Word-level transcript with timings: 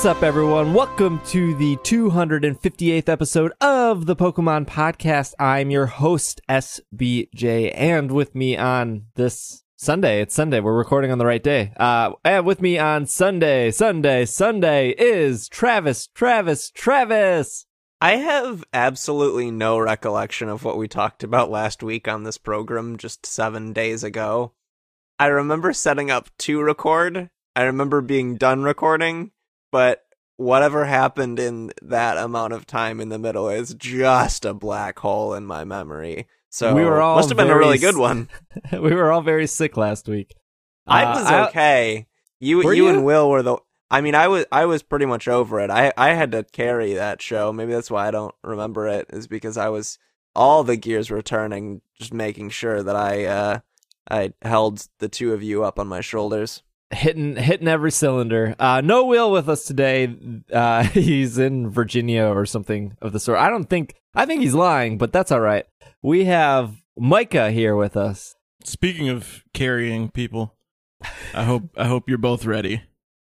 What's 0.00 0.16
up, 0.16 0.22
everyone? 0.22 0.72
Welcome 0.72 1.20
to 1.26 1.54
the 1.56 1.76
258th 1.76 3.10
episode 3.10 3.52
of 3.60 4.06
the 4.06 4.16
Pokemon 4.16 4.64
Podcast. 4.64 5.34
I'm 5.38 5.70
your 5.70 5.84
host, 5.84 6.40
SBJ, 6.48 7.70
and 7.74 8.10
with 8.10 8.34
me 8.34 8.56
on 8.56 9.08
this 9.16 9.62
Sunday, 9.76 10.22
it's 10.22 10.34
Sunday, 10.34 10.60
we're 10.60 10.72
recording 10.72 11.12
on 11.12 11.18
the 11.18 11.26
right 11.26 11.42
day. 11.42 11.74
Uh, 11.76 12.12
and 12.24 12.46
with 12.46 12.62
me 12.62 12.78
on 12.78 13.04
Sunday, 13.04 13.70
Sunday, 13.70 14.24
Sunday 14.24 14.94
is 14.96 15.50
Travis, 15.50 16.06
Travis, 16.06 16.70
Travis. 16.70 17.66
I 18.00 18.16
have 18.16 18.64
absolutely 18.72 19.50
no 19.50 19.78
recollection 19.78 20.48
of 20.48 20.64
what 20.64 20.78
we 20.78 20.88
talked 20.88 21.22
about 21.22 21.50
last 21.50 21.82
week 21.82 22.08
on 22.08 22.22
this 22.22 22.38
program 22.38 22.96
just 22.96 23.26
seven 23.26 23.74
days 23.74 24.02
ago. 24.02 24.54
I 25.18 25.26
remember 25.26 25.74
setting 25.74 26.10
up 26.10 26.30
to 26.38 26.62
record. 26.62 27.28
I 27.54 27.64
remember 27.64 28.00
being 28.00 28.36
done 28.36 28.62
recording, 28.62 29.32
but 29.70 30.02
whatever 30.36 30.86
happened 30.86 31.38
in 31.38 31.70
that 31.82 32.16
amount 32.16 32.52
of 32.52 32.66
time 32.66 33.00
in 33.00 33.08
the 33.10 33.18
middle 33.18 33.48
is 33.48 33.74
just 33.74 34.44
a 34.44 34.54
black 34.54 34.98
hole 35.00 35.34
in 35.34 35.44
my 35.44 35.64
memory. 35.64 36.26
So 36.48 36.74
We 36.74 36.84
were 36.84 37.00
all 37.00 37.16
must 37.16 37.28
have 37.28 37.36
been 37.36 37.50
a 37.50 37.56
really 37.56 37.78
good 37.78 37.96
one. 37.96 38.28
we 38.72 38.94
were 38.94 39.12
all 39.12 39.20
very 39.20 39.46
sick 39.46 39.76
last 39.76 40.08
week. 40.08 40.34
I 40.86 41.04
Uh, 41.04 41.14
was 41.14 41.48
okay. 41.48 42.06
You 42.40 42.62
you, 42.62 42.72
you? 42.72 42.88
and 42.88 43.04
Will 43.04 43.28
were 43.30 43.42
the 43.42 43.58
I 43.90 44.00
mean 44.00 44.14
I 44.14 44.28
was 44.28 44.46
I 44.50 44.64
was 44.64 44.82
pretty 44.82 45.06
much 45.06 45.28
over 45.28 45.60
it. 45.60 45.70
I 45.70 45.92
I 45.96 46.14
had 46.14 46.32
to 46.32 46.42
carry 46.44 46.94
that 46.94 47.20
show. 47.20 47.52
Maybe 47.52 47.72
that's 47.72 47.90
why 47.90 48.08
I 48.08 48.10
don't 48.10 48.34
remember 48.42 48.88
it 48.88 49.06
is 49.10 49.26
because 49.28 49.56
I 49.56 49.68
was 49.68 49.98
all 50.34 50.64
the 50.64 50.76
gears 50.76 51.10
were 51.10 51.22
turning 51.22 51.82
just 51.98 52.14
making 52.14 52.50
sure 52.50 52.82
that 52.82 52.96
I 52.96 53.26
uh 53.26 53.58
I 54.10 54.32
held 54.42 54.88
the 55.00 55.08
two 55.08 55.34
of 55.34 55.42
you 55.42 55.62
up 55.64 55.78
on 55.78 55.86
my 55.86 56.00
shoulders. 56.00 56.62
Hitting 56.90 57.36
hitting 57.36 57.68
every 57.68 57.90
cylinder. 57.92 58.54
Uh, 58.58 58.80
no 58.80 59.04
Will 59.06 59.30
with 59.30 59.48
us 59.48 59.64
today. 59.64 60.14
Uh, 60.52 60.82
he's 60.84 61.38
in 61.38 61.70
Virginia 61.70 62.24
or 62.24 62.46
something 62.46 62.96
of 63.00 63.12
the 63.12 63.20
sort. 63.20 63.38
I 63.38 63.48
don't 63.48 63.68
think. 63.68 63.94
I 64.14 64.26
think 64.26 64.42
he's 64.42 64.54
lying, 64.54 64.98
but 64.98 65.12
that's 65.12 65.30
all 65.32 65.40
right. 65.40 65.66
We 66.02 66.24
have 66.24 66.74
Micah 66.98 67.50
here 67.50 67.76
with 67.76 67.96
us. 67.96 68.34
Speaking 68.64 69.08
of 69.08 69.44
carrying 69.54 70.10
people, 70.10 70.56
I 71.34 71.44
hope 71.44 71.70
I 71.76 71.86
hope 71.86 72.08
you're 72.08 72.18
both 72.18 72.44
ready 72.44 72.82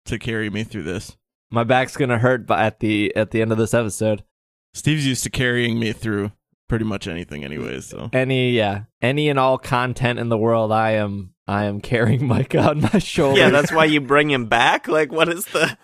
to 0.07 0.19
carry 0.19 0.51
me 0.51 0.65
through 0.65 0.85
this. 0.85 1.17
My 1.51 1.65
back's 1.65 1.97
gonna 1.97 2.19
hurt 2.19 2.47
by- 2.47 2.65
at 2.67 2.81
the 2.81 3.15
at 3.17 3.31
the 3.31 3.41
end 3.43 3.53
of 3.53 3.59
this 3.59 3.75
episode. 3.75 4.25
Steve's 4.75 5.07
used 5.07 5.23
to 5.25 5.31
carrying 5.31 5.79
me 5.79 5.93
through 5.93 6.33
pretty 6.69 6.85
much 6.85 7.07
anything 7.07 7.45
anyways, 7.45 7.87
so 7.87 8.11
Any 8.13 8.51
yeah, 8.53 8.85
any 9.01 9.29
and 9.29 9.39
all 9.39 9.59
content 9.59 10.19
in 10.19 10.29
the 10.31 10.39
world, 10.39 10.73
I 10.73 10.93
am 10.93 11.34
I 11.47 11.65
am 11.65 11.81
carrying 11.81 12.27
Micah 12.27 12.61
on 12.71 12.81
my 12.81 12.99
shoulder. 12.99 13.39
Yeah, 13.41 13.51
that's 13.51 13.71
why 13.73 13.85
you 13.85 14.01
bring 14.01 14.31
him 14.31 14.47
back. 14.47 14.89
Like 14.89 15.13
what 15.13 15.29
is 15.29 15.45
the 15.47 15.77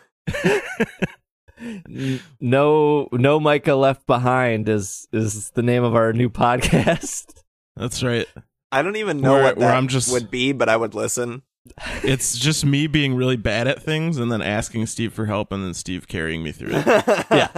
no 2.40 3.08
no 3.12 3.40
Micah 3.40 3.74
left 3.74 4.06
behind 4.06 4.68
is 4.68 5.06
is 5.12 5.50
the 5.50 5.62
name 5.62 5.84
of 5.84 5.94
our 5.94 6.12
new 6.12 6.28
podcast. 6.30 7.42
that's 7.76 8.02
right. 8.02 8.26
I 8.72 8.82
don't 8.82 8.96
even 8.96 9.20
know 9.20 9.34
Where- 9.34 9.42
what 9.42 9.56
where 9.58 9.72
I'm 9.72 9.88
just- 9.88 10.12
would 10.12 10.30
be, 10.30 10.52
but 10.52 10.68
I 10.68 10.76
would 10.76 10.94
listen. 10.94 11.42
It's 12.02 12.38
just 12.38 12.64
me 12.64 12.86
being 12.86 13.14
really 13.14 13.36
bad 13.36 13.68
at 13.68 13.82
things 13.82 14.16
and 14.16 14.32
then 14.32 14.40
asking 14.40 14.86
Steve 14.86 15.12
for 15.12 15.26
help 15.26 15.52
and 15.52 15.62
then 15.62 15.74
Steve 15.74 16.08
carrying 16.08 16.42
me 16.42 16.52
through 16.52 16.70
it. 16.72 16.86
yeah. 17.30 17.48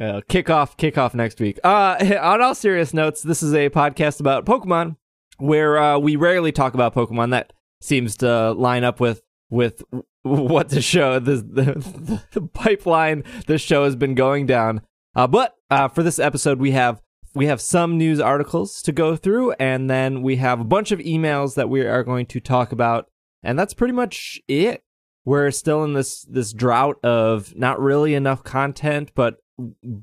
Uh, 0.00 0.22
kickoff, 0.30 0.78
kickoff 0.78 1.12
next 1.12 1.40
week. 1.40 1.60
Uh, 1.62 1.96
on 2.22 2.40
all 2.40 2.54
serious 2.54 2.94
notes, 2.94 3.22
this 3.22 3.42
is 3.42 3.52
a 3.52 3.68
podcast 3.68 4.18
about 4.18 4.46
Pokemon, 4.46 4.96
where 5.40 5.78
uh, 5.78 5.98
we 5.98 6.16
rarely 6.16 6.52
talk 6.52 6.74
about 6.74 6.94
Pokemon. 6.94 7.30
That 7.30 7.52
seems 7.80 8.16
to 8.18 8.52
line 8.52 8.84
up 8.84 9.00
with 9.00 9.22
with 9.50 9.82
what 10.22 10.68
the 10.68 10.82
show, 10.82 11.18
the 11.18 11.36
the, 11.36 12.22
the 12.32 12.42
pipeline 12.42 13.24
this 13.46 13.62
show 13.62 13.84
has 13.84 13.96
been 13.96 14.14
going 14.14 14.46
down. 14.46 14.82
Uh, 15.14 15.26
but 15.26 15.54
uh, 15.70 15.88
for 15.88 16.02
this 16.02 16.18
episode, 16.18 16.58
we 16.60 16.70
have 16.72 17.02
we 17.34 17.46
have 17.46 17.60
some 17.60 17.96
news 17.96 18.20
articles 18.20 18.82
to 18.82 18.92
go 18.92 19.16
through, 19.16 19.52
and 19.52 19.88
then 19.88 20.22
we 20.22 20.36
have 20.36 20.60
a 20.60 20.64
bunch 20.64 20.92
of 20.92 20.98
emails 21.00 21.54
that 21.54 21.68
we 21.68 21.82
are 21.82 22.04
going 22.04 22.26
to 22.26 22.40
talk 22.40 22.72
about, 22.72 23.08
and 23.42 23.58
that's 23.58 23.74
pretty 23.74 23.94
much 23.94 24.40
it. 24.48 24.82
We're 25.24 25.50
still 25.50 25.84
in 25.84 25.94
this 25.94 26.22
this 26.22 26.52
drought 26.52 27.02
of 27.04 27.54
not 27.56 27.80
really 27.80 28.14
enough 28.14 28.42
content, 28.42 29.12
but 29.14 29.38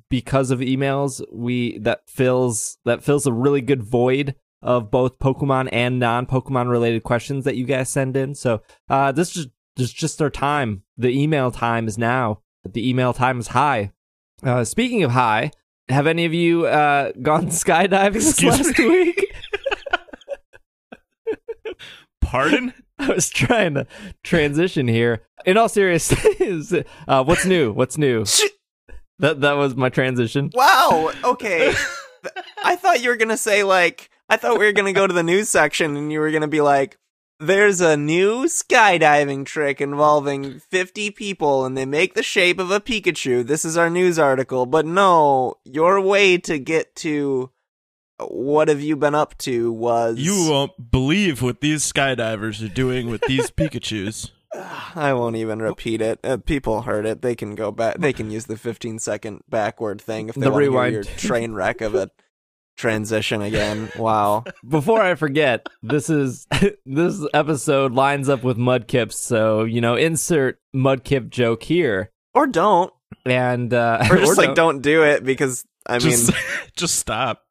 because 0.09 0.51
of 0.51 0.59
emails, 0.59 1.21
we 1.31 1.79
that 1.79 2.01
fills 2.07 2.77
that 2.85 3.03
fills 3.03 3.25
a 3.25 3.33
really 3.33 3.61
good 3.61 3.83
void 3.83 4.35
of 4.61 4.89
both 4.91 5.19
Pokemon 5.19 5.69
and 5.71 5.99
non-Pokemon 5.99 6.69
related 6.69 7.03
questions 7.03 7.45
that 7.45 7.55
you 7.55 7.65
guys 7.65 7.89
send 7.89 8.17
in. 8.17 8.35
So 8.35 8.61
uh, 8.89 9.11
this 9.11 9.35
is 9.35 9.47
this 9.75 9.87
is 9.89 9.93
just 9.93 10.21
our 10.21 10.29
time. 10.29 10.83
The 10.97 11.09
email 11.09 11.51
time 11.51 11.87
is 11.87 11.97
now. 11.97 12.41
The 12.67 12.87
email 12.89 13.13
time 13.13 13.39
is 13.39 13.49
high. 13.49 13.91
Uh, 14.43 14.63
speaking 14.63 15.03
of 15.03 15.11
high, 15.11 15.51
have 15.89 16.07
any 16.07 16.25
of 16.25 16.33
you 16.33 16.65
uh, 16.65 17.11
gone 17.21 17.47
skydiving 17.47 18.13
this 18.13 18.43
last 18.43 18.77
me? 18.79 18.87
week? 18.89 19.33
Pardon? 22.21 22.73
I 22.99 23.09
was 23.09 23.29
trying 23.29 23.75
to 23.75 23.85
transition 24.23 24.87
here. 24.87 25.21
In 25.45 25.55
all 25.55 25.69
seriousness, 25.69 26.73
uh, 27.07 27.23
what's 27.23 27.45
new? 27.45 27.71
What's 27.71 27.97
new? 27.97 28.25
That 29.19 29.41
that 29.41 29.53
was 29.53 29.75
my 29.75 29.89
transition. 29.89 30.49
Wow. 30.53 31.11
Okay. 31.23 31.73
I 32.63 32.75
thought 32.75 33.01
you 33.01 33.09
were 33.09 33.15
gonna 33.15 33.37
say 33.37 33.63
like 33.63 34.09
I 34.29 34.37
thought 34.37 34.59
we 34.59 34.65
were 34.65 34.71
gonna 34.73 34.93
go 34.93 35.07
to 35.07 35.13
the 35.13 35.23
news 35.23 35.49
section 35.49 35.95
and 35.95 36.11
you 36.11 36.19
were 36.19 36.31
gonna 36.31 36.47
be 36.47 36.61
like, 36.61 36.97
"There's 37.39 37.79
a 37.81 37.95
new 37.95 38.45
skydiving 38.45 39.45
trick 39.45 39.79
involving 39.81 40.59
50 40.59 41.11
people 41.11 41.65
and 41.65 41.77
they 41.77 41.85
make 41.85 42.13
the 42.13 42.23
shape 42.23 42.59
of 42.59 42.71
a 42.71 42.79
Pikachu." 42.79 43.45
This 43.45 43.63
is 43.63 43.77
our 43.77 43.89
news 43.89 44.19
article, 44.19 44.65
but 44.65 44.85
no, 44.85 45.55
your 45.63 46.01
way 46.01 46.37
to 46.39 46.59
get 46.59 46.95
to 46.97 47.51
what 48.19 48.67
have 48.67 48.81
you 48.81 48.95
been 48.95 49.13
up 49.15 49.37
to 49.37 49.71
was 49.71 50.17
You 50.17 50.49
won't 50.49 50.91
believe 50.91 51.41
what 51.43 51.61
these 51.61 51.83
skydivers 51.89 52.65
are 52.65 52.73
doing 52.73 53.09
with 53.09 53.21
these 53.27 53.51
Pikachus. 53.57 54.31
I 54.95 55.13
won't 55.13 55.35
even 55.35 55.61
repeat 55.61 56.01
it. 56.01 56.19
Uh, 56.23 56.37
people 56.37 56.81
heard 56.81 57.05
it. 57.05 57.21
They 57.21 57.35
can 57.35 57.53
go 57.53 57.71
back. 57.71 57.97
They 57.99 58.13
can 58.13 58.31
use 58.31 58.45
the 58.47 58.57
15 58.57 58.97
second 58.97 59.43
backward 59.47 60.01
thing 60.01 60.29
if 60.29 60.35
they 60.35 60.41
The 60.41 60.51
want 60.51 60.61
to 60.63 60.63
hear 60.63 60.71
rewind. 60.71 60.93
your 60.95 61.03
train 61.03 61.53
wreck 61.53 61.81
of 61.81 61.93
a 61.93 62.09
transition 62.77 63.41
again. 63.41 63.89
Wow. 63.97 64.45
Before 64.67 65.01
I 65.01 65.15
forget, 65.15 65.67
this 65.83 66.09
is 66.09 66.47
this 66.85 67.25
episode 67.33 67.91
lines 67.93 68.29
up 68.29 68.43
with 68.43 68.57
Mudkip, 68.57 69.11
so 69.11 69.63
you 69.65 69.81
know, 69.81 69.95
insert 69.95 70.59
Mudkip 70.75 71.29
joke 71.29 71.63
here, 71.63 72.11
Or 72.33 72.47
don't. 72.47 72.93
and 73.25 73.73
uh, 73.73 74.05
Or 74.09 74.17
just 74.17 74.37
like 74.37 74.47
don't. 74.47 74.55
don't 74.55 74.81
do 74.81 75.03
it 75.03 75.23
because 75.23 75.65
I 75.85 75.93
mean 75.99 76.11
just 76.11 76.31
just 76.75 76.95
stop. 76.95 77.43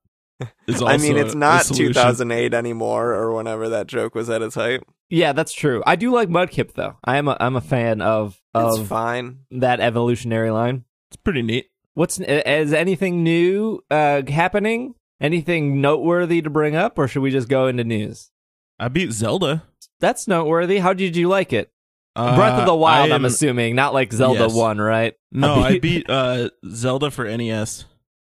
Is 0.67 0.83
I 0.83 0.99
mean 0.99 1.17
it's 1.17 1.35
not 1.35 1.65
2008 1.65 2.53
anymore 2.53 3.13
or 3.13 3.35
whenever 3.35 3.71
that 3.71 3.87
joke 3.87 4.15
was 4.15 4.29
at 4.31 4.43
its 4.43 4.55
height. 4.55 4.83
Yeah, 5.09 5.33
that's 5.33 5.53
true. 5.55 5.83
I 5.87 5.97
do 5.97 6.13
like 6.13 6.29
Mudkip 6.29 6.75
though. 6.75 6.97
I 7.05 7.17
am 7.17 7.29
a 7.29 7.37
I'm 7.41 7.57
a 7.57 7.61
fan 7.63 8.03
of 8.03 8.39
It's 8.55 8.79
of 8.79 8.87
fine. 8.87 9.39
that 9.51 9.81
evolutionary 9.81 10.51
line. 10.51 10.85
It's 11.11 11.17
pretty 11.17 11.41
neat. 11.43 11.67
What's 11.95 12.21
is 12.21 12.75
anything 12.75 13.23
new 13.25 13.81
uh, 13.91 14.23
happening? 14.29 14.95
Anything 15.21 15.81
noteworthy 15.81 16.43
to 16.43 16.51
bring 16.51 16.77
up, 16.77 16.99
or 16.99 17.09
should 17.09 17.23
we 17.23 17.31
just 17.31 17.49
go 17.49 17.67
into 17.67 17.85
news? 17.85 18.31
I 18.79 18.89
beat 18.89 19.13
Zelda. 19.13 19.63
That's 20.01 20.29
noteworthy. 20.29 20.79
How 20.79 20.93
did 20.93 21.17
you 21.17 21.29
like 21.29 21.53
it? 21.53 21.71
Breath 22.15 22.59
of 22.61 22.67
the 22.67 22.73
Uh, 22.73 22.77
Wild, 22.77 23.13
I 23.13 23.15
I'm 23.15 23.25
assuming, 23.25 23.75
not 23.77 23.93
like 23.95 24.13
Zelda 24.13 24.41
Yes. 24.41 24.55
One, 24.55 24.79
right? 24.79 25.15
No, 25.33 25.55
I 25.57 25.79
beat 25.79 26.09
uh, 26.09 26.51
Zelda 26.71 27.11
for 27.11 27.25
NES. 27.25 27.85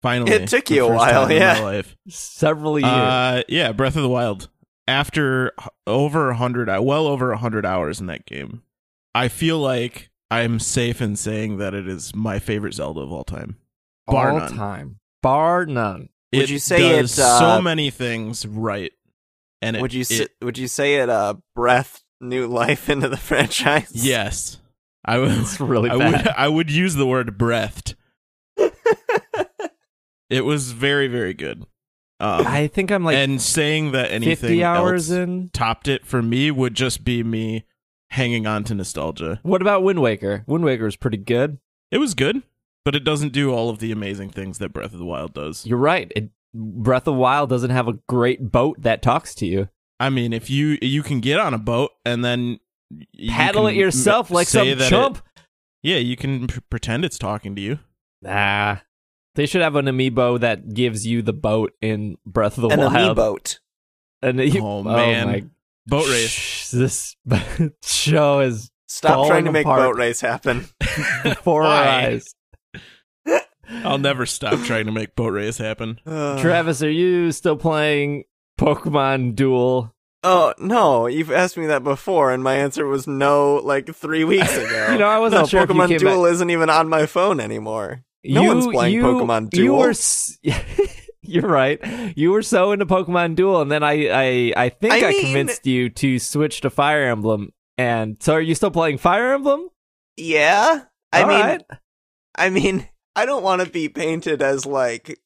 Finally, 0.02 0.32
It 0.32 0.50
took 0.50 0.70
you 0.72 0.86
a 0.86 0.88
first 0.88 0.98
while, 0.98 1.22
time 1.24 1.32
in 1.32 1.38
yeah. 1.38 1.54
my 1.56 1.60
life. 1.64 1.96
several 2.10 2.80
years. 2.80 2.92
Uh, 2.92 3.44
yeah, 3.48 3.72
Breath 3.72 3.96
of 3.96 4.02
the 4.02 4.10
Wild. 4.10 4.50
After 4.88 5.52
over 5.86 6.32
a 6.32 6.36
hundred, 6.36 6.68
well 6.82 7.06
over 7.08 7.32
a 7.32 7.38
hundred 7.38 7.66
hours 7.66 8.00
in 8.00 8.08
that 8.08 8.26
game, 8.26 8.64
I 9.14 9.28
feel 9.28 9.60
like 9.60 10.10
I'm 10.32 10.60
safe 10.60 11.02
in 11.02 11.16
saying 11.16 11.58
that 11.58 11.74
it 11.76 11.88
is 11.88 12.16
my 12.16 12.40
favorite 12.40 12.74
Zelda 12.74 13.02
of 13.02 13.12
all 13.12 13.24
time. 13.24 13.58
Bar 14.08 14.32
all 14.32 14.40
none. 14.40 14.54
time, 14.56 15.00
bar 15.22 15.66
none. 15.68 16.10
Would 16.34 16.44
It 16.44 16.50
you 16.50 16.60
say 16.60 16.80
does 17.00 17.18
it, 17.18 17.22
uh, 17.22 17.40
so 17.40 17.62
many 17.62 17.90
things 17.90 18.46
right? 18.46 18.92
And 19.62 19.76
it, 19.76 19.82
would 19.82 19.94
you 19.94 20.02
it- 20.02 20.06
say, 20.08 20.28
would 20.42 20.58
you 20.58 20.68
say 20.68 20.96
it 20.96 21.10
uh 21.10 21.36
breath 21.56 22.04
new 22.20 22.48
life 22.48 22.90
into 22.90 23.10
the 23.10 23.18
franchise? 23.18 23.92
Yes, 23.94 24.58
I 25.06 25.18
would. 25.18 25.32
It's 25.32 25.60
really 25.60 25.90
I 25.90 25.98
bad. 25.98 26.12
would. 26.26 26.28
I 26.30 26.48
would 26.48 26.72
use 26.72 26.96
the 26.96 27.06
word 27.06 27.38
breathed. 27.38 27.96
it 30.30 30.46
was 30.46 30.72
very, 30.72 31.08
very 31.08 31.34
good. 31.34 31.66
Um, 32.20 32.46
I 32.46 32.68
think 32.68 32.92
I'm 32.92 33.04
like 33.04 33.16
and 33.18 33.42
saying 33.42 33.94
that 33.94 34.12
anything 34.12 34.36
50 34.36 34.64
hours 34.64 35.12
else 35.12 35.18
in. 35.18 35.50
topped 35.54 35.88
it 35.88 36.06
for 36.06 36.22
me 36.22 36.52
would 36.52 36.76
just 36.76 37.04
be 37.04 37.24
me 37.24 37.66
hanging 38.12 38.46
on 38.46 38.64
to 38.66 38.76
nostalgia. 38.76 39.40
What 39.42 39.62
about 39.62 39.82
Wind 39.84 40.02
Waker? 40.02 40.44
Wind 40.46 40.64
Waker 40.64 40.86
is 40.86 40.96
pretty 40.96 41.18
good. 41.18 41.58
It 41.90 41.98
was 41.98 42.14
good, 42.14 42.44
but 42.86 42.96
it 42.96 43.04
doesn't 43.04 43.34
do 43.34 43.52
all 43.52 43.70
of 43.70 43.80
the 43.80 43.92
amazing 43.92 44.30
things 44.30 44.58
that 44.60 44.70
Breath 44.74 44.94
of 44.94 45.00
the 45.00 45.06
Wild 45.06 45.34
does. 45.34 45.66
You're 45.66 45.78
right. 45.78 46.12
It, 46.16 46.30
Breath 46.54 47.02
of 47.04 47.06
the 47.06 47.14
Wild 47.14 47.50
doesn't 47.50 47.70
have 47.70 47.88
a 47.88 47.94
great 48.10 48.52
boat 48.52 48.82
that 48.82 49.02
talks 49.02 49.34
to 49.36 49.46
you. 49.46 49.70
I 50.00 50.10
mean, 50.10 50.34
if 50.34 50.50
you 50.50 50.78
you 50.82 51.04
can 51.04 51.20
get 51.20 51.40
on 51.40 51.54
a 51.54 51.58
boat 51.60 51.92
and 52.06 52.26
then 52.26 52.60
Paddle 53.30 53.68
it 53.68 53.76
yourself 53.76 54.30
m- 54.32 54.36
like 54.36 54.48
say 54.48 54.60
some 54.72 54.78
that 54.80 54.88
it- 54.88 54.90
chump. 54.90 55.20
Yeah, 55.84 55.98
you 55.98 56.16
can 56.18 56.48
p- 56.48 56.60
pretend 56.70 57.06
it's 57.06 57.18
talking 57.18 57.56
to 57.56 57.62
you. 57.62 57.80
Nah. 58.22 58.78
They 59.36 59.46
should 59.46 59.62
have 59.62 59.76
an 59.78 59.86
amiibo 59.86 60.40
that 60.42 60.74
gives 60.74 61.08
you 61.08 61.22
the 61.22 61.34
boat 61.34 61.72
in 61.82 62.18
Breath 62.26 62.58
of 62.58 62.64
the 62.64 62.68
An 62.70 62.80
Wild. 62.82 63.18
amiibo. 63.18 63.58
And 64.22 64.40
you- 64.40 64.62
oh, 64.62 64.80
oh, 64.80 64.84
man. 64.84 65.28
my 65.28 65.44
Boat 65.88 66.08
race. 66.10 66.30
Shh, 66.30 66.70
This 66.72 67.16
show 67.84 68.42
is 68.42 68.70
Stop 68.88 69.26
trying 69.28 69.46
to 69.46 69.52
make 69.52 69.66
apart. 69.66 69.80
boat 69.80 69.96
race 69.98 70.20
happen. 70.22 70.66
before 71.24 71.64
our 71.64 71.84
eyes. 71.84 72.36
I'll 73.84 73.98
never 73.98 74.26
stop 74.26 74.60
trying 74.62 74.86
to 74.86 74.92
make 74.92 75.16
boat 75.16 75.34
race 75.34 75.58
happen. 75.58 76.00
Uh. 76.06 76.40
Travis, 76.42 76.82
are 76.84 76.90
you 76.90 77.32
still 77.32 77.56
playing 77.58 78.26
Pokemon 78.60 79.36
Duel? 79.36 79.94
Oh 80.24 80.54
no, 80.60 81.08
you've 81.08 81.32
asked 81.32 81.58
me 81.58 81.66
that 81.68 81.84
before, 81.84 82.32
and 82.32 82.44
my 82.44 82.56
answer 82.56 82.86
was 82.86 83.08
no, 83.08 83.56
like 83.56 83.94
three 83.96 84.24
weeks 84.24 84.56
ago. 84.58 84.90
You 84.92 85.00
know, 85.00 85.08
I 85.08 85.18
wasn't 85.20 85.42
no, 85.44 85.48
sure 85.48 85.62
if 85.64 85.70
you 85.70 85.76
Pokemon 85.76 85.88
came 85.88 85.98
Duel 85.98 86.26
isn't 86.26 86.50
even 86.50 86.70
on 86.70 86.90
my 86.90 87.06
phone 87.08 87.40
anymore. 87.40 88.04
No 88.24 88.44
you, 88.44 88.48
one's 88.50 88.68
playing 88.68 88.94
you, 88.94 89.02
Pokemon 89.04 89.56
You 89.56 89.64
Duel. 89.64 89.78
were, 89.80 89.90
s- 89.90 90.38
you're 91.24 91.48
right. 91.48 91.80
You 92.16 92.30
were 92.32 92.44
so 92.44 92.72
into 92.72 92.86
Pokemon 92.86 93.36
Duel, 93.36 93.62
and 93.62 93.72
then 93.72 93.82
I, 93.84 94.10
I, 94.10 94.54
I 94.66 94.70
think 94.70 94.94
I, 94.94 95.08
I 95.08 95.10
mean- 95.10 95.22
convinced 95.24 95.66
you 95.66 95.90
to 95.90 96.20
switch 96.20 96.62
to 96.62 96.70
Fire 96.70 97.04
Emblem. 97.10 97.52
And 97.80 98.18
so, 98.22 98.34
are 98.34 98.42
you 98.42 98.54
still 98.54 98.70
playing 98.70 99.00
Fire 99.00 99.34
Emblem? 99.34 99.70
Yeah, 100.18 100.84
I 101.12 101.22
All 101.24 101.28
mean, 101.30 101.40
right. 101.40 101.64
I 102.36 102.50
mean, 102.52 102.88
I 103.16 103.26
don't 103.26 103.44
want 103.44 103.62
to 103.62 103.70
be 103.70 103.90
painted 103.90 104.42
as 104.42 104.66
like 104.66 105.20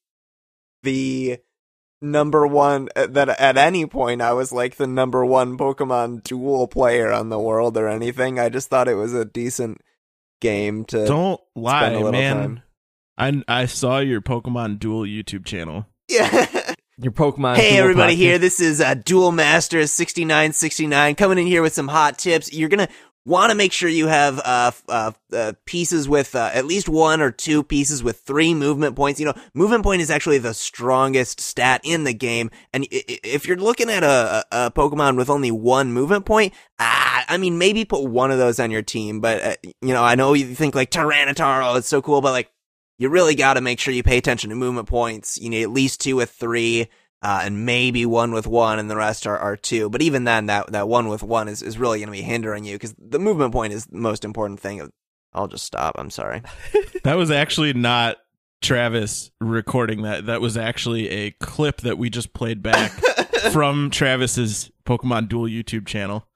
the 0.82 1.38
number 2.02 2.46
one 2.46 2.88
uh, 2.96 3.06
that 3.08 3.28
at 3.28 3.56
any 3.56 3.86
point 3.86 4.20
I 4.22 4.32
was 4.32 4.52
like 4.52 4.76
the 4.76 4.86
number 4.86 5.24
one 5.24 5.56
Pokemon 5.56 6.22
Duel 6.24 6.66
player 6.68 7.12
on 7.12 7.28
the 7.28 7.38
world 7.38 7.76
or 7.76 7.88
anything. 7.88 8.38
I 8.38 8.48
just 8.48 8.68
thought 8.68 8.88
it 8.88 8.94
was 8.94 9.14
a 9.14 9.24
decent 9.24 9.80
game 10.40 10.84
to 10.86 11.06
Don't 11.06 11.40
lie, 11.54 11.90
spend 11.90 12.06
a 12.06 12.12
man. 12.12 12.36
time. 12.36 13.42
I 13.48 13.62
I 13.62 13.66
saw 13.66 13.98
your 13.98 14.20
Pokemon 14.20 14.78
Duel 14.78 15.02
YouTube 15.02 15.44
channel. 15.44 15.86
Yeah. 16.08 16.74
your 16.98 17.12
Pokemon. 17.12 17.56
Hey 17.56 17.78
everybody 17.78 18.14
podcast. 18.14 18.18
here, 18.18 18.38
this 18.38 18.60
is 18.60 18.80
uh, 18.80 18.94
Duel 18.94 19.32
Master 19.32 19.86
6969 19.86 21.14
coming 21.14 21.38
in 21.38 21.46
here 21.46 21.62
with 21.62 21.72
some 21.72 21.88
hot 21.88 22.18
tips. 22.18 22.52
You're 22.52 22.68
gonna 22.68 22.88
want 23.26 23.50
to 23.50 23.56
make 23.56 23.72
sure 23.72 23.88
you 23.88 24.06
have 24.06 24.40
uh, 24.44 24.70
uh, 24.88 25.12
uh, 25.32 25.52
pieces 25.66 26.08
with 26.08 26.34
uh, 26.34 26.50
at 26.54 26.64
least 26.64 26.88
one 26.88 27.20
or 27.20 27.30
two 27.30 27.62
pieces 27.62 28.02
with 28.02 28.20
three 28.20 28.54
movement 28.54 28.96
points. 28.96 29.20
You 29.20 29.26
know, 29.26 29.34
movement 29.52 29.82
point 29.82 30.00
is 30.00 30.10
actually 30.10 30.38
the 30.38 30.54
strongest 30.54 31.40
stat 31.40 31.80
in 31.84 32.04
the 32.04 32.14
game, 32.14 32.50
and 32.72 32.86
if 32.90 33.46
you're 33.46 33.56
looking 33.56 33.90
at 33.90 34.04
a, 34.04 34.46
a, 34.50 34.66
a 34.66 34.70
Pokemon 34.70 35.16
with 35.16 35.28
only 35.28 35.50
one 35.50 35.92
movement 35.92 36.24
point, 36.24 36.54
ah, 36.78 37.24
I 37.28 37.36
mean, 37.36 37.58
maybe 37.58 37.84
put 37.84 38.04
one 38.04 38.30
of 38.30 38.38
those 38.38 38.60
on 38.60 38.70
your 38.70 38.82
team. 38.82 39.20
But 39.20 39.42
uh, 39.42 39.54
you 39.82 39.92
know, 39.92 40.04
I 40.04 40.14
know 40.14 40.32
you 40.32 40.54
think 40.54 40.74
like 40.74 40.90
Tyranitar, 40.90 41.70
oh, 41.70 41.76
it's 41.76 41.88
so 41.88 42.00
cool, 42.00 42.20
but 42.20 42.30
like 42.30 42.50
you 42.98 43.08
really 43.08 43.34
got 43.34 43.54
to 43.54 43.60
make 43.60 43.80
sure 43.80 43.92
you 43.92 44.02
pay 44.02 44.18
attention 44.18 44.50
to 44.50 44.56
movement 44.56 44.88
points. 44.88 45.38
You 45.38 45.50
need 45.50 45.64
at 45.64 45.70
least 45.70 46.00
two 46.00 46.16
with 46.16 46.30
three, 46.30 46.88
uh, 47.26 47.40
and 47.42 47.66
maybe 47.66 48.06
one 48.06 48.30
with 48.30 48.46
one, 48.46 48.78
and 48.78 48.88
the 48.88 48.94
rest 48.94 49.26
are, 49.26 49.36
are 49.36 49.56
two. 49.56 49.90
But 49.90 50.00
even 50.00 50.22
then, 50.22 50.46
that, 50.46 50.70
that 50.70 50.86
one 50.86 51.08
with 51.08 51.24
one 51.24 51.48
is, 51.48 51.60
is 51.60 51.76
really 51.76 51.98
going 51.98 52.06
to 52.06 52.12
be 52.12 52.22
hindering 52.22 52.62
you 52.62 52.76
because 52.76 52.94
the 52.96 53.18
movement 53.18 53.52
point 53.52 53.72
is 53.72 53.84
the 53.86 53.96
most 53.96 54.24
important 54.24 54.60
thing. 54.60 54.88
I'll 55.34 55.48
just 55.48 55.64
stop. 55.64 55.96
I'm 55.98 56.10
sorry. 56.10 56.42
That 57.02 57.16
was 57.16 57.30
actually 57.30 57.72
not 57.72 58.16
Travis 58.62 59.30
recording 59.40 60.02
that. 60.02 60.26
That 60.26 60.40
was 60.40 60.56
actually 60.56 61.08
a 61.08 61.30
clip 61.32 61.82
that 61.82 61.98
we 61.98 62.10
just 62.10 62.32
played 62.32 62.62
back 62.62 62.90
from 63.52 63.90
Travis's 63.90 64.72
Pokemon 64.84 65.28
Duel 65.28 65.44
YouTube 65.44 65.86
channel. 65.86 66.26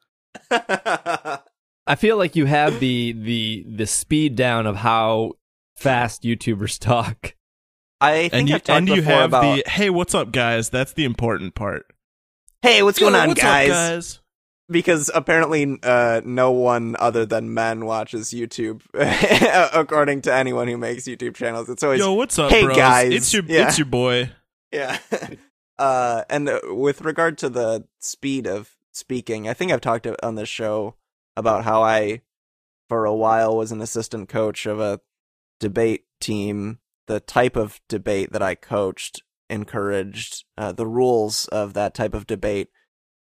I 0.51 1.95
feel 1.97 2.17
like 2.17 2.37
you 2.37 2.47
have 2.47 2.79
the 2.79 3.13
the 3.13 3.67
the 3.69 3.87
speed 3.87 4.37
down 4.37 4.67
of 4.67 4.77
how 4.77 5.33
fast 5.75 6.23
YouTubers 6.23 6.79
talk. 6.79 7.35
I 8.01 8.29
think 8.29 8.33
And 8.35 8.49
you 8.49 8.55
I've 8.57 8.63
talked 8.63 8.79
and 8.79 8.89
you 8.89 8.95
before 8.97 9.13
have 9.13 9.31
about, 9.31 9.65
the 9.65 9.71
hey, 9.71 9.91
what's 9.91 10.15
up, 10.15 10.33
guys? 10.33 10.71
That's 10.71 10.93
the 10.95 11.05
important 11.05 11.55
part. 11.55 11.87
hey, 12.63 12.83
what's 12.83 12.99
going 12.99 13.15
Yo, 13.15 13.21
on, 13.21 13.29
what's 13.29 13.41
up, 13.41 13.45
guys? 13.45 13.69
guys? 13.69 14.21
Because 14.71 15.11
apparently, 15.13 15.79
uh, 15.83 16.21
no 16.25 16.53
one 16.53 16.95
other 17.01 17.27
than 17.27 17.53
men 17.53 17.85
watches 17.87 18.31
YouTube, 18.31 18.83
according 19.75 20.23
to 20.23 20.33
anyone 20.33 20.69
who 20.69 20.79
makes 20.79 21.05
YouTube 21.05 21.35
channels. 21.35 21.69
It's 21.69 21.83
always 21.83 21.99
Yo, 22.01 22.13
what's 22.13 22.39
up, 22.39 22.51
Hey, 22.53 22.63
bros? 22.65 22.77
guys. 22.77 23.13
It's 23.13 23.33
your 23.35 23.43
Yeah. 23.47 23.67
it's 23.69 23.79
your 23.79 23.87
boy. 23.87 24.31
Yeah. 24.73 24.99
uh, 25.79 26.23
and 26.31 26.49
uh, 26.49 26.61
with 26.69 27.01
regard 27.03 27.37
to 27.39 27.49
the 27.49 27.85
speed 27.99 28.47
of 28.47 28.71
speaking, 28.93 29.49
I 29.49 29.55
think 29.55 29.73
I've 29.73 29.81
talked 29.81 30.07
on 30.23 30.37
this 30.37 30.49
show 30.49 30.95
about 31.37 31.65
how 31.65 31.83
I, 31.83 32.21
for 32.89 33.05
a 33.05 33.15
while, 33.15 33.57
was 33.57 33.73
an 33.73 33.81
assistant 33.81 34.29
coach 34.29 34.67
of 34.67 34.79
a 34.79 35.01
debate 35.59 36.05
team. 36.21 36.79
The 37.11 37.19
type 37.19 37.57
of 37.57 37.81
debate 37.89 38.31
that 38.31 38.41
I 38.41 38.55
coached 38.55 39.25
encouraged 39.49 40.45
uh, 40.57 40.71
the 40.71 40.87
rules 40.87 41.49
of 41.49 41.75
that 41.75 41.93
type 41.93 42.15
of 42.15 42.25
debate 42.25 42.69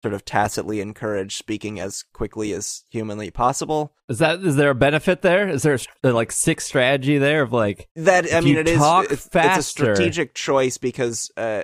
sort 0.02 0.12
of 0.12 0.26
tacitly 0.26 0.82
encouraged 0.82 1.38
speaking 1.38 1.80
as 1.80 2.04
quickly 2.12 2.52
as 2.52 2.84
humanly 2.90 3.30
possible. 3.30 3.94
Is 4.10 4.18
that 4.18 4.40
is 4.40 4.56
there 4.56 4.68
a 4.68 4.74
benefit 4.74 5.22
there? 5.22 5.48
Is 5.48 5.62
there 5.62 5.78
a, 6.04 6.12
like 6.12 6.32
six 6.32 6.66
strategy 6.66 7.16
there 7.16 7.40
of 7.40 7.54
like 7.54 7.88
That 7.96 8.30
I 8.30 8.42
mean, 8.42 8.58
it 8.58 8.68
is 8.68 8.78
it's, 9.10 9.30
it's 9.32 9.58
a 9.58 9.62
strategic 9.62 10.34
choice 10.34 10.76
because 10.76 11.30
uh, 11.38 11.62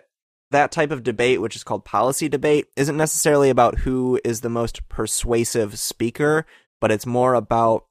that 0.50 0.72
type 0.72 0.92
of 0.92 1.02
debate, 1.02 1.42
which 1.42 1.56
is 1.56 1.62
called 1.62 1.84
policy 1.84 2.30
debate, 2.30 2.68
isn't 2.74 2.96
necessarily 2.96 3.50
about 3.50 3.80
who 3.80 4.18
is 4.24 4.40
the 4.40 4.48
most 4.48 4.88
persuasive 4.88 5.78
speaker, 5.78 6.46
but 6.80 6.90
it's 6.90 7.04
more 7.04 7.34
about 7.34 7.84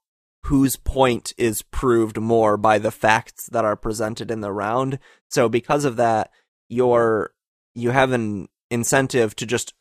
whose 0.45 0.75
point 0.75 1.33
is 1.37 1.61
proved 1.61 2.19
more 2.19 2.57
by 2.57 2.77
the 2.77 2.91
facts 2.91 3.47
that 3.51 3.63
are 3.63 3.75
presented 3.75 4.29
in 4.29 4.41
the 4.41 4.51
round. 4.51 4.99
So 5.29 5.47
because 5.47 5.85
of 5.85 5.95
that, 5.95 6.31
you're 6.69 7.31
you 7.75 7.91
have 7.91 8.11
an 8.11 8.49
incentive 8.69 9.35
to 9.35 9.45
just 9.45 9.73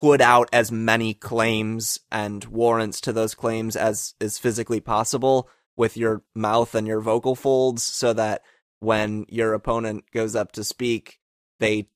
put 0.00 0.20
out 0.20 0.48
as 0.52 0.72
many 0.72 1.14
claims 1.14 1.98
and 2.10 2.44
warrants 2.46 3.00
to 3.00 3.12
those 3.12 3.34
claims 3.34 3.76
as 3.76 4.14
is 4.20 4.38
physically 4.38 4.80
possible 4.80 5.48
with 5.76 5.96
your 5.96 6.22
mouth 6.34 6.74
and 6.74 6.86
your 6.86 7.00
vocal 7.00 7.34
folds 7.34 7.82
so 7.82 8.12
that 8.12 8.42
when 8.80 9.24
your 9.28 9.54
opponent 9.54 10.04
goes 10.12 10.34
up 10.34 10.52
to 10.52 10.64
speak, 10.64 11.20
they 11.60 11.88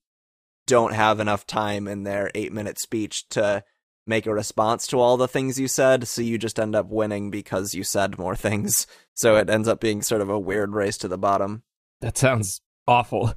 don't 0.67 0.95
have 0.95 1.21
enough 1.21 1.47
time 1.47 1.87
in 1.89 2.05
their 2.05 2.31
eight 2.35 2.53
minute 2.53 2.79
speech 2.79 3.29
to 3.29 3.63
make 4.07 4.27
a 4.27 4.35
response 4.35 4.87
to 4.89 5.01
all 5.01 5.17
the 5.17 5.29
things 5.29 5.59
you 5.59 5.69
said. 5.69 6.07
So 6.09 6.23
you 6.23 6.39
just 6.39 6.59
end 6.59 6.77
up 6.77 6.87
winning 6.89 7.31
because 7.31 7.75
you 7.75 7.85
said 7.85 8.19
more 8.19 8.37
things. 8.37 8.87
So 9.19 9.37
it 9.37 9.49
ends 9.49 9.67
up 9.67 9.81
being 9.81 10.03
sort 10.03 10.21
of 10.21 10.29
a 10.29 10.39
weird 10.39 10.75
race 10.75 10.99
to 10.99 11.09
the 11.09 11.17
bottom. 11.17 11.63
that 12.03 12.19
sounds 12.19 12.61
awful. 12.87 13.33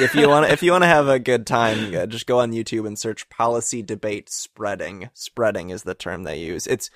If 0.00 0.16
you 0.16 0.28
want, 0.28 0.50
if 0.50 0.64
you 0.64 0.72
want 0.72 0.82
to 0.82 0.88
have 0.88 1.06
a 1.06 1.20
good 1.20 1.46
time, 1.46 1.94
uh, 1.94 2.06
just 2.06 2.26
go 2.26 2.40
on 2.40 2.50
YouTube 2.50 2.88
and 2.88 2.98
search 2.98 3.28
policy 3.28 3.82
debate 3.82 4.28
spreading. 4.28 5.10
Spreading 5.14 5.70
is 5.70 5.84
the 5.84 5.94
term 5.94 6.24
they 6.24 6.40
use. 6.40 6.66
It's 6.66 6.90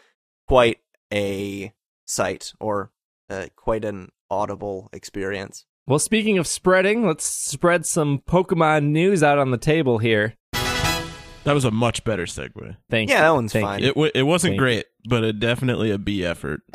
quite 0.49 0.79
a 1.13 1.73
sight 2.05 2.53
or 2.59 2.91
uh, 3.29 3.47
quite 3.55 3.85
an 3.85 4.11
audible 4.29 4.89
experience. 4.93 5.67
Well, 5.87 5.99
speaking 5.99 6.39
of 6.39 6.47
spreading, 6.47 7.07
let's 7.07 7.25
spread 7.25 7.87
some 7.87 8.19
Pokemon 8.21 8.87
news 8.87 9.23
out 9.23 9.39
on 9.39 9.51
the 9.51 9.59
table 9.59 9.99
here. 9.99 10.35
That 11.45 11.55
was 11.55 11.65
a 11.65 11.71
much 11.71 12.05
better 12.05 12.25
segue. 12.25 12.77
Thank 12.91 13.09
you. 13.09 13.15
Yeah, 13.15 13.21
you. 13.21 13.25
that 13.25 13.35
one's 13.35 13.53
Thank 13.53 13.65
fine. 13.67 13.81
you. 13.81 13.87
It 13.89 13.95
w- 13.95 14.13
it 14.15 14.23
wasn't 14.25 14.53
Thank 14.53 14.59
great, 14.61 14.85
but 15.09 15.25
it 15.25 15.41
definitely 15.41 15.91
a 15.91 15.99
B 15.99 16.25
effort. 16.25 16.63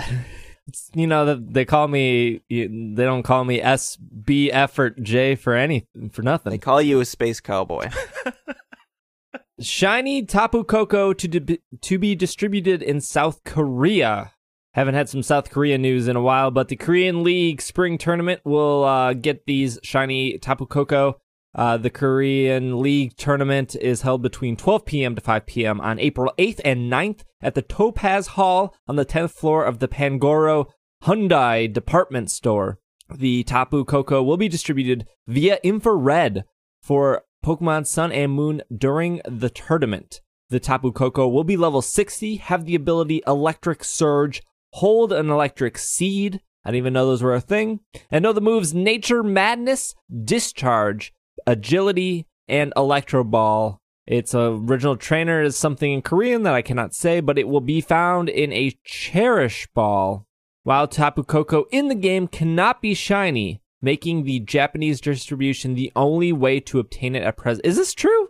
You 0.95 1.05
know 1.05 1.35
they 1.35 1.63
call 1.63 1.87
me. 1.87 2.41
They 2.49 2.65
don't 2.67 3.21
call 3.21 3.43
me 3.43 3.61
SB 3.61 4.49
effort 4.51 4.99
J 4.99 5.35
for 5.35 5.53
any 5.53 5.87
for 6.11 6.23
nothing. 6.23 6.49
They 6.49 6.57
call 6.57 6.81
you 6.81 6.99
a 7.01 7.05
space 7.05 7.39
cowboy. 7.39 7.89
Shiny 9.61 10.23
Tapu 10.23 10.63
Koko 10.63 11.13
to 11.13 11.27
di- 11.27 11.59
to 11.81 11.99
be 11.99 12.15
distributed 12.15 12.81
in 12.81 12.99
South 12.99 13.43
Korea. 13.43 14.31
Haven't 14.73 14.95
had 14.95 15.07
some 15.07 15.21
South 15.23 15.51
Korea 15.51 15.77
news 15.77 16.07
in 16.07 16.15
a 16.15 16.21
while, 16.21 16.49
but 16.51 16.67
the 16.67 16.75
Korean 16.75 17.23
League 17.23 17.61
Spring 17.61 17.97
Tournament 17.97 18.41
will 18.43 18.83
uh, 18.83 19.13
get 19.13 19.45
these 19.45 19.77
shiny 19.83 20.37
Tapu 20.39 20.65
Koko. 20.65 21.21
Uh, 21.55 21.77
the 21.77 21.89
Korean 21.89 22.81
League 22.81 23.15
Tournament 23.15 23.75
is 23.75 24.01
held 24.01 24.21
between 24.21 24.57
12 24.57 24.85
p.m. 24.85 25.15
to 25.15 25.21
5 25.21 25.45
p.m. 25.45 25.79
on 25.79 25.99
April 25.99 26.33
8th 26.37 26.59
and 26.65 26.91
9th 26.91 27.21
at 27.41 27.55
the 27.55 27.61
Topaz 27.61 28.27
Hall 28.27 28.75
on 28.87 28.97
the 28.97 29.05
10th 29.05 29.31
floor 29.31 29.63
of 29.63 29.79
the 29.79 29.87
Pangoro 29.87 30.65
Hyundai 31.03 31.71
department 31.71 32.29
store. 32.29 32.79
The 33.13 33.43
Tapu 33.43 33.85
Koko 33.85 34.21
will 34.21 34.35
be 34.35 34.49
distributed 34.49 35.07
via 35.27 35.59
infrared 35.63 36.43
for 36.81 37.23
Pokemon 37.45 37.87
Sun 37.87 38.11
and 38.11 38.33
Moon 38.33 38.61
during 38.75 39.21
the 39.25 39.49
tournament. 39.49 40.19
The 40.49 40.59
Tapu 40.59 40.91
Koko 40.91 41.27
will 41.27 41.45
be 41.45 41.55
level 41.55 41.81
60, 41.81 42.35
have 42.37 42.65
the 42.65 42.75
ability 42.75 43.21
Electric 43.25 43.83
Surge, 43.83 44.43
hold 44.73 45.13
an 45.13 45.29
Electric 45.29 45.77
Seed. 45.77 46.41
I 46.65 46.69
didn't 46.69 46.77
even 46.77 46.93
know 46.93 47.05
those 47.05 47.23
were 47.23 47.35
a 47.35 47.41
thing. 47.41 47.79
And 48.11 48.23
know 48.23 48.33
the 48.33 48.41
moves 48.41 48.73
Nature 48.73 49.23
Madness, 49.23 49.95
Discharge, 50.23 51.13
Agility, 51.47 52.27
and 52.47 52.73
Electro 52.75 53.23
Ball. 53.23 53.81
Its 54.07 54.35
original 54.35 54.95
trainer 54.97 55.41
is 55.41 55.57
something 55.57 55.91
in 55.91 56.01
Korean 56.01 56.43
that 56.43 56.53
I 56.53 56.61
cannot 56.61 56.93
say, 56.93 57.19
but 57.21 57.39
it 57.39 57.47
will 57.47 57.61
be 57.61 57.81
found 57.81 58.29
in 58.29 58.53
a 58.53 58.77
Cherish 58.83 59.67
Ball. 59.73 60.27
while 60.65 60.87
Tapu 60.87 61.23
Koko 61.23 61.65
in 61.71 61.89
the 61.89 61.95
game 61.95 62.27
cannot 62.27 62.81
be 62.81 62.95
shiny, 62.95 63.61
making 63.81 64.23
the 64.23 64.39
Japanese 64.39 64.99
distribution 64.99 65.75
the 65.75 65.91
only 65.95 66.33
way 66.33 66.59
to 66.59 66.79
obtain 66.79 67.15
it 67.15 67.21
at 67.21 67.37
present. 67.37 67.65
Is 67.65 67.77
this 67.77 67.93
true? 67.93 68.29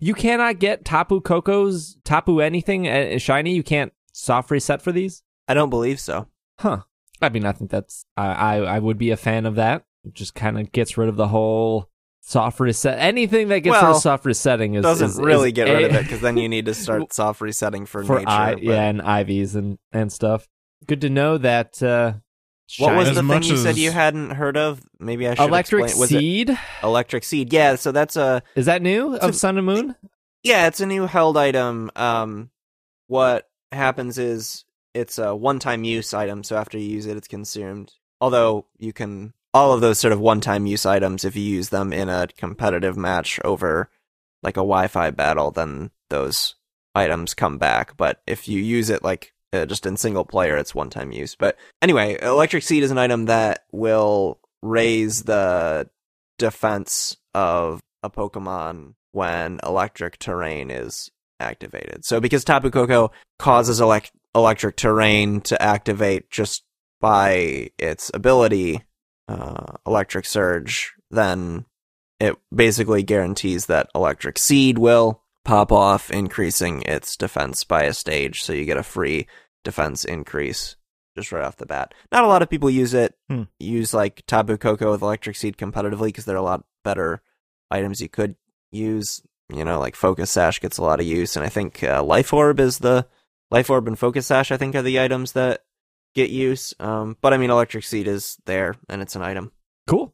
You 0.00 0.12
cannot 0.12 0.58
get 0.58 0.84
Tapu 0.84 1.20
Koko's 1.20 1.96
Tapu 2.04 2.40
anything 2.40 2.88
uh, 2.88 3.18
shiny. 3.18 3.54
You 3.54 3.62
can't 3.62 3.92
soft 4.12 4.50
reset 4.50 4.82
for 4.82 4.90
these. 4.92 5.22
I 5.48 5.54
don't 5.54 5.70
believe 5.70 6.00
so. 6.00 6.26
Huh. 6.58 6.82
I 7.22 7.28
mean, 7.28 7.46
I 7.46 7.52
think 7.52 7.70
that's 7.70 8.04
I 8.16 8.26
I, 8.26 8.56
I 8.56 8.78
would 8.80 8.98
be 8.98 9.10
a 9.10 9.16
fan 9.16 9.46
of 9.46 9.54
that. 9.54 9.84
It 10.04 10.12
just 10.12 10.34
kind 10.34 10.58
of 10.58 10.72
gets 10.72 10.98
rid 10.98 11.08
of 11.08 11.16
the 11.16 11.28
whole 11.28 11.88
soft 12.28 12.58
reset. 12.60 12.98
Anything 12.98 13.48
that 13.48 13.60
gets 13.60 13.76
rid 13.76 13.82
Well, 13.82 13.96
of 13.96 14.02
soft 14.02 14.24
resetting 14.24 14.74
is 14.74 14.82
Doesn't 14.82 15.10
is- 15.10 15.18
really 15.20 15.48
is 15.50 15.54
get 15.54 15.64
rid 15.68 15.84
of 15.84 15.94
it 15.94 16.02
because 16.02 16.20
then 16.20 16.36
you 16.36 16.48
need 16.48 16.66
to 16.66 16.74
start 16.84 17.12
soft 17.12 17.40
resetting 17.40 17.86
for, 17.86 18.04
for 18.04 18.18
nature. 18.18 18.28
I, 18.28 18.54
but- 18.54 18.62
yeah, 18.62 18.82
and 18.88 19.00
IVs 19.00 19.54
and 19.54 19.78
and 19.92 20.12
stuff. 20.12 20.46
Good 20.86 21.00
to 21.02 21.08
know 21.10 21.38
that. 21.38 21.82
Uh, 21.82 22.14
What 22.78 22.96
was 22.96 23.08
As 23.10 23.14
the 23.14 23.20
thing 23.20 23.26
much 23.28 23.46
you 23.46 23.56
said 23.56 23.76
you 23.78 23.92
hadn't 23.92 24.30
heard 24.32 24.56
of? 24.56 24.82
Maybe 24.98 25.26
I 25.28 25.34
should 25.34 25.48
electric 25.48 25.84
explain. 25.84 26.00
Was 26.00 26.12
it 26.12 26.18
seed? 26.18 26.58
electric 26.82 27.22
seed? 27.24 27.52
Yeah, 27.52 27.76
so 27.76 27.92
that's 27.92 28.16
a 28.16 28.42
Is 28.56 28.66
that 28.66 28.82
new 28.82 29.14
of 29.16 29.30
a- 29.30 29.32
Sun 29.32 29.56
and 29.56 29.66
Moon? 29.66 29.94
yeah, 30.42 30.66
it's 30.66 30.80
a 30.80 30.86
new 30.86 31.06
held 31.06 31.36
item. 31.36 31.90
Um, 31.96 32.50
what 33.06 33.48
happens 33.72 34.18
is 34.18 34.64
it's 34.94 35.18
a 35.18 35.34
one-time 35.36 35.84
use 35.84 36.12
item, 36.12 36.42
so 36.42 36.56
after 36.56 36.76
you 36.78 36.88
use 36.88 37.06
it, 37.06 37.16
it's 37.16 37.28
consumed. 37.28 37.92
Although 38.20 38.66
you 38.78 38.92
can 38.92 39.32
all 39.56 39.72
of 39.72 39.80
those 39.80 39.98
sort 39.98 40.12
of 40.12 40.20
one-time 40.20 40.66
use 40.66 40.84
items, 40.84 41.24
if 41.24 41.34
you 41.34 41.42
use 41.42 41.70
them 41.70 41.90
in 41.90 42.10
a 42.10 42.28
competitive 42.36 42.94
match 42.94 43.40
over 43.42 43.88
like 44.42 44.58
a 44.58 44.60
Wi-Fi 44.60 45.10
battle, 45.12 45.50
then 45.50 45.90
those 46.10 46.56
items 46.94 47.32
come 47.32 47.56
back. 47.56 47.96
But 47.96 48.20
if 48.26 48.48
you 48.48 48.60
use 48.60 48.90
it 48.90 49.02
like 49.02 49.32
uh, 49.54 49.64
just 49.64 49.86
in 49.86 49.96
single 49.96 50.26
player, 50.26 50.58
it's 50.58 50.74
one-time 50.74 51.10
use. 51.10 51.34
But 51.34 51.56
anyway, 51.80 52.18
electric 52.20 52.64
seed 52.64 52.82
is 52.82 52.90
an 52.90 52.98
item 52.98 53.24
that 53.24 53.64
will 53.72 54.40
raise 54.60 55.22
the 55.22 55.88
defense 56.36 57.16
of 57.34 57.80
a 58.02 58.10
Pokemon 58.10 58.92
when 59.12 59.58
electric 59.62 60.18
terrain 60.18 60.70
is 60.70 61.10
activated. 61.40 62.04
So 62.04 62.20
because 62.20 62.44
Tapu 62.44 62.68
Koko 62.68 63.10
causes 63.38 63.80
elec- 63.80 64.10
electric 64.34 64.76
terrain 64.76 65.40
to 65.42 65.60
activate 65.62 66.30
just 66.30 66.62
by 67.00 67.70
its 67.78 68.10
ability, 68.12 68.82
uh, 69.28 69.76
electric 69.86 70.26
surge, 70.26 70.94
then 71.10 71.64
it 72.20 72.36
basically 72.54 73.02
guarantees 73.02 73.66
that 73.66 73.90
electric 73.94 74.38
seed 74.38 74.78
will 74.78 75.22
pop 75.44 75.70
off, 75.70 76.10
increasing 76.10 76.82
its 76.82 77.16
defense 77.16 77.64
by 77.64 77.84
a 77.84 77.92
stage. 77.92 78.42
So 78.42 78.52
you 78.52 78.64
get 78.64 78.76
a 78.76 78.82
free 78.82 79.26
defense 79.64 80.04
increase 80.04 80.76
just 81.16 81.32
right 81.32 81.44
off 81.44 81.56
the 81.56 81.66
bat. 81.66 81.94
Not 82.12 82.24
a 82.24 82.28
lot 82.28 82.42
of 82.42 82.50
people 82.50 82.68
use 82.70 82.94
it. 82.94 83.14
Hmm. 83.28 83.44
Use 83.58 83.94
like 83.94 84.22
Tapu 84.26 84.56
Koko 84.56 84.90
with 84.90 85.02
Electric 85.02 85.36
Seed 85.36 85.56
competitively 85.56 86.06
because 86.06 86.24
there 86.24 86.36
are 86.36 86.38
a 86.38 86.42
lot 86.42 86.64
better 86.84 87.22
items 87.70 88.00
you 88.00 88.08
could 88.08 88.36
use. 88.70 89.22
You 89.52 89.64
know, 89.64 89.78
like 89.78 89.94
Focus 89.94 90.30
Sash 90.30 90.60
gets 90.60 90.78
a 90.78 90.82
lot 90.82 90.98
of 91.00 91.06
use, 91.06 91.36
and 91.36 91.44
I 91.44 91.48
think 91.48 91.82
uh, 91.84 92.02
Life 92.02 92.32
Orb 92.32 92.58
is 92.58 92.78
the 92.78 93.06
Life 93.50 93.70
Orb 93.70 93.86
and 93.86 93.98
Focus 93.98 94.26
Sash. 94.26 94.50
I 94.50 94.56
think 94.56 94.74
are 94.74 94.82
the 94.82 95.00
items 95.00 95.32
that 95.32 95.62
get 96.16 96.30
use. 96.30 96.74
Um, 96.80 97.16
but 97.20 97.32
I 97.32 97.36
mean, 97.36 97.50
Electric 97.50 97.84
Seed 97.84 98.08
is 98.08 98.38
there, 98.46 98.74
and 98.88 99.00
it's 99.00 99.14
an 99.14 99.22
item. 99.22 99.52
Cool. 99.86 100.12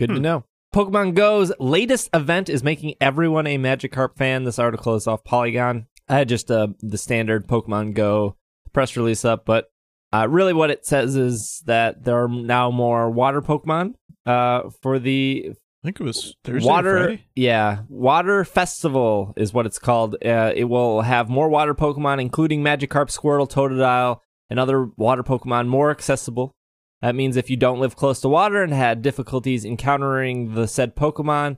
Good 0.00 0.08
to 0.08 0.16
Hmm. 0.16 0.22
know. 0.22 0.44
Pokemon 0.74 1.14
Go's 1.14 1.52
latest 1.60 2.08
event 2.14 2.48
is 2.48 2.64
making 2.64 2.94
everyone 3.00 3.46
a 3.46 3.58
Magikarp 3.58 4.16
fan. 4.16 4.44
This 4.44 4.58
article 4.58 4.94
is 4.94 5.06
off 5.06 5.22
Polygon. 5.22 5.86
I 6.08 6.16
had 6.18 6.28
just 6.28 6.50
uh, 6.50 6.68
the 6.80 6.96
standard 6.98 7.46
Pokemon 7.46 7.94
Go 7.94 8.36
press 8.72 8.96
release 8.96 9.24
up, 9.24 9.44
but 9.44 9.66
uh, 10.14 10.26
really 10.28 10.54
what 10.54 10.70
it 10.70 10.86
says 10.86 11.14
is 11.14 11.62
that 11.66 12.04
there 12.04 12.22
are 12.24 12.28
now 12.28 12.70
more 12.70 13.10
water 13.10 13.42
Pokemon 13.42 13.94
uh, 14.26 14.70
for 14.80 14.98
the 14.98 15.50
I 15.50 15.86
think 15.88 16.00
it 16.00 16.04
was 16.04 16.34
Thursday. 16.44 16.66
water. 16.68 16.96
Friday? 17.04 17.24
Yeah, 17.36 17.80
Water 17.88 18.44
Festival 18.44 19.34
is 19.36 19.52
what 19.52 19.66
it's 19.66 19.78
called. 19.78 20.14
Uh, 20.24 20.52
it 20.54 20.64
will 20.64 21.02
have 21.02 21.28
more 21.28 21.48
water 21.50 21.74
Pokemon, 21.74 22.20
including 22.20 22.62
Magikarp, 22.62 23.10
Squirtle, 23.10 23.50
Totodile, 23.50 24.20
and 24.52 24.60
other 24.60 24.84
water 24.96 25.22
Pokemon, 25.22 25.66
more 25.66 25.90
accessible. 25.90 26.52
That 27.00 27.14
means 27.14 27.36
if 27.36 27.48
you 27.50 27.56
don't 27.56 27.80
live 27.80 27.96
close 27.96 28.20
to 28.20 28.28
water 28.28 28.62
and 28.62 28.72
had 28.72 29.00
difficulties 29.02 29.64
encountering 29.64 30.54
the 30.54 30.68
said 30.68 30.94
Pokemon, 30.94 31.56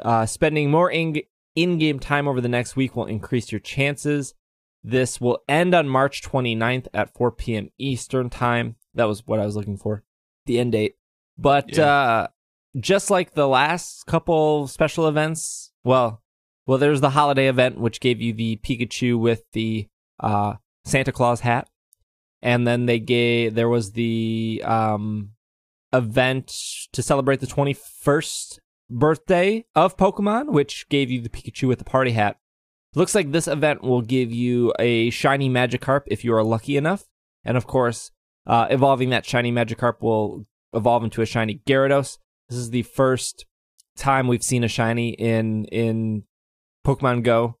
uh, 0.00 0.26
spending 0.26 0.70
more 0.70 0.90
in 0.90 1.20
in-game 1.56 1.98
time 2.00 2.28
over 2.28 2.40
the 2.40 2.48
next 2.48 2.76
week 2.76 2.94
will 2.94 3.06
increase 3.06 3.50
your 3.50 3.60
chances. 3.60 4.34
This 4.82 5.20
will 5.20 5.42
end 5.48 5.74
on 5.74 5.88
March 5.88 6.20
29th 6.22 6.88
at 6.92 7.14
4 7.14 7.32
p.m. 7.32 7.70
Eastern 7.78 8.28
Time. 8.28 8.76
That 8.92 9.08
was 9.08 9.26
what 9.26 9.40
I 9.40 9.46
was 9.46 9.56
looking 9.56 9.78
for, 9.78 10.04
the 10.46 10.58
end 10.58 10.72
date. 10.72 10.96
But 11.38 11.76
Yeah. 11.76 11.86
uh, 11.86 12.26
just 12.78 13.10
like 13.10 13.32
the 13.32 13.48
last 13.48 14.04
couple 14.06 14.66
special 14.68 15.08
events, 15.08 15.72
well, 15.84 16.22
well, 16.66 16.78
there's 16.78 17.00
the 17.00 17.10
holiday 17.10 17.48
event 17.48 17.78
which 17.78 18.00
gave 18.00 18.20
you 18.20 18.32
the 18.32 18.56
Pikachu 18.56 19.18
with 19.18 19.44
the 19.52 19.86
uh, 20.20 20.54
Santa 20.84 21.12
Claus 21.12 21.40
hat, 21.40 21.68
and 22.44 22.66
then 22.66 22.84
they 22.84 23.00
gave 23.00 23.54
there 23.54 23.70
was 23.70 23.92
the 23.92 24.62
um, 24.64 25.30
event 25.94 26.54
to 26.92 27.02
celebrate 27.02 27.40
the 27.40 27.46
21st 27.46 28.58
birthday 28.90 29.64
of 29.74 29.96
Pokemon, 29.96 30.52
which 30.52 30.86
gave 30.90 31.10
you 31.10 31.22
the 31.22 31.30
Pikachu 31.30 31.66
with 31.66 31.78
the 31.78 31.84
party 31.84 32.12
hat. 32.12 32.36
Looks 32.94 33.14
like 33.14 33.32
this 33.32 33.48
event 33.48 33.82
will 33.82 34.02
give 34.02 34.30
you 34.30 34.74
a 34.78 35.08
shiny 35.10 35.48
Magikarp 35.48 36.02
if 36.06 36.22
you 36.22 36.34
are 36.34 36.44
lucky 36.44 36.76
enough, 36.76 37.06
and 37.44 37.56
of 37.56 37.66
course, 37.66 38.12
uh, 38.46 38.66
evolving 38.68 39.08
that 39.08 39.24
shiny 39.24 39.50
Magikarp 39.50 40.02
will 40.02 40.44
evolve 40.74 41.02
into 41.02 41.22
a 41.22 41.26
shiny 41.26 41.62
Gyarados. 41.66 42.18
This 42.50 42.58
is 42.58 42.70
the 42.70 42.82
first 42.82 43.46
time 43.96 44.28
we've 44.28 44.44
seen 44.44 44.64
a 44.64 44.68
shiny 44.68 45.10
in 45.10 45.64
in 45.66 46.24
Pokemon 46.86 47.22
Go, 47.24 47.56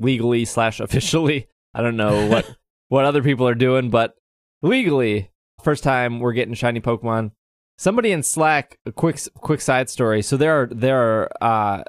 legally 0.00 0.44
slash 0.44 0.80
officially. 0.80 1.46
I 1.72 1.82
don't 1.82 1.96
know 1.96 2.26
what 2.28 2.50
what 2.88 3.04
other 3.04 3.22
people 3.22 3.46
are 3.46 3.54
doing, 3.54 3.90
but 3.90 4.16
legally, 4.64 5.30
first 5.62 5.84
time 5.84 6.20
we're 6.20 6.32
getting 6.32 6.54
shiny 6.54 6.80
Pokemon. 6.80 7.32
Somebody 7.78 8.12
in 8.12 8.22
Slack, 8.22 8.78
a 8.86 8.92
quick 8.92 9.20
quick 9.36 9.60
side 9.60 9.90
story. 9.90 10.22
So 10.22 10.36
there 10.36 10.62
are 10.62 10.66
there 10.70 10.98
are 11.00 11.30
uh, 11.40 11.84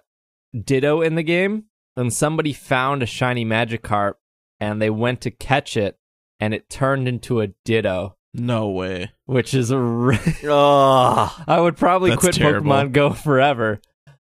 Ditto 0.63 1.01
in 1.01 1.15
the 1.15 1.23
game, 1.23 1.65
and 1.95 2.13
somebody 2.13 2.53
found 2.53 3.03
a 3.03 3.05
shiny 3.05 3.45
Magikarp, 3.45 4.13
and 4.59 4.81
they 4.81 4.89
went 4.89 5.21
to 5.21 5.31
catch 5.31 5.77
it, 5.77 5.97
and 6.39 6.53
it 6.53 6.69
turned 6.69 7.07
into 7.07 7.39
a 7.41 7.47
Ditto, 7.65 8.15
No 8.33 8.69
way. 8.69 9.11
which 9.25 9.53
is 9.53 9.69
a. 9.71 9.77
re- 9.79 10.17
Oh, 10.45 11.35
I 11.47 11.59
would 11.59 11.77
probably 11.77 12.15
quit 12.17 12.35
terrible. 12.35 12.71
Pokemon 12.71 12.91
Go 12.91 13.11
forever. 13.13 13.79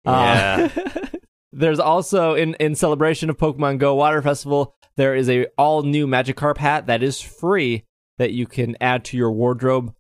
Uh, 0.06 0.70
there's 1.52 1.80
also 1.80 2.36
in 2.36 2.54
in 2.56 2.74
celebration 2.76 3.30
of 3.30 3.38
Pokemon 3.38 3.80
Go 3.80 3.96
Water 3.96 4.22
Festival, 4.22 4.76
there 4.96 5.14
is 5.14 5.30
a 5.30 5.48
all 5.58 5.84
new 5.84 6.08
Magikarp 6.08 6.58
hat 6.58 6.88
that 6.88 7.04
is 7.04 7.20
free 7.20 7.84
that 8.20 8.32
you 8.32 8.46
can 8.46 8.78
add 8.80 9.04
to 9.06 9.18
your 9.18 9.32
wardrobe. 9.32 9.94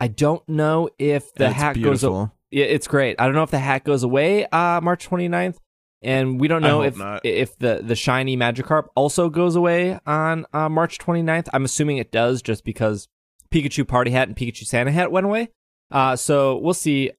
I 0.00 0.08
don't 0.08 0.46
know 0.48 0.88
if 0.98 1.32
the 1.34 1.40
That's 1.44 1.54
hat 1.54 1.74
goes. 1.74 2.00
beautiful. 2.00 2.32
Yeah, 2.50 2.64
it's 2.64 2.86
great. 2.88 3.20
I 3.20 3.26
don't 3.26 3.34
know 3.34 3.42
if 3.42 3.50
the 3.50 3.58
hat 3.58 3.84
goes 3.84 4.02
away 4.02 4.46
uh 4.46 4.80
March 4.80 5.08
29th 5.08 5.58
and 6.02 6.40
we 6.40 6.48
don't 6.48 6.62
know 6.62 6.82
if 6.82 6.96
not. 6.96 7.24
if 7.24 7.58
the 7.58 7.80
the 7.82 7.94
shiny 7.96 8.36
Magikarp 8.36 8.86
also 8.94 9.28
goes 9.28 9.56
away 9.56 9.98
on 10.06 10.46
uh, 10.52 10.68
March 10.68 10.98
29th. 10.98 11.48
I'm 11.52 11.64
assuming 11.64 11.98
it 11.98 12.10
does 12.12 12.42
just 12.42 12.64
because 12.64 13.08
Pikachu 13.52 13.86
Party 13.86 14.10
Hat 14.10 14.28
and 14.28 14.36
Pikachu 14.36 14.64
Santa 14.66 14.90
Hat 14.92 15.10
went 15.12 15.26
away. 15.26 15.50
Uh 15.90 16.16
so 16.16 16.56
we'll 16.58 16.74
see. 16.74 17.10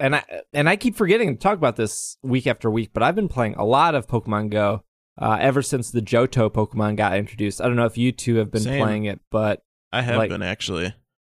And 0.00 0.16
I 0.16 0.24
and 0.52 0.68
I 0.68 0.76
keep 0.76 0.96
forgetting 0.96 1.34
to 1.34 1.40
talk 1.40 1.56
about 1.58 1.76
this 1.76 2.16
week 2.22 2.46
after 2.46 2.70
week, 2.70 2.90
but 2.92 3.02
I've 3.02 3.14
been 3.14 3.28
playing 3.28 3.54
a 3.54 3.64
lot 3.64 3.94
of 3.94 4.06
Pokemon 4.08 4.50
Go 4.50 4.82
uh, 5.20 5.36
ever 5.40 5.62
since 5.62 5.90
the 5.90 6.00
Johto 6.00 6.50
Pokemon 6.50 6.96
got 6.96 7.16
introduced. 7.16 7.60
I 7.60 7.66
don't 7.66 7.76
know 7.76 7.84
if 7.84 7.96
you 7.98 8.10
two 8.12 8.36
have 8.36 8.50
been 8.50 8.62
Same. 8.62 8.82
playing 8.82 9.04
it, 9.04 9.20
but 9.30 9.62
I 9.92 10.02
have 10.02 10.16
Like- 10.16 10.30
been 10.30 10.42
actually. 10.42 10.94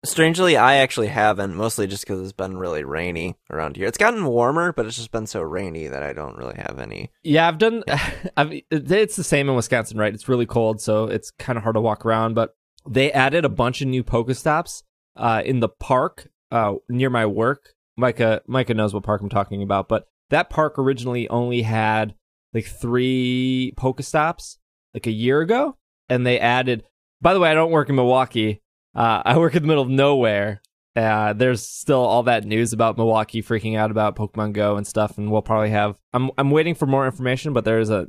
strangely, 0.05 0.57
I 0.57 0.75
actually 0.75 1.07
haven't. 1.07 1.55
Mostly 1.55 1.87
just 1.87 2.03
because 2.03 2.21
it's 2.21 2.33
been 2.33 2.57
really 2.57 2.83
rainy 2.83 3.35
around 3.49 3.77
here. 3.77 3.87
It's 3.87 3.97
gotten 3.97 4.25
warmer, 4.25 4.73
but 4.73 4.85
it's 4.85 4.97
just 4.97 5.11
been 5.13 5.27
so 5.27 5.41
rainy 5.41 5.87
that 5.87 6.03
I 6.03 6.11
don't 6.13 6.35
really 6.37 6.55
have 6.57 6.77
any. 6.77 7.09
Yeah, 7.23 7.47
I've 7.47 7.57
done. 7.57 7.83
I've, 8.37 8.51
it's 8.69 9.15
the 9.15 9.23
same 9.23 9.47
in 9.49 9.55
Wisconsin, 9.55 9.97
right? 9.97 10.13
It's 10.13 10.27
really 10.27 10.45
cold, 10.45 10.81
so 10.81 11.05
it's 11.05 11.31
kind 11.31 11.55
of 11.57 11.63
hard 11.63 11.75
to 11.75 11.81
walk 11.81 12.05
around. 12.05 12.33
But 12.35 12.55
they 12.87 13.11
added 13.13 13.45
a 13.45 13.49
bunch 13.49 13.81
of 13.81 13.87
new 13.87 14.03
Pokestops 14.03 14.83
uh, 15.15 15.41
in 15.45 15.61
the 15.61 15.69
park 15.69 16.27
uh, 16.51 16.73
near 16.89 17.09
my 17.09 17.25
work. 17.25 17.69
Micah, 17.95 18.41
Micah 18.45 18.73
knows 18.73 18.93
what 18.93 19.03
park 19.03 19.21
I'm 19.21 19.29
talking 19.29 19.61
about, 19.63 19.87
but 19.87 20.05
that 20.31 20.49
park 20.49 20.77
originally 20.77 21.29
only 21.29 21.61
had 21.61 22.13
like 22.53 22.65
three 22.65 23.73
Pokestops 23.77 24.57
like 24.93 25.07
a 25.07 25.11
year 25.11 25.39
ago, 25.41 25.77
and 26.09 26.25
they 26.27 26.39
added. 26.39 26.83
By 27.23 27.33
the 27.33 27.39
way, 27.39 27.49
I 27.49 27.53
don't 27.53 27.71
work 27.71 27.87
in 27.87 27.95
Milwaukee. 27.95 28.61
Uh, 28.93 29.21
I 29.23 29.37
work 29.37 29.55
in 29.55 29.63
the 29.63 29.67
middle 29.67 29.83
of 29.83 29.89
nowhere. 29.89 30.61
Uh, 30.93 31.31
there's 31.31 31.65
still 31.65 32.01
all 32.01 32.23
that 32.23 32.43
news 32.43 32.73
about 32.73 32.97
Milwaukee 32.97 33.41
freaking 33.41 33.77
out 33.77 33.91
about 33.91 34.17
Pokemon 34.17 34.51
Go 34.51 34.75
and 34.75 34.85
stuff, 34.85 35.17
and 35.17 35.31
we'll 35.31 35.41
probably 35.41 35.69
have. 35.69 35.95
I'm 36.13 36.31
I'm 36.37 36.51
waiting 36.51 36.75
for 36.75 36.85
more 36.85 37.05
information, 37.05 37.53
but 37.53 37.63
there's 37.63 37.89
a 37.89 38.05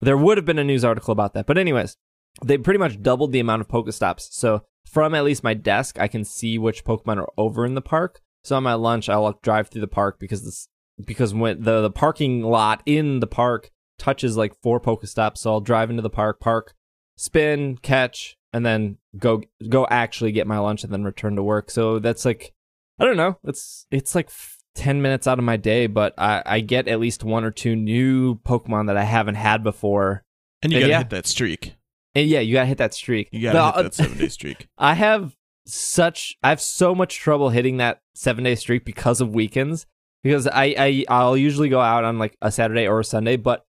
there 0.00 0.16
would 0.16 0.38
have 0.38 0.46
been 0.46 0.60
a 0.60 0.64
news 0.64 0.84
article 0.84 1.10
about 1.10 1.34
that. 1.34 1.46
But 1.46 1.58
anyways, 1.58 1.96
they 2.44 2.56
pretty 2.56 2.78
much 2.78 3.02
doubled 3.02 3.32
the 3.32 3.40
amount 3.40 3.62
of 3.62 3.68
Pokestops. 3.68 4.28
So 4.30 4.62
from 4.86 5.14
at 5.14 5.24
least 5.24 5.42
my 5.42 5.54
desk, 5.54 5.98
I 5.98 6.06
can 6.06 6.24
see 6.24 6.56
which 6.56 6.84
Pokemon 6.84 7.18
are 7.18 7.32
over 7.36 7.66
in 7.66 7.74
the 7.74 7.82
park. 7.82 8.20
So 8.44 8.56
on 8.56 8.62
my 8.62 8.74
lunch, 8.74 9.08
I'll 9.08 9.38
drive 9.42 9.68
through 9.68 9.80
the 9.80 9.88
park 9.88 10.20
because 10.20 10.44
this 10.44 10.68
because 11.04 11.34
when 11.34 11.62
the 11.62 11.82
the 11.82 11.90
parking 11.90 12.42
lot 12.42 12.80
in 12.86 13.18
the 13.18 13.26
park 13.26 13.70
touches 13.98 14.36
like 14.36 14.54
four 14.62 14.80
Pokestops, 14.80 15.38
so 15.38 15.50
I'll 15.50 15.60
drive 15.60 15.90
into 15.90 16.02
the 16.02 16.10
park, 16.10 16.38
park, 16.38 16.74
spin, 17.16 17.76
catch, 17.78 18.36
and 18.52 18.64
then 18.64 18.98
go 19.18 19.42
go 19.68 19.86
actually 19.90 20.32
get 20.32 20.46
my 20.46 20.58
lunch 20.58 20.84
and 20.84 20.92
then 20.92 21.04
return 21.04 21.36
to 21.36 21.42
work. 21.42 21.70
So 21.70 21.98
that's 21.98 22.24
like 22.24 22.52
I 22.98 23.04
don't 23.04 23.16
know. 23.16 23.38
It's 23.44 23.86
it's 23.90 24.14
like 24.14 24.30
10 24.74 25.02
minutes 25.02 25.26
out 25.26 25.38
of 25.38 25.44
my 25.44 25.56
day, 25.56 25.86
but 25.86 26.14
I, 26.18 26.42
I 26.44 26.60
get 26.60 26.88
at 26.88 27.00
least 27.00 27.24
one 27.24 27.44
or 27.44 27.50
two 27.50 27.76
new 27.76 28.36
Pokemon 28.36 28.86
that 28.86 28.96
I 28.96 29.04
haven't 29.04 29.34
had 29.34 29.62
before. 29.62 30.24
And 30.62 30.72
you 30.72 30.80
gotta 30.80 30.90
yeah. 30.90 30.98
hit 30.98 31.10
that 31.10 31.26
streak. 31.26 31.74
And 32.14 32.28
yeah, 32.28 32.40
you 32.40 32.54
gotta 32.54 32.66
hit 32.66 32.78
that 32.78 32.94
streak. 32.94 33.28
You 33.32 33.42
gotta 33.42 33.58
hit 33.58 33.74
that 33.74 33.86
uh, 33.86 33.90
seven 33.90 34.18
day 34.18 34.28
streak. 34.28 34.68
I 34.78 34.94
have 34.94 35.36
such 35.66 36.36
I 36.42 36.50
have 36.50 36.60
so 36.60 36.94
much 36.94 37.18
trouble 37.18 37.50
hitting 37.50 37.78
that 37.78 38.00
seven 38.14 38.44
day 38.44 38.54
streak 38.54 38.84
because 38.84 39.20
of 39.20 39.34
weekends. 39.34 39.86
Because 40.22 40.46
I, 40.46 40.74
I 40.78 41.04
I'll 41.08 41.36
usually 41.36 41.68
go 41.68 41.80
out 41.80 42.04
on 42.04 42.18
like 42.18 42.36
a 42.40 42.52
Saturday 42.52 42.86
or 42.86 43.00
a 43.00 43.04
Sunday, 43.04 43.36
but 43.36 43.66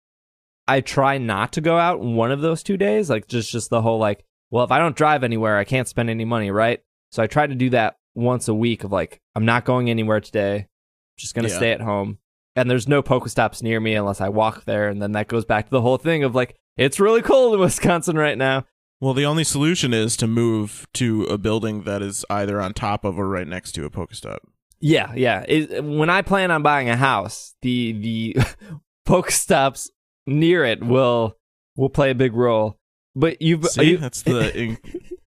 I 0.66 0.80
try 0.80 1.18
not 1.18 1.52
to 1.52 1.60
go 1.60 1.78
out 1.78 2.00
one 2.00 2.32
of 2.32 2.40
those 2.40 2.62
two 2.62 2.76
days. 2.76 3.08
Like 3.08 3.28
just 3.28 3.52
just 3.52 3.70
the 3.70 3.82
whole 3.82 3.98
like, 3.98 4.24
well, 4.50 4.64
if 4.64 4.70
I 4.70 4.78
don't 4.78 4.96
drive 4.96 5.22
anywhere, 5.24 5.56
I 5.58 5.64
can't 5.64 5.88
spend 5.88 6.10
any 6.10 6.24
money, 6.24 6.50
right? 6.50 6.80
So 7.12 7.22
I 7.22 7.26
try 7.26 7.46
to 7.46 7.54
do 7.54 7.70
that 7.70 7.96
once 8.14 8.48
a 8.48 8.54
week 8.54 8.84
of 8.84 8.92
like, 8.92 9.20
I'm 9.34 9.44
not 9.44 9.64
going 9.64 9.88
anywhere 9.90 10.20
today. 10.20 10.56
I'm 10.58 10.66
Just 11.16 11.34
gonna 11.34 11.48
Yeah. 11.48 11.56
stay 11.56 11.72
at 11.72 11.80
home. 11.80 12.18
And 12.56 12.68
there's 12.70 12.88
no 12.88 13.02
Pokestops 13.02 13.62
near 13.62 13.78
me 13.80 13.94
unless 13.94 14.20
I 14.20 14.28
walk 14.28 14.64
there, 14.64 14.88
and 14.88 15.00
then 15.00 15.12
that 15.12 15.28
goes 15.28 15.44
back 15.44 15.66
to 15.66 15.70
the 15.70 15.80
whole 15.82 15.98
thing 15.98 16.24
of 16.24 16.34
like, 16.34 16.56
it's 16.76 16.98
really 17.00 17.22
cold 17.22 17.54
in 17.54 17.60
Wisconsin 17.66 18.16
right 18.16 18.36
now. 18.38 18.64
Well, 19.00 19.14
the 19.14 19.24
only 19.24 19.44
solution 19.44 19.94
is 19.94 20.16
to 20.18 20.26
move 20.26 20.86
to 20.94 21.22
a 21.24 21.38
building 21.38 21.84
that 21.84 22.02
is 22.02 22.24
either 22.28 22.60
on 22.60 22.74
top 22.74 23.04
of 23.04 23.18
or 23.18 23.28
right 23.28 23.46
next 23.48 23.72
to 23.72 23.84
a 23.86 23.90
Pokestop. 23.90 24.38
Yeah, 24.80 25.12
yeah. 25.14 25.44
It, 25.48 25.84
when 25.84 26.10
I 26.10 26.22
plan 26.22 26.50
on 26.50 26.62
buying 26.62 26.88
a 26.90 26.96
house, 26.96 27.54
the 27.62 27.92
the 27.92 28.36
Pokestops 29.08 29.90
near 30.26 30.64
it 30.64 30.82
will 30.84 31.36
will 31.76 31.88
play 31.90 32.10
a 32.10 32.14
big 32.14 32.34
role. 32.34 32.78
But 33.16 33.40
you've 33.42 33.64
See, 33.66 33.90
you- 33.92 33.96
that's 33.98 34.22
the 34.22 34.56
in- 34.56 34.78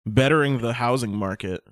bettering 0.06 0.58
the 0.58 0.72
housing 0.74 1.14
market. 1.14 1.62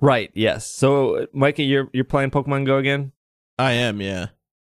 right. 0.00 0.30
Yes. 0.34 0.66
So, 0.70 1.26
Micah, 1.32 1.62
you're 1.62 1.88
you're 1.92 2.04
playing 2.04 2.30
Pokemon 2.30 2.66
Go 2.66 2.78
again. 2.78 3.12
I 3.58 3.72
am, 3.72 4.00
yeah. 4.00 4.26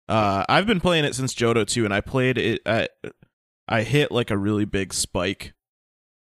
Uh, 0.07 0.45
I've 0.47 0.65
been 0.65 0.79
playing 0.79 1.03
it 1.03 1.13
since 1.15 1.35
Johto 1.35 1.67
2, 1.67 1.83
and 1.83 1.93
I 1.93 1.99
played 1.99 2.37
it. 2.37 2.61
I, 2.65 2.87
I 3.67 3.83
hit 3.83 4.09
like 4.11 4.31
a 4.31 4.37
really 4.37 4.63
big 4.63 4.93
spike 4.93 5.53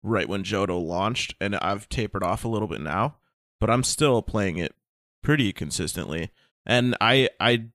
right 0.02 0.26
when 0.28 0.42
Johto 0.44 0.82
launched, 0.82 1.34
and 1.42 1.56
I've 1.56 1.88
tapered 1.90 2.22
off 2.22 2.44
a 2.44 2.48
little 2.48 2.68
bit 2.68 2.80
now, 2.80 3.16
but 3.60 3.68
I'm 3.68 3.82
still 3.82 4.22
playing 4.22 4.56
it 4.56 4.74
pretty 5.22 5.52
consistently. 5.52 6.30
And 6.64 6.96
I, 7.02 7.28
I 7.38 7.66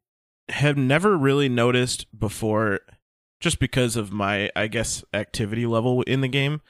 have 0.49 0.75
never 0.77 1.15
really 1.15 1.49
noticed 1.49 2.07
before, 2.17 2.79
just 3.39 3.59
because 3.59 3.95
of 3.95 4.11
my, 4.11 4.49
I 4.55 4.65
guess, 4.65 5.03
activity 5.13 5.67
level 5.67 6.01
in 6.03 6.21
the 6.21 6.27
game, 6.27 6.61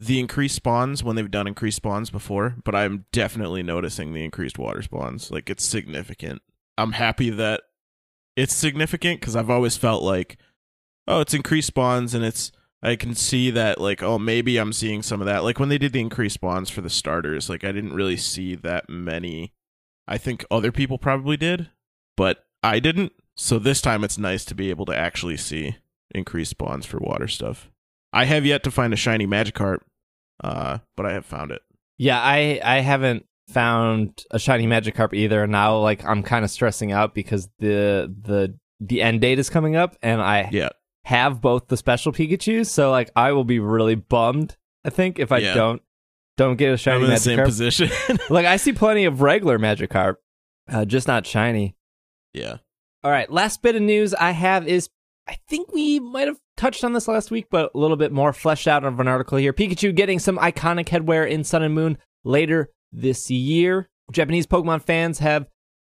the 0.00 0.20
increased 0.20 0.56
spawns 0.56 1.02
when 1.02 1.16
they've 1.16 1.30
done 1.30 1.46
increased 1.46 1.78
spawns 1.78 2.10
before, 2.10 2.56
but 2.64 2.74
I'm 2.74 3.06
definitely 3.12 3.62
noticing 3.62 4.12
the 4.12 4.24
increased 4.24 4.58
water 4.58 4.82
spawns. 4.82 5.30
Like, 5.30 5.50
it's 5.50 5.64
significant. 5.64 6.42
I'm 6.76 6.92
happy 6.92 7.30
that 7.30 7.62
it's 8.36 8.54
significant 8.54 9.20
because 9.20 9.34
I've 9.34 9.50
always 9.50 9.76
felt 9.76 10.02
like, 10.02 10.38
oh, 11.08 11.20
it's 11.20 11.34
increased 11.34 11.68
spawns 11.68 12.14
and 12.14 12.24
it's 12.24 12.52
I 12.82 12.94
can 12.94 13.14
see 13.14 13.50
that 13.50 13.80
like 13.80 14.02
oh 14.02 14.18
maybe 14.18 14.56
I'm 14.58 14.72
seeing 14.72 15.02
some 15.02 15.20
of 15.20 15.26
that 15.26 15.42
like 15.42 15.58
when 15.58 15.68
they 15.68 15.78
did 15.78 15.92
the 15.92 16.00
increased 16.00 16.34
spawns 16.34 16.70
for 16.70 16.80
the 16.80 16.90
starters 16.90 17.48
like 17.48 17.64
I 17.64 17.72
didn't 17.72 17.94
really 17.94 18.16
see 18.16 18.54
that 18.54 18.88
many. 18.88 19.52
I 20.06 20.16
think 20.16 20.44
other 20.50 20.72
people 20.72 20.96
probably 20.96 21.36
did, 21.36 21.70
but 22.16 22.46
I 22.62 22.78
didn't. 22.78 23.12
So 23.34 23.58
this 23.58 23.80
time 23.80 24.04
it's 24.04 24.18
nice 24.18 24.44
to 24.46 24.54
be 24.54 24.70
able 24.70 24.86
to 24.86 24.96
actually 24.96 25.36
see 25.36 25.76
increased 26.14 26.52
spawns 26.52 26.86
for 26.86 26.98
water 26.98 27.28
stuff. 27.28 27.70
I 28.12 28.24
have 28.24 28.46
yet 28.46 28.62
to 28.62 28.70
find 28.70 28.92
a 28.92 28.96
shiny 28.96 29.26
Magikarp, 29.26 29.80
uh, 30.42 30.78
but 30.96 31.06
I 31.06 31.12
have 31.12 31.26
found 31.26 31.50
it. 31.50 31.62
Yeah, 31.98 32.20
I 32.20 32.60
I 32.64 32.80
haven't 32.80 33.26
found 33.48 34.24
a 34.30 34.38
shiny 34.38 34.66
Magikarp 34.66 35.14
either. 35.14 35.42
and 35.42 35.52
Now, 35.52 35.78
like, 35.78 36.04
I'm 36.04 36.22
kind 36.22 36.44
of 36.44 36.50
stressing 36.50 36.92
out 36.92 37.14
because 37.14 37.48
the 37.58 38.14
the 38.22 38.56
the 38.80 39.02
end 39.02 39.20
date 39.20 39.38
is 39.38 39.50
coming 39.50 39.74
up, 39.76 39.96
and 40.02 40.20
I 40.20 40.48
Yeah, 40.52 40.68
have 41.04 41.40
both 41.40 41.66
the 41.68 41.76
special 41.76 42.12
Pikachu's. 42.12 42.70
So, 42.70 42.90
like, 42.90 43.10
I 43.16 43.32
will 43.32 43.44
be 43.44 43.58
really 43.58 43.94
bummed. 43.96 44.56
I 44.84 44.90
think 44.90 45.18
if 45.18 45.32
I 45.32 45.38
Yeah. 45.38 45.54
don't 45.54 45.82
don't 46.36 46.56
get 46.56 46.72
a 46.72 46.76
shiny 46.76 47.02
in 47.04 47.10
the 47.10 47.16
same 47.16 47.40
position. 47.40 47.90
like, 48.30 48.46
I 48.46 48.58
see 48.58 48.72
plenty 48.72 49.06
of 49.06 49.22
regular 49.22 49.58
Magikarp, 49.58 50.16
uh, 50.70 50.84
just 50.84 51.08
not 51.08 51.26
shiny. 51.26 51.74
yeah. 52.32 52.58
All 53.04 53.10
right, 53.12 53.30
last 53.30 53.62
bit 53.62 53.74
of 53.76 53.82
news 53.82 54.12
I 54.14 54.32
have 54.32 54.66
is 54.68 54.88
I 55.28 55.36
think 55.48 55.72
we 55.72 55.98
might 56.00 56.26
have 56.28 56.38
touched 56.58 56.84
on 56.84 56.92
this 56.92 57.08
last 57.08 57.30
week, 57.30 57.46
but 57.50 57.70
a 57.74 57.78
little 57.78 57.96
bit 57.96 58.12
more 58.12 58.32
fleshed 58.32 58.68
out 58.68 58.84
of 58.84 59.00
an 59.00 59.08
article 59.08 59.38
here. 59.38 59.52
Pikachu 59.52 59.94
getting 59.94 60.18
some 60.18 60.36
iconic 60.38 60.86
headwear 60.86 61.28
in 61.28 61.44
Sun 61.44 61.62
and 61.62 61.74
Moon 61.74 61.96
later 62.24 62.68
this 62.92 63.30
year. 63.30 63.88
Japanese 64.12 64.46
Pokemon 64.46 64.82
fans 64.82 65.20
have 65.20 65.46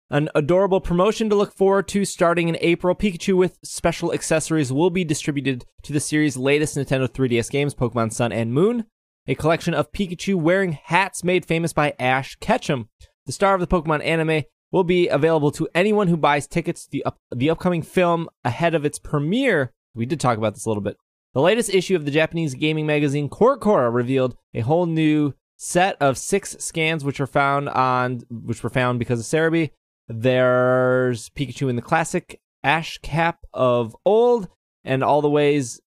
an 0.09 0.29
adorable 0.33 0.81
promotion 0.81 1.29
to 1.29 1.35
look 1.35 1.53
forward 1.53 1.87
to 1.89 2.05
starting 2.05 2.49
in 2.49 2.57
April. 2.61 2.95
Pikachu 2.95 3.35
with 3.35 3.57
special 3.63 4.13
accessories 4.13 4.71
will 4.71 4.89
be 4.89 5.03
distributed 5.03 5.65
to 5.83 5.93
the 5.93 5.99
series' 5.99 6.37
latest 6.37 6.77
Nintendo 6.77 7.07
3DS 7.07 7.49
games, 7.49 7.75
Pokemon 7.75 8.13
Sun 8.13 8.31
and 8.31 8.53
Moon. 8.53 8.85
A 9.27 9.35
collection 9.35 9.73
of 9.73 9.91
Pikachu 9.91 10.35
wearing 10.35 10.73
hats 10.83 11.23
made 11.23 11.45
famous 11.45 11.73
by 11.73 11.93
Ash 11.99 12.35
Ketchum, 12.37 12.89
the 13.25 13.31
star 13.31 13.53
of 13.53 13.61
the 13.61 13.67
Pokemon 13.67 14.03
anime, 14.03 14.43
will 14.71 14.83
be 14.83 15.07
available 15.07 15.51
to 15.51 15.67
anyone 15.75 16.07
who 16.07 16.17
buys 16.17 16.47
tickets 16.47 16.85
to 16.85 16.91
the, 16.91 17.05
up- 17.05 17.17
the 17.31 17.49
upcoming 17.49 17.81
film 17.81 18.27
ahead 18.43 18.73
of 18.73 18.85
its 18.85 18.99
premiere. 18.99 19.71
We 19.95 20.05
did 20.05 20.19
talk 20.19 20.37
about 20.37 20.53
this 20.53 20.65
a 20.65 20.69
little 20.69 20.83
bit. 20.83 20.97
The 21.33 21.41
latest 21.41 21.73
issue 21.73 21.95
of 21.95 22.05
the 22.05 22.11
Japanese 22.11 22.55
gaming 22.55 22.85
magazine 22.85 23.29
CoroCoro 23.29 23.93
revealed 23.93 24.35
a 24.53 24.61
whole 24.61 24.85
new 24.85 25.33
set 25.57 25.97
of 26.01 26.17
six 26.17 26.55
scans, 26.59 27.03
which 27.03 27.19
were 27.19 27.27
found 27.27 27.69
on, 27.69 28.21
which 28.29 28.63
were 28.63 28.69
found 28.69 28.97
because 28.97 29.19
of 29.19 29.25
Serebii. 29.25 29.71
There's 30.07 31.29
Pikachu 31.29 31.69
in 31.69 31.75
the 31.75 31.81
classic 31.81 32.41
Ash 32.63 32.97
cap 32.99 33.39
of 33.53 33.95
old, 34.05 34.47
and 34.83 35.03
all 35.03 35.21
the 35.21 35.29
ways, 35.29 35.79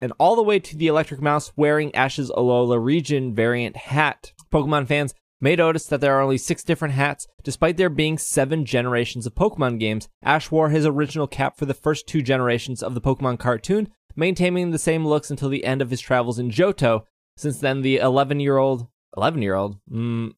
and 0.00 0.12
all 0.18 0.36
the 0.36 0.42
way 0.42 0.58
to 0.58 0.76
the 0.76 0.88
Electric 0.88 1.22
Mouse 1.22 1.52
wearing 1.56 1.94
Ash's 1.94 2.30
Alola 2.30 2.82
region 2.82 3.34
variant 3.34 3.76
hat. 3.76 4.32
Pokemon 4.52 4.86
fans 4.86 5.14
may 5.42 5.56
notice 5.56 5.84
that 5.86 6.00
there 6.00 6.16
are 6.16 6.22
only 6.22 6.38
six 6.38 6.62
different 6.62 6.94
hats, 6.94 7.26
despite 7.42 7.76
there 7.76 7.90
being 7.90 8.16
seven 8.16 8.64
generations 8.64 9.26
of 9.26 9.34
Pokemon 9.34 9.78
games. 9.80 10.08
Ash 10.22 10.50
wore 10.50 10.70
his 10.70 10.86
original 10.86 11.26
cap 11.26 11.58
for 11.58 11.66
the 11.66 11.74
first 11.74 12.06
two 12.06 12.22
generations 12.22 12.82
of 12.82 12.94
the 12.94 13.00
Pokemon 13.00 13.38
cartoon, 13.38 13.88
maintaining 14.16 14.70
the 14.70 14.78
same 14.78 15.06
looks 15.06 15.30
until 15.30 15.48
the 15.48 15.64
end 15.64 15.82
of 15.82 15.90
his 15.90 16.00
travels 16.00 16.38
in 16.38 16.50
Johto. 16.50 17.02
Since 17.36 17.58
then, 17.58 17.82
the 17.82 17.96
11 17.96 18.40
year 18.40 18.56
old, 18.56 18.86
11 19.16 19.42
year 19.42 19.56
old, 19.56 19.78
mm, 19.90 20.32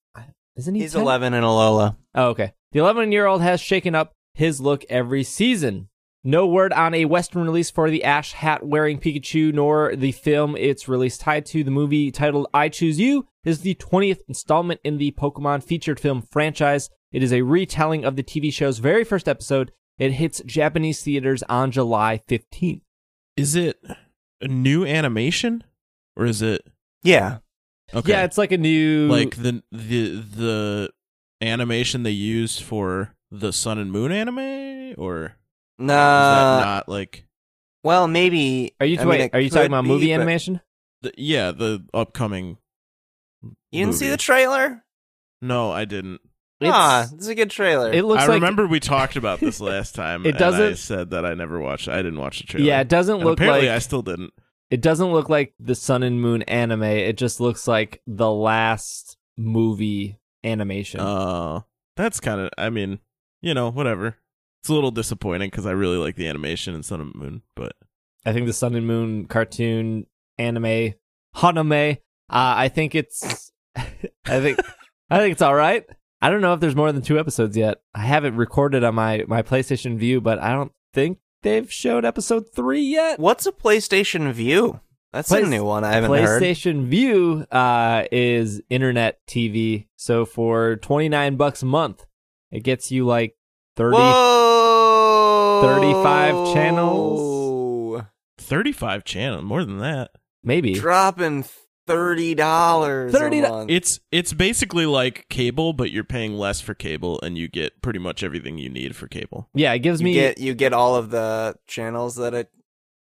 isn't 0.56 0.74
he? 0.74 0.80
He's 0.80 0.94
10? 0.94 1.02
11 1.02 1.34
in 1.34 1.44
Alola. 1.44 1.96
Oh, 2.14 2.28
okay. 2.28 2.54
The 2.72 2.80
11 2.80 3.12
year 3.12 3.26
old 3.26 3.42
has 3.42 3.60
shaken 3.60 3.94
up 3.94 4.12
his 4.34 4.60
look 4.60 4.84
every 4.88 5.22
season. 5.22 5.88
No 6.26 6.46
word 6.46 6.72
on 6.72 6.94
a 6.94 7.04
Western 7.04 7.44
release 7.44 7.70
for 7.70 7.90
the 7.90 8.02
Ash 8.02 8.32
hat 8.32 8.66
wearing 8.66 8.98
Pikachu, 8.98 9.52
nor 9.52 9.94
the 9.94 10.12
film 10.12 10.56
it's 10.56 10.88
release 10.88 11.18
tied 11.18 11.44
to. 11.46 11.62
The 11.62 11.70
movie 11.70 12.10
titled 12.10 12.46
I 12.54 12.70
Choose 12.70 12.98
You 12.98 13.26
is 13.44 13.60
the 13.60 13.74
20th 13.74 14.20
installment 14.26 14.80
in 14.82 14.96
the 14.96 15.10
Pokemon 15.12 15.62
featured 15.62 16.00
film 16.00 16.22
franchise. 16.22 16.88
It 17.12 17.22
is 17.22 17.32
a 17.32 17.42
retelling 17.42 18.06
of 18.06 18.16
the 18.16 18.22
TV 18.22 18.50
show's 18.52 18.78
very 18.78 19.04
first 19.04 19.28
episode. 19.28 19.70
It 19.98 20.12
hits 20.12 20.40
Japanese 20.46 21.02
theaters 21.02 21.42
on 21.44 21.70
July 21.70 22.20
15th. 22.26 22.80
Is 23.36 23.54
it 23.54 23.78
a 24.40 24.48
new 24.48 24.86
animation 24.86 25.62
or 26.16 26.24
is 26.24 26.40
it 26.40 26.66
Yeah. 27.02 27.38
okay? 27.92 28.12
Yeah, 28.12 28.24
it's 28.24 28.38
like 28.38 28.50
a 28.52 28.58
new. 28.58 29.08
like 29.08 29.36
the 29.36 29.62
the 29.70 30.24
the 30.36 30.90
animation 31.42 32.02
they 32.02 32.10
used 32.12 32.62
for 32.62 33.14
the 33.30 33.52
Sun 33.52 33.78
and 33.78 33.92
Moon 33.92 34.10
anime, 34.10 34.94
or 34.96 35.36
is 35.78 35.86
that 35.88 36.64
not 36.64 36.88
like 36.88 37.26
well, 37.82 38.08
maybe. 38.08 38.74
are 38.80 38.86
you, 38.86 38.96
I 38.98 39.00
mean, 39.00 39.08
wait, 39.10 39.30
are 39.34 39.40
you 39.40 39.50
talking 39.50 39.66
about 39.66 39.84
movie 39.84 40.08
but- 40.08 40.14
animation? 40.14 40.60
the, 41.02 41.12
yeah 41.18 41.50
the 41.52 41.84
upcoming? 41.92 42.56
You 43.42 43.84
didn't 43.84 43.96
see 43.96 44.08
the 44.08 44.16
trailer? 44.16 44.82
No, 45.42 45.70
I 45.70 45.84
didn't. 45.84 46.20
Ah, 46.62 47.00
It's- 47.02 47.10
this 47.10 47.20
is 47.22 47.28
a 47.28 47.34
good 47.34 47.50
trailer. 47.50 47.92
it 47.92 48.04
looks 48.04 48.22
I 48.22 48.26
like. 48.26 48.34
remember 48.36 48.66
we 48.66 48.80
talked 48.80 49.16
about 49.16 49.40
this 49.40 49.60
last 49.60 49.94
time. 49.94 50.24
It 50.24 50.28
and 50.28 50.36
I 50.36 50.38
doesn't- 50.38 50.76
said 50.76 51.10
that 51.10 51.26
I 51.26 51.34
never 51.34 51.60
watched. 51.60 51.88
I 51.88 51.96
didn't 51.96 52.18
watch 52.18 52.38
the 52.40 52.46
trailer. 52.46 52.66
Yeah, 52.66 52.80
it 52.80 52.88
doesn't 52.88 53.16
And 53.16 53.24
look 53.24 53.38
apparently 53.38 53.68
like 53.68 53.74
I 53.76 53.80
still 53.80 54.00
didn't. 54.02 54.32
it 54.70 54.80
doesn't 54.80 55.12
look 55.12 55.28
like 55.28 55.52
the 55.60 55.74
Sun 55.74 56.02
and 56.04 56.22
Moon 56.22 56.40
anime. 56.42 56.84
It 56.84 57.18
just 57.18 57.38
looks 57.40 57.68
like 57.68 58.00
the 58.06 58.30
last 58.30 59.18
movie 59.36 60.18
animation. 60.42 61.00
Uh, 61.00 61.60
that's 61.96 62.20
kind 62.20 62.40
of. 62.40 62.50
I 62.56 62.70
mean, 62.70 63.00
you 63.42 63.52
know, 63.52 63.70
whatever. 63.70 64.16
It's 64.64 64.70
a 64.70 64.72
little 64.72 64.90
disappointing 64.90 65.50
because 65.50 65.66
I 65.66 65.72
really 65.72 65.98
like 65.98 66.16
the 66.16 66.26
animation 66.26 66.74
in 66.74 66.82
Sun 66.82 67.02
and 67.02 67.14
Moon, 67.14 67.42
but 67.54 67.72
I 68.24 68.32
think 68.32 68.46
the 68.46 68.54
Sun 68.54 68.74
and 68.74 68.86
Moon 68.86 69.26
cartoon 69.26 70.06
anime 70.38 70.94
Haname. 71.36 71.98
Uh, 72.30 72.54
I 72.56 72.68
think 72.68 72.94
it's. 72.94 73.52
I 73.76 74.40
think 74.40 74.58
I 75.10 75.18
think 75.18 75.32
it's 75.32 75.42
all 75.42 75.54
right. 75.54 75.84
I 76.22 76.30
don't 76.30 76.40
know 76.40 76.54
if 76.54 76.60
there's 76.60 76.74
more 76.74 76.90
than 76.92 77.02
two 77.02 77.18
episodes 77.18 77.58
yet. 77.58 77.82
I 77.94 78.06
have 78.06 78.24
it 78.24 78.32
recorded 78.32 78.84
on 78.84 78.94
my 78.94 79.24
my 79.28 79.42
PlayStation 79.42 79.98
Vue, 79.98 80.22
but 80.22 80.38
I 80.38 80.54
don't 80.54 80.72
think 80.94 81.18
they've 81.42 81.70
showed 81.70 82.06
episode 82.06 82.46
three 82.54 82.80
yet. 82.80 83.20
What's 83.20 83.44
a 83.44 83.52
PlayStation 83.52 84.32
Vue? 84.32 84.80
That's 85.12 85.28
Place- 85.28 85.44
a 85.44 85.46
new 85.46 85.62
one 85.62 85.84
I 85.84 85.92
haven't 85.92 86.10
heard. 86.10 86.40
PlayStation 86.40 86.86
Vue 86.86 87.44
uh, 87.52 88.04
is 88.10 88.62
internet 88.70 89.18
TV. 89.28 89.88
So 89.96 90.24
for 90.24 90.76
twenty 90.76 91.10
nine 91.10 91.36
bucks 91.36 91.62
a 91.62 91.66
month, 91.66 92.06
it 92.50 92.60
gets 92.60 92.90
you 92.90 93.04
like 93.04 93.36
thirty. 93.76 93.98
Whoa! 93.98 94.43
35 95.62 96.54
channels? 96.54 98.02
35 98.38 99.04
channel, 99.04 99.42
more 99.42 99.64
than 99.64 99.78
that. 99.78 100.10
Maybe 100.42 100.74
Dropping 100.74 101.44
thirty 101.86 102.34
dollars. 102.34 103.12
$30 103.14 103.46
a 103.46 103.48
month. 103.50 103.70
It's 103.70 104.00
it's 104.12 104.32
basically 104.34 104.84
like 104.86 105.26
cable, 105.30 105.72
but 105.72 105.90
you're 105.90 106.04
paying 106.04 106.34
less 106.34 106.60
for 106.60 106.74
cable 106.74 107.18
and 107.22 107.38
you 107.38 107.48
get 107.48 107.80
pretty 107.80 107.98
much 107.98 108.22
everything 108.22 108.58
you 108.58 108.68
need 108.68 108.94
for 108.94 109.06
cable. 109.08 109.48
yeah, 109.54 109.72
it 109.72 109.78
gives 109.78 110.00
you 110.00 110.04
me 110.06 110.12
get 110.14 110.38
you 110.38 110.54
get 110.54 110.72
all 110.74 110.96
of 110.96 111.10
the 111.10 111.56
channels 111.66 112.16
that 112.16 112.34
it 112.34 112.50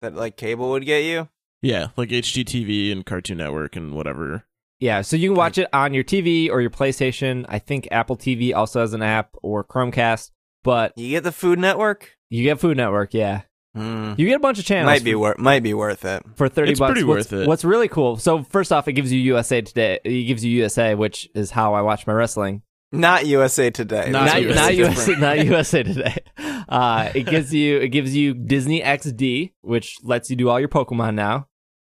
that 0.01 0.13
like 0.15 0.37
cable 0.37 0.69
would 0.71 0.85
get 0.85 1.03
you. 1.03 1.29
Yeah, 1.63 1.87
like 1.97 2.09
HGTV 2.09 2.91
and 2.91 3.03
Cartoon 3.05 3.37
Network 3.37 3.75
and 3.75 3.93
whatever. 3.93 4.43
yeah. 4.79 5.01
So 5.01 5.15
you 5.15 5.29
can 5.29 5.37
watch 5.37 5.57
it 5.57 5.67
on 5.73 5.95
your 5.95 6.03
TV 6.03 6.49
or 6.51 6.61
your 6.61 6.69
PlayStation. 6.69 7.43
I 7.49 7.57
think 7.57 7.87
Apple 7.91 8.17
TV 8.17 8.53
also 8.53 8.81
has 8.81 8.93
an 8.93 9.01
app 9.01 9.29
or 9.41 9.63
Chromecast, 9.63 10.29
but 10.63 10.95
You 10.95 11.09
get 11.09 11.23
the 11.23 11.31
Food 11.31 11.57
Network. 11.57 12.14
You 12.29 12.43
get 12.43 12.59
Food 12.59 12.77
Network. 12.77 13.13
Yeah, 13.13 13.41
Hmm. 13.75 14.13
you 14.17 14.27
get 14.27 14.35
a 14.37 14.39
bunch 14.39 14.59
of 14.59 14.65
channels. 14.65 14.85
Might 14.87 15.03
be 15.03 15.15
worth 15.15 15.37
might 15.37 15.63
be 15.63 15.73
worth 15.73 16.05
it. 16.05 16.23
for 16.35 16.47
30 16.49 16.71
It's 16.71 16.79
bucks. 16.79 16.91
pretty 16.93 17.03
what's, 17.05 17.31
worth 17.31 17.41
it. 17.41 17.47
What's 17.47 17.65
really 17.65 17.87
cool. 17.87 18.17
So 18.17 18.43
first 18.43 18.71
off, 18.71 18.87
it 18.87 18.93
gives 18.93 19.11
you 19.11 19.19
USA 19.19 19.61
Today. 19.61 19.99
It 20.03 20.23
gives 20.23 20.43
you 20.45 20.51
USA, 20.51 20.95
which 20.95 21.29
is 21.35 21.51
how 21.51 21.73
I 21.73 21.81
watch 21.81 22.07
my 22.07 22.13
wrestling. 22.13 22.61
Not 22.91 23.25
USA 23.25 23.69
Today. 23.71 24.09
Not 24.11 24.27
not, 24.27 24.41
USA 24.41 24.55
not 24.55 24.69
Today. 24.69 24.77
USA, 24.77 25.15
not 25.15 25.45
USA 25.45 25.83
Today. 25.83 26.17
Uh, 26.69 27.11
it 27.13 27.23
gives 27.25 27.53
you 27.53 27.79
it 27.79 27.89
gives 27.89 28.15
you 28.15 28.33
Disney 28.33 28.81
XD, 28.81 29.51
which 29.61 29.97
lets 30.03 30.29
you 30.29 30.35
do 30.35 30.49
all 30.49 30.59
your 30.59 30.69
Pokemon 30.69 31.15
now. 31.15 31.47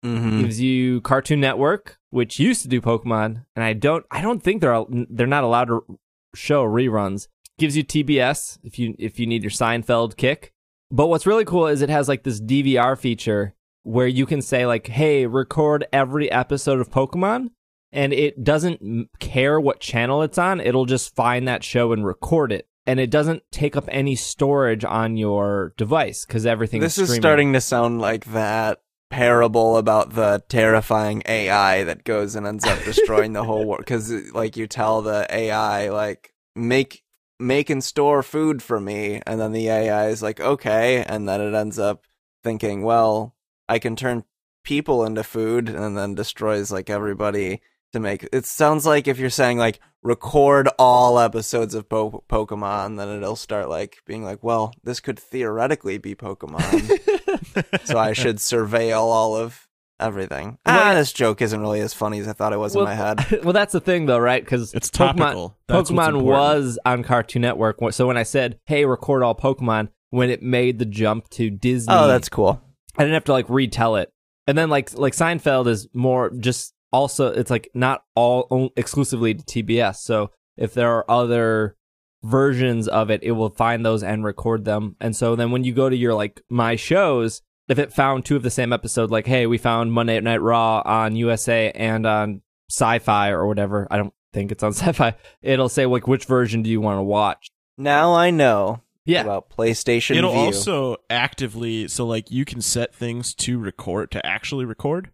hmm 0.03 0.41
Gives 0.41 0.59
you 0.59 0.99
Cartoon 1.01 1.39
Network, 1.39 1.97
which 2.09 2.39
used 2.39 2.61
to 2.63 2.67
do 2.67 2.81
Pokemon, 2.81 3.45
and 3.55 3.63
I 3.63 3.73
don't 3.73 4.05
I 4.11 4.21
don't 4.21 4.41
think 4.43 4.61
they're 4.61 4.83
they're 5.09 5.27
not 5.27 5.43
allowed 5.45 5.65
to 5.65 5.99
show 6.35 6.65
reruns. 6.65 7.27
Gives 7.59 7.77
you 7.77 7.83
TBS 7.83 8.57
if 8.63 8.79
you 8.79 8.95
if 8.97 9.19
you 9.19 9.27
need 9.27 9.43
your 9.43 9.51
Seinfeld 9.51 10.17
kick. 10.17 10.53
But 10.91 11.07
what's 11.07 11.27
really 11.27 11.45
cool 11.45 11.67
is 11.67 11.81
it 11.81 11.89
has 11.89 12.07
like 12.07 12.23
this 12.23 12.41
DVR 12.41 12.97
feature 12.97 13.53
where 13.83 14.07
you 14.07 14.25
can 14.25 14.41
say 14.41 14.65
like, 14.65 14.87
"Hey, 14.87 15.27
record 15.27 15.85
every 15.93 16.31
episode 16.31 16.79
of 16.79 16.89
Pokemon." 16.89 17.49
And 17.91 18.13
it 18.13 18.43
doesn't 18.43 19.09
care 19.19 19.59
what 19.59 19.79
channel 19.79 20.21
it's 20.21 20.37
on. 20.37 20.59
It'll 20.59 20.85
just 20.85 21.15
find 21.15 21.47
that 21.47 21.63
show 21.63 21.91
and 21.91 22.05
record 22.05 22.51
it. 22.51 22.67
And 22.85 22.99
it 22.99 23.09
doesn't 23.09 23.43
take 23.51 23.75
up 23.75 23.85
any 23.89 24.15
storage 24.15 24.85
on 24.85 25.17
your 25.17 25.73
device 25.77 26.25
because 26.25 26.45
everything 26.45 26.81
This 26.81 26.97
is 26.97 27.09
is 27.09 27.15
starting 27.15 27.53
to 27.53 27.61
sound 27.61 27.99
like 27.99 28.25
that 28.25 28.81
parable 29.09 29.77
about 29.77 30.13
the 30.13 30.43
terrifying 30.49 31.23
AI 31.27 31.83
that 31.83 32.03
goes 32.03 32.35
and 32.35 32.45
ends 32.45 32.65
up 32.65 32.79
destroying 32.83 33.33
the 33.33 33.43
whole 33.43 33.65
world. 33.65 33.79
Because 33.79 34.11
like 34.33 34.55
you 34.55 34.67
tell 34.67 35.01
the 35.01 35.27
AI 35.29 35.89
like 35.89 36.33
make 36.55 37.03
make 37.39 37.69
and 37.69 37.83
store 37.83 38.21
food 38.21 38.61
for 38.61 38.79
me, 38.79 39.21
and 39.25 39.39
then 39.39 39.51
the 39.51 39.69
AI 39.69 40.07
is 40.07 40.21
like 40.21 40.39
okay, 40.39 41.03
and 41.03 41.27
then 41.27 41.41
it 41.41 41.53
ends 41.53 41.79
up 41.79 42.05
thinking, 42.43 42.83
well, 42.83 43.35
I 43.67 43.79
can 43.79 43.95
turn 43.95 44.25
people 44.63 45.05
into 45.05 45.23
food, 45.23 45.69
and 45.69 45.97
then 45.97 46.15
destroys 46.15 46.71
like 46.71 46.89
everybody 46.89 47.61
to 47.93 47.99
make. 47.99 48.27
It 48.31 48.45
sounds 48.45 48.85
like 48.85 49.07
if 49.07 49.19
you're 49.19 49.29
saying 49.29 49.57
like 49.57 49.79
record 50.01 50.69
all 50.77 51.19
episodes 51.19 51.73
of 51.73 51.89
po- 51.89 52.23
Pokemon, 52.29 52.97
then 52.97 53.09
it'll 53.09 53.35
start 53.35 53.69
like 53.69 53.97
being 54.05 54.23
like, 54.23 54.43
well, 54.43 54.73
this 54.83 54.99
could 54.99 55.19
theoretically 55.19 55.97
be 55.97 56.15
Pokemon 56.15 57.85
so 57.85 57.97
I 57.97 58.13
should 58.13 58.37
surveil 58.37 58.99
all 58.99 59.35
of 59.35 59.67
everything. 59.99 60.57
Ah, 60.65 60.93
this 60.95 61.11
joke 61.13 61.41
isn't 61.41 61.59
really 61.59 61.79
as 61.81 61.93
funny 61.93 62.19
as 62.19 62.27
I 62.27 62.33
thought 62.33 62.53
it 62.53 62.57
was 62.59 62.75
in 62.75 62.83
my 62.83 62.93
head. 62.95 63.25
well, 63.43 63.53
that's 63.53 63.73
the 63.73 63.79
thing, 63.81 64.05
though, 64.05 64.17
right? 64.19 64.43
Because 64.43 64.73
It's 64.73 64.89
Pokemon, 64.89 65.17
topical. 65.17 65.57
That's 65.67 65.91
Pokemon 65.91 66.21
was 66.21 66.79
on 66.85 67.03
Cartoon 67.03 67.41
Network. 67.41 67.77
So 67.91 68.07
when 68.07 68.17
I 68.17 68.23
said, 68.23 68.59
"Hey, 68.65 68.85
record 68.85 69.23
all 69.23 69.35
Pokemon," 69.35 69.89
when 70.09 70.29
it 70.29 70.41
made 70.41 70.79
the 70.79 70.85
jump 70.85 71.29
to 71.29 71.49
Disney, 71.49 71.93
Oh, 71.93 72.07
that's 72.07 72.29
cool. 72.29 72.61
I 72.97 73.03
didn't 73.03 73.13
have 73.13 73.25
to 73.25 73.33
like 73.33 73.49
retell 73.49 73.95
it. 73.95 74.11
And 74.47 74.57
then 74.57 74.69
like 74.69 74.97
like 74.97 75.13
Seinfeld 75.13 75.67
is 75.67 75.87
more 75.93 76.31
just 76.31 76.73
also 76.91 77.27
it's 77.31 77.51
like 77.51 77.69
not 77.73 78.03
all 78.15 78.47
on- 78.49 78.69
exclusively 78.75 79.35
to 79.35 79.43
TBS. 79.43 79.97
So 79.97 80.31
if 80.57 80.73
there 80.73 80.91
are 80.91 81.05
other 81.09 81.75
versions 82.23 82.87
of 82.87 83.09
it, 83.09 83.23
it 83.23 83.31
will 83.31 83.49
find 83.51 83.85
those 83.85 84.03
and 84.03 84.23
record 84.25 84.65
them. 84.65 84.95
And 84.99 85.15
so 85.15 85.35
then 85.35 85.51
when 85.51 85.63
you 85.63 85.73
go 85.73 85.89
to 85.89 85.95
your 85.95 86.13
like 86.13 86.41
my 86.49 86.75
shows, 86.75 87.41
if 87.69 87.79
it 87.79 87.93
found 87.93 88.25
two 88.25 88.35
of 88.35 88.43
the 88.43 88.49
same 88.51 88.73
episode, 88.73 89.11
like 89.11 89.27
hey, 89.27 89.45
we 89.45 89.57
found 89.57 89.93
Monday 89.93 90.19
Night 90.19 90.41
Raw 90.41 90.81
on 90.83 91.15
USA 91.15 91.71
and 91.71 92.05
on 92.05 92.41
Sci-Fi 92.69 93.29
or 93.29 93.47
whatever. 93.47 93.87
I 93.89 93.97
don't 93.97 94.13
think 94.33 94.51
it's 94.51 94.63
on 94.63 94.73
Sci-Fi. 94.73 95.15
It'll 95.41 95.69
say 95.69 95.85
like 95.85 96.07
which 96.07 96.25
version 96.25 96.61
do 96.63 96.69
you 96.69 96.81
want 96.81 96.97
to 96.97 97.03
watch? 97.03 97.49
Now 97.77 98.13
I 98.13 98.29
know 98.31 98.81
Yeah. 99.05 99.21
about 99.21 99.49
PlayStation 99.49 100.15
It'll 100.17 100.31
Vue. 100.33 100.39
also 100.39 100.97
actively 101.09 101.87
so 101.87 102.05
like 102.05 102.29
you 102.31 102.43
can 102.45 102.61
set 102.61 102.93
things 102.93 103.33
to 103.35 103.57
record 103.57 104.11
to 104.11 104.25
actually 104.25 104.65
record, 104.65 105.11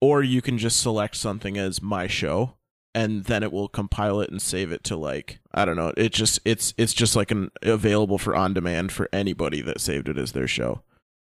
or 0.00 0.22
you 0.22 0.40
can 0.42 0.58
just 0.58 0.80
select 0.80 1.16
something 1.16 1.58
as 1.58 1.82
my 1.82 2.06
show, 2.06 2.54
and 2.94 3.24
then 3.24 3.42
it 3.42 3.52
will 3.52 3.68
compile 3.68 4.20
it 4.20 4.30
and 4.30 4.40
save 4.40 4.70
it 4.72 4.84
to 4.84 4.96
like 4.96 5.40
I 5.52 5.64
don't 5.64 5.76
know. 5.76 5.92
It 5.96 6.12
just 6.12 6.38
it's 6.44 6.72
it's 6.78 6.94
just 6.94 7.16
like 7.16 7.30
an 7.30 7.50
available 7.62 8.18
for 8.18 8.36
on 8.36 8.54
demand 8.54 8.92
for 8.92 9.08
anybody 9.12 9.60
that 9.62 9.80
saved 9.80 10.08
it 10.08 10.16
as 10.18 10.32
their 10.32 10.46
show. 10.48 10.82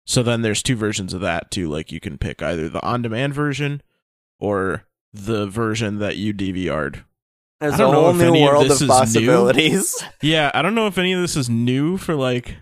So 0.09 0.23
then 0.23 0.41
there's 0.41 0.63
two 0.63 0.75
versions 0.75 1.13
of 1.13 1.21
that 1.21 1.51
too. 1.51 1.69
Like 1.69 1.91
you 1.91 1.99
can 1.99 2.17
pick 2.17 2.41
either 2.41 2.67
the 2.67 2.81
on 2.83 3.03
demand 3.03 3.35
version 3.35 3.83
or 4.39 4.87
the 5.13 5.45
version 5.45 5.99
that 5.99 6.17
you 6.17 6.33
DVR'd. 6.33 7.03
There's 7.59 7.75
I 7.75 7.77
don't 7.77 7.89
a 7.89 7.91
know 7.91 8.01
whole 8.01 8.09
if 8.09 8.17
new 8.17 8.27
any 8.29 8.47
of 8.47 8.59
this 8.67 8.71
of 8.71 8.75
is 8.75 8.81
new. 8.81 8.87
possibilities. 8.87 10.03
Yeah, 10.23 10.49
I 10.55 10.63
don't 10.63 10.73
know 10.73 10.87
if 10.87 10.97
any 10.97 11.13
of 11.13 11.21
this 11.21 11.35
is 11.35 11.47
new 11.47 11.97
for 11.97 12.15
like 12.15 12.55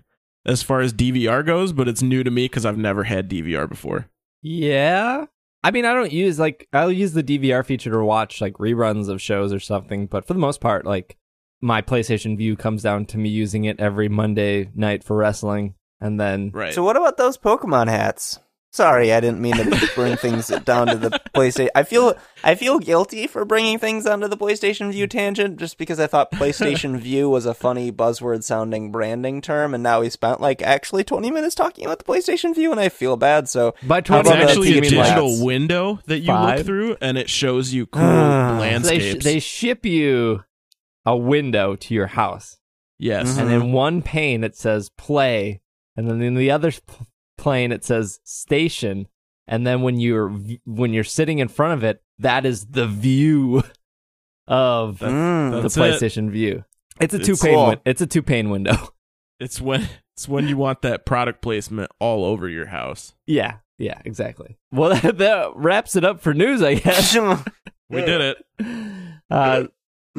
as 0.45 0.61
far 0.61 0.81
as 0.81 0.91
DVR 0.91 1.45
goes, 1.45 1.71
but 1.71 1.87
it's 1.87 2.01
new 2.01 2.21
to 2.21 2.29
me 2.29 2.45
because 2.45 2.65
I've 2.65 2.77
never 2.77 3.05
had 3.05 3.29
DVR 3.29 3.69
before. 3.69 4.09
Yeah. 4.41 5.27
I 5.63 5.71
mean, 5.71 5.85
I 5.85 5.93
don't 5.93 6.11
use 6.11 6.39
like 6.39 6.67
I'll 6.73 6.91
use 6.91 7.13
the 7.13 7.23
DVR 7.23 7.65
feature 7.65 7.91
to 7.91 8.03
watch 8.03 8.41
like 8.41 8.55
reruns 8.55 9.07
of 9.07 9.21
shows 9.21 9.53
or 9.53 9.61
something, 9.61 10.05
but 10.07 10.27
for 10.27 10.33
the 10.33 10.39
most 10.41 10.59
part, 10.59 10.85
like 10.85 11.15
my 11.61 11.81
PlayStation 11.81 12.35
Vue 12.37 12.57
comes 12.57 12.83
down 12.83 13.05
to 13.05 13.17
me 13.17 13.29
using 13.29 13.63
it 13.63 13.79
every 13.79 14.09
Monday 14.09 14.69
night 14.75 15.01
for 15.01 15.15
wrestling, 15.15 15.75
and 16.01 16.19
then 16.19 16.51
Right. 16.53 16.73
So 16.73 16.83
what 16.83 16.97
about 16.97 17.17
those 17.17 17.37
Pokemon 17.37 17.87
hats? 17.87 18.39
Sorry, 18.69 19.11
I 19.13 19.21
didn't 19.21 19.39
mean 19.41 19.55
to 19.55 19.89
bring 19.95 20.17
things 20.17 20.49
down 20.49 20.87
to 20.87 20.95
the 20.97 21.09
PlayStation. 21.33 21.69
I 21.73 21.81
feel 21.83 22.15
I 22.43 22.53
feel 22.53 22.77
guilty 22.77 23.25
for 23.25 23.43
bringing 23.45 23.79
things 23.79 24.05
onto 24.05 24.27
the 24.27 24.37
PlayStation 24.37 24.91
Vue 24.91 25.07
tangent 25.07 25.57
just 25.57 25.79
because 25.79 25.99
I 25.99 26.05
thought 26.05 26.31
PlayStation 26.31 26.97
Vue 26.99 27.27
was 27.29 27.45
a 27.47 27.55
funny 27.55 27.91
buzzword 27.91 28.43
sounding 28.43 28.91
branding 28.91 29.41
term, 29.41 29.73
and 29.73 29.81
now 29.81 30.01
we 30.01 30.09
spent 30.09 30.41
like 30.41 30.61
actually 30.61 31.03
20 31.05 31.31
minutes 31.31 31.55
talking 31.55 31.85
about 31.85 31.97
the 31.99 32.05
PlayStation 32.05 32.53
Vue, 32.53 32.69
and 32.69 32.79
I 32.79 32.89
feel 32.89 33.15
bad. 33.17 33.47
So 33.49 33.73
by 33.81 33.95
How 33.95 33.99
it's 33.99 34.09
about 34.09 34.23
that 34.25 34.49
actually 34.49 34.77
a 34.77 34.81
digital 34.81 35.29
lats? 35.29 35.43
window 35.43 35.99
that 36.05 36.19
you 36.19 36.27
Five? 36.27 36.57
look 36.57 36.65
through, 36.67 36.97
and 37.01 37.17
it 37.17 37.29
shows 37.29 37.73
you 37.73 37.87
cool 37.87 38.03
Ah. 38.03 38.51
they 38.55 38.59
landscapes. 38.59 39.21
sh- 39.21 39.23
they 39.23 39.39
ship 39.39 39.85
you 39.85 40.43
a 41.05 41.15
window 41.17 41.75
to 41.77 41.93
your 41.95 42.07
house, 42.07 42.57
yes, 42.99 43.37
Mhm. 43.37 43.41
and 43.41 43.51
in 43.51 43.71
one 43.71 44.01
pane 44.03 44.43
it 44.43 44.55
says 44.57 44.89
play, 44.89 45.61
and 45.97 46.07
then 46.07 46.21
in 46.21 46.35
the 46.35 46.51
other 46.51 46.71
plane 47.37 47.71
it 47.73 47.83
says 47.83 48.19
station, 48.23 49.07
and 49.47 49.67
then 49.67 49.81
when 49.81 49.99
you're 49.99 50.29
when 50.65 50.93
you're 50.93 51.03
sitting 51.03 51.39
in 51.39 51.47
front 51.49 51.73
of 51.73 51.83
it, 51.83 52.01
that 52.19 52.45
is 52.45 52.67
the 52.67 52.87
view 52.87 53.63
of 54.47 54.99
Mm. 54.99 55.51
the 55.51 55.61
That's 55.61 55.75
it. 55.75 55.79
PlayStation 55.81 56.29
View. 56.31 56.63
It's 57.01 57.13
a 57.13 57.17
It's 57.17 57.25
two 57.27 57.35
pane. 57.35 57.53
cool. 57.55 57.67
Win- 57.67 57.79
it's 57.85 58.01
a 58.01 58.07
two 58.07 58.21
pane 58.23 58.49
window. 58.49 58.75
it's 59.39 59.59
when 59.61 59.87
it's 60.15 60.27
when 60.27 60.47
you 60.47 60.57
want 60.57 60.81
that 60.83 61.05
product 61.05 61.41
placement 61.41 61.91
all 61.99 62.23
over 62.25 62.47
your 62.49 62.67
house. 62.67 63.13
yeah, 63.27 63.57
yeah, 63.77 64.01
exactly. 64.05 64.57
Well, 64.71 64.95
that, 64.99 65.17
that 65.19 65.51
wraps 65.55 65.95
it 65.95 66.03
up 66.03 66.21
for 66.21 66.33
news, 66.33 66.61
I 66.63 66.75
guess. 66.75 67.15
We 67.89 68.01
did 68.03 68.19
it. 68.19 68.37
Uh, 69.31 69.63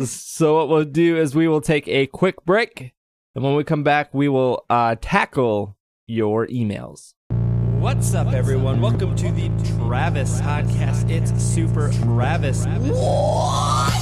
so 0.04 0.56
what 0.56 0.68
we'll 0.70 0.84
do 0.84 1.18
is 1.18 1.34
we 1.34 1.48
will 1.48 1.60
take 1.60 1.86
a 1.86 2.06
quick 2.06 2.42
break, 2.46 2.94
and 3.34 3.44
when 3.44 3.54
we 3.54 3.64
come 3.64 3.82
back, 3.82 4.12
we 4.14 4.28
will 4.28 4.64
uh, 4.70 4.96
tackle 5.00 5.76
your 6.06 6.46
emails. 6.46 7.14
What's 7.78 8.14
up, 8.14 8.32
everyone? 8.32 8.80
Welcome 8.80 9.14
to 9.16 9.30
the 9.30 9.48
Travis 9.76 10.40
podcast. 10.40 11.10
It's 11.10 11.30
Super 11.42 11.90
Travis. 12.02 12.64
What? 12.66 13.94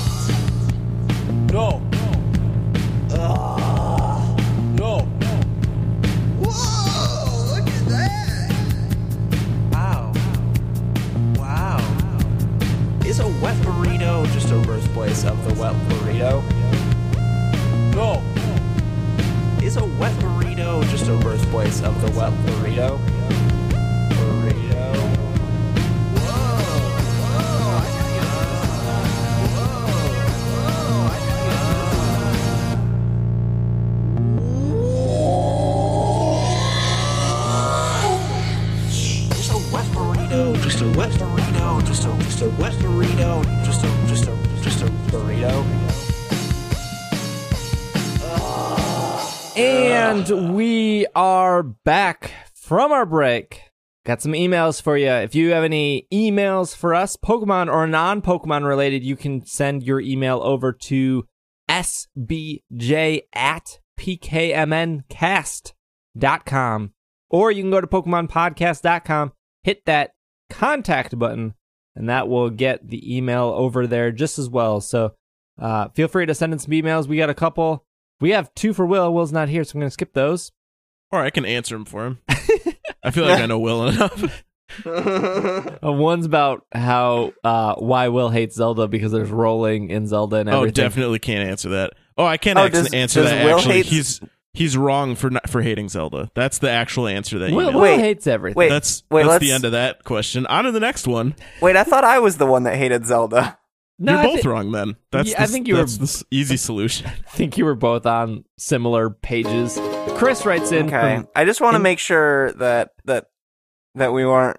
No. 1.52 1.82
No. 4.76 5.08
Whoa! 6.38 7.56
Look 7.56 7.66
at 7.68 7.88
that! 7.88 8.50
Wow. 9.72 10.12
Wow. 11.36 11.78
Is 13.04 13.20
a 13.20 13.26
wet 13.42 13.56
burrito 13.64 14.24
just 14.32 14.50
a 14.50 14.58
birthplace 14.60 15.24
birthplace 15.24 15.24
of 15.24 15.44
the 15.44 15.60
wet 15.60 15.74
burrito? 15.88 16.42
No. 17.94 18.22
Is 19.66 19.76
a 19.76 19.84
wet 19.84 20.12
burrito 20.20 20.80
just 20.90 21.08
a 21.08 21.16
birthplace 21.16 21.82
of 21.82 22.00
the 22.00 22.06
wet 22.16 22.32
burrito? 22.46 23.00
Burrito. 24.10 24.92
Just 39.34 39.50
a 39.50 39.58
wet 39.74 39.86
burrito, 39.86 40.62
just 40.62 40.80
a 40.80 40.88
wet 40.96 41.10
burrito, 41.10 41.84
just 41.84 42.04
a 42.04 42.16
just 42.22 42.42
a 42.42 42.50
wet 42.50 42.72
burrito, 42.74 43.44
just 43.64 43.82
a 43.82 43.88
just 44.06 44.28
a 44.28 44.62
just 44.62 44.82
a 44.82 44.86
burrito. 45.10 45.95
And 49.56 50.54
we 50.54 51.06
are 51.14 51.62
back 51.62 52.30
from 52.52 52.92
our 52.92 53.06
break. 53.06 53.62
Got 54.04 54.20
some 54.20 54.32
emails 54.32 54.82
for 54.82 54.98
you. 54.98 55.08
If 55.08 55.34
you 55.34 55.52
have 55.52 55.64
any 55.64 56.06
emails 56.12 56.76
for 56.76 56.94
us, 56.94 57.16
Pokemon 57.16 57.72
or 57.72 57.86
non 57.86 58.20
Pokemon 58.20 58.66
related, 58.66 59.02
you 59.02 59.16
can 59.16 59.46
send 59.46 59.82
your 59.82 59.98
email 59.98 60.42
over 60.42 60.74
to 60.74 61.24
sbj 61.70 63.22
at 63.32 63.78
pkmncast.com. 63.98 66.92
Or 67.30 67.50
you 67.50 67.62
can 67.62 67.70
go 67.70 67.80
to 67.80 67.86
PokemonPodcast.com, 67.86 69.32
hit 69.64 69.86
that 69.86 70.10
contact 70.50 71.18
button, 71.18 71.54
and 71.94 72.10
that 72.10 72.28
will 72.28 72.50
get 72.50 72.86
the 72.86 73.16
email 73.16 73.54
over 73.56 73.86
there 73.86 74.12
just 74.12 74.38
as 74.38 74.50
well. 74.50 74.82
So 74.82 75.14
uh, 75.58 75.88
feel 75.94 76.08
free 76.08 76.26
to 76.26 76.34
send 76.34 76.52
in 76.52 76.58
some 76.58 76.72
emails. 76.72 77.08
We 77.08 77.16
got 77.16 77.30
a 77.30 77.34
couple. 77.34 77.85
We 78.20 78.30
have 78.30 78.52
two 78.54 78.72
for 78.72 78.86
Will. 78.86 79.12
Will's 79.12 79.32
not 79.32 79.48
here, 79.48 79.62
so 79.64 79.72
I'm 79.76 79.80
going 79.80 79.88
to 79.88 79.92
skip 79.94 80.12
those. 80.12 80.52
Or 81.12 81.20
I 81.20 81.30
can 81.30 81.44
answer 81.44 81.76
him 81.76 81.84
for 81.84 82.06
him. 82.06 82.18
I 83.02 83.10
feel 83.12 83.24
like 83.26 83.40
I 83.40 83.46
know 83.46 83.58
Will 83.58 83.86
enough. 83.88 84.42
Uh, 84.84 85.78
one's 85.92 86.26
about 86.26 86.66
how 86.72 87.32
uh, 87.44 87.74
why 87.76 88.08
Will 88.08 88.30
hates 88.30 88.56
Zelda 88.56 88.88
because 88.88 89.12
there's 89.12 89.30
rolling 89.30 89.90
in 89.90 90.06
Zelda 90.06 90.36
and 90.36 90.48
everything. 90.48 90.68
oh, 90.68 90.70
definitely 90.88 91.18
can't 91.18 91.48
answer 91.48 91.68
that. 91.70 91.92
Oh, 92.18 92.24
I 92.24 92.36
can 92.36 92.58
Oh, 92.58 92.68
does- 92.68 92.92
answer 92.92 93.22
does 93.22 93.30
that. 93.30 93.44
Will 93.44 93.58
actually, 93.58 93.74
hates- 93.76 93.88
he's 93.90 94.20
he's 94.54 94.76
wrong 94.76 95.14
for 95.14 95.30
not, 95.30 95.48
for 95.48 95.62
hating 95.62 95.88
Zelda. 95.88 96.30
That's 96.34 96.58
the 96.58 96.70
actual 96.70 97.06
answer 97.06 97.38
that 97.38 97.50
you 97.50 97.56
Will, 97.56 97.72
know. 97.72 97.78
Will 97.80 97.98
hates 97.98 98.26
everything. 98.26 98.56
wait. 98.58 98.68
That's 98.70 99.04
wait, 99.10 99.24
that's 99.26 99.40
the 99.40 99.52
end 99.52 99.64
of 99.64 99.72
that 99.72 100.02
question. 100.04 100.46
On 100.46 100.64
to 100.64 100.72
the 100.72 100.80
next 100.80 101.06
one. 101.06 101.34
Wait, 101.60 101.76
I 101.76 101.84
thought 101.84 102.04
I 102.04 102.18
was 102.18 102.38
the 102.38 102.46
one 102.46 102.64
that 102.64 102.76
hated 102.76 103.06
Zelda. 103.06 103.58
No, 103.98 104.12
You're 104.12 104.20
I 104.20 104.24
both 104.26 104.42
thi- 104.42 104.48
wrong 104.48 104.72
then. 104.72 104.96
That's 105.10 105.30
Yeah, 105.30 105.38
the, 105.38 105.42
I 105.42 105.46
think 105.46 105.68
you 105.68 105.76
were- 105.76 105.84
the 105.84 106.24
easy 106.30 106.56
solution. 106.56 107.06
I 107.26 107.30
think 107.30 107.56
you 107.58 107.64
were 107.64 107.74
both 107.74 108.06
on 108.06 108.44
similar 108.58 109.10
pages. 109.10 109.78
Chris 110.16 110.44
writes 110.46 110.72
in 110.72 110.86
Okay, 110.86 111.16
from 111.16 111.28
I 111.34 111.44
just 111.44 111.60
want 111.60 111.74
to 111.74 111.76
in- 111.76 111.82
make 111.82 111.98
sure 111.98 112.52
that 112.54 112.90
that 113.04 113.26
that 113.94 114.12
we 114.12 114.26
weren't 114.26 114.58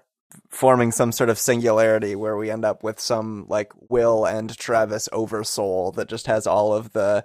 forming 0.50 0.92
some 0.92 1.12
sort 1.12 1.30
of 1.30 1.38
singularity 1.38 2.14
where 2.16 2.36
we 2.36 2.50
end 2.50 2.64
up 2.64 2.82
with 2.82 2.98
some 3.00 3.46
like 3.48 3.72
Will 3.88 4.24
and 4.26 4.56
Travis 4.58 5.08
oversoul 5.12 5.92
that 5.92 6.08
just 6.08 6.26
has 6.26 6.46
all 6.46 6.74
of 6.74 6.92
the 6.92 7.24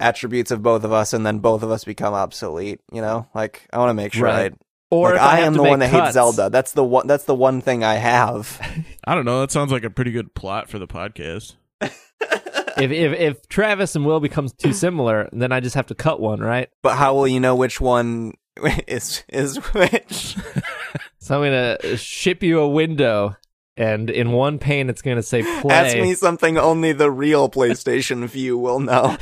attributes 0.00 0.50
of 0.50 0.62
both 0.62 0.84
of 0.84 0.92
us, 0.92 1.12
and 1.12 1.24
then 1.24 1.38
both 1.38 1.62
of 1.62 1.70
us 1.70 1.84
become 1.84 2.14
obsolete. 2.14 2.80
You 2.92 3.00
know, 3.02 3.26
like 3.34 3.66
I 3.72 3.78
want 3.78 3.90
to 3.90 3.94
make 3.94 4.12
sure 4.12 4.24
Right. 4.26 4.52
I. 4.92 4.96
or 4.96 5.10
like, 5.10 5.16
if 5.16 5.22
I, 5.22 5.36
have 5.36 5.46
am 5.46 5.52
to 5.54 5.56
the 5.58 5.62
make 5.62 5.70
one 5.70 5.78
that 5.80 5.90
cuts. 5.90 6.04
hates 6.04 6.14
Zelda. 6.14 6.50
That's 6.50 6.72
the 6.72 6.84
one. 6.84 7.06
That's 7.06 7.24
the 7.24 7.34
one 7.34 7.60
thing 7.60 7.82
I 7.84 7.94
have. 7.94 8.60
I 9.04 9.14
don't 9.14 9.24
know. 9.24 9.40
That 9.40 9.50
sounds 9.50 9.72
like 9.72 9.84
a 9.84 9.90
pretty 9.90 10.10
good 10.12 10.34
plot 10.34 10.68
for 10.68 10.78
the 10.78 10.86
podcast. 10.86 11.54
If, 11.80 12.90
if 12.90 13.12
if 13.12 13.48
Travis 13.48 13.94
and 13.96 14.06
Will 14.06 14.18
becomes 14.18 14.54
too 14.54 14.72
similar, 14.72 15.28
then 15.32 15.52
I 15.52 15.60
just 15.60 15.74
have 15.74 15.86
to 15.88 15.94
cut 15.94 16.20
one, 16.20 16.40
right? 16.40 16.70
But 16.82 16.96
how 16.96 17.14
will 17.14 17.28
you 17.28 17.38
know 17.38 17.54
which 17.54 17.80
one 17.80 18.32
is 18.88 19.24
is 19.28 19.56
which? 19.58 20.36
So 21.18 21.36
I'm 21.36 21.44
gonna 21.46 21.96
ship 21.96 22.42
you 22.42 22.58
a 22.58 22.68
window, 22.68 23.36
and 23.76 24.10
in 24.10 24.32
one 24.32 24.58
pane 24.58 24.90
it's 24.90 25.02
gonna 25.02 25.22
say 25.22 25.42
play. 25.60 25.72
Ask 25.72 25.96
me 25.96 26.14
something 26.14 26.58
only 26.58 26.92
the 26.92 27.12
real 27.12 27.48
PlayStation 27.48 28.26
View 28.26 28.58
will 28.58 28.80
know. 28.80 29.16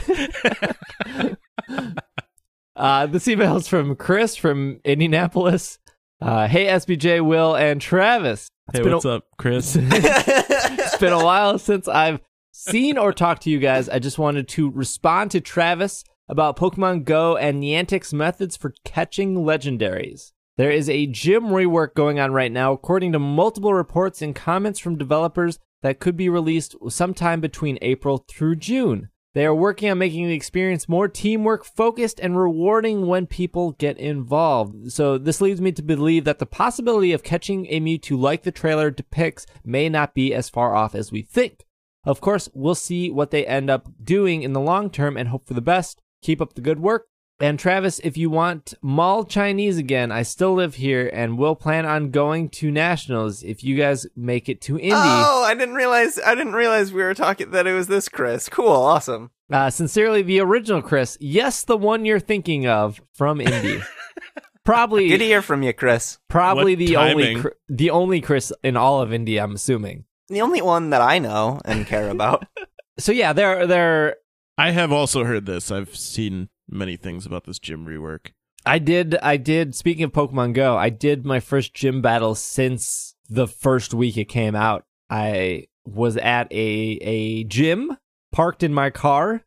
Uh, 2.81 3.05
this 3.05 3.29
email 3.29 3.57
is 3.59 3.69
from 3.69 3.95
Chris 3.95 4.37
from 4.37 4.81
Indianapolis. 4.87 5.79
Uh, 6.19 6.49
hey, 6.49 6.65
SBJ, 6.65 7.23
Will, 7.23 7.55
and 7.55 7.79
Travis. 7.79 8.49
It's 8.69 8.79
Hey, 8.79 8.83
been 8.85 8.93
a- 8.93 8.97
what's 8.97 9.05
up, 9.05 9.25
Chris? 9.37 9.77
it's 9.79 10.97
been 10.97 11.13
a 11.13 11.23
while 11.23 11.59
since 11.59 11.87
I've 11.89 12.21
seen 12.53 12.97
or 12.97 13.13
talked 13.13 13.43
to 13.43 13.51
you 13.51 13.59
guys. 13.59 13.91
I 13.91 13.99
just 13.99 14.19
wanted 14.19 14.49
to 14.49 14.71
respond 14.71 15.31
to 15.33 15.43
Travis 15.43 16.05
about 16.27 16.57
Pokemon 16.57 17.05
Go 17.05 17.37
and 17.37 17.63
Niantic's 17.63 18.15
methods 18.15 18.57
for 18.57 18.73
catching 18.83 19.35
legendaries. 19.35 20.33
There 20.57 20.71
is 20.71 20.89
a 20.89 21.07
gym 21.07 21.49
rework 21.49 21.93
going 21.95 22.19
on 22.19 22.33
right 22.33 22.51
now, 22.53 22.73
according 22.73 23.13
to 23.13 23.19
multiple 23.19 23.75
reports 23.75 24.23
and 24.23 24.35
comments 24.35 24.79
from 24.81 24.97
developers 24.97 25.59
that 25.83 26.01
could 26.01 26.17
be 26.17 26.31
released 26.31 26.75
sometime 26.89 27.43
between 27.43 27.77
April 27.83 28.25
through 28.27 28.57
June. 28.57 29.10
They 29.33 29.47
are 29.47 29.55
working 29.55 29.89
on 29.89 29.99
making 29.99 30.27
the 30.27 30.35
experience 30.35 30.89
more 30.89 31.07
teamwork 31.07 31.65
focused 31.65 32.19
and 32.19 32.37
rewarding 32.37 33.07
when 33.07 33.27
people 33.27 33.73
get 33.73 33.97
involved. 33.97 34.91
So 34.91 35.19
this 35.19 35.41
leads 35.41 35.61
me 35.61 35.71
to 35.73 35.83
believe 35.83 36.25
that 36.25 36.41
the 36.41 36.47
possibility 36.47 37.13
of 37.13 37.23
catching 37.23 37.67
a 37.67 37.81
Mewtwo 37.81 38.19
like 38.19 38.43
the 38.43 38.51
trailer 38.51 38.91
depicts 38.91 39.47
may 39.65 39.89
not 39.89 40.15
be 40.15 40.35
as 40.35 40.49
far 40.49 40.75
off 40.75 40.97
as 40.97 41.13
we 41.13 41.23
think. 41.23 41.65
Of 42.05 42.21
course, 42.21 42.49
we'll 42.55 42.75
see 42.75 43.11
what 43.11 43.31
they 43.31 43.47
end 43.47 43.71
up 43.71 43.89
doing 44.03 44.43
in 44.43 44.53
the 44.53 44.61
long 44.61 44.91
term 44.91 45.17
and 45.17 45.29
hope 45.29 45.47
for 45.47 45.55
the 45.55 45.61
best. 45.61 46.01
Keep 46.23 46.41
up 46.41 46.55
the 46.55 46.61
good 46.61 46.81
work. 46.81 47.07
And 47.41 47.59
Travis, 47.59 48.01
if 48.01 48.19
you 48.19 48.29
want 48.29 48.75
mall 48.83 49.25
Chinese 49.25 49.79
again, 49.79 50.13
I 50.13 50.23
still 50.23 50.53
live 50.55 50.75
here 50.75 51.11
and 51.11 51.39
will 51.39 51.57
plan 51.57 51.87
on 51.87 52.11
going 52.11 52.51
to 52.51 52.71
nationals 52.71 53.43
if 53.43 53.65
you 53.65 53.77
guys 53.77 54.07
make 54.15 54.51
it 54.51 54.61
to 54.63 54.79
Indy. 54.79 54.93
Oh, 54.95 55.43
I 55.45 55.55
didn't 55.55 55.75
realize. 55.75 56.19
I 56.25 56.35
didn't 56.35 56.53
realize 56.53 56.93
we 56.93 57.03
were 57.03 57.15
talking 57.15 57.51
that 57.53 57.67
it 57.67 57.73
was 57.73 57.87
this 57.87 58.11
Chris. 58.11 58.51
Cool, 58.51 58.69
awesome. 58.69 59.31
Uh, 59.51 59.71
sincerely, 59.71 60.21
the 60.21 60.41
original 60.41 60.83
Chris. 60.83 61.17
Yes, 61.19 61.65
the 61.65 61.79
one 61.79 62.05
you're 62.05 62.21
thinking 62.21 62.67
of 62.67 63.01
from 63.15 63.41
Indy. 63.41 63.81
probably, 64.65 65.09
Good 65.09 65.19
to 65.19 65.25
hear 65.25 65.43
from 65.43 65.63
you, 65.63 65.73
Chris. 65.73 66.19
probably 66.29 66.75
What 66.75 66.79
the 66.87 66.97
only, 66.97 67.25
timing. 67.25 67.43
Chri- 67.43 67.53
the 67.71 67.91
only 67.91 68.21
Chris 68.21 68.53
in 68.63 68.77
all 68.77 69.01
of 69.01 69.15
Indy. 69.15 69.41
I'm 69.41 69.55
assuming. 69.55 70.05
The 70.29 70.43
only 70.43 70.61
one 70.61 70.91
that 70.91 71.01
I 71.01 71.19
know 71.19 71.59
and 71.65 71.87
care 71.87 72.11
about. 72.11 72.47
So 72.99 73.13
yeah, 73.13 73.33
they're 73.33 73.67
they're. 73.67 74.17
I 74.59 74.73
have 74.73 74.93
also 74.93 75.25
heard 75.25 75.47
this. 75.47 75.71
I've 75.71 75.97
seen 75.97 76.51
many 76.71 76.97
things 76.97 77.27
about 77.27 77.45
this 77.45 77.59
gym 77.59 77.87
rework. 77.87 78.31
I 78.65 78.79
did. 78.79 79.17
I 79.23 79.37
did. 79.37 79.75
Speaking 79.75 80.05
of 80.05 80.13
Pokemon 80.13 80.55
Go, 80.55 80.77
I 80.77 80.91
did 80.91 81.25
my 81.25 81.41
first 81.41 81.75
gym 81.75 82.03
battle 82.03 82.35
since 82.35 83.15
the 83.29 83.47
first 83.47 83.95
week 83.95 84.17
it 84.17 84.27
came 84.27 84.55
out. 84.55 84.85
I 85.09 85.67
was 85.85 86.17
at 86.19 86.53
a 86.53 86.99
a 87.01 87.45
gym 87.45 87.97
parked 88.33 88.63
in 88.63 88.73
my 88.73 88.91
car 88.91 89.43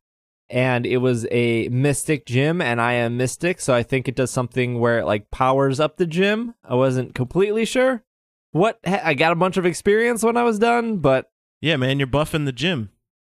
and 0.49 0.85
it 0.85 0.97
was 0.97 1.25
a 1.31 1.69
mystic 1.69 2.25
gym 2.25 2.59
and 2.59 2.81
i 2.81 2.93
am 2.93 3.15
mystic 3.15 3.61
so 3.61 3.73
i 3.73 3.81
think 3.81 4.07
it 4.07 4.15
does 4.15 4.29
something 4.31 4.79
where 4.79 4.99
it 4.99 5.05
like 5.05 5.31
powers 5.31 5.79
up 5.79 5.95
the 5.95 6.05
gym 6.07 6.53
i 6.65 6.75
wasn't 6.75 7.15
completely 7.15 7.63
sure 7.63 8.03
what 8.51 8.77
i 8.85 9.13
got 9.13 9.31
a 9.31 9.35
bunch 9.37 9.55
of 9.55 9.65
experience 9.65 10.21
when 10.21 10.35
i 10.35 10.43
was 10.43 10.59
done 10.59 10.97
but 10.97 11.29
Yeah, 11.61 11.77
man, 11.77 11.97
you're 11.97 12.07
buffing 12.07 12.43
the 12.45 12.51
gym. 12.51 12.89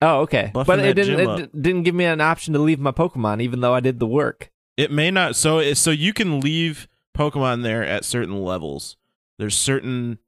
Oh 0.03 0.21
okay 0.21 0.51
Buffing 0.55 0.67
but 0.67 0.79
it 0.81 0.95
didn't 0.95 1.21
it 1.21 1.53
d- 1.53 1.59
didn't 1.61 1.83
give 1.85 1.95
me 1.95 2.05
an 2.05 2.21
option 2.21 2.53
to 2.55 2.59
leave 2.61 2.79
my 2.81 2.91
pokemon 2.93 3.41
even 3.41 3.61
though 3.61 3.75
i 3.75 3.81
did 3.81 3.99
the 4.01 4.07
work 4.07 4.51
It 4.77 4.91
may 4.91 5.11
not. 5.11 5.37
So 5.37 5.73
so 5.75 5.91
you 5.91 6.13
can 6.13 6.41
leave 6.41 6.89
Pokemon 7.17 7.63
there 7.63 7.85
at 7.85 8.05
certain 8.05 8.43
levels. 8.43 8.97
There's 9.39 9.57
certain 9.57 10.19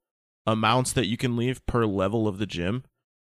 amounts 0.46 0.92
that 0.92 1.06
you 1.06 1.16
can 1.16 1.36
leave 1.36 1.66
per 1.66 1.84
level 1.84 2.28
of 2.28 2.38
the 2.38 2.46
gym. 2.46 2.84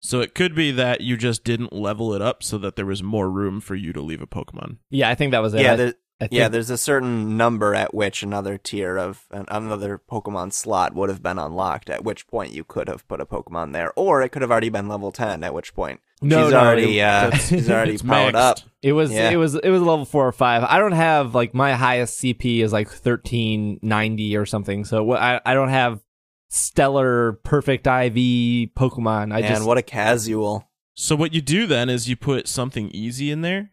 So 0.00 0.20
it 0.20 0.34
could 0.36 0.54
be 0.54 0.70
that 0.70 1.00
you 1.00 1.16
just 1.16 1.42
didn't 1.42 1.72
level 1.72 2.14
it 2.14 2.22
up 2.22 2.42
so 2.44 2.58
that 2.58 2.76
there 2.76 2.86
was 2.86 3.02
more 3.02 3.28
room 3.28 3.60
for 3.60 3.74
you 3.74 3.92
to 3.92 4.00
leave 4.00 4.22
a 4.22 4.26
Pokemon. 4.26 4.78
yeah 4.88 5.08
i 5.10 5.14
think 5.16 5.32
that 5.32 5.42
was 5.42 5.52
it 5.54 5.62
yeah, 5.62 5.72
I- 5.72 5.76
there, 5.76 5.94
I 6.22 6.26
think 6.26 6.38
yeah. 6.38 6.48
There's 6.48 6.68
a 6.70 6.76
certain 6.78 7.36
number 7.38 7.74
at 7.74 7.92
which 7.94 8.22
another 8.22 8.56
tier 8.58 8.96
of 8.98 9.24
an, 9.30 9.46
another 9.48 9.98
Pokemon 9.98 10.52
slot 10.52 10.94
would 10.94 11.08
have 11.08 11.22
been 11.22 11.38
unlocked. 11.38 11.88
At 11.90 12.04
which 12.04 12.26
point 12.28 12.52
you 12.52 12.62
could 12.62 12.88
have 12.88 13.08
put 13.08 13.22
a 13.22 13.26
Pokemon 13.26 13.72
there, 13.72 13.90
or 13.96 14.20
it 14.22 14.28
could 14.30 14.42
have 14.42 14.50
already 14.50 14.68
been 14.68 14.86
level 14.86 15.12
ten. 15.12 15.42
At 15.42 15.54
which 15.54 15.74
point 15.74 16.00
No, 16.22 16.44
she's 16.44 16.52
no, 16.52 16.58
already 16.60 16.98
it- 16.98 17.02
uh, 17.02 17.20
That's- 17.30 17.48
she's 17.48 17.70
already 17.70 17.92
it's 17.94 18.02
powered 18.02 18.34
maxed. 18.34 18.38
up. 18.38 18.58
It 18.82 18.92
was 18.92 19.10
Yeah. 19.12 19.30
it 19.30 19.36
was 19.36 19.54
it 19.54 19.68
was 19.70 19.80
level 19.82 20.04
four 20.04 20.26
or 20.26 20.32
five. 20.32 20.64
I 20.64 20.78
don't 20.78 20.92
have 20.92 21.34
like 21.34 21.54
my 21.54 21.74
highest 21.74 22.18
CP 22.20 22.60
is 22.62 22.72
like 22.72 22.88
thirteen 22.90 23.78
ninety 23.82 24.36
or 24.36 24.44
something. 24.46 24.84
So 24.84 25.02
what 25.02 25.20
I 25.20 25.40
I 25.46 25.54
don't 25.54 25.68
have 25.70 26.00
stellar 26.48 27.34
perfect 27.44 27.86
IV 27.86 28.70
Pokemon. 28.74 29.32
I 29.32 29.40
Man, 29.40 29.42
just 29.48 29.64
what 29.66 29.78
a 29.78 29.82
casual. 29.82 30.68
So 30.94 31.14
what 31.16 31.32
you 31.32 31.40
do 31.40 31.66
then 31.66 31.88
is 31.88 32.08
you 32.08 32.16
put 32.16 32.48
something 32.48 32.90
easy 32.90 33.30
in 33.30 33.40
there 33.42 33.70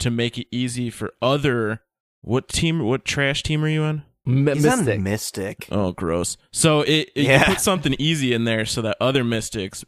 to 0.00 0.10
make 0.10 0.36
it 0.38 0.46
easy 0.50 0.90
for 0.90 1.12
other 1.22 1.80
what 2.22 2.48
team 2.48 2.82
what 2.84 3.04
trash 3.04 3.42
team 3.42 3.64
are 3.64 3.68
you 3.68 3.82
on? 3.82 4.02
m- 4.26 4.46
He's 4.48 4.66
on 4.66 4.78
mystic. 4.84 5.00
Mystic. 5.00 5.68
Oh, 5.70 5.92
gross. 5.92 6.36
So 6.52 6.80
it, 6.82 7.10
it- 7.14 7.24
Yeah. 7.24 7.38
you 7.40 7.44
put 7.54 7.60
something 7.60 7.94
easy 7.98 8.34
in 8.34 8.44
there 8.44 8.66
so 8.66 8.82
that 8.82 8.96
other 9.00 9.24
mystics 9.24 9.84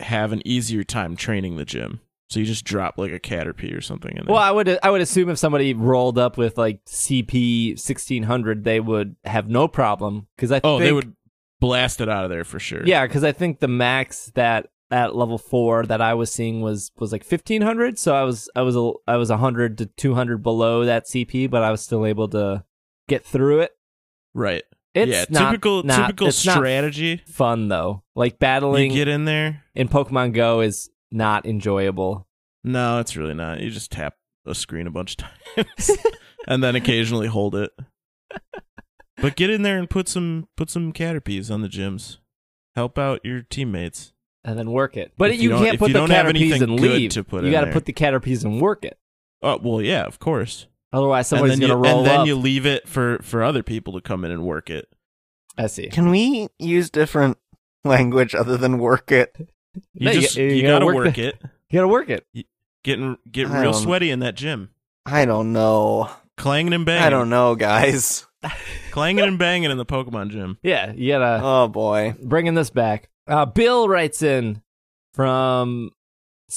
have 0.00 0.32
an 0.32 0.46
easier 0.46 0.84
time 0.84 1.16
training 1.16 1.56
the 1.56 1.64
gym. 1.64 2.00
So 2.28 2.40
you 2.40 2.46
just 2.46 2.64
drop 2.64 2.98
like 2.98 3.10
a 3.10 3.18
Caterpie 3.18 3.76
or 3.76 3.80
something 3.80 4.14
in 4.14 4.26
there. 4.26 4.34
Well, 4.34 4.42
I 4.42 4.50
would 4.50 4.78
I 4.82 4.90
would 4.90 5.00
assume 5.00 5.30
if 5.30 5.38
somebody 5.38 5.72
rolled 5.72 6.18
up 6.18 6.36
with 6.36 6.58
like 6.58 6.84
CP 6.84 7.78
sixteen 7.78 8.24
hundred, 8.24 8.64
they 8.64 8.80
would 8.80 9.16
have 9.24 9.48
no 9.48 9.66
problem 9.66 10.26
because 10.36 10.52
I 10.52 10.60
oh, 10.62 10.78
think, 10.78 10.88
they 10.88 10.92
would 10.92 11.14
blast 11.58 12.02
it 12.02 12.08
out 12.08 12.24
of 12.24 12.30
there 12.30 12.44
for 12.44 12.60
sure. 12.60 12.82
yeah 12.84 13.04
because 13.06 13.24
I 13.24 13.32
think 13.32 13.58
the 13.58 13.66
max 13.68 14.30
that 14.34 14.68
at 14.90 15.16
level 15.16 15.38
four 15.38 15.84
that 15.86 16.00
I 16.00 16.14
was 16.14 16.30
seeing 16.30 16.60
was 16.60 16.92
was 16.98 17.12
like 17.12 17.24
fifteen 17.24 17.62
hundred, 17.62 17.98
so 17.98 18.14
I 18.14 18.24
was 18.24 18.50
I 18.54 18.62
was 18.62 18.76
a 18.76 18.92
I 19.06 19.16
was 19.16 19.30
hundred 19.30 19.78
to 19.78 19.86
two 19.86 20.14
hundred 20.14 20.42
below 20.42 20.84
that 20.84 21.06
CP, 21.06 21.50
but 21.50 21.62
I 21.62 21.70
was 21.70 21.80
still 21.80 22.04
able 22.04 22.28
to 22.28 22.64
get 23.08 23.24
through 23.24 23.60
it. 23.60 23.72
Right. 24.34 24.64
It's 24.94 25.12
yeah, 25.12 25.24
not, 25.30 25.50
typical 25.50 25.82
not- 25.82 26.06
typical 26.08 26.32
strategy. 26.32 27.22
fun 27.26 27.68
though. 27.68 28.02
Like 28.16 28.38
battling 28.38 28.90
You 28.90 28.96
get 28.96 29.08
in 29.08 29.24
there. 29.26 29.62
in 29.74 29.88
Pokemon 29.88 30.32
Go 30.34 30.60
is 30.60 30.90
not 31.12 31.46
enjoyable. 31.46 32.26
No, 32.64 32.98
it's 32.98 33.16
really 33.16 33.34
not. 33.34 33.60
You 33.60 33.70
just 33.70 33.92
tap 33.92 34.14
a 34.46 34.54
screen 34.54 34.86
a 34.86 34.90
bunch 34.90 35.12
of 35.12 35.26
times 35.66 35.90
and 36.48 36.62
then 36.62 36.74
occasionally 36.74 37.26
hold 37.28 37.54
it. 37.54 37.70
But 39.20 39.36
get 39.36 39.50
in 39.50 39.62
there 39.62 39.78
and 39.78 39.90
put 39.90 40.08
some 40.08 40.48
put 40.56 40.70
some 40.70 40.92
Caterpies 40.92 41.50
on 41.50 41.60
the 41.62 41.68
gyms. 41.68 42.18
Help 42.76 42.98
out 42.98 43.20
your 43.24 43.42
teammates. 43.42 44.12
And 44.44 44.56
then 44.58 44.70
work 44.70 44.96
it, 44.96 45.12
but 45.18 45.32
If 45.32 45.40
you, 45.40 45.50
you 45.50 45.56
can't 45.58 45.74
if 45.74 45.78
put 45.80 45.88
you 45.88 45.92
the 45.94 45.98
don't 45.98 46.08
Caterpies 46.08 46.62
and 46.62 46.80
leave. 46.80 47.10
to 47.10 47.24
put 47.24 47.44
you 47.44 47.50
got 47.50 47.64
to 47.64 47.72
put 47.72 47.84
the 47.84 47.92
Caterpies 47.92 48.44
and 48.44 48.60
work 48.60 48.84
it. 48.84 48.96
Oh 49.42 49.58
well, 49.62 49.82
yeah, 49.82 50.04
of 50.04 50.18
course. 50.20 50.66
Otherwise, 50.92 51.30
And 51.32 51.38
somebody's 51.40 51.60
gonna 51.60 51.74
you, 51.74 51.78
roll 51.78 51.98
and 51.98 52.06
then 52.06 52.20
up. 52.20 52.26
you 52.26 52.34
leave 52.36 52.64
it 52.66 52.88
for 52.88 53.18
for 53.22 53.42
other 53.42 53.62
people 53.62 53.92
to 53.94 54.00
come 54.00 54.24
in 54.24 54.30
and 54.30 54.42
work 54.42 54.70
it. 54.70 54.88
I 55.56 55.66
see. 55.66 55.88
Can 55.88 56.10
we 56.10 56.48
use 56.58 56.88
different 56.90 57.36
language 57.84 58.34
other 58.34 58.56
than 58.56 58.78
work 58.78 59.10
it? 59.12 59.36
You 59.94 60.06
No, 60.06 60.12
just 60.12 60.34
g- 60.36 60.42
you, 60.44 60.48
you 60.56 60.62
gotta 60.62 60.74
gotta 60.84 60.86
work 60.86 60.94
work, 60.94 61.14
the- 61.16 61.28
it. 61.28 61.42
You 61.70 61.78
gotta 61.78 61.88
work 61.88 62.08
it. 62.08 62.26
Getting 62.84 63.18
get 63.30 63.48
I 63.48 63.60
real 63.60 63.72
sweaty 63.74 64.10
in 64.10 64.20
that 64.20 64.34
gym. 64.34 64.70
I 65.04 65.24
don't 65.24 65.52
know. 65.52 66.10
Clanging 66.36 66.72
and 66.72 66.86
banging. 66.86 67.02
I 67.04 67.10
don't 67.10 67.28
know, 67.28 67.54
guys. 67.54 68.26
Clanging 68.92 69.24
and 69.24 69.38
banging 69.38 69.70
in 69.70 69.76
the 69.76 69.84
Pokemon 69.84 70.30
gym. 70.30 70.58
Yeah, 70.62 70.92
you 70.92 71.12
gotta 71.12 71.40
Oh 71.44 71.68
boy. 71.68 72.14
bringing 72.22 72.54
this 72.54 72.70
back. 72.70 73.08
Uh, 73.26 73.44
Bill 73.44 73.88
writes 73.88 74.22
in 74.22 74.62
from 75.12 75.90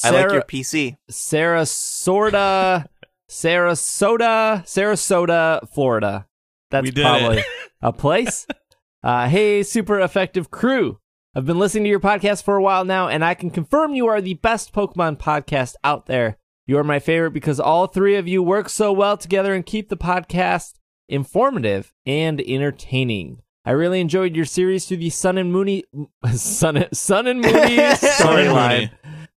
I 0.04 0.12
like 0.12 0.20
Sarah, 0.22 0.34
your 0.34 0.42
PC. 0.44 0.96
Sarasota, 1.12 2.86
Sarasota, 3.32 4.62
Sarasota, 4.66 5.68
Florida. 5.70 6.28
That's 6.70 6.92
probably 6.92 7.44
a 7.82 7.94
place. 7.98 8.46
Uh, 9.02 9.30
hey, 9.30 9.64
super 9.64 10.02
effective 10.02 10.52
crew. 10.52 11.00
I've 11.34 11.46
been 11.46 11.58
listening 11.58 11.86
to 11.86 11.90
your 11.90 12.02
podcast 12.02 12.44
for 12.44 12.58
a 12.58 12.62
while 12.62 12.84
now, 12.84 13.08
and 13.08 13.24
I 13.24 13.34
can 13.36 13.50
confirm 13.50 13.94
you 13.94 14.08
are 14.08 14.20
the 14.20 14.34
best 14.34 14.74
Pokemon 14.74 15.18
podcast 15.18 15.76
out 15.82 16.08
there. 16.08 16.38
You 16.68 16.78
are 16.78 16.84
my 16.84 17.00
favorite 17.00 17.32
because 17.32 17.58
all 17.58 17.88
three 17.88 18.18
of 18.18 18.28
you 18.28 18.44
work 18.44 18.68
so 18.68 18.92
well 18.92 19.16
together 19.16 19.54
and 19.54 19.66
keep 19.66 19.88
the 19.88 19.96
podcast 19.96 20.74
informative 21.08 21.94
and 22.06 22.42
entertaining. 22.42 23.40
I 23.64 23.72
really 23.72 24.02
enjoyed 24.02 24.36
your 24.36 24.46
series 24.46 24.86
through 24.86 24.98
the 24.98 25.10
Sun 25.10 25.38
and 25.38 25.54
Mooney 25.54 25.86
Sun, 26.34 26.86
Sun 26.94 27.28
and 27.28 27.40
Mooney 27.40 27.78
storyline. 27.78 28.92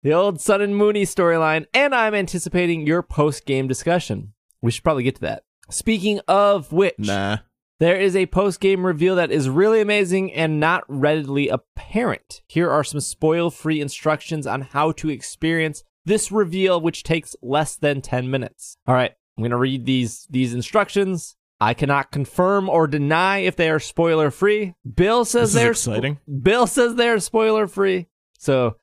The 0.05 0.13
old 0.13 0.39
Sun 0.39 0.61
and 0.61 0.75
Mooney 0.75 1.01
storyline, 1.01 1.65
and 1.73 1.95
I'm 1.95 2.13
anticipating 2.13 2.85
your 2.85 3.01
post 3.01 3.43
game 3.47 3.67
discussion. 3.67 4.33
We 4.61 4.69
should 4.69 4.83
probably 4.83 5.01
get 5.01 5.15
to 5.15 5.21
that. 5.21 5.45
Speaking 5.71 6.19
of 6.27 6.71
which, 6.71 6.93
Nah. 6.99 7.37
there 7.79 7.99
is 7.99 8.15
a 8.15 8.27
post 8.27 8.59
game 8.59 8.85
reveal 8.85 9.15
that 9.15 9.31
is 9.31 9.49
really 9.49 9.81
amazing 9.81 10.31
and 10.31 10.59
not 10.59 10.83
readily 10.87 11.49
apparent. 11.49 12.43
Here 12.47 12.69
are 12.69 12.83
some 12.83 12.99
spoil 12.99 13.49
free 13.49 13.81
instructions 13.81 14.45
on 14.45 14.61
how 14.61 14.91
to 14.91 15.09
experience 15.09 15.83
this 16.05 16.31
reveal, 16.31 16.79
which 16.79 17.01
takes 17.01 17.35
less 17.41 17.75
than 17.75 18.01
10 18.01 18.29
minutes. 18.29 18.77
All 18.85 18.93
right, 18.93 19.13
I'm 19.35 19.41
going 19.41 19.49
to 19.49 19.57
read 19.57 19.87
these, 19.87 20.27
these 20.29 20.53
instructions. 20.53 21.35
I 21.59 21.73
cannot 21.73 22.11
confirm 22.11 22.69
or 22.69 22.85
deny 22.85 23.39
if 23.39 23.55
they 23.55 23.71
are 23.71 23.79
spoiler 23.79 24.29
free. 24.29 24.75
Bill 24.85 25.25
says 25.25 25.53
they're 25.53 25.71
exciting. 25.71 26.19
Bill 26.43 26.67
says 26.67 26.93
they're 26.93 27.19
spoiler 27.19 27.65
free. 27.65 28.05
So 28.37 28.75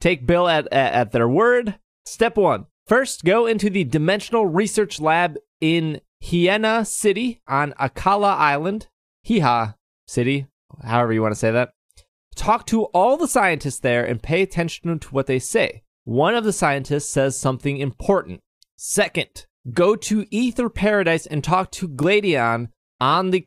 take 0.00 0.26
Bill 0.26 0.48
at, 0.48 0.66
at, 0.72 0.92
at 0.92 1.12
their 1.12 1.28
word. 1.28 1.78
Step 2.04 2.36
one 2.36 2.66
first, 2.86 3.24
go 3.24 3.46
into 3.46 3.70
the 3.70 3.84
Dimensional 3.84 4.46
Research 4.46 5.00
Lab 5.00 5.36
in 5.60 6.00
Hiena 6.20 6.84
City 6.84 7.40
on 7.46 7.72
Akala 7.78 8.34
Island. 8.36 8.88
Hiha 9.26 9.76
City, 10.08 10.46
however 10.82 11.12
you 11.12 11.22
want 11.22 11.32
to 11.32 11.38
say 11.38 11.50
that. 11.50 11.70
Talk 12.34 12.66
to 12.66 12.84
all 12.86 13.16
the 13.16 13.28
scientists 13.28 13.80
there 13.80 14.04
and 14.04 14.22
pay 14.22 14.42
attention 14.42 14.98
to 14.98 15.08
what 15.08 15.26
they 15.26 15.38
say. 15.38 15.82
One 16.04 16.34
of 16.34 16.44
the 16.44 16.52
scientists 16.52 17.10
says 17.10 17.38
something 17.38 17.76
important. 17.76 18.40
Second, 18.76 19.46
go 19.72 19.94
to 19.94 20.26
Aether 20.32 20.68
Paradise 20.68 21.26
and 21.26 21.44
talk 21.44 21.70
to 21.72 21.88
Gladion 21.88 22.70
on 23.00 23.30
the 23.30 23.46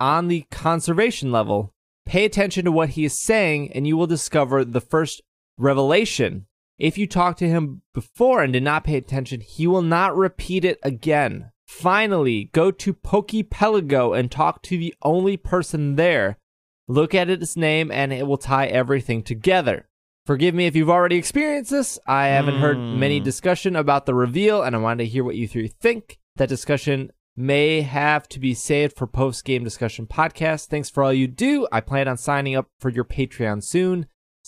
on 0.00 0.28
the 0.28 0.46
conservation 0.50 1.32
level. 1.32 1.74
Pay 2.06 2.24
attention 2.24 2.64
to 2.64 2.72
what 2.72 2.90
he 2.90 3.04
is 3.04 3.18
saying, 3.18 3.72
and 3.72 3.86
you 3.86 3.96
will 3.96 4.06
discover 4.06 4.64
the 4.64 4.80
first 4.80 5.20
revelation. 5.58 6.46
If 6.78 6.96
you 6.96 7.06
talk 7.06 7.36
to 7.38 7.48
him 7.48 7.82
before 7.92 8.42
and 8.42 8.52
did 8.52 8.62
not 8.62 8.84
pay 8.84 8.96
attention, 8.96 9.40
he 9.40 9.66
will 9.66 9.82
not 9.82 10.16
repeat 10.16 10.64
it 10.64 10.78
again. 10.82 11.50
Finally, 11.66 12.50
go 12.52 12.70
to 12.70 12.94
Pokepelago 12.94 14.18
and 14.18 14.30
talk 14.30 14.62
to 14.62 14.78
the 14.78 14.94
only 15.02 15.36
person 15.36 15.96
there. 15.96 16.38
Look 16.86 17.14
at 17.14 17.28
its 17.28 17.56
name, 17.56 17.90
and 17.90 18.12
it 18.12 18.26
will 18.26 18.38
tie 18.38 18.66
everything 18.66 19.22
together. 19.22 19.88
Forgive 20.24 20.54
me 20.54 20.66
if 20.66 20.76
you've 20.76 20.88
already 20.90 21.16
experienced 21.16 21.70
this. 21.70 21.98
I 22.06 22.28
haven't 22.28 22.60
heard 22.60 22.78
many 22.78 23.18
Hmm. 23.18 23.24
discussion 23.24 23.76
about 23.76 24.06
the 24.06 24.14
reveal, 24.14 24.62
and 24.62 24.74
I 24.74 24.78
wanted 24.78 25.04
to 25.04 25.10
hear 25.10 25.24
what 25.24 25.36
you 25.36 25.48
three 25.48 25.68
think. 25.68 26.18
That 26.36 26.48
discussion 26.48 27.10
may 27.36 27.82
have 27.82 28.28
to 28.28 28.40
be 28.40 28.54
saved 28.54 28.96
for 28.96 29.06
post 29.06 29.44
game 29.44 29.64
discussion 29.64 30.06
podcast. 30.06 30.66
Thanks 30.66 30.88
for 30.90 31.02
all 31.02 31.12
you 31.12 31.26
do. 31.26 31.66
I 31.72 31.80
plan 31.80 32.08
on 32.08 32.16
signing 32.16 32.56
up 32.56 32.68
for 32.78 32.88
your 32.88 33.04
Patreon 33.04 33.62
soon. 33.62 34.06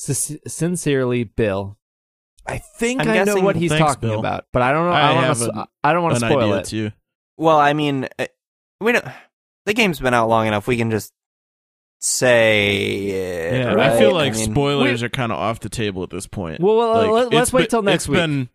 S- 0.08 0.36
sincerely, 0.46 1.24
Bill. 1.24 1.76
I 2.46 2.58
think 2.58 3.02
I'm 3.02 3.08
I 3.10 3.24
know 3.24 3.40
what 3.40 3.56
he's 3.56 3.70
Thanks, 3.70 3.84
talking 3.94 4.08
Bill. 4.08 4.18
about, 4.18 4.46
but 4.52 4.62
I 4.62 4.72
don't 4.72 4.86
know. 4.86 4.92
I 4.92 5.10
I, 5.10 5.14
don't 5.14 5.24
want 5.26 5.38
to. 5.38 5.50
an- 5.60 5.66
I 5.84 5.92
don't 5.92 6.02
want 6.02 6.14
to 6.18 6.20
spoil 6.26 6.54
it. 6.54 6.64
too. 6.66 6.90
Well, 7.36 7.58
I 7.58 7.72
mean, 7.74 8.08
uh, 8.18 8.26
we 8.80 8.92
don't. 8.92 9.04
The 9.66 9.74
game's 9.74 10.00
been 10.00 10.14
out 10.14 10.28
long 10.28 10.46
enough. 10.46 10.66
We 10.66 10.76
can 10.76 10.90
just 10.90 11.12
say 11.98 12.76
it. 13.08 13.52
Yeah, 13.54 13.74
right? 13.74 13.92
I 13.92 13.98
feel 13.98 14.14
like 14.14 14.34
mean, 14.34 14.50
spoilers 14.52 15.02
are 15.02 15.08
kind 15.08 15.32
of 15.32 15.38
off 15.38 15.60
the 15.60 15.68
table 15.68 16.02
at 16.02 16.10
this 16.10 16.26
point. 16.26 16.60
Well, 16.60 16.76
well, 16.76 17.12
Like, 17.12 17.32
let, 17.32 17.42
us 17.42 17.52
wait 17.52 17.70
till 17.70 17.82
next 17.82 18.04
it's 18.04 18.08
week. 18.08 18.16
Been, 18.18 18.48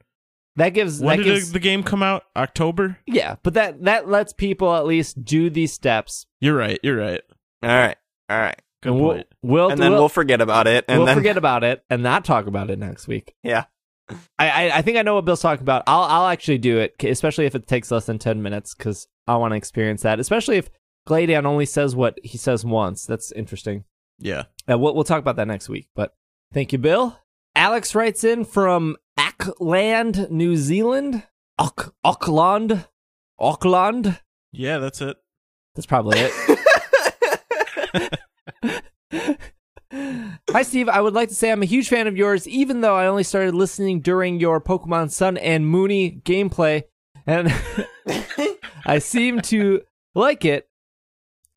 that 0.56 0.70
gives. 0.70 1.00
when 1.00 1.18
that 1.18 1.24
did 1.24 1.34
gives. 1.34 1.48
the, 1.50 1.54
the 1.54 1.60
game 1.60 1.84
come 1.84 2.02
out? 2.04 2.24
October. 2.36 2.98
yeah, 3.06 3.36
but 3.44 3.54
that 3.54 3.84
that 3.84 4.10
lets 4.10 4.34
people 4.34 4.76
at 4.76 4.86
least 4.86 5.24
do 5.24 5.50
these 5.50 5.74
steps. 5.74 6.26
You're 6.40 6.56
right. 6.56 6.80
You're 6.84 6.98
right. 6.98 7.22
All 7.64 7.70
right, 7.70 7.98
all 8.30 8.38
right, 8.40 8.60
Good 8.84 8.92
and 8.94 9.02
we'll, 9.02 9.14
point. 9.16 9.28
We'll, 9.46 9.70
and 9.70 9.80
then 9.80 9.92
we'll, 9.92 10.02
we'll, 10.02 10.10
forget 10.10 10.42
about 10.42 10.66
it, 10.66 10.86
and 10.88 11.00
we'll 11.00 11.06
then 11.06 11.18
forget 11.18 11.38
about 11.38 11.64
it 11.64 11.84
and 11.88 12.02
not 12.02 12.26
talk 12.26 12.48
about 12.48 12.72
it 12.72 12.80
next 12.80 13.08
week. 13.08 13.36
yeah. 13.44 13.66
I, 14.38 14.50
I, 14.50 14.78
I 14.78 14.82
think 14.82 14.98
I 14.98 15.02
know 15.02 15.16
what 15.16 15.26
Bill's 15.26 15.42
talking 15.42 15.64
about. 15.64 15.84
I'll 15.88 16.04
I'll 16.04 16.28
actually 16.28 16.58
do 16.60 16.78
it, 16.80 16.96
especially 17.04 17.46
if 17.46 17.56
it 17.56 17.68
takes 17.68 17.92
less 17.92 18.06
than 18.06 18.20
ten 18.20 18.42
minutes, 18.42 18.74
because 18.74 19.08
I 19.28 19.36
want 19.38 19.52
to 19.52 19.56
experience 19.56 20.04
that. 20.04 20.20
Especially 20.20 20.58
if 20.58 20.70
Gladion 21.08 21.46
only 21.46 21.66
says 21.66 21.96
what 21.96 22.18
he 22.24 22.38
says 22.38 22.66
once. 22.66 23.06
That's 23.06 23.32
interesting. 23.32 23.84
Yeah. 24.20 24.44
Uh, 24.70 24.78
we'll 24.78 24.94
we'll 24.94 25.04
talk 25.04 25.20
about 25.20 25.36
that 25.38 25.48
next 25.48 25.70
week. 25.70 25.90
But 25.96 26.16
thank 26.54 26.72
you, 26.72 26.80
Bill. 26.80 27.20
Alex 27.56 27.96
writes 27.96 28.24
in 28.24 28.46
from 28.46 28.98
Auckland, 29.18 30.30
New 30.30 30.56
Zealand. 30.56 31.24
Auck, 31.60 31.92
Auckland, 32.04 32.86
Auckland. 33.40 34.20
Yeah, 34.52 34.78
that's 34.80 35.02
it. 35.02 35.18
That's 35.74 35.86
probably 35.86 36.20
it. 36.20 36.60
Hi, 39.12 40.62
Steve. 40.64 40.90
I 40.90 41.02
would 41.02 41.14
like 41.14 41.30
to 41.30 41.36
say 41.36 41.52
I'm 41.52 41.62
a 41.62 41.68
huge 41.68 41.90
fan 41.90 42.08
of 42.08 42.18
yours, 42.18 42.48
even 42.48 42.82
though 42.82 42.96
I 42.96 43.08
only 43.08 43.24
started 43.24 43.56
listening 43.56 44.02
during 44.02 44.40
your 44.40 44.60
Pokemon 44.60 45.12
Sun 45.12 45.38
and 45.38 45.68
Mooney 45.68 46.22
gameplay, 46.24 46.84
and 47.26 47.54
I 48.86 49.00
seem 49.00 49.42
to 49.42 49.82
like 50.14 50.46
it. 50.46 50.68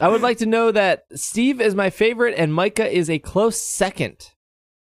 I 0.00 0.08
would 0.08 0.22
like 0.22 0.38
to 0.38 0.46
know 0.46 0.70
that 0.70 1.06
Steve 1.14 1.60
is 1.60 1.74
my 1.74 1.90
favorite 1.90 2.34
and 2.36 2.54
Micah 2.54 2.88
is 2.88 3.10
a 3.10 3.18
close 3.18 3.60
second. 3.60 4.30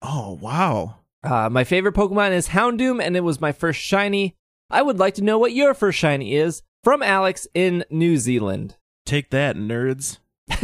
Oh 0.01 0.37
wow. 0.39 0.97
Uh, 1.23 1.49
my 1.49 1.63
favorite 1.63 1.95
Pokemon 1.95 2.31
is 2.31 2.49
Houndoom, 2.49 3.01
and 3.01 3.17
it 3.17 3.21
was 3.21 3.41
my 3.41 3.51
first 3.51 3.79
shiny. 3.81 4.35
I 4.69 4.81
would 4.81 4.99
like 4.99 5.15
to 5.15 5.23
know 5.23 5.39
what 5.39 5.53
your 5.53 5.73
first 5.73 5.97
shiny 5.97 6.35
is 6.35 6.61
from 6.83 7.01
Alex 7.01 7.47
in 7.53 7.83
New 7.89 8.17
Zealand. 8.17 8.75
Take 9.05 9.31
that, 9.31 9.55
nerds. 9.55 10.19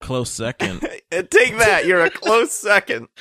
Close 0.00 0.30
second. 0.30 0.80
Take 1.10 1.58
that. 1.58 1.84
You're 1.86 2.04
a 2.04 2.10
close 2.10 2.52
second. 2.52 3.08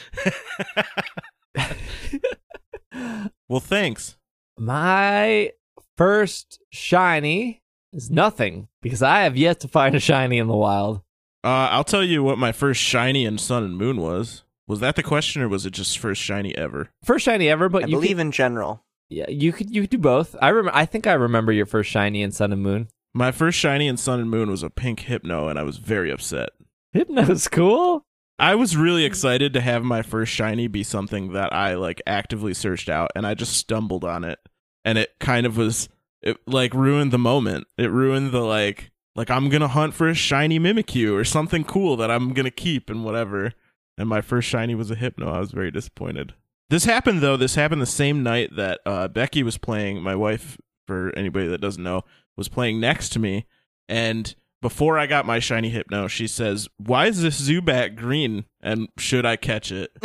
Well, 3.48 3.60
thanks. 3.60 4.16
My 4.58 5.52
first 5.98 6.60
shiny 6.72 7.64
is 7.94 8.12
nothing 8.12 8.68
because 8.82 9.02
I 9.02 9.22
have 9.22 9.36
yet 9.38 9.60
to 9.62 9.68
find 9.68 9.96
a 9.96 10.00
shiny 10.00 10.38
in 10.38 10.48
the 10.48 10.56
wild. 10.56 10.98
Uh, 11.44 11.70
I'll 11.72 11.84
tell 11.84 12.04
you 12.04 12.22
what 12.24 12.38
my 12.38 12.52
first 12.52 12.80
shiny 12.82 13.26
in 13.26 13.38
Sun 13.38 13.64
and 13.64 13.78
Moon 13.78 13.98
was. 13.98 14.44
Was 14.68 14.82
that 14.82 14.96
the 14.96 15.02
question, 15.04 15.42
or 15.42 15.50
was 15.50 15.66
it 15.66 15.72
just 15.72 15.98
first 15.98 16.22
shiny 16.22 16.56
ever? 16.56 16.90
First 17.04 17.26
shiny 17.26 17.50
ever, 17.50 17.70
but 17.70 17.86
I 17.86 17.88
you 17.88 17.96
believe 17.96 18.18
could, 18.18 18.22
in 18.28 18.32
general. 18.32 18.84
yeah, 19.10 19.30
you 19.30 19.52
could 19.52 19.72
you 19.74 19.82
could 19.82 19.90
do 19.90 19.98
both. 19.98 20.36
I 20.42 20.50
remember. 20.50 20.78
I 20.78 20.86
think 20.86 21.08
I 21.08 21.14
remember 21.14 21.52
your 21.52 21.66
first 21.66 21.90
shiny 21.90 22.22
in 22.22 22.32
Sun 22.32 22.54
and 22.54 22.62
Moon. 22.62 22.88
My 23.16 23.32
first 23.32 23.58
shiny 23.58 23.88
in 23.88 23.98
Sun 23.98 24.20
and 24.20 24.30
Moon 24.30 24.52
was 24.52 24.62
a 24.62 24.70
pink 24.70 25.00
Hypno, 25.02 25.48
and 25.48 25.58
I 25.58 25.64
was 25.64 25.78
very 25.78 26.12
upset. 26.12 26.50
Hypno's 26.94 27.48
cool. 27.48 28.06
I 28.38 28.56
was 28.56 28.78
really 28.78 29.04
excited 29.04 29.54
to 29.54 29.62
have 29.62 29.84
my 29.84 30.02
first 30.02 30.32
shiny 30.32 30.68
be 30.68 30.84
something 30.84 31.34
that 31.34 31.54
I 31.54 31.76
like 31.76 32.02
actively 32.08 32.54
searched 32.54 32.90
out, 32.90 33.12
and 33.16 33.28
I 33.28 33.34
just 33.34 33.54
stumbled 33.54 34.06
on 34.06 34.24
it, 34.24 34.40
and 34.86 34.98
it 34.98 35.12
kind 35.20 35.46
of 35.46 35.58
was 35.58 35.90
it 36.22 36.38
like 36.48 36.74
ruined 36.74 37.12
the 37.12 37.18
moment. 37.18 37.68
It 37.78 37.92
ruined 37.92 38.32
the 38.32 38.42
like 38.42 38.92
like 39.16 39.30
I'm 39.30 39.50
gonna 39.50 39.68
hunt 39.68 39.94
for 39.94 40.08
a 40.08 40.14
shiny 40.14 40.58
Mimikyu 40.60 41.14
or 41.14 41.26
something 41.26 41.66
cool 41.66 41.98
that 41.98 42.10
I'm 42.10 42.34
gonna 42.34 42.52
keep 42.52 42.90
and 42.90 43.04
whatever. 43.04 43.54
And 43.98 44.08
my 44.08 44.22
first 44.22 44.48
shiny 44.48 44.76
was 44.76 44.90
a 44.90 44.96
Hypno. 44.96 45.30
I 45.30 45.40
was 45.40 45.52
very 45.52 45.72
disappointed. 45.72 46.34
This 46.70 46.86
happened 46.86 47.22
though. 47.22 47.36
This 47.36 47.56
happened 47.56 47.82
the 47.82 47.86
same 47.86 48.24
night 48.24 48.56
that 48.56 48.80
uh, 48.86 49.10
Becky 49.10 49.44
was 49.44 49.58
playing. 49.58 50.02
My 50.02 50.16
wife, 50.16 50.58
for 50.88 51.12
anybody 51.18 51.48
that 51.48 51.60
doesn't 51.60 51.84
know, 51.84 52.04
was 52.38 52.48
playing 52.48 52.80
next 52.80 53.10
to 53.10 53.20
me, 53.20 53.46
and 53.90 54.34
before 54.62 55.00
I 55.00 55.08
got 55.08 55.26
my 55.26 55.40
shiny 55.40 55.70
Hypno, 55.70 56.08
she 56.08 56.28
says, 56.28 56.68
"Why 56.78 57.08
is 57.08 57.22
this 57.22 57.40
Zubat 57.42 57.96
green? 57.96 58.46
And 58.62 58.90
should 58.98 59.26
I 59.26 59.36
catch 59.36 59.72
it?" 59.72 59.92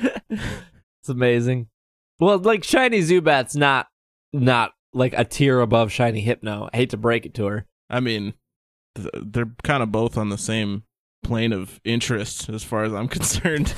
it's 0.00 1.08
amazing. 1.08 1.68
Well, 2.20 2.38
like 2.38 2.64
shiny 2.64 3.00
Zubat's 3.00 3.56
not 3.56 3.88
not 4.32 4.72
like 4.92 5.14
a 5.16 5.24
tier 5.24 5.60
above 5.60 5.90
shiny 5.92 6.20
Hypno. 6.20 6.68
I 6.72 6.76
hate 6.76 6.90
to 6.90 6.96
break 6.96 7.26
it 7.26 7.34
to 7.34 7.46
her. 7.46 7.66
I 7.90 8.00
mean, 8.00 8.34
th- 8.94 9.08
they're 9.14 9.52
kind 9.62 9.82
of 9.82 9.90
both 9.92 10.16
on 10.16 10.28
the 10.28 10.38
same 10.38 10.84
plane 11.22 11.52
of 11.52 11.80
interest 11.84 12.48
as 12.48 12.62
far 12.62 12.84
as 12.84 12.92
I'm 12.92 13.08
concerned. 13.18 13.74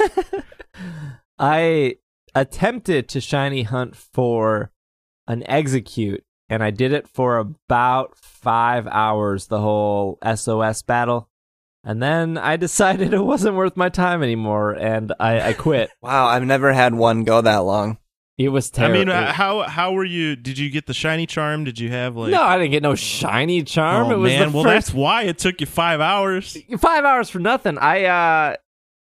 I 1.39 1.97
attempted 2.35 3.09
to 3.11 3.21
shiny 3.21 3.63
hunt 3.63 3.97
for 3.97 4.71
an 5.27 5.43
Exeggutor, 5.49 6.21
and 6.49 6.63
I 6.63 6.71
did 6.71 6.93
it 6.93 7.09
for 7.09 7.39
about 7.39 8.17
five 8.17 8.87
hours, 8.87 9.47
the 9.47 9.61
whole 9.61 10.19
SOS 10.35 10.83
battle. 10.83 11.29
And 11.85 12.03
then 12.03 12.37
I 12.39 12.57
decided 12.57 13.15
it 13.15 13.23
wasn't 13.23 13.57
worth 13.57 13.77
my 13.77 13.89
time 13.89 14.23
anymore, 14.23 14.73
and 14.73 15.13
I, 15.19 15.49
I 15.49 15.53
quit. 15.53 15.91
Wow, 16.01 16.27
I've 16.27 16.45
never 16.45 16.73
had 16.73 16.95
one 16.95 17.25
go 17.25 17.41
that 17.41 17.59
long. 17.59 17.99
It 18.39 18.51
was 18.51 18.71
terrible. 18.71 18.97
I 18.97 18.99
mean, 18.99 19.09
uh, 19.09 19.33
how 19.33 19.63
how 19.63 19.93
were 19.93 20.05
you? 20.05 20.37
Did 20.37 20.59
you 20.59 20.69
get 20.69 20.87
the 20.87 20.93
shiny 20.93 21.25
charm? 21.25 21.65
Did 21.65 21.79
you 21.79 21.89
have 21.89 22.17
like? 22.17 22.31
no, 22.31 22.43
I 22.43 22.59
didn't 22.59 22.73
get 22.73 22.83
no 22.83 22.95
shiny 22.95 23.63
charm. 23.63 24.09
oh 24.09 24.11
it 24.11 24.19
was 24.19 24.31
man, 24.31 24.53
well 24.53 24.63
first 24.65 24.89
that's 24.89 24.95
why 24.95 25.23
it 25.23 25.39
took 25.39 25.61
you 25.63 25.67
five 25.67 26.01
hours. 26.01 26.57
five 26.79 27.05
hours 27.05 27.31
for 27.31 27.39
nothing. 27.39 27.79
I 27.79 28.05
uh, 28.05 28.57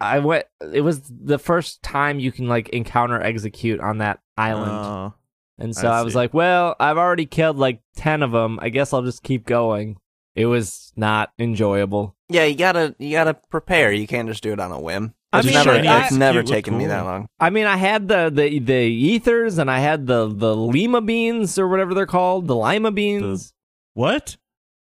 I 0.01 0.19
went. 0.19 0.45
It 0.71 0.83
was 0.83 1.01
the 1.09 1.39
first 1.39 1.83
time 1.83 2.21
you 2.21 2.31
can 2.31 2.47
like 2.47 2.69
encounter 2.71 3.19
Exeggutor 3.19 3.83
on 3.83 3.99
that 3.99 4.21
island. 4.37 4.71
Oh. 4.73 5.15
And 5.59 5.75
so 5.75 5.89
I 5.89 6.01
I, 6.01 6.03
was 6.03 6.15
like, 6.15 6.35
well, 6.35 6.77
I've 6.79 6.99
already 6.99 7.27
killed 7.27 7.57
like 7.57 7.81
10 7.97 8.23
of 8.23 8.33
them. 8.33 8.59
I 8.61 8.69
guess 8.69 8.93
I'll 8.93 9.03
just 9.03 9.23
keep 9.23 9.47
going. 9.47 9.97
It 10.35 10.47
was 10.47 10.93
not 10.97 11.33
enjoyable. 11.39 12.15
Yeah, 12.29 12.45
you 12.45 12.57
gotta 12.57 12.95
you 12.99 13.13
gotta 13.13 13.35
prepare. 13.49 13.91
You 13.93 14.07
can't 14.07 14.29
just 14.29 14.43
do 14.43 14.53
it 14.53 14.61
on 14.61 14.71
a 14.71 14.79
whim. 14.81 15.15
I 15.33 15.39
It's 15.39 15.47
mean, 15.47 15.55
never, 15.55 15.71
I- 15.71 16.05
it's 16.05 16.13
never 16.13 16.39
Exeggutor 16.41 16.45
looked 16.45 16.49
taken 16.49 16.79
me 16.79 16.87
that 16.87 17.05
long. 17.05 17.27
I 17.41 17.51
mean, 17.51 17.67
I 17.67 17.77
had 17.77 18.09
the, 18.09 18.31
the, 18.33 18.59
the 18.59 18.73
ethers 18.75 19.59
and 19.59 19.71
I 19.71 19.79
had 19.81 20.07
the, 20.07 20.29
the 20.29 20.55
lima 20.57 21.01
beans 21.01 21.59
or 21.59 21.69
whatever 21.69 21.95
they're 21.95 22.07
called, 22.07 22.47
the 22.49 22.57
lima 22.57 22.91
beans. 22.93 23.53
What? 23.95 24.37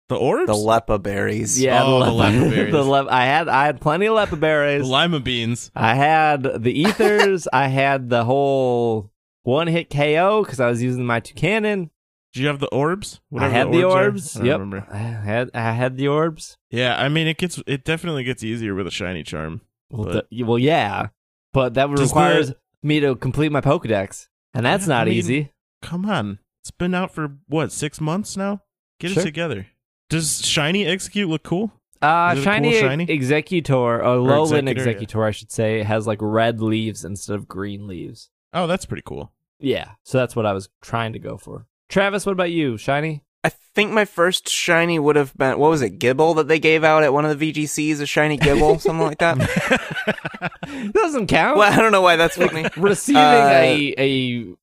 The 0.10 0.16
orbs? 0.16 0.48
The 0.48 0.54
Leppa 0.56 1.00
berries. 1.02 1.60
yeah, 1.62 1.84
Oh, 1.84 2.04
the 2.04 2.12
lep- 2.12 2.34
Leppa 2.34 2.50
berries. 2.56 2.72
the 2.72 2.84
lep- 2.84 3.08
I 3.10 3.26
had 3.26 3.48
I 3.50 3.66
had 3.66 3.80
plenty 3.82 4.06
of 4.08 4.16
Leppa 4.16 4.38
berries. 4.40 4.80
The 4.82 4.84
berries. 4.84 4.90
lima 4.90 5.20
beans. 5.20 5.72
I 5.76 5.96
had 5.96 6.44
the 6.44 6.72
ethers. 6.82 7.48
I 7.54 7.68
had 7.68 8.10
the 8.10 8.24
whole 8.26 9.12
one 9.48 9.68
hit 9.68 9.90
KO 9.90 10.44
because 10.44 10.60
I 10.60 10.68
was 10.68 10.84
using 10.84 11.06
my 11.06 11.22
Toucannon. 11.22 11.90
Do 12.34 12.42
you 12.42 12.48
have 12.48 12.60
the 12.60 12.68
orbs? 12.68 13.22
I 13.36 13.48
had 13.48 13.72
the 13.72 13.84
are. 13.88 14.04
orbs. 14.06 14.36
I 14.38 14.44
Yep, 14.44 14.60
remember. 14.60 14.86
I 14.92 14.98
had 14.98 15.50
I 15.54 15.72
had 15.72 15.96
the 15.98 16.10
orbs. 16.10 16.58
Yeah, 16.70 17.02
I 17.02 17.08
mean, 17.08 17.28
it 17.28 17.38
gets 17.38 17.62
it 17.66 17.86
definitely 17.86 18.24
gets 18.26 18.44
easier 18.44 18.76
with 18.76 18.86
a 18.88 18.92
shiny 18.92 19.24
charm. 19.24 19.62
Well, 19.90 20.24
the- 20.30 20.44
well, 20.44 20.60
yeah, 20.60 21.08
but 21.54 21.74
that 21.76 21.90
Does 21.96 22.10
requires 22.10 22.50
the- 22.50 22.58
me 22.84 23.00
to 23.00 23.16
complete 23.16 23.52
my 23.54 23.62
Pokedex, 23.62 24.28
and 24.54 24.66
that's 24.66 24.86
I 24.86 24.90
not 24.90 25.08
mean, 25.08 25.16
easy. 25.16 25.52
Come 25.82 26.06
on, 26.06 26.40
it's 26.62 26.72
been 26.72 26.94
out 26.94 27.12
for 27.14 27.38
what 27.48 27.72
six 27.72 28.02
months 28.02 28.36
now. 28.36 28.62
Get 29.00 29.12
Sure. 29.12 29.22
it 29.24 29.26
together. 29.26 29.68
Does 30.10 30.46
shiny 30.46 30.84
Exeggutor 30.84 31.28
look 31.30 31.44
cool? 31.44 31.72
Uh, 32.02 32.32
Is 32.34 32.40
it 32.40 32.42
a 32.42 32.44
shiny, 32.44 32.72
cool 32.72 32.80
shiny? 32.82 33.06
Exeggutor, 33.08 33.70
or 33.70 34.00
Alolan 34.02 34.70
Exeggutor, 34.70 34.86
yeah. 34.86 34.94
Exeggutor, 34.94 35.26
I 35.28 35.32
should 35.32 35.52
say, 35.52 35.84
has 35.84 36.06
like 36.06 36.20
red 36.22 36.62
leaves 36.62 37.06
instead 37.06 37.36
of 37.36 37.48
green 37.48 37.88
leaves. 37.88 38.30
Oh, 38.54 38.68
that's 38.68 38.86
pretty 38.86 39.04
cool. 39.06 39.32
Yeah, 39.60 39.92
so 40.04 40.18
that's 40.18 40.36
what 40.36 40.46
I 40.46 40.54
was 40.54 40.70
trying 40.82 41.14
to 41.14 41.20
go 41.20 41.38
for. 41.38 41.66
Travis, 41.90 42.26
what 42.26 42.34
about 42.34 42.52
you? 42.52 42.78
Shiny? 42.78 43.24
I 43.44 43.50
think 43.50 43.92
my 43.92 44.06
first 44.06 44.50
shiny 44.50 45.00
would 45.00 45.16
have 45.16 45.36
been 45.38 45.58
what 45.58 45.70
was 45.70 45.82
it, 45.82 46.00
Gible 46.00 46.36
that 46.36 46.48
they 46.48 46.60
gave 46.60 46.84
out 46.84 47.04
at 47.04 47.14
one 47.14 47.26
of 47.26 47.38
the 47.40 47.54
VGCs, 47.54 48.02
a 48.02 48.06
shiny 48.06 48.38
Gible, 48.38 48.80
something 48.82 49.06
like 49.06 49.20
that. 49.20 50.92
Doesn't 50.94 51.28
count. 51.28 51.58
Well, 51.58 51.72
I 51.72 51.82
don't 51.82 51.92
know 51.92 52.02
why 52.02 52.16
that's 52.18 52.36
funny. 52.36 52.68
Receiving 52.78 53.22
Uh, 53.22 53.62
a 53.64 53.94
a 53.98 54.56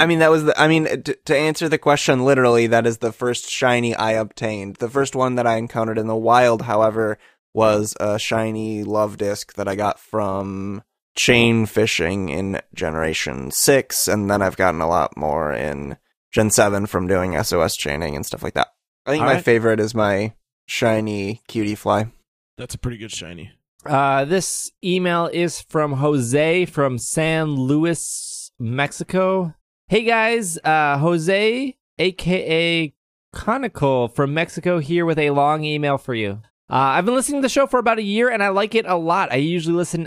I 0.00 0.06
mean, 0.06 0.18
that 0.18 0.30
was 0.30 0.44
the. 0.44 0.60
I 0.60 0.68
mean, 0.68 0.84
to, 1.02 1.14
to 1.26 1.36
answer 1.36 1.68
the 1.68 1.78
question 1.78 2.24
literally, 2.24 2.66
that 2.66 2.86
is 2.86 2.98
the 2.98 3.12
first 3.12 3.48
shiny 3.50 3.94
I 3.94 4.12
obtained. 4.12 4.76
The 4.76 4.88
first 4.88 5.14
one 5.16 5.36
that 5.36 5.46
I 5.46 5.56
encountered 5.56 5.98
in 5.98 6.06
the 6.06 6.16
wild, 6.16 6.62
however, 6.62 7.18
was 7.54 7.96
a 7.98 8.18
shiny 8.18 8.84
Luvdisc 8.84 9.54
that 9.54 9.66
I 9.68 9.74
got 9.76 9.98
from 9.98 10.82
chain 11.18 11.66
fishing 11.66 12.28
in 12.28 12.60
Generation 12.74 13.50
Six, 13.50 14.06
and 14.06 14.30
then 14.30 14.40
I've 14.40 14.56
gotten 14.56 14.80
a 14.80 14.88
lot 14.88 15.16
more 15.16 15.52
in 15.52 15.98
Gen 16.32 16.50
Seven 16.50 16.86
from 16.86 17.08
doing 17.08 17.42
SOS 17.42 17.76
chaining 17.76 18.14
and 18.14 18.24
stuff 18.24 18.42
like 18.42 18.54
that. 18.54 18.68
I 19.04 19.10
think 19.10 19.22
All 19.22 19.26
my 19.28 19.34
right. 19.34 19.44
favorite 19.44 19.80
is 19.80 19.94
my 19.94 20.34
shiny 20.66 21.42
cutie 21.48 21.74
fly. 21.74 22.12
That's 22.56 22.74
a 22.74 22.78
pretty 22.78 22.98
good 22.98 23.10
shiny. 23.10 23.50
Uh, 23.84 24.24
this 24.26 24.70
email 24.84 25.26
is 25.32 25.60
from 25.60 25.94
Jose 25.94 26.66
from 26.66 26.98
San 26.98 27.54
Luis, 27.54 28.52
Mexico. 28.58 29.54
Hey 29.88 30.04
guys, 30.04 30.58
uh, 30.62 30.98
Jose, 30.98 31.76
aka 31.98 32.94
Conical 33.32 34.08
from 34.08 34.34
Mexico, 34.34 34.78
here 34.78 35.04
with 35.04 35.18
a 35.18 35.30
long 35.30 35.64
email 35.64 35.98
for 35.98 36.14
you. 36.14 36.42
Uh, 36.70 36.94
I've 36.96 37.04
been 37.04 37.14
listening 37.14 37.40
to 37.40 37.44
the 37.46 37.48
show 37.50 37.66
for 37.66 37.78
about 37.78 37.98
a 37.98 38.02
year 38.02 38.28
and 38.28 38.42
I 38.42 38.48
like 38.50 38.74
it 38.74 38.86
a 38.86 38.96
lot. 38.96 39.32
I 39.32 39.36
usually 39.36 39.74
listen 39.76 40.06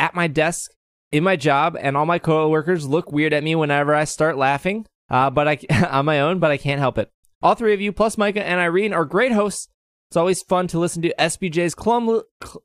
at 0.00 0.14
my 0.14 0.26
desk 0.26 0.72
in 1.12 1.22
my 1.22 1.36
job, 1.36 1.76
and 1.78 1.96
all 1.96 2.06
my 2.06 2.18
coworkers 2.18 2.88
look 2.88 3.12
weird 3.12 3.32
at 3.32 3.44
me 3.44 3.54
whenever 3.54 3.94
I 3.94 4.04
start 4.04 4.36
laughing. 4.38 4.86
Uh, 5.10 5.28
but 5.28 5.46
I 5.46 5.58
on 5.90 6.06
my 6.06 6.20
own, 6.20 6.38
but 6.38 6.50
I 6.50 6.56
can't 6.56 6.80
help 6.80 6.98
it. 6.98 7.10
All 7.42 7.54
three 7.54 7.74
of 7.74 7.80
you, 7.80 7.92
plus 7.92 8.18
Micah 8.18 8.44
and 8.44 8.60
Irene, 8.60 8.92
are 8.92 9.04
great 9.04 9.32
hosts. 9.32 9.68
It's 10.08 10.16
always 10.16 10.42
fun 10.42 10.66
to 10.68 10.78
listen 10.78 11.02
to 11.02 11.14
SBJ's 11.18 11.74
clum- 11.74 12.22
cl- 12.42 12.62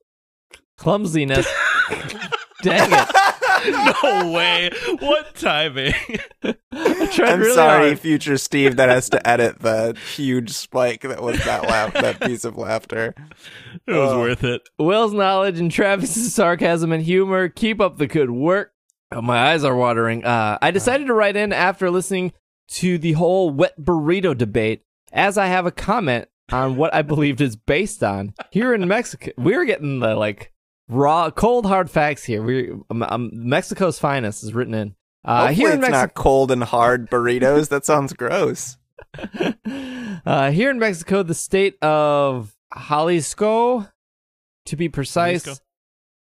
clumsiness. 0.78 1.48
Dang 2.64 2.92
it! 2.92 3.35
No 3.66 4.32
way. 4.32 4.70
What 5.00 5.36
timing? 5.36 5.94
I 6.44 7.08
tried 7.12 7.30
I'm 7.30 7.40
really 7.40 7.54
sorry, 7.54 7.88
hard. 7.88 8.00
future 8.00 8.38
Steve, 8.38 8.76
that 8.78 8.90
has 8.90 9.10
to 9.10 9.28
edit 9.28 9.60
the 9.60 9.98
huge 10.16 10.52
spike 10.52 11.02
that 11.02 11.22
was 11.22 11.44
that 11.46 11.64
laugh, 11.64 11.94
that 11.94 12.20
piece 12.22 12.44
of 12.46 12.58
laughter. 12.58 13.14
it 13.88 13.92
was 13.94 14.12
Oh. 14.12 14.20
worth 14.20 14.44
it. 14.44 14.62
Will's 14.80 15.14
knowledge 15.14 15.60
and 15.60 15.72
Travis's 15.72 16.34
sarcasm 16.34 16.92
and 16.92 17.04
humor. 17.04 17.50
Keep 17.50 17.80
up 17.82 17.98
the 17.98 18.08
good 18.08 18.32
work. 18.32 18.74
Oh, 19.12 19.22
my 19.22 19.52
eyes 19.52 19.64
are 19.64 19.76
watering. 19.76 20.26
Uh, 20.26 20.58
I 20.62 20.72
decided 20.72 21.08
to 21.08 21.14
write 21.14 21.36
in 21.38 21.54
after 21.54 21.90
listening 21.92 22.34
to 22.70 22.98
the 22.98 23.14
whole 23.14 23.50
wet 23.52 23.80
burrito 23.80 24.36
debate, 24.38 24.82
as 25.14 25.38
I 25.38 25.46
have 25.48 25.66
a 25.66 25.72
comment 25.72 26.28
on 26.52 26.76
what 26.76 26.94
I 26.94 27.02
believed 27.04 27.40
is 27.42 27.56
based 27.56 28.04
on. 28.04 28.34
Here 28.52 28.74
in 28.74 28.88
Mexico, 28.88 29.32
we're 29.38 29.66
getting 29.66 30.00
the 30.00 30.16
like 30.16 30.52
raw, 30.88 31.30
cold, 31.32 31.66
hard 31.66 31.90
facts 31.90 32.24
here. 32.24 32.42
We 32.44 32.72
um, 32.90 33.04
um, 33.04 33.30
Mexico's 33.34 34.00
finest 34.00 34.44
is 34.44 34.54
written 34.54 34.74
in. 34.74 34.96
Uh, 35.24 35.48
Hopefully 35.48 35.56
here 35.56 35.68
in 35.70 35.80
it's 35.80 35.82
Mexico, 35.82 36.00
not 36.02 36.14
cold 36.14 36.52
and 36.52 36.64
hard 36.64 37.10
burritos. 37.12 37.70
That 37.70 37.86
sounds 37.86 38.14
gross. 38.14 38.78
uh, 40.26 40.52
here 40.52 40.70
in 40.70 40.80
Mexico, 40.80 41.24
the 41.24 41.34
state 41.34 41.78
of 41.82 42.56
Jalisco, 42.90 43.88
to 44.66 44.76
be 44.76 44.90
precise, 44.90 45.44
Jalisco. 45.44 45.64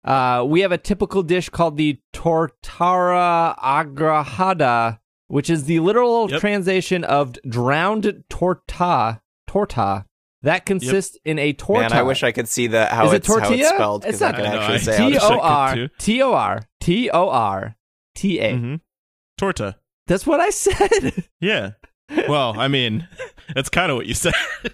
uh, 0.06 0.44
we 0.48 0.62
have 0.62 0.72
a 0.72 0.78
typical 0.78 1.24
dish 1.24 1.50
called 1.50 1.78
the 1.78 2.00
tortara 2.14 3.58
agrahada, 3.60 5.00
which 5.28 5.50
is 5.50 5.66
the 5.66 5.80
literal 5.80 6.30
Yep. 6.30 6.40
translation 6.40 7.04
of 7.04 7.34
drowned 7.48 8.24
torta. 8.30 9.22
Torta 9.48 10.06
that 10.44 10.66
consists 10.66 11.18
in 11.26 11.40
a 11.40 11.54
torta. 11.54 11.90
Man, 11.90 11.94
I 11.94 12.04
wish 12.04 12.24
I 12.24 12.32
could 12.32 12.48
see 12.48 12.68
the 12.68 12.86
how, 12.86 13.08
Is 13.08 13.14
it 13.14 13.16
it's, 13.18 13.28
how 13.28 13.40
tortilla? 13.40 13.60
it's 13.60 13.70
spelled 13.70 14.06
It's 14.06 14.20
because 14.20 14.22
I 14.22 14.32
not- 14.32 14.36
can 14.36 14.46
I 14.46 14.50
know, 14.56 14.60
actually 14.62 14.76
I- 14.76 14.78
say 14.80 14.98
how 14.98 14.98
T 14.98 15.10
to 15.10 15.14
wish 15.16 15.24
I 15.24 15.36
O 15.36 15.40
R 15.40 15.74
could 15.74 15.76
too. 15.90 15.96
T 16.00 16.22
O 16.22 16.34
R 16.34 16.62
T 16.82 17.10
O 17.10 17.30
R 17.30 17.76
T 18.16 18.40
A. 18.40 18.56
hmm 18.58 18.76
Torta. 19.38 19.76
That's 20.08 20.28
what 20.28 20.40
I 20.40 20.50
said. 20.52 21.26
Yeah. 21.42 21.72
Well, 22.28 22.54
I 22.60 22.68
mean, 22.68 23.08
that's 23.56 23.70
kind 23.70 23.90
of 23.92 23.98
what 23.98 24.06
you 24.06 24.14
said. 24.14 24.34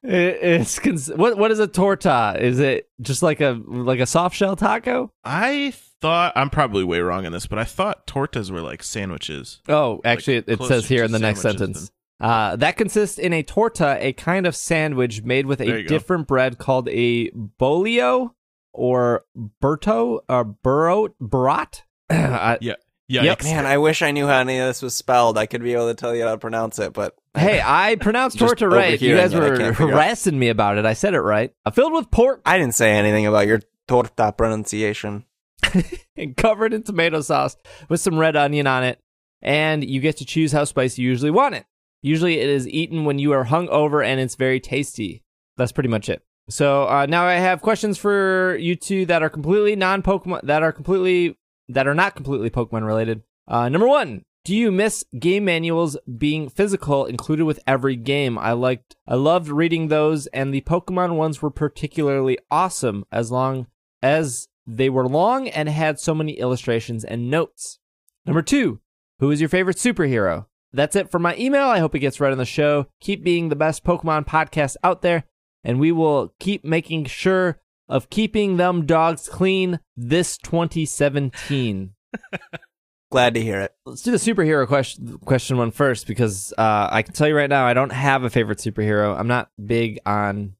It- 0.00 0.38
it's 0.60 0.78
cons- 0.78 1.10
what 1.12 1.36
what 1.36 1.50
is 1.50 1.58
a 1.58 1.66
torta? 1.66 2.36
Is 2.38 2.60
it 2.60 2.88
just 3.00 3.20
like 3.22 3.40
a 3.40 3.60
like 3.66 3.98
a 3.98 4.06
soft 4.06 4.36
shell 4.36 4.54
taco? 4.54 5.12
I 5.24 5.72
thought 6.00 6.32
I'm 6.36 6.50
probably 6.50 6.84
way 6.84 7.00
wrong 7.00 7.24
in 7.26 7.32
this, 7.32 7.46
but 7.48 7.58
I 7.58 7.64
thought 7.64 8.06
tortas 8.06 8.50
were 8.50 8.60
like 8.60 8.82
sandwiches. 8.84 9.60
Oh, 9.68 10.00
actually, 10.04 10.36
it, 10.36 10.44
it 10.48 10.62
says 10.62 10.86
here 10.88 11.02
in 11.02 11.10
the 11.10 11.18
next 11.18 11.40
sandwiches 11.40 11.60
sentence. 11.76 11.92
Uh, 12.20 12.56
that 12.56 12.76
consists 12.76 13.18
in 13.18 13.32
a 13.32 13.42
torta, 13.42 13.96
a 14.00 14.12
kind 14.12 14.46
of 14.46 14.56
sandwich 14.56 15.22
made 15.22 15.46
with 15.46 15.60
a 15.60 15.66
you 15.66 15.82
go. 15.82 15.88
different 15.88 16.26
bread 16.26 16.58
called 16.58 16.88
a 16.88 17.30
bolio 17.60 18.32
or 18.72 19.24
burto 19.62 20.20
or 20.28 20.44
burro 20.44 21.08
brat. 21.20 21.84
I- 22.10 22.58
Yeah. 22.60 22.74
Yep. 23.10 23.44
Man, 23.44 23.64
I 23.64 23.78
wish 23.78 24.02
I 24.02 24.10
knew 24.10 24.26
how 24.26 24.40
any 24.40 24.58
of 24.58 24.66
this 24.66 24.82
was 24.82 24.94
spelled. 24.94 25.38
I 25.38 25.46
could 25.46 25.62
be 25.62 25.72
able 25.72 25.88
to 25.88 25.94
tell 25.94 26.14
you 26.14 26.24
how 26.24 26.32
to 26.32 26.38
pronounce 26.38 26.78
it, 26.78 26.92
but 26.92 27.14
hey, 27.34 27.62
I 27.64 27.96
pronounced 27.96 28.38
torta 28.38 28.68
right. 28.68 29.00
You 29.00 29.16
guys 29.16 29.34
were 29.34 29.56
can't 29.56 29.68
out. 29.70 29.76
harassing 29.76 30.38
me 30.38 30.50
about 30.50 30.76
it. 30.76 30.84
I 30.84 30.92
said 30.92 31.14
it 31.14 31.20
right. 31.20 31.50
Uh, 31.64 31.70
filled 31.70 31.94
with 31.94 32.10
pork 32.10 32.42
I 32.44 32.58
didn't 32.58 32.74
say 32.74 32.92
anything 32.92 33.26
about 33.26 33.46
your 33.46 33.60
torta 33.86 34.34
pronunciation. 34.36 35.24
and 36.16 36.36
covered 36.36 36.74
in 36.74 36.82
tomato 36.82 37.20
sauce 37.22 37.56
with 37.88 38.00
some 38.00 38.18
red 38.18 38.36
onion 38.36 38.66
on 38.66 38.84
it. 38.84 39.00
And 39.40 39.82
you 39.82 40.00
get 40.00 40.18
to 40.18 40.26
choose 40.26 40.52
how 40.52 40.64
spicy 40.64 41.00
you 41.02 41.08
usually 41.08 41.30
want 41.30 41.54
it. 41.54 41.64
Usually 42.02 42.38
it 42.38 42.48
is 42.48 42.68
eaten 42.68 43.04
when 43.04 43.18
you 43.18 43.32
are 43.32 43.44
hung 43.44 43.68
over 43.68 44.02
and 44.02 44.20
it's 44.20 44.36
very 44.36 44.60
tasty. 44.60 45.24
That's 45.56 45.72
pretty 45.72 45.88
much 45.88 46.08
it. 46.08 46.22
So 46.48 46.88
uh, 46.88 47.06
now 47.06 47.24
I 47.24 47.34
have 47.34 47.60
questions 47.60 47.98
for 47.98 48.56
you 48.56 48.76
two 48.76 49.04
that 49.06 49.22
are 49.22 49.28
completely 49.28 49.76
non 49.76 50.02
Pokemon, 50.02 50.42
that 50.44 50.62
are 50.62 50.72
completely, 50.72 51.36
that 51.68 51.86
are 51.86 51.94
not 51.94 52.14
completely 52.14 52.50
Pokemon 52.50 52.86
related. 52.86 53.22
Uh, 53.46 53.68
number 53.68 53.88
one, 53.88 54.22
do 54.44 54.54
you 54.54 54.72
miss 54.72 55.04
game 55.18 55.44
manuals 55.44 55.98
being 56.16 56.48
physical 56.48 57.04
included 57.04 57.44
with 57.44 57.60
every 57.66 57.96
game? 57.96 58.38
I 58.38 58.52
liked, 58.52 58.96
I 59.06 59.14
loved 59.16 59.48
reading 59.48 59.88
those, 59.88 60.26
and 60.28 60.54
the 60.54 60.62
Pokemon 60.62 61.16
ones 61.16 61.42
were 61.42 61.50
particularly 61.50 62.38
awesome 62.50 63.04
as 63.12 63.30
long 63.30 63.66
as 64.02 64.48
they 64.66 64.88
were 64.88 65.06
long 65.06 65.48
and 65.48 65.68
had 65.68 65.98
so 65.98 66.14
many 66.14 66.38
illustrations 66.38 67.04
and 67.04 67.30
notes. 67.30 67.78
Number 68.24 68.42
two, 68.42 68.80
who 69.18 69.30
is 69.30 69.40
your 69.40 69.48
favorite 69.48 69.76
superhero? 69.76 70.46
That's 70.72 70.96
it 70.96 71.10
for 71.10 71.18
my 71.18 71.34
email. 71.36 71.66
I 71.66 71.78
hope 71.78 71.94
it 71.94 72.00
gets 72.00 72.20
read 72.20 72.32
on 72.32 72.38
the 72.38 72.44
show. 72.44 72.86
Keep 73.00 73.24
being 73.24 73.48
the 73.48 73.56
best 73.56 73.84
Pokemon 73.84 74.26
podcast 74.26 74.76
out 74.84 75.02
there, 75.02 75.24
and 75.64 75.80
we 75.80 75.92
will 75.92 76.34
keep 76.38 76.64
making 76.64 77.06
sure 77.06 77.58
of 77.88 78.10
keeping 78.10 78.58
them 78.58 78.84
dogs 78.84 79.28
clean 79.28 79.80
this 79.96 80.36
2017. 80.38 81.94
Glad 83.10 83.32
to 83.34 83.40
hear 83.42 83.60
it. 83.62 83.72
Let's 83.86 84.02
do 84.02 84.10
the 84.10 84.18
superhero 84.18 84.66
question 84.66 85.16
question 85.24 85.56
one 85.56 85.70
first 85.70 86.06
because 86.06 86.52
uh, 86.58 86.88
I 86.90 87.00
can 87.00 87.14
tell 87.14 87.26
you 87.26 87.34
right 87.34 87.48
now 87.48 87.64
I 87.66 87.72
don't 87.72 87.92
have 87.92 88.22
a 88.22 88.28
favorite 88.30 88.58
superhero. 88.58 89.18
I'm 89.18 89.28
not 89.28 89.48
big 89.64 89.98
on 90.04 90.56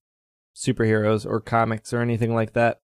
superheroes 0.57 1.27
or 1.27 1.41
comics 1.41 1.93
or 1.93 2.01
anything 2.01 2.35
like 2.35 2.55
that. 2.55 2.81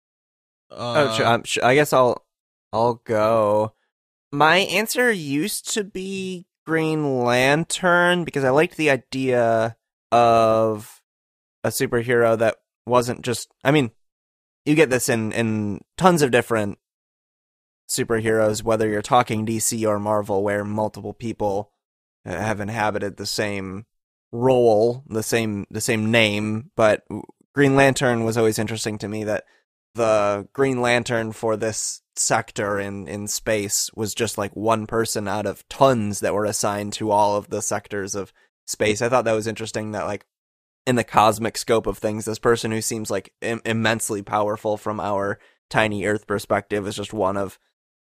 Oh, 0.72 0.92
Uh, 0.94 1.12
sh- 1.16 1.20
um, 1.20 1.42
sh- 1.44 1.58
I 1.62 1.76
guess 1.76 1.92
I'll 1.92 2.24
I'll 2.72 2.94
go. 3.04 3.74
My 4.32 4.56
answer 4.58 5.12
used 5.12 5.72
to 5.74 5.84
be 5.84 6.46
Green 6.66 7.18
Lantern 7.24 8.24
because 8.24 8.44
I 8.44 8.50
liked 8.50 8.76
the 8.76 8.90
idea 8.90 9.76
of 10.10 11.02
a 11.64 11.68
superhero 11.68 12.38
that 12.38 12.56
wasn't 12.86 13.22
just. 13.22 13.48
I 13.64 13.70
mean, 13.70 13.90
you 14.64 14.74
get 14.74 14.90
this 14.90 15.08
in 15.08 15.32
in 15.32 15.80
tons 15.96 16.22
of 16.22 16.30
different 16.30 16.78
superheroes, 17.90 18.62
whether 18.62 18.88
you're 18.88 19.02
talking 19.02 19.46
DC 19.46 19.86
or 19.86 19.98
Marvel, 19.98 20.42
where 20.42 20.64
multiple 20.64 21.12
people 21.14 21.72
uh, 22.24 22.30
have 22.30 22.60
inhabited 22.60 23.16
the 23.16 23.26
same 23.26 23.86
role, 24.30 25.04
the 25.08 25.22
same 25.22 25.66
the 25.70 25.80
same 25.80 26.10
name, 26.10 26.70
but 26.76 27.04
Green 27.54 27.76
Lantern 27.76 28.24
was 28.24 28.38
always 28.38 28.58
interesting 28.58 28.98
to 28.98 29.08
me 29.08 29.24
that 29.24 29.44
the 29.94 30.48
Green 30.52 30.80
Lantern 30.80 31.32
for 31.32 31.56
this 31.56 32.01
sector 32.16 32.78
in 32.78 33.08
in 33.08 33.26
space 33.26 33.90
was 33.94 34.14
just 34.14 34.38
like 34.38 34.54
one 34.54 34.86
person 34.86 35.26
out 35.26 35.46
of 35.46 35.66
tons 35.68 36.20
that 36.20 36.34
were 36.34 36.44
assigned 36.44 36.92
to 36.94 37.10
all 37.10 37.36
of 37.36 37.48
the 37.48 37.62
sectors 37.62 38.14
of 38.14 38.32
space. 38.66 39.02
I 39.02 39.08
thought 39.08 39.24
that 39.24 39.32
was 39.32 39.46
interesting 39.46 39.92
that 39.92 40.06
like 40.06 40.26
in 40.86 40.96
the 40.96 41.04
cosmic 41.04 41.56
scope 41.56 41.86
of 41.86 41.98
things, 41.98 42.24
this 42.24 42.38
person 42.38 42.70
who 42.70 42.80
seems 42.80 43.10
like 43.10 43.32
Im- 43.40 43.62
immensely 43.64 44.22
powerful 44.22 44.76
from 44.76 45.00
our 45.00 45.38
tiny 45.70 46.04
Earth 46.04 46.26
perspective 46.26 46.86
is 46.86 46.96
just 46.96 47.12
one 47.12 47.36
of 47.36 47.58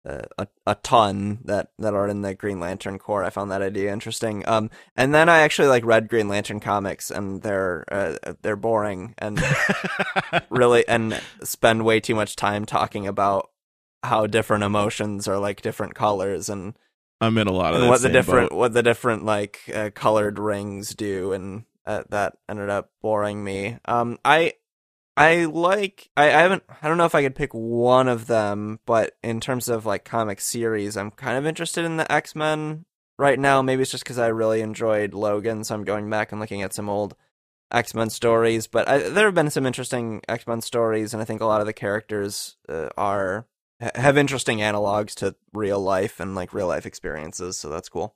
uh, 0.06 0.22
a 0.36 0.46
a 0.66 0.74
ton 0.76 1.38
that 1.44 1.68
that 1.78 1.94
are 1.94 2.08
in 2.08 2.20
the 2.20 2.34
Green 2.34 2.60
Lantern 2.60 2.98
Corps. 2.98 3.24
I 3.24 3.30
found 3.30 3.50
that 3.50 3.62
idea 3.62 3.92
interesting. 3.92 4.46
Um, 4.46 4.70
and 4.96 5.14
then 5.14 5.28
I 5.28 5.38
actually 5.40 5.68
like 5.68 5.84
read 5.84 6.08
Green 6.08 6.28
Lantern 6.28 6.60
comics, 6.60 7.10
and 7.10 7.42
they're 7.42 7.84
uh, 7.90 8.34
they're 8.42 8.56
boring 8.56 9.14
and 9.16 9.42
really 10.50 10.86
and 10.86 11.18
spend 11.42 11.84
way 11.84 12.00
too 12.00 12.14
much 12.14 12.36
time 12.36 12.66
talking 12.66 13.06
about 13.06 13.50
how 14.04 14.26
different 14.26 14.64
emotions 14.64 15.26
are 15.28 15.38
like 15.38 15.62
different 15.62 15.94
colors 15.94 16.48
and, 16.48 16.74
I'm 17.20 17.38
in 17.38 17.46
a 17.46 17.52
lot 17.52 17.74
of 17.74 17.80
and 17.80 17.88
what 17.88 18.02
the 18.02 18.10
different 18.10 18.50
boat. 18.50 18.58
what 18.58 18.72
the 18.74 18.82
different 18.82 19.24
like 19.24 19.60
uh, 19.72 19.90
colored 19.94 20.38
rings 20.38 20.94
do 20.94 21.32
and 21.32 21.64
uh, 21.86 22.02
that 22.10 22.36
ended 22.48 22.68
up 22.68 22.90
boring 23.00 23.42
me 23.42 23.78
um 23.86 24.18
i 24.24 24.54
i 25.16 25.44
like 25.44 26.10
I, 26.16 26.26
I 26.26 26.40
haven't 26.40 26.64
i 26.82 26.88
don't 26.88 26.98
know 26.98 27.04
if 27.04 27.14
i 27.14 27.22
could 27.22 27.34
pick 27.34 27.52
one 27.52 28.08
of 28.08 28.26
them 28.26 28.80
but 28.84 29.16
in 29.22 29.40
terms 29.40 29.68
of 29.68 29.86
like 29.86 30.04
comic 30.04 30.40
series 30.40 30.96
i'm 30.96 31.10
kind 31.12 31.38
of 31.38 31.46
interested 31.46 31.84
in 31.84 31.96
the 31.96 32.10
x-men 32.10 32.84
right 33.18 33.38
now 33.38 33.62
maybe 33.62 33.82
it's 33.82 33.90
just 33.90 34.04
because 34.04 34.18
i 34.18 34.26
really 34.26 34.60
enjoyed 34.60 35.14
logan 35.14 35.64
so 35.64 35.74
i'm 35.74 35.84
going 35.84 36.10
back 36.10 36.32
and 36.32 36.40
looking 36.40 36.62
at 36.62 36.74
some 36.74 36.90
old 36.90 37.14
X-Men 37.70 38.08
stories, 38.10 38.66
but 38.66 38.88
I, 38.88 38.98
there 38.98 39.26
have 39.26 39.34
been 39.34 39.50
some 39.50 39.66
interesting 39.66 40.22
X-Men 40.28 40.60
stories, 40.60 41.12
and 41.12 41.20
I 41.20 41.24
think 41.24 41.40
a 41.40 41.46
lot 41.46 41.60
of 41.60 41.66
the 41.66 41.72
characters 41.72 42.56
uh, 42.68 42.90
are 42.96 43.46
have 43.94 44.16
interesting 44.16 44.58
analogs 44.58 45.14
to 45.16 45.34
real 45.52 45.80
life 45.80 46.20
and 46.20 46.34
like 46.34 46.52
real 46.52 46.66
life 46.66 46.86
experiences. 46.86 47.58
So 47.58 47.68
that's 47.68 47.88
cool. 47.88 48.14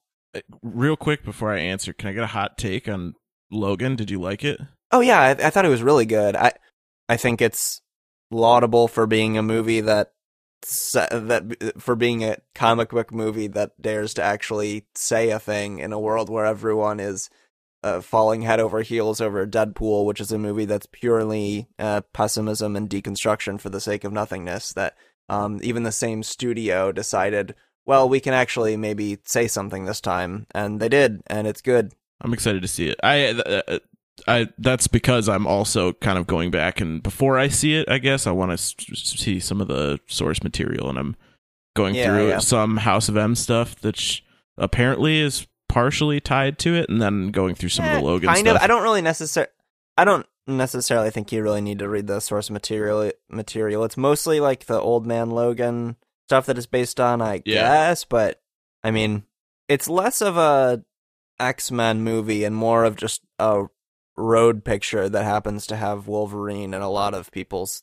Real 0.63 0.97
quick 0.97 1.25
before 1.25 1.53
I 1.53 1.59
answer, 1.59 1.93
can 1.93 2.09
I 2.09 2.13
get 2.13 2.25
a 2.25 2.29
hot 2.29 2.59
take 2.59 2.89
on 2.89 3.15
Logan? 3.51 3.97
Did 3.97 4.11
you 4.11 4.21
like 4.21 4.45
it? 4.45 4.61
Oh 4.93 5.01
yeah, 5.01 5.21
I, 5.21 5.31
I 5.31 5.51
thought 5.51 5.65
it 5.65 5.71
was 5.71 5.83
really 5.83 6.07
good. 6.07 6.37
I 6.37 6.53
I 7.09 7.17
think 7.17 7.41
it's 7.41 7.81
laudable 8.31 8.89
for 8.89 9.07
being 9.07 9.39
a 9.39 9.43
movie 9.43 9.81
that 9.81 10.13
that 10.91 11.75
for 11.79 11.95
being 11.95 12.25
a 12.25 12.39
comic 12.55 12.91
book 12.91 13.13
movie 13.13 13.47
that 13.47 13.81
dares 13.81 14.15
to 14.15 14.23
actually 14.23 14.87
say 14.95 15.31
a 15.31 15.39
thing 15.39 15.79
in 15.79 15.93
a 15.93 16.01
world 16.01 16.29
where 16.29 16.45
everyone 16.45 17.01
is 17.01 17.31
uh, 17.83 18.01
falling 18.01 18.43
head 18.43 18.61
over 18.61 18.83
heels 18.83 19.21
over 19.21 19.47
Deadpool, 19.47 20.05
which 20.05 20.21
is 20.21 20.33
a 20.33 20.39
movie 20.39 20.65
that's 20.65 20.89
purely 20.91 21.69
uh, 21.79 22.01
pessimism 22.13 22.75
and 22.75 22.91
deconstruction 22.91 23.61
for 23.61 23.71
the 23.71 23.81
sake 23.81 24.05
of 24.05 24.13
nothingness. 24.13 24.73
That 24.73 24.97
um, 25.29 25.61
even 25.63 25.83
the 25.83 25.93
same 25.93 26.23
studio 26.23 26.93
decided, 26.93 27.55
well, 27.87 28.09
we 28.09 28.21
can 28.21 28.35
actually 28.35 28.77
maybe 28.77 29.19
say 29.25 29.47
something 29.49 29.85
this 29.85 30.01
time, 30.01 30.47
and 30.55 30.81
they 30.81 30.89
did, 30.89 31.23
and 31.27 31.47
it's 31.47 31.61
good. 31.63 31.93
I'm 32.21 32.33
excited 32.33 32.63
to 32.63 32.69
see 32.69 32.89
it. 32.89 32.99
I, 33.03 33.27
uh, 33.27 33.79
I 34.27 34.49
that's 34.59 34.89
because 34.89 35.29
I'm 35.29 35.47
also 35.47 35.93
kind 35.95 36.19
of 36.19 36.27
going 36.27 36.51
back 36.51 36.81
and 36.81 37.01
before 37.03 37.39
I 37.39 37.47
see 37.49 37.75
it, 37.77 37.89
I 37.89 37.99
guess 37.99 38.27
I 38.27 38.33
want 38.33 38.51
to 38.51 38.55
s- 38.55 38.75
see 38.93 39.39
some 39.39 39.61
of 39.61 39.69
the 39.69 40.01
source 40.09 40.43
material, 40.43 40.89
and 40.91 40.99
I'm 40.99 41.17
going 41.77 41.95
Yeah, 41.95 42.07
through 42.07 42.29
yeah. 42.31 42.39
some 42.39 42.79
House 42.79 43.09
of 43.09 43.17
M 43.17 43.35
stuff 43.37 43.77
that 43.77 43.97
sh- 43.97 44.23
apparently 44.57 45.21
is 45.21 45.47
partially 45.69 46.19
tied 46.21 46.59
to 46.59 46.75
it, 46.75 46.89
and 46.89 47.01
then 47.01 47.31
going 47.31 47.55
through 47.55 47.69
some 47.69 47.85
of 47.85 47.93
Eh, 47.93 47.99
the 47.99 48.05
Logan 48.05 48.27
kind 48.29 48.39
stuff. 48.41 48.57
of. 48.57 48.63
I 48.63 48.67
don't 48.67 48.83
really 48.83 49.03
necessarily. 49.03 49.53
I 49.97 50.05
don't 50.05 50.27
necessarily 50.57 51.11
think 51.11 51.31
you 51.33 51.43
really 51.43 51.61
need 51.61 51.79
to 51.81 51.89
read 51.89 52.07
the 52.07 52.21
source 52.21 52.51
material. 52.51 53.11
Material. 53.29 53.85
It's 53.85 53.97
mostly 53.97 54.41
like 54.41 54.67
the 54.67 54.81
old 54.81 55.07
man 55.07 55.31
Logan 55.31 55.97
stuff 56.29 56.47
that 56.47 56.59
is 56.59 56.67
based 56.67 56.99
on, 57.01 57.21
I 57.23 57.43
Yeah. 57.45 57.63
guess. 57.89 58.05
But 58.05 58.41
I 58.83 58.91
mean, 58.91 59.25
it's 59.69 59.89
less 59.89 60.21
of 60.21 60.37
a 60.37 60.83
X 61.41 61.71
Men 61.71 62.03
movie 62.03 62.45
and 62.45 62.55
more 62.57 62.85
of 62.85 62.97
just 62.97 63.23
a 63.39 63.65
road 64.17 64.65
picture 64.65 65.09
that 65.09 65.25
happens 65.25 65.67
to 65.69 65.77
have 65.77 66.09
Wolverine 66.09 66.75
and 66.75 66.83
a 66.83 66.89
lot 66.89 67.15
of 67.15 67.31
people's 67.31 67.83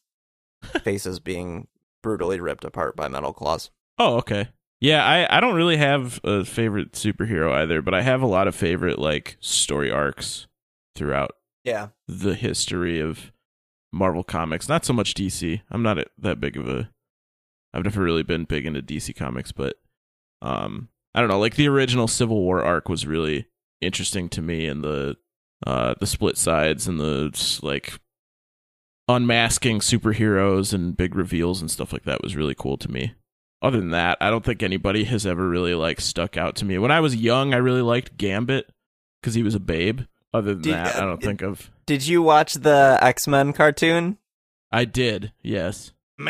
faces 0.84 1.20
being 1.20 1.68
brutally 2.04 2.40
ripped 2.40 2.66
apart 2.66 2.96
by 2.96 3.08
metal 3.08 3.34
claws. 3.34 3.72
Oh, 3.98 4.18
okay. 4.18 4.50
Yeah, 4.82 5.06
I, 5.06 5.38
I 5.38 5.40
don't 5.40 5.56
really 5.56 5.78
have 5.78 6.20
a 6.24 6.44
favorite 6.44 6.92
superhero 6.92 7.52
either, 7.54 7.82
but 7.82 7.94
I 7.94 8.02
have 8.02 8.22
a 8.22 8.28
lot 8.28 8.48
of 8.48 8.56
favorite 8.56 9.00
like 9.00 9.38
story 9.40 9.90
arcs 9.90 10.48
throughout 10.96 11.32
Yeah. 11.66 11.88
the 12.08 12.36
history 12.36 13.00
of 13.02 13.32
Marvel 13.92 14.24
comics. 14.24 14.70
Not 14.70 14.86
so 14.86 14.94
much 14.94 15.14
DC. 15.14 15.62
I'm 15.70 15.84
not 15.84 15.98
a, 15.98 16.06
that 16.18 16.40
big 16.40 16.56
of 16.56 16.70
a. 16.70 16.90
I've 17.74 17.84
never 17.84 18.02
really 18.02 18.24
been 18.24 18.46
big 18.46 18.66
into 18.66 18.82
DC 18.82 19.16
comics, 19.16 19.52
but 19.52 19.76
um, 20.42 20.90
I 21.14 21.20
don't 21.20 21.30
know. 21.30 21.40
Like 21.40 21.56
the 21.56 21.68
original 21.68 22.08
Civil 22.08 22.42
War 22.42 22.64
arc 22.64 22.88
was 22.88 23.08
really 23.08 23.48
interesting 23.82 24.30
to 24.30 24.42
me, 24.42 24.66
and 24.68 24.84
the 24.84 25.18
uh 25.66 25.96
the 26.00 26.08
split 26.08 26.38
sides 26.38 26.88
and 26.88 27.00
the 27.00 27.58
like 27.64 28.00
unmasking 29.08 29.80
superheroes 29.80 30.74
and 30.74 30.98
big 30.98 31.16
reveals 31.16 31.62
and 31.62 31.70
stuff 31.72 31.94
like 31.94 32.04
that 32.04 32.22
was 32.22 32.36
really 32.36 32.56
cool 32.56 32.78
to 32.78 32.92
me. 32.92 33.14
Other 33.62 33.80
than 33.80 33.92
that, 33.92 34.18
I 34.22 34.30
don't 34.30 34.44
think 34.44 34.62
anybody 34.62 35.06
has 35.06 35.26
ever 35.26 35.48
really 35.48 35.74
like 35.74 36.02
stuck 36.02 36.38
out 36.38 36.56
to 36.58 36.66
me. 36.66 36.78
When 36.78 36.92
I 36.92 37.00
was 37.00 37.16
young, 37.16 37.54
I 37.54 37.58
really 37.58 37.82
liked 37.82 38.18
Gambit 38.18 38.70
because 39.22 39.34
he 39.34 39.44
was 39.44 39.56
a 39.56 39.60
babe. 39.60 40.02
Other 40.36 40.54
than 40.54 40.64
Did- 40.64 40.74
that, 40.74 40.96
I 40.98 41.00
don't 41.00 41.24
uh, 41.24 41.26
think 41.26 41.42
of. 41.42 41.72
Did 41.86 42.06
you 42.06 42.22
watch 42.22 42.56
the 42.56 42.98
X 43.02 43.26
Men 43.26 43.54
cartoon? 43.54 44.18
I 44.70 44.84
did, 44.84 45.32
yes. 45.42 45.94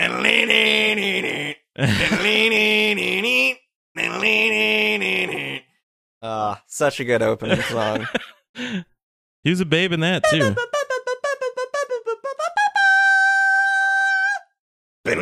Ah, 6.28 6.64
such 6.68 7.00
a 7.00 7.04
good 7.04 7.22
opening 7.22 7.62
song. 7.62 8.08
he 9.44 9.50
was 9.50 9.60
a 9.60 9.66
babe 9.66 9.92
in 9.92 10.00
that 10.00 10.24
too. 10.30 10.56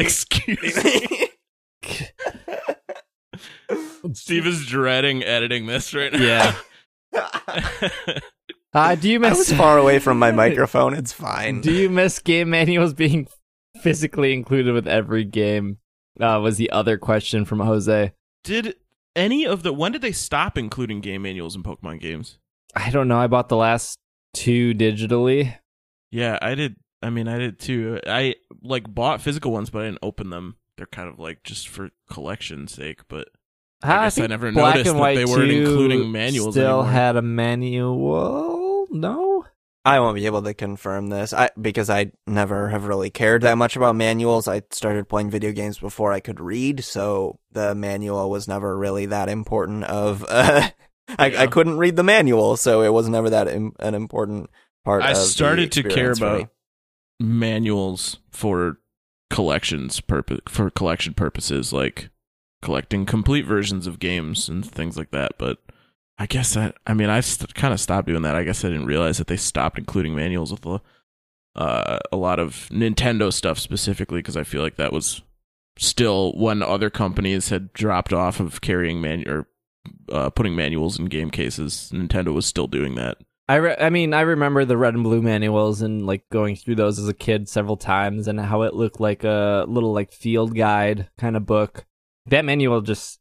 Excuse 0.00 0.84
me. 0.84 1.28
Steve 4.14 4.46
is 4.46 4.64
dreading 4.66 5.22
editing 5.22 5.66
this 5.66 5.92
right 5.92 6.12
now. 6.12 6.18
Yeah. 6.18 6.54
Uh, 8.74 8.94
do 8.94 9.08
you 9.08 9.16
I 9.24 9.30
miss 9.30 9.38
was 9.38 9.52
far 9.52 9.78
away 9.78 9.98
from 9.98 10.18
my 10.18 10.30
microphone. 10.44 10.94
It's 10.94 11.12
fine. 11.12 11.60
Do 11.60 11.72
you 11.72 11.88
miss 11.90 12.18
game 12.18 12.50
manuals 12.50 12.94
being 12.94 13.28
physically 13.82 14.32
included 14.32 14.74
with 14.74 14.86
every 14.86 15.24
game? 15.24 15.78
Uh, 16.20 16.40
was 16.42 16.56
the 16.56 16.70
other 16.70 16.98
question 16.98 17.44
from 17.44 17.60
Jose. 17.60 18.12
Did 18.44 18.74
any 19.14 19.44
of 19.44 19.62
the 19.62 19.72
when 19.72 19.92
did 19.92 20.02
they 20.02 20.12
stop 20.12 20.58
including 20.58 21.00
game 21.00 21.22
manuals 21.22 21.54
in 21.54 21.62
Pokemon 21.62 22.00
games? 22.00 22.38
I 22.74 22.90
don't 22.90 23.08
know. 23.08 23.18
I 23.18 23.26
bought 23.26 23.48
the 23.48 23.56
last 23.56 23.98
two 24.34 24.74
digitally. 24.74 25.56
Yeah, 26.10 26.38
I 26.40 26.54
did. 26.54 26.76
I 27.02 27.10
mean, 27.10 27.28
I 27.28 27.38
did 27.38 27.58
too. 27.58 28.00
I 28.06 28.36
like 28.62 28.92
bought 28.92 29.20
physical 29.20 29.52
ones, 29.52 29.70
but 29.70 29.82
I 29.82 29.84
didn't 29.86 30.00
open 30.02 30.30
them. 30.30 30.56
They're 30.76 30.86
kind 30.86 31.08
of 31.08 31.18
like 31.18 31.42
just 31.44 31.68
for 31.68 31.90
collection's 32.10 32.72
sake. 32.72 33.00
But 33.08 33.28
I 33.82 34.04
guess 34.04 34.18
I 34.18 34.20
think 34.22 34.30
never 34.30 34.50
Black 34.52 34.74
noticed 34.76 34.88
and 34.90 34.96
that 34.96 35.00
White 35.00 35.14
they 35.16 35.24
weren't 35.24 35.50
including 35.50 36.10
manuals 36.12 36.54
Still 36.54 36.80
anymore. 36.80 36.92
had 36.92 37.16
a 37.16 37.22
manual. 37.22 38.86
No. 38.90 39.44
I 39.84 40.00
won't 40.00 40.16
be 40.16 40.26
able 40.26 40.42
to 40.42 40.52
confirm 40.52 41.06
this. 41.08 41.32
I 41.32 41.50
because 41.60 41.88
I 41.88 42.12
never 42.26 42.68
have 42.68 42.84
really 42.84 43.08
cared 43.10 43.42
that 43.42 43.56
much 43.56 43.76
about 43.76 43.96
manuals. 43.96 44.46
I 44.48 44.62
started 44.70 45.08
playing 45.08 45.30
video 45.30 45.52
games 45.52 45.78
before 45.78 46.12
I 46.12 46.20
could 46.20 46.40
read, 46.40 46.84
so 46.84 47.38
the 47.52 47.74
manual 47.74 48.28
was 48.28 48.48
never 48.48 48.76
really 48.76 49.06
that 49.06 49.28
important. 49.30 49.84
Of 49.84 50.24
uh, 50.28 50.68
I, 51.18 51.26
Yeah. 51.26 51.42
I 51.42 51.46
couldn't 51.46 51.78
read 51.78 51.96
the 51.96 52.02
manual, 52.02 52.56
so 52.58 52.82
it 52.82 52.92
was 52.92 53.08
never 53.08 53.30
that 53.30 53.48
Im- 53.48 53.72
an 53.78 53.94
important 53.94 54.50
part. 54.84 55.02
I 55.02 55.10
of 55.12 55.16
the 55.16 55.22
started 55.22 55.72
to 55.72 55.82
care 55.84 56.10
experience 56.10 56.18
for 56.18 56.24
me. 56.24 56.40
about 56.40 56.50
manuals 57.20 58.18
for 58.30 58.78
collections 59.30 60.00
purpose 60.00 60.40
for 60.48 60.68
collection 60.70 61.14
purposes, 61.14 61.72
like 61.72 62.10
collecting 62.62 63.06
complete 63.06 63.46
versions 63.46 63.86
of 63.86 63.98
games 63.98 64.48
and 64.48 64.64
things 64.64 64.96
like 64.96 65.10
that. 65.10 65.32
But 65.38 65.58
I 66.18 66.26
guess 66.26 66.54
that 66.54 66.76
I 66.86 66.94
mean 66.94 67.10
I 67.10 67.20
st- 67.20 67.54
kind 67.54 67.72
of 67.72 67.80
stopped 67.80 68.08
doing 68.08 68.22
that. 68.22 68.36
I 68.36 68.44
guess 68.44 68.64
I 68.64 68.68
didn't 68.68 68.86
realize 68.86 69.18
that 69.18 69.26
they 69.26 69.36
stopped 69.36 69.78
including 69.78 70.14
manuals 70.14 70.50
with 70.50 70.66
a, 70.66 70.80
uh, 71.54 71.98
a 72.12 72.16
lot 72.16 72.38
of 72.38 72.68
Nintendo 72.70 73.32
stuff 73.32 73.58
specifically 73.58 74.18
because 74.20 74.36
I 74.36 74.44
feel 74.44 74.62
like 74.62 74.76
that 74.76 74.92
was 74.92 75.22
still 75.78 76.32
when 76.32 76.62
other 76.62 76.90
companies 76.90 77.50
had 77.50 77.72
dropped 77.72 78.12
off 78.12 78.40
of 78.40 78.60
carrying 78.60 79.00
man 79.00 79.28
or 79.28 79.46
uh, 80.12 80.30
putting 80.30 80.56
manuals 80.56 80.98
in 80.98 81.06
game 81.06 81.30
cases. 81.30 81.90
Nintendo 81.94 82.34
was 82.34 82.46
still 82.46 82.66
doing 82.66 82.94
that. 82.96 83.18
I, 83.48 83.56
re- 83.56 83.76
I 83.80 83.88
mean, 83.88 84.12
I 84.12 84.20
remember 84.22 84.64
the 84.64 84.76
red 84.76 84.94
and 84.94 85.02
blue 85.02 85.22
manuals 85.22 85.80
and 85.80 86.06
like 86.06 86.28
going 86.30 86.54
through 86.54 86.74
those 86.74 86.98
as 86.98 87.08
a 87.08 87.14
kid 87.14 87.48
several 87.48 87.78
times 87.78 88.28
and 88.28 88.38
how 88.38 88.62
it 88.62 88.74
looked 88.74 89.00
like 89.00 89.24
a 89.24 89.64
little 89.66 89.92
like 89.92 90.12
field 90.12 90.54
guide 90.54 91.08
kind 91.16 91.36
of 91.36 91.46
book. 91.46 91.86
That 92.30 92.44
manual 92.44 92.80
just 92.80 93.20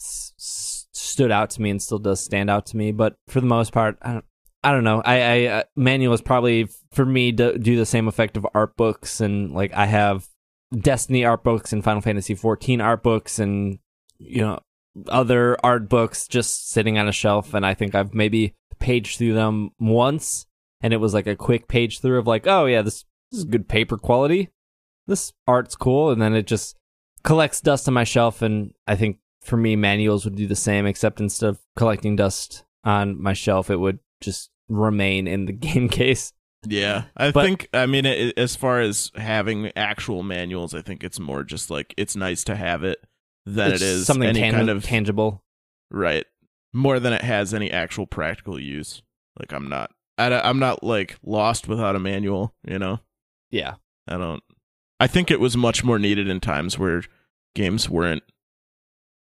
s- 0.00 0.86
stood 0.92 1.30
out 1.30 1.50
to 1.50 1.62
me 1.62 1.70
and 1.70 1.82
still 1.82 1.98
does 1.98 2.20
stand 2.20 2.50
out 2.50 2.66
to 2.66 2.76
me. 2.76 2.92
But 2.92 3.16
for 3.28 3.40
the 3.40 3.46
most 3.46 3.72
part, 3.72 3.98
I 4.02 4.12
don't, 4.14 4.24
I 4.62 4.72
don't 4.72 4.84
know. 4.84 5.02
I, 5.04 5.20
I 5.20 5.46
uh, 5.46 5.62
manuals 5.76 6.20
probably 6.20 6.68
for 6.92 7.04
me 7.04 7.32
do, 7.32 7.58
do 7.58 7.76
the 7.76 7.86
same 7.86 8.08
effect 8.08 8.36
of 8.36 8.46
art 8.54 8.76
books 8.76 9.20
and 9.20 9.52
like 9.52 9.72
I 9.72 9.86
have 9.86 10.28
Destiny 10.76 11.24
art 11.24 11.42
books 11.44 11.72
and 11.72 11.82
Final 11.82 12.02
Fantasy 12.02 12.34
14 12.34 12.80
art 12.80 13.02
books 13.02 13.38
and 13.38 13.78
you 14.18 14.42
know 14.42 14.60
other 15.08 15.56
art 15.64 15.88
books 15.88 16.26
just 16.28 16.70
sitting 16.70 16.98
on 16.98 17.08
a 17.08 17.12
shelf 17.12 17.54
and 17.54 17.64
I 17.64 17.74
think 17.74 17.94
I've 17.94 18.14
maybe 18.14 18.54
paged 18.78 19.18
through 19.18 19.34
them 19.34 19.70
once 19.78 20.46
and 20.80 20.92
it 20.92 20.98
was 20.98 21.14
like 21.14 21.26
a 21.26 21.36
quick 21.36 21.68
page 21.68 22.00
through 22.00 22.18
of 22.18 22.26
like 22.26 22.46
oh 22.46 22.66
yeah 22.66 22.82
this, 22.82 23.04
this 23.30 23.38
is 23.38 23.44
good 23.44 23.68
paper 23.68 23.96
quality 23.96 24.50
this 25.06 25.32
art's 25.46 25.74
cool 25.74 26.10
and 26.10 26.20
then 26.20 26.34
it 26.34 26.46
just 26.46 26.76
collects 27.28 27.60
dust 27.60 27.86
on 27.86 27.94
my 27.94 28.04
shelf 28.04 28.42
and 28.42 28.72
I 28.86 28.96
think 28.96 29.18
for 29.42 29.56
me 29.56 29.76
manuals 29.76 30.24
would 30.24 30.34
do 30.34 30.46
the 30.46 30.56
same 30.56 30.86
except 30.86 31.20
instead 31.20 31.50
of 31.50 31.60
collecting 31.76 32.16
dust 32.16 32.64
on 32.84 33.20
my 33.22 33.34
shelf 33.34 33.70
it 33.70 33.76
would 33.76 33.98
just 34.20 34.50
remain 34.68 35.26
in 35.28 35.44
the 35.46 35.52
game 35.68 35.88
case 35.88 36.32
Yeah, 36.66 37.04
I 37.16 37.30
But- 37.30 37.44
think. 37.44 37.68
I 37.72 37.86
mean, 37.86 38.04
it, 38.06 38.36
as 38.36 38.56
far 38.56 38.80
as 38.80 39.12
having 39.14 39.70
actual 39.76 40.22
manuals, 40.24 40.74
I 40.74 40.82
think 40.82 41.04
it's 41.04 41.20
more 41.20 41.44
just 41.44 41.70
like 41.70 41.94
it's 41.96 42.16
nice 42.16 42.42
to 42.44 42.56
have 42.56 42.82
it 42.82 42.98
than 43.46 43.72
It's 43.72 44.04
something 44.06 44.28
any 44.28 44.40
tan- 44.40 44.54
kind 44.54 44.68
of 44.70 44.82
tangible 44.82 45.44
right. 45.90 46.26
More 46.74 46.98
than 46.98 47.12
it 47.12 47.22
has 47.22 47.54
any 47.54 47.70
actual 47.70 48.06
practical 48.06 48.58
use. 48.60 49.02
Like 49.38 49.52
I'm 49.52 49.68
not. 49.68 49.90
I, 50.18 50.32
I'm 50.40 50.58
not 50.58 50.82
like 50.82 51.16
lost 51.24 51.68
without 51.68 51.94
a 51.94 52.00
manual. 52.00 52.54
You 52.66 52.78
know. 52.80 52.98
yeah 53.50 53.74
I 54.08 54.16
don't. 54.16 54.42
I 54.98 55.06
think 55.06 55.30
it 55.30 55.38
was 55.40 55.56
much 55.56 55.84
more 55.84 55.98
needed 55.98 56.28
in 56.28 56.40
times 56.40 56.76
where 56.76 57.04
games 57.58 57.90
weren't 57.90 58.22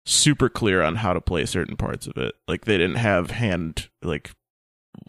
super 0.06 0.50
clear 0.50 0.84
on 0.84 0.98
how 0.98 1.14
to 1.14 1.20
play 1.20 1.46
certain 1.46 1.76
parts 1.76 2.06
of 2.06 2.16
it. 2.16 2.36
Like 2.48 2.66
they 2.66 2.78
didn't 2.78 2.98
have 2.98 3.32
hand 3.32 3.90
like 4.04 4.32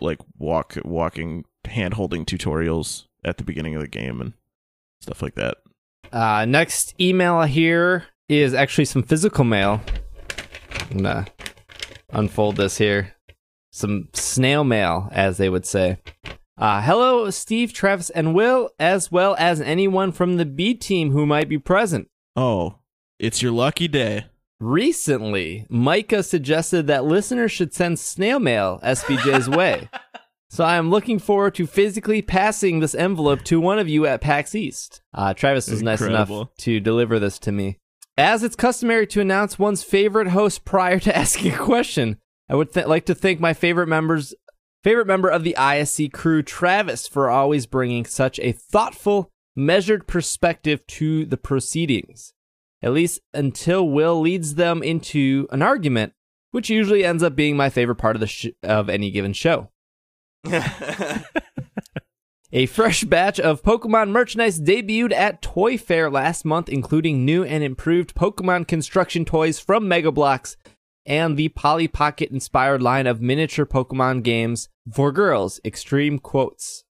like 0.01 0.18
walk 0.39 0.79
walking 0.85 1.45
hand 1.66 1.95
holding 1.95 2.25
tutorials 2.25 3.05
at 3.23 3.37
the 3.37 3.45
beginning 3.45 3.75
of 3.75 3.83
the 3.83 3.89
game 3.89 4.23
and 4.23 4.33
stuff 5.03 5.21
like 5.21 5.35
that. 5.35 5.59
Uh, 6.11 6.47
next 6.47 6.99
email 6.99 7.43
here 7.43 8.07
is 8.31 8.55
actually 8.55 8.87
some 8.87 9.03
physical 9.03 9.45
mail. 9.45 9.83
I'm 10.91 10.97
gonna 10.97 11.27
unfold 12.11 12.57
this 12.57 12.79
here. 12.79 13.14
Some 13.73 14.09
snail 14.14 14.64
mail, 14.64 15.09
as 15.12 15.37
they 15.37 15.49
would 15.49 15.66
say. 15.66 15.99
Uh, 16.57 16.83
hello, 16.83 17.31
Steve, 17.31 17.73
Travis, 17.73 18.11
and 18.11 18.35
Will, 18.35 18.71
as 18.79 19.12
well 19.12 19.37
as 19.39 19.61
anyone 19.61 20.11
from 20.11 20.37
the 20.37 20.45
B 20.45 20.75
team 20.75 21.12
who 21.12 21.25
might 21.27 21.49
be 21.49 21.59
present. 21.59 22.09
Oh, 22.35 22.80
it's 23.21 23.43
your 23.43 23.53
lucky 23.53 23.87
day. 23.87 24.25
Recently, 24.59 25.66
Micah 25.68 26.23
suggested 26.23 26.87
that 26.87 27.05
listeners 27.05 27.53
should 27.53 27.73
send 27.75 27.99
snail 27.99 28.41
mail 28.41 28.81
SBJ's 28.83 29.49
way. 29.59 29.89
So 30.49 30.64
I 30.64 30.77
am 30.77 30.91
looking 30.91 31.18
forward 31.18 31.55
to 31.57 31.66
physically 31.66 32.23
passing 32.23 32.81
this 32.81 32.95
envelope 32.95 33.43
to 33.45 33.61
one 33.61 33.79
of 33.79 33.89
you 33.89 34.07
at 34.07 34.21
PAX 34.21 34.55
East. 34.55 35.01
Uh, 35.14 35.33
Travis 35.33 35.71
was 35.71 35.83
nice 35.83 36.01
enough 36.01 36.31
to 36.59 36.81
deliver 36.81 37.18
this 37.18 37.39
to 37.41 37.53
me. 37.53 37.79
As 38.16 38.43
it's 38.43 38.57
customary 38.57 39.07
to 39.09 39.21
announce 39.21 39.59
one's 39.59 39.83
favorite 39.83 40.29
host 40.29 40.64
prior 40.64 40.99
to 41.01 41.16
asking 41.16 41.55
a 41.55 41.59
question, 41.59 42.18
I 42.49 42.57
would 42.57 42.73
th- 42.73 42.87
like 42.87 43.07
to 43.07 43.14
thank 43.14 43.39
my 43.39 43.55
favorite 43.55 43.87
members, 43.87 44.35
favorite 44.83 45.07
member 45.07 45.29
of 45.29 45.45
the 45.45 45.55
ISC 45.59 46.12
crew, 46.12 46.43
Travis, 46.43 47.07
for 47.07 47.31
always 47.31 47.66
bringing 47.66 48.05
such 48.05 48.41
a 48.41 48.53
thoughtful, 48.53 49.31
measured 49.55 50.07
perspective 50.07 50.87
to 50.89 51.25
the 51.27 51.37
proceedings. 51.37 52.35
At 52.83 52.93
least 52.93 53.20
until 53.35 53.89
Will 53.89 54.20
leads 54.20 54.55
them 54.55 54.83
into 54.83 55.47
an 55.51 55.62
argument, 55.62 56.14
which 56.51 56.70
usually 56.70 57.05
ends 57.05 57.22
up 57.22 57.37
being 57.37 57.57
my 57.57 57.68
favorite 57.70 57.97
part 57.97 58.16
of 58.16 58.20
the 58.20 58.26
sh- 58.26 58.49
of 58.62 58.89
any 58.89 59.11
given 59.11 59.33
show. 59.33 59.70
A 62.53 62.66
fresh 62.66 63.05
batch 63.05 63.39
of 63.39 63.62
Pokemon 63.62 64.11
merchandise 64.11 64.61
debuted 64.61 65.12
at 65.12 65.41
Toy 65.41 65.78
Fair 65.78 66.11
last 66.11 66.45
month, 66.45 66.68
including 66.68 67.24
new 67.24 67.45
and 67.45 67.62
improved 67.62 68.16
Pokemon 68.16 68.66
construction 68.66 69.24
toys 69.24 69.61
from 69.61 69.87
Mega 69.87 70.11
Bloks 70.11 70.57
and 71.07 71.37
the 71.37 71.49
Polly 71.51 71.87
Pocket 71.87 72.31
inspired 72.31 72.83
line 72.83 73.07
of 73.07 73.20
miniature 73.20 73.66
Pokemon 73.66 74.24
games 74.24 74.68
for 74.93 75.12
girls, 75.12 75.61
Extreme 75.64 76.18
Quotes. 76.18 76.85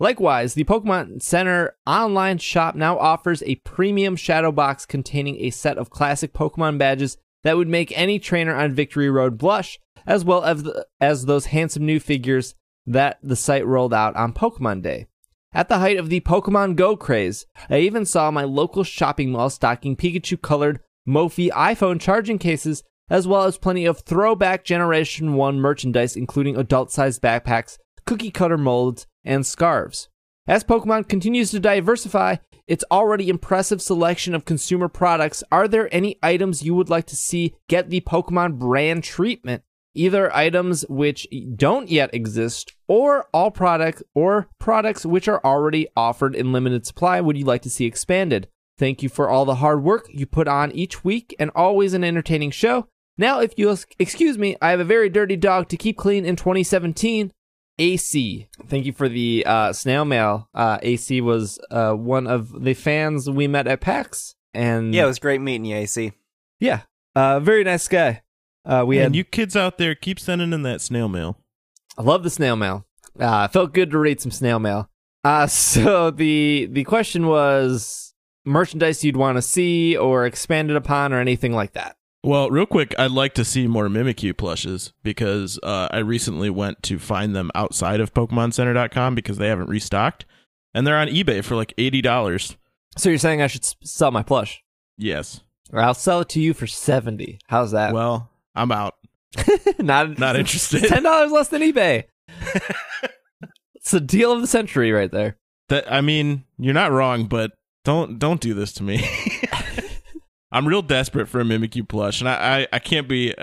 Likewise, 0.00 0.54
the 0.54 0.64
Pokemon 0.64 1.20
Center 1.22 1.74
online 1.84 2.38
shop 2.38 2.76
now 2.76 2.98
offers 2.98 3.42
a 3.42 3.56
premium 3.56 4.14
shadow 4.14 4.52
box 4.52 4.86
containing 4.86 5.36
a 5.40 5.50
set 5.50 5.76
of 5.76 5.90
classic 5.90 6.32
Pokemon 6.32 6.78
badges 6.78 7.16
that 7.42 7.56
would 7.56 7.68
make 7.68 7.96
any 7.98 8.20
trainer 8.20 8.54
on 8.54 8.72
Victory 8.72 9.10
Road 9.10 9.38
blush, 9.38 9.80
as 10.06 10.24
well 10.24 10.44
as, 10.44 10.62
the, 10.62 10.86
as 11.00 11.26
those 11.26 11.46
handsome 11.46 11.84
new 11.84 11.98
figures 11.98 12.54
that 12.86 13.18
the 13.22 13.36
site 13.36 13.66
rolled 13.66 13.92
out 13.92 14.14
on 14.14 14.32
Pokemon 14.32 14.82
Day. 14.82 15.06
At 15.52 15.68
the 15.68 15.78
height 15.78 15.98
of 15.98 16.10
the 16.10 16.20
Pokemon 16.20 16.76
Go 16.76 16.96
craze, 16.96 17.46
I 17.68 17.78
even 17.78 18.04
saw 18.04 18.30
my 18.30 18.44
local 18.44 18.84
shopping 18.84 19.32
mall 19.32 19.50
stocking 19.50 19.96
Pikachu 19.96 20.40
colored 20.40 20.80
Mophie 21.08 21.50
iPhone 21.50 22.00
charging 22.00 22.38
cases, 22.38 22.84
as 23.10 23.26
well 23.26 23.44
as 23.44 23.58
plenty 23.58 23.84
of 23.84 24.00
throwback 24.00 24.62
Generation 24.62 25.34
1 25.34 25.58
merchandise, 25.58 26.16
including 26.16 26.56
adult 26.56 26.92
sized 26.92 27.22
backpacks, 27.22 27.78
cookie 28.06 28.30
cutter 28.30 28.58
molds, 28.58 29.06
and 29.28 29.46
scarves. 29.46 30.08
As 30.48 30.64
Pokemon 30.64 31.08
continues 31.08 31.52
to 31.52 31.60
diversify 31.60 32.36
its 32.66 32.84
already 32.90 33.28
impressive 33.28 33.80
selection 33.80 34.34
of 34.34 34.44
consumer 34.44 34.88
products, 34.88 35.44
are 35.52 35.68
there 35.68 35.94
any 35.94 36.18
items 36.22 36.62
you 36.62 36.74
would 36.74 36.90
like 36.90 37.06
to 37.06 37.16
see 37.16 37.54
get 37.68 37.90
the 37.90 38.00
Pokemon 38.00 38.58
brand 38.58 39.04
treatment 39.04 39.62
either 39.94 40.34
items 40.34 40.84
which 40.88 41.26
don't 41.56 41.90
yet 41.90 42.14
exist 42.14 42.72
or 42.86 43.26
all 43.32 43.50
product 43.50 44.02
or 44.14 44.48
products 44.58 45.04
which 45.04 45.28
are 45.28 45.40
already 45.44 45.88
offered 45.96 46.36
in 46.36 46.52
limited 46.52 46.86
supply 46.86 47.20
would 47.20 47.36
you 47.36 47.44
like 47.44 47.62
to 47.62 47.70
see 47.70 47.84
expanded? 47.84 48.48
Thank 48.78 49.02
you 49.02 49.08
for 49.08 49.28
all 49.28 49.44
the 49.44 49.56
hard 49.56 49.82
work 49.82 50.06
you 50.10 50.24
put 50.24 50.46
on 50.46 50.70
each 50.72 51.04
week 51.04 51.34
and 51.38 51.50
always 51.54 51.94
an 51.94 52.04
entertaining 52.04 52.52
show. 52.52 52.86
Now, 53.16 53.40
if 53.40 53.52
you'll 53.56 53.78
excuse 53.98 54.38
me, 54.38 54.56
I 54.62 54.70
have 54.70 54.78
a 54.78 54.84
very 54.84 55.08
dirty 55.08 55.36
dog 55.36 55.68
to 55.70 55.76
keep 55.76 55.96
clean 55.96 56.24
in 56.24 56.36
2017. 56.36 57.32
AC. 57.78 58.48
Thank 58.66 58.86
you 58.86 58.92
for 58.92 59.08
the 59.08 59.44
uh, 59.46 59.72
snail 59.72 60.04
mail. 60.04 60.48
Uh, 60.54 60.78
AC 60.82 61.20
was 61.20 61.58
uh, 61.70 61.92
one 61.92 62.26
of 62.26 62.64
the 62.64 62.74
fans 62.74 63.28
we 63.30 63.46
met 63.46 63.66
at 63.66 63.80
PAX. 63.80 64.34
And 64.54 64.94
Yeah, 64.94 65.04
it 65.04 65.08
was 65.08 65.18
great 65.18 65.40
meeting 65.40 65.64
you, 65.66 65.76
AC. 65.76 66.12
yeah, 66.58 66.82
uh, 67.14 67.38
very 67.40 67.64
nice 67.64 67.86
guy. 67.88 68.22
Uh, 68.64 68.84
we 68.86 68.96
and 68.98 69.04
had 69.04 69.16
you 69.16 69.24
kids 69.24 69.56
out 69.56 69.78
there, 69.78 69.94
keep 69.94 70.18
sending 70.18 70.52
in 70.52 70.62
that 70.62 70.80
snail 70.80 71.08
mail. 71.08 71.38
I 71.96 72.02
love 72.02 72.22
the 72.22 72.30
snail 72.30 72.56
mail. 72.56 72.84
Uh, 73.18 73.48
felt 73.48 73.72
good 73.74 73.90
to 73.90 73.98
read 73.98 74.20
some 74.20 74.30
snail 74.30 74.58
mail. 74.58 74.90
Uh, 75.24 75.46
so 75.48 76.10
the 76.10 76.68
the 76.70 76.84
question 76.84 77.26
was 77.26 78.14
merchandise 78.44 79.04
you'd 79.04 79.16
want 79.16 79.36
to 79.36 79.42
see 79.42 79.96
or 79.96 80.24
expanded 80.26 80.76
upon 80.76 81.12
or 81.12 81.20
anything 81.20 81.52
like 81.52 81.72
that. 81.74 81.96
Well, 82.24 82.50
real 82.50 82.66
quick, 82.66 82.94
I'd 82.98 83.12
like 83.12 83.34
to 83.34 83.44
see 83.44 83.66
more 83.68 83.88
Mimikyu 83.88 84.36
plushes 84.36 84.92
because 85.02 85.58
uh, 85.62 85.88
I 85.90 85.98
recently 85.98 86.50
went 86.50 86.82
to 86.84 86.98
find 86.98 87.34
them 87.34 87.50
outside 87.54 88.00
of 88.00 88.12
PokemonCenter.com 88.12 89.14
because 89.14 89.38
they 89.38 89.48
haven't 89.48 89.68
restocked, 89.68 90.24
and 90.74 90.86
they're 90.86 90.96
on 90.96 91.08
eBay 91.08 91.44
for 91.44 91.54
like 91.54 91.72
eighty 91.78 92.02
dollars. 92.02 92.56
So 92.96 93.08
you're 93.08 93.18
saying 93.18 93.40
I 93.40 93.46
should 93.46 93.64
sell 93.84 94.10
my 94.10 94.24
plush? 94.24 94.62
Yes. 94.96 95.42
Or 95.72 95.80
I'll 95.80 95.94
sell 95.94 96.20
it 96.20 96.28
to 96.30 96.40
you 96.40 96.54
for 96.54 96.66
seventy. 96.66 97.38
How's 97.46 97.70
that? 97.70 97.94
Well, 97.94 98.28
I'm 98.54 98.72
out. 98.72 98.96
not 99.78 100.18
Not 100.18 100.34
interested. 100.36 100.82
Ten 100.88 101.04
dollars 101.04 101.30
less 101.30 101.48
than 101.48 101.62
eBay. 101.62 102.04
it's 103.74 103.94
a 103.94 104.00
deal 104.00 104.32
of 104.32 104.40
the 104.40 104.46
century 104.48 104.90
right 104.90 105.10
there. 105.10 105.36
That 105.68 105.90
I 105.90 106.00
mean, 106.00 106.44
you're 106.58 106.74
not 106.74 106.90
wrong, 106.90 107.26
but 107.26 107.52
don't 107.84 108.18
don't 108.18 108.40
do 108.40 108.54
this 108.54 108.72
to 108.74 108.82
me. 108.82 109.08
I'm 110.50 110.66
real 110.66 110.82
desperate 110.82 111.28
for 111.28 111.40
a 111.40 111.44
Mimikyu 111.44 111.88
plush, 111.88 112.20
and 112.20 112.28
I, 112.28 112.60
I, 112.60 112.66
I 112.74 112.78
can't 112.78 113.08
be 113.08 113.34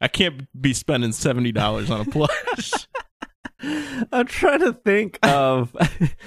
I 0.00 0.08
can't 0.08 0.48
be 0.60 0.72
spending 0.72 1.12
seventy 1.12 1.52
dollars 1.52 1.90
on 1.90 2.00
a 2.00 2.04
plush. 2.10 2.72
I'm 4.12 4.26
trying 4.26 4.60
to 4.60 4.72
think 4.72 5.18
of 5.22 5.76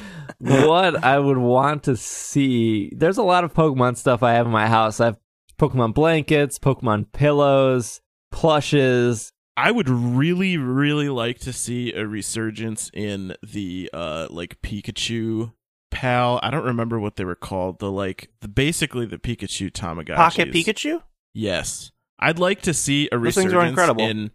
what 0.38 1.04
I 1.04 1.18
would 1.18 1.38
want 1.38 1.84
to 1.84 1.98
see. 1.98 2.92
There's 2.96 3.18
a 3.18 3.24
lot 3.24 3.44
of 3.44 3.54
Pokemon 3.54 3.98
stuff 3.98 4.22
I 4.22 4.34
have 4.34 4.46
in 4.46 4.52
my 4.52 4.68
house. 4.68 5.00
I 5.00 5.06
have 5.06 5.20
Pokemon 5.60 5.94
blankets, 5.94 6.60
Pokemon 6.60 7.12
pillows, 7.12 8.02
plushes. 8.32 9.32
I 9.56 9.72
would 9.72 9.90
really, 9.90 10.58
really 10.58 11.10
like 11.10 11.40
to 11.40 11.54
see 11.54 11.94
a 11.94 12.08
resurgence 12.08 12.90
in 12.94 13.36
the 13.44 13.90
uh 13.94 14.28
like 14.30 14.62
Pikachu 14.62 15.54
pal. 15.94 16.40
I 16.42 16.50
don't 16.50 16.66
remember 16.66 17.00
what 17.00 17.16
they 17.16 17.24
were 17.24 17.36
called. 17.36 17.80
The 17.80 17.92
like 17.92 18.30
the 18.42 18.48
basically 18.48 19.06
the 19.06 19.18
Pikachu 19.18 19.72
Tamagotchi. 19.72 20.16
Pocket 20.16 20.52
Pikachu? 20.52 21.02
Yes. 21.34 21.92
I'd 22.20 22.40
like 22.40 22.62
to 22.64 22.74
see 22.74 23.08
a 23.12 23.18
Those 23.18 23.36
things 23.36 23.46
resurgence 23.46 23.54
are 23.54 23.68
incredible. 23.68 24.04
in 24.04 24.32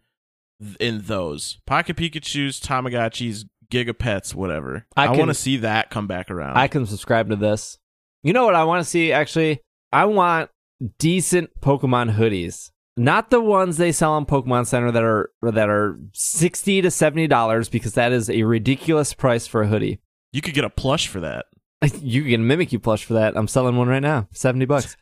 in 0.81 1.03
those. 1.03 1.59
Pocket 1.67 1.97
Pikachu's, 1.97 2.61
Tamagotchis, 2.61 3.45
Gigapets, 3.71 4.35
whatever. 4.35 4.87
I 4.97 5.07
I, 5.07 5.17
want 5.17 5.29
to 5.29 5.35
see 5.35 5.59
that 5.59 5.91
come 5.91 6.07
back 6.07 6.31
around. 6.31 6.57
I 6.57 6.69
can 6.69 6.87
subscribe 6.87 7.29
to 7.31 7.37
this. 7.37 7.79
You 8.23 8.33
know 8.33 8.45
what 8.45 8.55
I 8.55 8.65
want 8.65 8.83
to 8.85 8.89
see 8.89 9.13
actually? 9.13 9.61
I 9.93 10.05
want 10.07 10.51
decent 10.99 11.51
Pokemon 11.61 12.17
hoodies. 12.17 12.71
Not 12.97 13.31
the 13.31 13.41
ones 13.41 13.77
they 13.77 13.93
sell 13.93 14.13
on 14.13 14.27
Pokemon 14.27 14.67
Center 14.67 14.91
that 14.91 15.05
are 15.05 15.31
that 15.43 15.69
are 15.69 15.99
60 16.13 16.83
to 16.83 16.91
70 16.91 17.27
dollars 17.29 17.69
because 17.69 17.95
that 17.95 18.13
is 18.13 18.29
a 18.29 18.43
ridiculous 18.43 19.15
price 19.15 19.47
for 19.47 19.63
a 19.63 19.69
hoodie. 19.69 20.01
You 20.33 20.43
could 20.43 20.55
get 20.55 20.65
a 20.65 20.71
plush 20.71 21.09
for 21.09 21.21
that. 21.21 21.47
You 22.01 22.23
can 22.23 22.31
get 22.31 22.41
a 22.41 22.43
Mimikyu 22.43 22.83
plush 22.83 23.05
for 23.05 23.15
that. 23.15 23.37
I'm 23.37 23.49
selling 23.49 23.77
one 23.77 23.89
right 23.89 24.03
now, 24.03 24.29
seventy 24.33 24.67
bucks. 24.67 24.97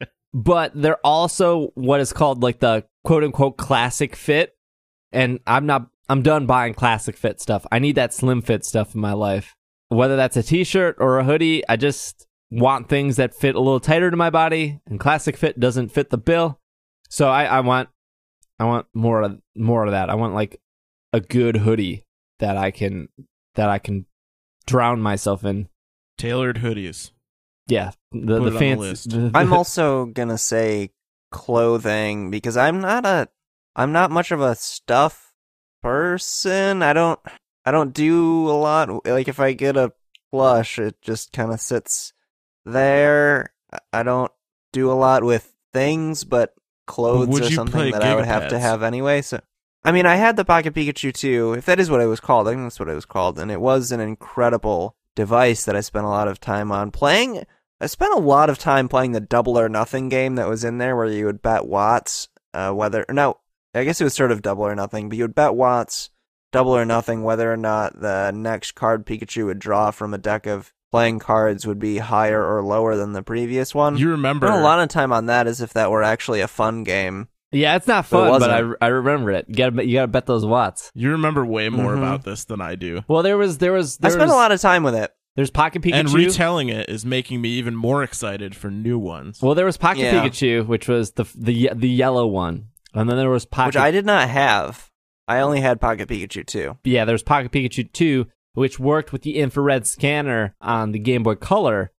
but 0.34 0.72
they're 0.74 1.04
also 1.04 1.68
what 1.74 2.00
is 2.00 2.12
called 2.12 2.42
like 2.42 2.60
the 2.60 2.84
quote 3.04 3.24
unquote 3.24 3.56
classic 3.56 4.14
fit, 4.16 4.54
and 5.12 5.40
I'm 5.46 5.66
not. 5.66 5.88
I'm 6.10 6.22
done 6.22 6.44
buying 6.44 6.74
classic 6.74 7.16
fit 7.16 7.40
stuff. 7.40 7.64
I 7.70 7.78
need 7.78 7.94
that 7.94 8.12
slim 8.12 8.42
fit 8.42 8.64
stuff 8.64 8.94
in 8.94 9.00
my 9.00 9.12
life. 9.12 9.54
Whether 9.88 10.16
that's 10.16 10.36
a 10.36 10.42
t-shirt 10.42 10.96
or 10.98 11.18
a 11.18 11.24
hoodie, 11.24 11.66
I 11.68 11.76
just 11.76 12.26
want 12.50 12.88
things 12.88 13.16
that 13.16 13.34
fit 13.34 13.54
a 13.54 13.60
little 13.60 13.80
tighter 13.80 14.10
to 14.10 14.16
my 14.16 14.30
body, 14.30 14.80
and 14.86 15.00
classic 15.00 15.36
fit 15.36 15.58
doesn't 15.58 15.90
fit 15.90 16.10
the 16.10 16.18
bill. 16.18 16.60
So 17.08 17.28
I, 17.28 17.44
I 17.44 17.60
want, 17.60 17.88
I 18.58 18.64
want 18.64 18.86
more 18.92 19.22
of 19.22 19.38
more 19.56 19.84
of 19.84 19.92
that. 19.92 20.10
I 20.10 20.16
want 20.16 20.34
like 20.34 20.60
a 21.12 21.20
good 21.20 21.56
hoodie 21.56 22.04
that 22.40 22.56
I 22.56 22.70
can 22.70 23.08
that 23.54 23.68
I 23.68 23.78
can 23.78 24.06
drown 24.70 25.00
myself 25.02 25.44
in. 25.44 25.68
Tailored 26.18 26.58
hoodies. 26.58 27.10
Yeah, 27.66 27.90
the 28.12 28.18
Put 28.20 28.26
the 28.26 28.34
it 28.34 28.36
on 28.38 28.44
the 28.52 28.58
fancy. 28.58 28.80
list. 28.80 29.10
the- 29.10 29.30
I'm 29.34 29.52
also 29.58 30.06
gonna 30.06 30.38
say 30.38 30.90
clothing 31.30 32.30
because 32.30 32.56
I'm 32.56 32.80
not 32.80 33.04
a 33.06 33.28
I'm 33.76 33.92
not 33.92 34.10
much 34.10 34.30
of 34.32 34.40
a 34.40 34.54
stuff 34.54 35.32
person. 35.82 36.82
I 36.82 36.92
don't 36.92 37.20
I 37.64 37.70
don't 37.70 37.92
do 37.94 38.48
a 38.48 38.52
lot. 38.56 39.06
Like 39.06 39.28
if 39.28 39.40
I 39.40 39.52
get 39.52 39.76
a 39.76 39.92
plush, 40.32 40.78
it 40.78 41.00
just 41.02 41.32
kind 41.32 41.52
of 41.52 41.60
sits 41.60 42.12
there. 42.64 43.52
I- 43.72 44.00
I 44.00 44.02
don't 44.02 44.32
do 44.72 44.90
a 44.90 44.94
lot 44.94 45.22
with 45.24 45.52
things, 45.72 46.24
but 46.24 46.54
clothes 46.86 47.28
would 47.28 47.42
are 47.44 47.50
something 47.50 47.92
that 47.92 48.02
I 48.02 48.14
would 48.16 48.24
have 48.26 48.48
to 48.48 48.58
have 48.58 48.82
anyway. 48.82 49.22
So 49.22 49.40
I 49.84 49.92
mean, 49.92 50.06
I 50.06 50.16
had 50.16 50.36
the 50.36 50.44
Pocket 50.44 50.74
Pikachu 50.74 51.12
too, 51.12 51.54
if 51.54 51.66
that 51.66 51.80
is 51.80 51.90
what 51.90 52.00
it 52.00 52.06
was 52.06 52.20
called. 52.20 52.48
I 52.48 52.52
think 52.52 52.62
that's 52.62 52.78
what 52.78 52.88
it 52.88 52.94
was 52.94 53.06
called, 53.06 53.38
and 53.38 53.50
it 53.50 53.60
was 53.60 53.92
an 53.92 54.00
incredible 54.00 54.94
device 55.16 55.64
that 55.64 55.76
I 55.76 55.80
spent 55.80 56.04
a 56.04 56.10
lot 56.10 56.28
of 56.28 56.40
time 56.40 56.70
on 56.70 56.90
playing. 56.90 57.44
I 57.80 57.86
spent 57.86 58.12
a 58.12 58.18
lot 58.20 58.50
of 58.50 58.58
time 58.58 58.88
playing 58.88 59.12
the 59.12 59.20
Double 59.20 59.58
or 59.58 59.68
Nothing 59.68 60.10
game 60.10 60.34
that 60.34 60.48
was 60.48 60.64
in 60.64 60.78
there, 60.78 60.96
where 60.96 61.06
you 61.06 61.24
would 61.26 61.40
bet 61.40 61.66
Watts 61.66 62.28
uh, 62.52 62.72
whether 62.72 63.04
no, 63.10 63.38
I 63.74 63.84
guess 63.84 64.00
it 64.00 64.04
was 64.04 64.14
sort 64.14 64.32
of 64.32 64.42
Double 64.42 64.64
or 64.64 64.74
Nothing, 64.74 65.08
but 65.08 65.18
you 65.18 65.24
would 65.24 65.34
bet 65.34 65.54
Watts 65.54 66.10
Double 66.52 66.76
or 66.76 66.84
Nothing 66.84 67.22
whether 67.22 67.52
or 67.52 67.56
not 67.56 68.00
the 68.00 68.32
next 68.32 68.72
card 68.72 69.06
Pikachu 69.06 69.46
would 69.46 69.58
draw 69.58 69.90
from 69.90 70.14
a 70.14 70.18
deck 70.18 70.46
of 70.46 70.72
playing 70.90 71.20
cards 71.20 71.66
would 71.66 71.78
be 71.78 71.98
higher 71.98 72.44
or 72.44 72.64
lower 72.64 72.96
than 72.96 73.12
the 73.12 73.22
previous 73.22 73.74
one. 73.74 73.96
You 73.96 74.10
remember 74.10 74.48
spent 74.48 74.60
a 74.60 74.64
lot 74.64 74.80
of 74.80 74.88
time 74.88 75.12
on 75.12 75.26
that 75.26 75.46
as 75.46 75.60
if 75.60 75.72
that 75.74 75.90
were 75.90 76.02
actually 76.02 76.40
a 76.40 76.48
fun 76.48 76.82
game. 76.82 77.28
Yeah, 77.52 77.76
it's 77.76 77.86
not 77.86 78.08
But 78.10 78.30
fun, 78.30 78.40
but, 78.40 78.50
I. 78.82 78.86
I 78.86 78.88
remember 78.88 79.30
it. 79.32 79.46
You 79.48 79.54
gotta 79.54 79.72
bet- 79.72 79.86
you 79.86 79.94
gotta 79.94 80.08
bet 80.08 80.26
those 80.26 80.44
watts. 80.46 80.90
you 80.94 81.10
remember 81.10 81.44
way 81.44 81.68
more 81.68 81.94
Mhm. 81.94 81.98
about 81.98 82.24
this 82.24 82.44
than 82.44 82.60
I 82.60 82.74
do. 82.76 83.02
Well, 83.08 83.22
there 83.22 83.36
was 83.38 83.58
there 83.58 83.72
was 83.72 83.98
I 84.02 84.08
spent 84.08 84.22
was, 84.22 84.30
a 84.32 84.34
lot 84.36 84.52
of 84.52 84.60
time 84.60 84.82
with 84.82 84.94
it. 84.94 85.10
There's 85.36 85.50
Pocket 85.50 85.82
Pikachu. 85.82 85.94
And 85.94 86.12
retelling 86.12 86.68
it 86.68 86.88
is 86.88 87.04
making 87.06 87.40
me 87.40 87.50
even 87.50 87.74
more 87.76 88.02
excited 88.02 88.54
for 88.56 88.70
new 88.70 88.98
ones. 88.98 89.40
well, 89.40 89.54
there 89.54 89.64
was 89.64 89.76
Pocket 89.76 90.00
Yeah. 90.02 90.24
Pikachu, 90.24 90.66
which 90.66 90.88
was 90.88 91.12
the 91.12 91.24
the 91.36 91.70
the 91.74 91.88
yellow 91.88 92.26
one, 92.26 92.66
and 92.94 93.08
then 93.08 93.16
there 93.16 93.30
was 93.30 93.44
Pocket. 93.46 93.68
which 93.68 93.76
I 93.76 93.90
did 93.90 94.04
not 94.06 94.28
have. 94.28 94.90
I 95.28 95.40
only 95.40 95.60
had 95.60 95.80
Pocket 95.80 96.08
Pikachu 96.08 96.44
two. 96.46 96.76
yeah, 96.84 97.04
there's 97.04 97.22
Pocket 97.22 97.52
Pikachu 97.52 97.92
two, 97.92 98.26
which 98.54 98.80
worked 98.80 99.12
with 99.12 99.22
the 99.22 99.36
infrared 99.36 99.86
scanner 99.86 100.56
on 100.60 100.90
the 100.92 100.98
Game 100.98 101.22
Boy 101.22 101.36
Color. 101.36 101.92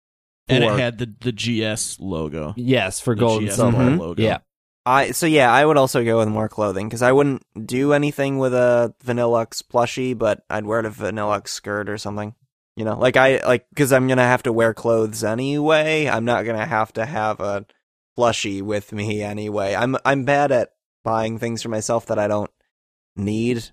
and 0.49 0.66
it 0.66 0.78
had 0.80 0.97
the, 0.97 1.14
the 1.22 1.32
GS 1.32 1.97
logo. 2.02 2.54
yes 2.58 2.99
for 2.99 3.16
The 3.16 3.20
gold 3.22 3.39
and 3.43 3.49
GS 3.49 3.56
silver. 3.56 3.78
Mhm. 3.78 3.99
logo. 3.99 4.22
Yeah, 4.22 4.39
I 4.86 5.11
so 5.11 5.25
yeah, 5.25 5.51
I 5.51 5.65
would 5.65 5.77
also 5.77 6.03
go 6.03 6.17
with 6.17 6.27
more 6.27 6.49
clothing 6.49 6.88
because 6.88 7.01
I 7.01 7.11
wouldn't 7.11 7.43
do 7.67 7.93
anything 7.93 8.39
with 8.39 8.53
a 8.53 8.93
Vanilluxe 9.05 9.61
plushie, 9.63 10.17
but 10.17 10.43
I'd 10.49 10.65
wear 10.65 10.79
a 10.79 10.89
Vanilluxe 10.89 11.49
skirt 11.49 11.88
or 11.89 11.97
something. 11.97 12.34
You 12.75 12.86
know, 12.86 12.97
like 12.97 13.17
I 13.17 13.41
like 13.45 13.69
because 13.69 13.91
I'm 13.93 14.07
gonna 14.07 14.23
have 14.23 14.43
to 14.43 14.53
wear 14.53 14.73
clothes 14.73 15.23
anyway. 15.23 16.07
I'm 16.07 16.25
not 16.25 16.45
gonna 16.45 16.65
have 16.65 16.93
to 16.93 17.05
have 17.05 17.39
a 17.39 17.65
plushie 18.17 18.61
with 18.61 18.91
me 18.91 19.21
anyway. 19.21 19.75
I'm 19.75 19.97
I'm 20.03 20.25
bad 20.25 20.51
at 20.51 20.71
buying 21.03 21.38
things 21.38 21.61
for 21.61 21.69
myself 21.69 22.07
that 22.07 22.17
I 22.17 22.27
don't 22.27 22.49
need. 23.15 23.69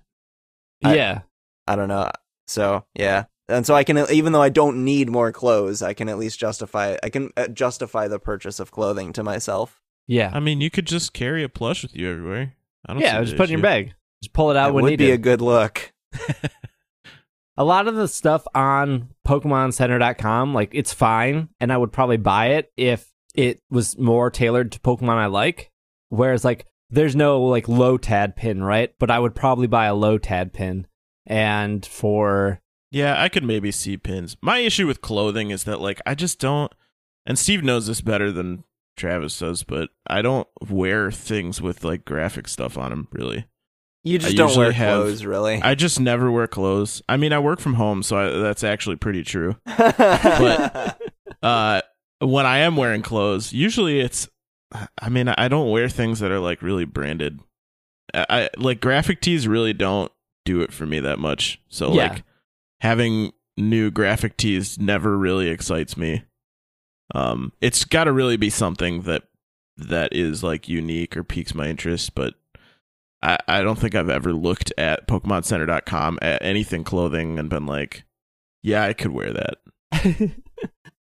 I- 0.83 0.95
yeah. 0.95 1.19
I 1.65 1.75
don't 1.75 1.87
know. 1.87 2.11
So 2.47 2.85
yeah, 2.95 3.25
and 3.47 3.65
so 3.65 3.73
I 3.75 3.83
can 3.83 3.97
even 4.11 4.33
though 4.33 4.41
I 4.41 4.49
don't 4.49 4.83
need 4.83 5.09
more 5.09 5.31
clothes, 5.31 5.81
I 5.81 5.93
can 5.93 6.09
at 6.09 6.17
least 6.17 6.39
justify 6.39 6.97
I 7.01 7.09
can 7.09 7.31
uh, 7.37 7.47
justify 7.47 8.07
the 8.07 8.19
purchase 8.19 8.59
of 8.59 8.71
clothing 8.71 9.13
to 9.13 9.23
myself. 9.23 9.78
Yeah, 10.09 10.31
I 10.33 10.39
mean, 10.39 10.59
you 10.59 10.71
could 10.71 10.87
just 10.87 11.13
carry 11.13 11.43
a 11.43 11.49
plush 11.49 11.83
with 11.83 11.95
you 11.95 12.09
everywhere. 12.09 12.55
I 12.83 12.93
don't 12.93 13.01
yeah. 13.03 13.19
see 13.19 13.25
Just 13.25 13.37
put 13.37 13.43
it 13.43 13.53
in 13.53 13.59
your 13.59 13.61
bag. 13.61 13.93
Just 14.23 14.33
pull 14.33 14.49
it 14.49 14.57
out 14.57 14.69
it 14.69 14.73
when 14.73 14.85
would 14.85 14.89
needed. 14.89 15.05
be 15.05 15.11
a 15.11 15.19
good 15.19 15.39
look. 15.39 15.93
a 17.57 17.63
lot 17.63 17.87
of 17.87 17.93
the 17.93 18.07
stuff 18.07 18.43
on 18.55 19.09
PokemonCenter.com, 19.27 20.55
like 20.55 20.71
it's 20.73 20.91
fine, 20.91 21.49
and 21.59 21.71
I 21.71 21.77
would 21.77 21.91
probably 21.91 22.17
buy 22.17 22.47
it 22.53 22.71
if 22.75 23.13
it 23.35 23.61
was 23.69 23.99
more 23.99 24.31
tailored 24.31 24.71
to 24.71 24.79
Pokemon 24.79 25.17
I 25.17 25.27
like. 25.27 25.69
Whereas, 26.09 26.43
like, 26.43 26.65
there's 26.89 27.15
no 27.15 27.43
like 27.43 27.67
low 27.67 27.97
tad 27.97 28.35
pin, 28.35 28.63
right? 28.63 28.91
But 28.97 29.11
I 29.11 29.19
would 29.19 29.35
probably 29.35 29.67
buy 29.67 29.85
a 29.85 29.93
Lotad 29.93 30.53
pin, 30.53 30.87
and 31.27 31.85
for 31.85 32.61
Yeah, 32.89 33.21
I 33.21 33.29
could 33.29 33.43
maybe 33.43 33.71
see 33.71 33.95
pins. 33.95 34.37
My 34.41 34.57
issue 34.57 34.87
with 34.87 35.01
clothing 35.01 35.51
is 35.51 35.65
that 35.65 35.79
like 35.79 36.01
I 36.07 36.15
just 36.15 36.39
don't 36.39 36.73
and 37.29 37.37
Steve 37.37 37.63
knows 37.63 37.85
this 37.85 38.01
better 38.01 38.31
than 38.31 38.63
Travis 38.99 39.39
does, 39.39 39.63
but 39.63 39.89
I 40.07 40.21
don't 40.21 40.47
wear 40.69 41.11
things 41.11 41.61
with 41.61 41.83
like 41.83 42.05
graphic 42.05 42.47
stuff 42.47 42.77
on 42.77 42.91
them 42.91 43.07
really. 43.11 43.45
You 44.03 44.17
just 44.19 44.33
I 44.33 44.35
don't 44.35 44.55
wear 44.55 44.71
have- 44.71 45.01
clothes, 45.01 45.25
really. 45.25 45.61
I 45.61 45.75
just 45.75 45.99
never 45.99 46.31
wear 46.31 46.47
clothes. 46.47 47.01
I 47.09 47.17
mean, 47.17 47.33
I 47.33 47.39
work 47.39 47.59
from 47.59 47.73
home, 47.73 48.01
so 48.03 48.17
I, 48.17 48.29
that's 48.39 48.63
actually 48.63 48.95
pretty 48.95 49.23
true. 49.23 49.55
but 49.65 50.99
Uh, 51.41 51.81
when 52.19 52.45
I 52.45 52.59
am 52.59 52.75
wearing 52.75 53.01
clothes, 53.01 53.53
usually 53.53 54.01
it's. 54.01 54.27
I 55.01 55.07
mean, 55.09 55.29
I 55.29 55.47
don't 55.47 55.71
wear 55.71 55.87
things 55.87 56.19
that 56.19 56.31
are 56.31 56.39
like 56.39 56.61
really 56.61 56.83
branded. 56.85 57.39
I, 58.13 58.25
I 58.29 58.49
like 58.57 58.81
graphic 58.81 59.21
tees 59.21 59.47
really 59.47 59.71
don't 59.73 60.11
do 60.43 60.61
it 60.61 60.73
for 60.73 60.85
me 60.85 60.99
that 60.99 61.17
much. 61.17 61.61
So 61.69 61.93
Yeah. 61.93 62.09
like 62.09 62.23
having 62.81 63.31
new 63.57 63.89
graphic 63.89 64.35
tees 64.37 64.77
never 64.77 65.17
really 65.17 65.47
excites 65.49 65.95
me. 65.97 66.23
Um, 67.13 67.51
it's 67.61 67.85
got 67.85 68.05
to 68.05 68.11
really 68.11 68.37
be 68.37 68.49
something 68.49 69.01
that 69.01 69.23
that 69.77 70.13
is 70.13 70.43
like 70.43 70.67
unique 70.67 71.15
or 71.15 71.23
piques 71.23 71.55
my 71.55 71.67
interest, 71.67 72.13
but 72.15 72.35
I, 73.21 73.37
I 73.47 73.61
don't 73.61 73.79
think 73.79 73.95
I've 73.95 74.09
ever 74.09 74.33
looked 74.33 74.73
at 74.77 75.07
PokemonCenter.com 75.07 76.19
at 76.21 76.43
anything 76.43 76.83
clothing 76.83 77.39
and 77.39 77.49
been 77.49 77.65
like, 77.65 78.03
yeah, 78.61 78.83
I 78.83 78.93
could 78.93 79.11
wear 79.11 79.33
that. 79.33 79.57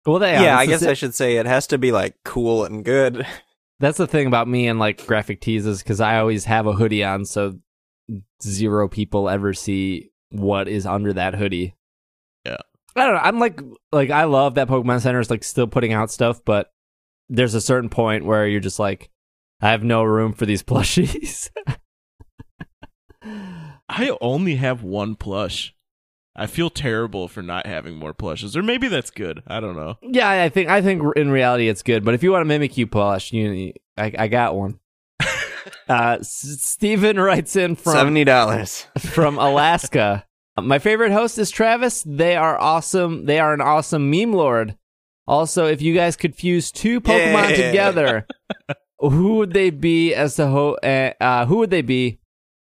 well, 0.07 0.19
they 0.19 0.33
yeah, 0.33 0.59
I 0.59 0.67
guess 0.67 0.81
the, 0.81 0.91
I 0.91 0.95
should 0.95 1.15
say 1.15 1.37
it 1.37 1.47
has 1.47 1.67
to 1.69 1.79
be 1.79 1.93
like 1.93 2.17
cool 2.25 2.65
and 2.65 2.85
good. 2.85 3.27
that's 3.81 3.99
the 3.99 4.07
thing 4.07 4.27
about 4.27 4.49
me 4.49 4.69
and 4.69 4.79
like 4.79 5.07
graphic 5.07 5.41
tees 5.41 5.67
is 5.67 5.83
because 5.83 6.01
I 6.01 6.19
always 6.19 6.45
have 6.45 6.67
a 6.67 6.73
hoodie 6.73 7.05
on, 7.05 7.25
so 7.25 7.59
zero 8.43 8.89
people 8.89 9.29
ever 9.29 9.55
see 9.55 10.11
what 10.31 10.69
is 10.69 10.87
under 10.87 11.13
that 11.13 11.35
hoodie. 11.35 11.75
Yeah. 12.97 13.03
I 13.03 13.07
don't 13.07 13.15
know. 13.17 13.21
I'm 13.23 13.39
like, 13.39 13.61
like 13.93 14.11
I 14.11 14.25
love 14.25 14.55
that 14.57 14.69
Pokemon 14.69 15.01
Center 15.01 15.21
is 15.21 15.31
like 15.31 15.45
still 15.45 15.67
putting 15.67 15.93
out 15.93 16.11
stuff, 16.11 16.41
but 16.45 16.71
there's 17.29 17.55
a 17.55 17.61
certain 17.61 17.89
point 17.89 18.25
where 18.25 18.47
you're 18.47 18.61
just 18.61 18.79
like, 18.79 19.11
I 19.61 19.71
have 19.71 19.85
no 19.85 20.03
room 20.03 20.33
for 20.33 20.45
these 20.47 20.63
plushies. 20.65 21.49
I 23.89 24.17
only 24.21 24.57
have 24.57 24.83
one 24.83 25.15
plush. 25.15 25.75
I 26.35 26.47
feel 26.47 26.71
terrible 26.71 27.29
for 27.29 27.43
not 27.43 27.67
having 27.67 27.97
more 27.97 28.15
plushes, 28.15 28.57
or 28.57 28.63
maybe 28.63 28.89
that's 28.89 29.11
good. 29.11 29.43
I 29.47 29.61
don't 29.61 29.77
know. 29.77 29.99
yeah, 30.03 30.31
I 30.31 30.49
think 30.49 30.71
I 30.71 30.81
think 30.81 31.03
in 31.15 31.31
reality 31.31 31.69
it's 31.69 31.83
good, 31.83 32.05
but 32.05 32.15
if 32.15 32.23
you 32.23 32.33
want 32.33 32.51
a 32.51 32.53
Mimikyu 32.53 32.91
plush, 32.91 33.33
you, 33.35 33.73
I, 33.99 34.13
I 34.19 34.29
got 34.29 34.57
one. 34.57 34.81
uh, 35.91 36.17
S- 36.21 36.57
Steven 36.61 37.21
writes 37.21 37.55
in 37.55 37.77
from 37.77 37.93
Seventy 37.93 38.25
dollars. 38.25 38.87
from 38.99 39.39
Alaska. 39.39 40.25
My 40.61 40.79
favorite 40.79 41.13
host 41.13 41.39
is 41.39 41.51
Travis. 41.51 42.03
They 42.03 42.37
are 42.37 42.59
awesome. 42.61 43.25
They 43.25 43.39
are 43.41 43.55
an 43.55 43.61
awesome 43.61 44.11
meme 44.11 44.33
lord. 44.33 44.77
Also, 45.27 45.67
if 45.67 45.81
you 45.81 45.95
guys 45.95 46.17
could 46.17 46.35
fuse 46.37 46.71
two 46.73 47.01
Pokemon 47.01 47.51
Yeah. 47.57 47.67
together, 47.69 48.27
who 48.99 49.37
would 49.37 49.53
they 49.53 49.71
be 49.71 50.15
as 50.15 50.37
the 50.37 50.49
ho- 50.49 50.77
uh, 50.83 51.13
uh, 51.23 51.47
who 51.47 51.57
would 51.59 51.71
they 51.71 51.81
be? 51.83 52.19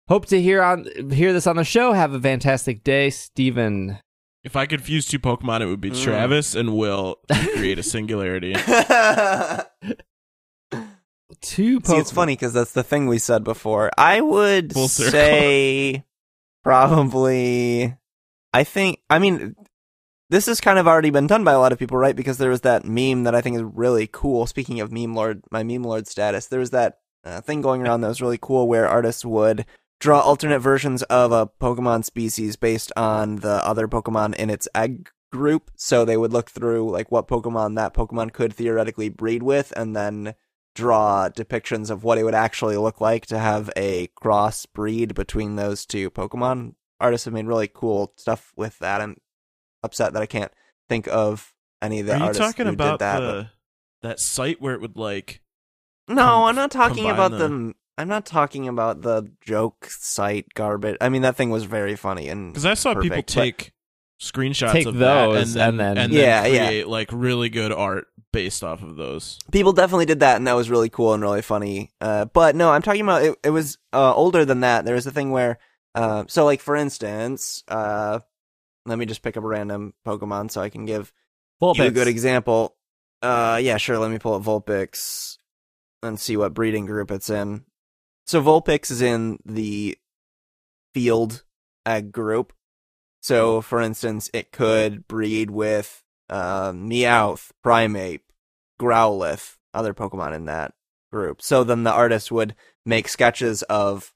Hope 0.08 0.26
to 0.26 0.40
hear 0.40 0.62
on 0.62 0.86
hear 1.10 1.32
this 1.32 1.46
on 1.46 1.56
the 1.56 1.64
show. 1.64 1.92
Have 1.92 2.12
a 2.12 2.20
fantastic 2.20 2.84
day, 2.84 3.08
Steven. 3.10 3.98
If 4.44 4.54
I 4.56 4.66
could 4.66 4.82
fuse 4.82 5.06
two 5.06 5.18
Pokemon, 5.18 5.60
it 5.62 5.66
would 5.66 5.80
be 5.80 5.90
Mm. 5.92 6.02
Travis 6.02 6.54
and 6.54 6.76
Will 6.76 7.16
to 7.28 7.34
create 7.56 7.78
a 7.78 7.82
singularity. 7.82 8.52
Two 11.40 11.80
Pokemon. 11.80 11.86
See, 11.86 11.96
it's 11.96 12.10
funny 12.12 12.32
because 12.34 12.52
that's 12.52 12.72
the 12.72 12.82
thing 12.84 13.06
we 13.06 13.18
said 13.18 13.42
before. 13.44 13.90
I 13.98 14.20
would 14.20 14.72
Full 14.74 14.88
circle. 14.88 15.12
say 15.12 16.04
probably. 16.62 17.96
I 18.52 18.64
think. 18.64 19.00
I 19.08 19.18
mean, 19.18 19.54
this 20.30 20.46
has 20.46 20.60
kind 20.60 20.78
of 20.78 20.88
already 20.88 21.10
been 21.10 21.26
done 21.26 21.44
by 21.44 21.52
a 21.52 21.58
lot 21.58 21.72
of 21.72 21.78
people, 21.78 21.98
right? 21.98 22.16
Because 22.16 22.38
there 22.38 22.50
was 22.50 22.62
that 22.62 22.84
meme 22.84 23.24
that 23.24 23.34
I 23.34 23.40
think 23.40 23.56
is 23.56 23.62
really 23.62 24.08
cool. 24.10 24.46
Speaking 24.46 24.80
of 24.80 24.90
meme 24.90 25.14
lord, 25.14 25.42
my 25.50 25.62
meme 25.62 25.82
lord 25.82 26.06
status, 26.06 26.46
there 26.46 26.60
was 26.60 26.70
that 26.70 26.98
uh, 27.24 27.40
thing 27.40 27.60
going 27.60 27.82
around 27.82 28.00
that 28.00 28.08
was 28.08 28.22
really 28.22 28.38
cool 28.40 28.66
where 28.66 28.88
artists 28.88 29.24
would 29.24 29.66
draw 30.00 30.20
alternate 30.20 30.58
versions 30.58 31.02
of 31.04 31.32
a 31.32 31.46
Pokemon 31.46 32.04
species 32.04 32.56
based 32.56 32.90
on 32.96 33.36
the 33.36 33.64
other 33.66 33.86
Pokemon 33.86 34.34
in 34.34 34.50
its 34.50 34.66
egg 34.74 35.10
group. 35.30 35.70
So 35.76 36.04
they 36.04 36.16
would 36.16 36.32
look 36.32 36.50
through 36.50 36.90
like 36.90 37.12
what 37.12 37.28
Pokemon 37.28 37.76
that 37.76 37.94
Pokemon 37.94 38.32
could 38.32 38.52
theoretically 38.52 39.08
breed 39.08 39.42
with, 39.42 39.72
and 39.76 39.94
then 39.94 40.34
draw 40.74 41.28
depictions 41.28 41.90
of 41.90 42.02
what 42.04 42.18
it 42.18 42.24
would 42.24 42.34
actually 42.34 42.76
look 42.76 43.00
like 43.00 43.26
to 43.26 43.38
have 43.38 43.70
a 43.76 44.08
cross 44.14 44.66
breed 44.66 45.14
between 45.14 45.56
those 45.56 45.84
two 45.86 46.10
Pokemon. 46.10 46.74
Artists 47.00 47.24
have 47.26 47.34
made 47.34 47.46
really 47.46 47.68
cool 47.72 48.12
stuff 48.16 48.52
with 48.56 48.78
that. 48.78 49.00
I'm 49.00 49.16
upset 49.82 50.12
that 50.12 50.22
I 50.22 50.26
can't 50.26 50.52
think 50.88 51.08
of 51.08 51.52
any 51.82 52.00
of 52.00 52.06
the 52.06 52.12
Are 52.14 52.18
you 52.18 52.24
artists 52.24 52.40
talking 52.46 52.66
who 52.66 52.72
about 52.72 52.98
did 53.00 53.04
that. 53.04 53.20
the 53.20 53.48
that 54.02 54.20
site 54.20 54.60
where 54.60 54.74
it 54.74 54.80
would 54.80 54.96
like? 54.96 55.40
No, 56.08 56.16
com- 56.22 56.44
I'm 56.44 56.54
not 56.54 56.70
talking 56.70 57.04
combine 57.04 57.14
about 57.14 57.30
the- 57.32 57.38
them. 57.38 57.74
I'm 57.98 58.08
not 58.08 58.24
talking 58.24 58.68
about 58.68 59.02
the 59.02 59.30
joke 59.42 59.84
site 59.90 60.54
garbage. 60.54 60.96
I 61.00 61.08
mean, 61.10 61.22
that 61.22 61.36
thing 61.36 61.50
was 61.50 61.64
very 61.64 61.94
funny 61.94 62.28
and 62.30 62.52
Because 62.52 62.64
I 62.66 62.74
saw 62.74 62.94
people 62.94 63.10
Perfect, 63.10 63.34
but- 63.34 63.42
take 63.42 63.72
screenshots 64.20 64.72
Take 64.72 64.86
of 64.86 64.96
that 64.98 65.28
and 65.28 65.36
those 65.36 65.54
then, 65.54 65.68
and 65.70 65.80
then- 65.80 65.98
and 65.98 66.12
Yeah, 66.12 66.42
then 66.42 66.54
yeah. 66.54 66.66
create 66.68 66.88
like 66.88 67.08
really 67.12 67.48
good 67.48 67.72
art 67.72 68.06
based 68.32 68.64
off 68.64 68.82
of 68.82 68.96
those. 68.96 69.38
people 69.50 69.72
definitely 69.72 70.06
did 70.06 70.20
that 70.20 70.36
and 70.36 70.46
that 70.46 70.54
was 70.54 70.70
really 70.70 70.88
cool 70.88 71.12
and 71.12 71.22
really 71.22 71.42
funny. 71.42 71.90
Uh, 72.00 72.24
but 72.24 72.56
no 72.56 72.70
i'm 72.70 72.82
talking 72.82 73.02
about 73.02 73.22
it, 73.22 73.38
it 73.44 73.50
was 73.50 73.78
uh, 73.92 74.14
older 74.14 74.44
than 74.44 74.60
that. 74.60 74.84
There 74.84 74.94
was 74.94 75.06
a 75.06 75.10
thing 75.10 75.30
where 75.30 75.58
uh, 75.94 76.24
so 76.28 76.44
like 76.44 76.60
for 76.60 76.74
instance 76.74 77.62
uh, 77.68 78.20
let 78.86 78.98
me 78.98 79.06
just 79.06 79.22
pick 79.22 79.36
up 79.36 79.44
a 79.44 79.46
random 79.46 79.94
pokemon 80.06 80.50
so 80.50 80.60
i 80.60 80.68
can 80.70 80.86
give 80.86 81.12
you 81.84 81.90
a 81.90 81.90
good 81.92 82.08
example. 82.08 82.76
Uh, 83.20 83.60
yeah 83.62 83.76
sure 83.76 83.98
let 83.98 84.10
me 84.10 84.18
pull 84.18 84.34
up 84.34 84.42
vulpix 84.42 85.36
and 86.02 86.18
see 86.18 86.36
what 86.36 86.54
breeding 86.54 86.86
group 86.86 87.10
it's 87.10 87.30
in. 87.30 87.64
So 88.26 88.42
vulpix 88.42 88.90
is 88.90 89.02
in 89.02 89.38
the 89.44 89.96
field 90.94 91.44
egg 91.86 92.12
group. 92.12 92.52
So 93.20 93.60
for 93.60 93.80
instance 93.80 94.30
it 94.32 94.50
could 94.52 95.06
breed 95.06 95.50
with 95.50 96.01
uh, 96.32 96.72
meowth 96.74 97.52
primeape 97.64 98.22
Growlithe, 98.80 99.56
other 99.74 99.92
Pokemon 99.92 100.34
in 100.34 100.46
that 100.46 100.72
group. 101.12 101.42
So 101.42 101.62
then 101.62 101.84
the 101.84 101.92
artist 101.92 102.32
would 102.32 102.54
make 102.86 103.06
sketches 103.06 103.62
of 103.64 104.12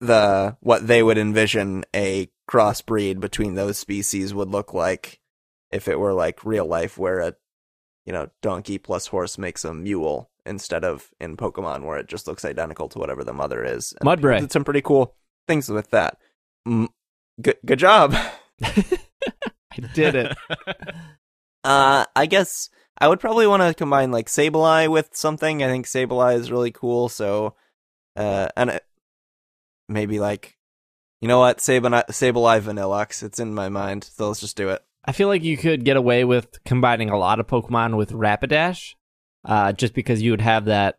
the 0.00 0.56
what 0.60 0.86
they 0.86 1.02
would 1.02 1.18
envision 1.18 1.84
a 1.94 2.30
crossbreed 2.50 3.20
between 3.20 3.54
those 3.54 3.76
species 3.76 4.32
would 4.32 4.48
look 4.48 4.72
like 4.72 5.20
if 5.70 5.88
it 5.88 5.98
were 5.98 6.14
like 6.14 6.44
real 6.44 6.66
life 6.66 6.96
where 6.96 7.20
a 7.20 7.34
you 8.06 8.12
know 8.12 8.30
donkey 8.40 8.78
plus 8.78 9.08
horse 9.08 9.36
makes 9.36 9.64
a 9.64 9.74
mule 9.74 10.30
instead 10.46 10.84
of 10.84 11.10
in 11.20 11.36
Pokemon 11.36 11.84
where 11.84 11.98
it 11.98 12.06
just 12.06 12.26
looks 12.26 12.44
identical 12.44 12.88
to 12.88 12.98
whatever 12.98 13.22
the 13.22 13.34
mother 13.34 13.62
is. 13.62 13.92
And 14.00 14.08
Mudbray. 14.08 14.40
did 14.40 14.52
some 14.52 14.64
pretty 14.64 14.80
cool 14.80 15.14
things 15.46 15.68
with 15.68 15.90
that. 15.90 16.16
Mm, 16.66 16.88
good 17.42 17.58
good 17.66 17.78
job. 17.78 18.14
I 18.62 19.80
did 19.94 20.14
it. 20.14 20.36
Uh, 21.68 22.06
I 22.16 22.24
guess 22.26 22.70
I 22.98 23.08
would 23.08 23.20
probably 23.20 23.46
want 23.46 23.62
to 23.62 23.74
combine 23.74 24.10
like 24.10 24.26
Sableye 24.28 24.90
with 24.90 25.10
something. 25.12 25.62
I 25.62 25.66
think 25.68 25.84
Sableye 25.86 26.36
is 26.36 26.50
really 26.50 26.70
cool. 26.72 27.10
So, 27.10 27.54
uh, 28.16 28.48
and 28.56 28.70
it, 28.70 28.84
maybe 29.88 30.18
like, 30.18 30.56
you 31.20 31.28
know 31.28 31.38
what, 31.40 31.58
Sableye, 31.58 32.06
Sableye 32.06 32.60
Vanilluxe. 32.62 33.22
It's 33.22 33.38
in 33.38 33.54
my 33.54 33.68
mind, 33.68 34.04
so 34.04 34.28
let's 34.28 34.40
just 34.40 34.56
do 34.56 34.70
it. 34.70 34.82
I 35.04 35.12
feel 35.12 35.28
like 35.28 35.42
you 35.42 35.56
could 35.58 35.84
get 35.84 35.96
away 35.98 36.24
with 36.24 36.62
combining 36.64 37.10
a 37.10 37.18
lot 37.18 37.38
of 37.38 37.46
Pokemon 37.46 37.96
with 37.98 38.12
Rapidash, 38.12 38.94
uh, 39.44 39.72
just 39.72 39.92
because 39.94 40.22
you 40.22 40.30
would 40.30 40.40
have 40.40 40.64
that 40.66 40.96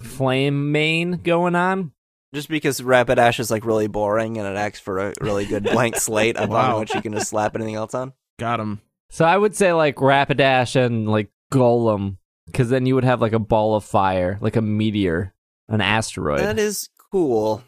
flame 0.00 0.72
mane 0.72 1.20
going 1.22 1.54
on. 1.54 1.92
Just 2.32 2.48
because 2.48 2.80
Rapidash 2.80 3.38
is 3.40 3.50
like 3.50 3.64
really 3.66 3.88
boring 3.88 4.38
and 4.38 4.46
it 4.46 4.56
acts 4.56 4.78
for 4.80 4.98
a 4.98 5.12
really 5.20 5.46
good 5.46 5.64
blank 5.64 5.96
slate 6.00 6.36
upon 6.36 6.48
Wow. 6.50 6.80
which 6.80 6.94
you 6.94 7.02
can 7.02 7.12
just 7.12 7.28
slap 7.28 7.54
anything 7.56 7.74
else 7.74 7.92
on. 7.92 8.12
Got 8.38 8.60
him. 8.60 8.80
So 9.10 9.24
I 9.24 9.36
would 9.36 9.54
say 9.56 9.72
like 9.72 9.96
Rapidash 9.96 10.76
and 10.76 11.08
like 11.08 11.30
Golem, 11.52 12.16
because 12.46 12.70
then 12.70 12.86
you 12.86 12.94
would 12.94 13.04
have 13.04 13.20
like 13.20 13.32
a 13.32 13.38
ball 13.40 13.74
of 13.74 13.84
fire, 13.84 14.38
like 14.40 14.56
a 14.56 14.62
meteor, 14.62 15.34
an 15.68 15.80
asteroid. 15.80 16.40
That 16.40 16.58
is 16.58 16.88
cool. 17.10 17.62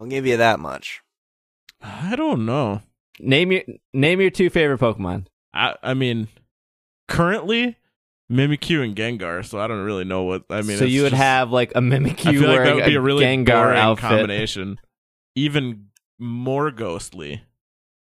I'll 0.00 0.06
give 0.06 0.26
you 0.26 0.38
that 0.38 0.58
much. 0.58 1.02
I 1.82 2.16
don't 2.16 2.46
know. 2.46 2.80
name 3.18 3.52
your 3.52 3.62
name 3.92 4.20
your 4.20 4.30
two 4.30 4.48
favorite 4.50 4.80
Pokemon. 4.80 5.26
I 5.52 5.76
I 5.82 5.94
mean, 5.94 6.28
currently 7.08 7.76
Mimikyu 8.32 8.82
and 8.84 8.96
Gengar, 8.96 9.44
so 9.44 9.58
I 9.58 9.66
don't 9.66 9.84
really 9.84 10.04
know 10.04 10.22
what 10.22 10.44
I 10.48 10.62
mean. 10.62 10.78
so 10.78 10.84
it's 10.84 10.92
you 10.92 11.02
would 11.02 11.10
just- 11.10 11.22
have 11.22 11.50
like 11.50 11.72
a 11.74 11.80
Mimikyu 11.80 12.32
feel 12.38 12.40
like 12.42 12.58
wearing 12.58 12.64
that 12.68 12.74
would 12.76 12.84
be 12.86 12.94
a 12.94 13.00
really 13.00 13.24
Gengar 13.24 13.46
boring 13.46 13.78
outfit, 13.78 14.08
combination. 14.08 14.78
Even 15.34 15.86
more 16.18 16.70
ghostly. 16.70 17.42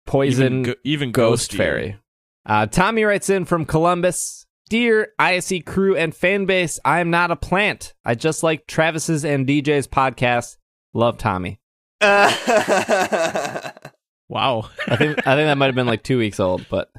poison 0.06 0.46
even, 0.46 0.64
go- 0.64 0.76
even 0.84 1.12
ghost 1.12 1.52
fairy. 1.54 1.98
Uh, 2.46 2.66
Tommy 2.66 3.04
writes 3.04 3.30
in 3.30 3.46
from 3.46 3.66
Columbus. 3.66 4.46
Dear 4.70 5.14
ISE 5.18 5.64
crew 5.66 5.96
and 5.96 6.16
fan 6.16 6.46
base, 6.46 6.80
I 6.86 7.00
am 7.00 7.10
not 7.10 7.32
a 7.32 7.36
plant. 7.36 7.96
I 8.06 8.14
just 8.14 8.44
like 8.44 8.68
Travis's 8.68 9.26
and 9.26 9.48
DJ's 9.48 9.88
podcast. 9.88 10.58
Love 10.94 11.18
Tommy. 11.18 11.60
Wow. 14.30 14.70
I 14.88 14.96
think 14.96 15.28
I 15.28 15.36
think 15.36 15.48
that 15.48 15.58
might 15.58 15.66
have 15.66 15.76
been 15.76 15.88
like 15.88 16.04
two 16.04 16.20
weeks 16.20 16.40
old, 16.40 16.66
but 16.70 16.92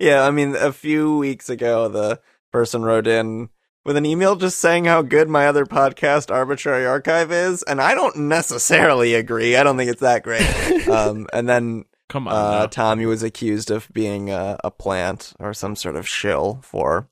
yeah, 0.00 0.22
I 0.22 0.30
mean, 0.30 0.56
a 0.56 0.72
few 0.72 1.18
weeks 1.18 1.50
ago, 1.50 1.88
the 1.88 2.20
person 2.50 2.82
wrote 2.82 3.06
in 3.06 3.50
with 3.84 3.98
an 3.98 4.06
email 4.06 4.34
just 4.34 4.58
saying 4.58 4.86
how 4.86 5.02
good 5.02 5.28
my 5.28 5.46
other 5.46 5.66
podcast, 5.66 6.34
Arbitrary 6.34 6.86
Archive, 6.86 7.30
is, 7.30 7.62
and 7.64 7.82
I 7.82 7.94
don't 7.94 8.16
necessarily 8.16 9.14
agree. 9.14 9.56
I 9.56 9.62
don't 9.62 9.76
think 9.76 9.90
it's 9.90 10.00
that 10.00 10.22
great. 10.22 10.88
um, 10.88 11.26
and 11.34 11.46
then 11.46 11.84
Come 12.08 12.28
on. 12.28 12.34
uh. 12.34 12.66
Tommy 12.68 13.06
was 13.06 13.22
accused 13.22 13.70
of 13.70 13.88
being 13.92 14.30
a, 14.30 14.58
a 14.62 14.70
plant 14.70 15.32
or 15.40 15.54
some 15.54 15.74
sort 15.76 15.96
of 15.96 16.06
shill 16.08 16.60
for 16.62 17.08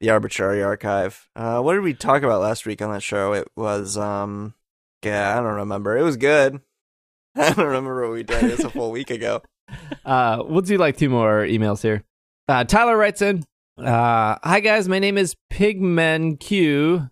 the 0.00 0.10
Arbitrary 0.10 0.62
Archive. 0.62 1.28
Uh, 1.36 1.60
what 1.60 1.74
did 1.74 1.82
we 1.82 1.94
talk 1.94 2.22
about 2.22 2.40
last 2.40 2.66
week 2.66 2.82
on 2.82 2.90
that 2.92 3.02
show? 3.02 3.32
It 3.32 3.48
was, 3.56 3.96
um, 3.96 4.54
yeah, 5.04 5.32
I 5.32 5.36
don't 5.42 5.54
remember. 5.54 5.96
It 5.96 6.02
was 6.02 6.16
good. 6.16 6.60
I 7.36 7.52
don't 7.52 7.66
remember 7.66 8.02
what 8.02 8.12
we 8.14 8.22
did. 8.22 8.44
It's 8.44 8.64
a 8.64 8.70
full 8.70 8.90
week 8.90 9.10
ago. 9.10 9.42
Uh, 10.04 10.44
we'll 10.46 10.60
do 10.60 10.78
like 10.78 10.96
two 10.96 11.08
more 11.10 11.40
emails 11.44 11.82
here. 11.82 12.04
Uh, 12.46 12.62
Tyler 12.62 12.96
writes 12.96 13.20
in, 13.20 13.42
uh, 13.76 14.36
"Hi 14.44 14.60
guys, 14.60 14.88
my 14.88 15.00
name 15.00 15.18
is 15.18 15.34
PigmenQ. 15.52 17.10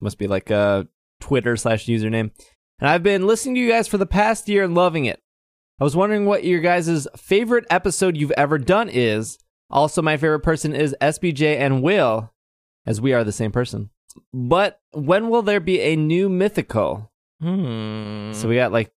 Must 0.00 0.16
be 0.18 0.28
like 0.28 0.50
a 0.50 0.86
Twitter 1.20 1.56
slash 1.56 1.86
username, 1.86 2.30
and 2.78 2.88
I've 2.88 3.02
been 3.02 3.26
listening 3.26 3.56
to 3.56 3.60
you 3.60 3.68
guys 3.70 3.88
for 3.88 3.98
the 3.98 4.06
past 4.06 4.48
year 4.48 4.62
and 4.62 4.76
loving 4.76 5.06
it. 5.06 5.20
I 5.78 5.84
was 5.84 5.94
wondering 5.94 6.24
what 6.24 6.44
your 6.44 6.60
guys' 6.60 7.06
favorite 7.16 7.66
episode 7.68 8.16
you've 8.16 8.32
ever 8.32 8.56
done 8.56 8.88
is. 8.88 9.38
Also, 9.68 10.00
my 10.00 10.16
favorite 10.16 10.40
person 10.40 10.74
is 10.74 10.96
SBJ 11.02 11.58
and 11.58 11.82
Will, 11.82 12.32
as 12.86 13.00
we 13.00 13.12
are 13.12 13.24
the 13.24 13.32
same 13.32 13.52
person. 13.52 13.90
But 14.32 14.80
when 14.92 15.28
will 15.28 15.42
there 15.42 15.60
be 15.60 15.80
a 15.80 15.94
new 15.94 16.30
mythical? 16.30 17.10
Hmm. 17.42 18.32
So 18.32 18.48
we 18.48 18.54
got 18.54 18.72
like 18.72 18.90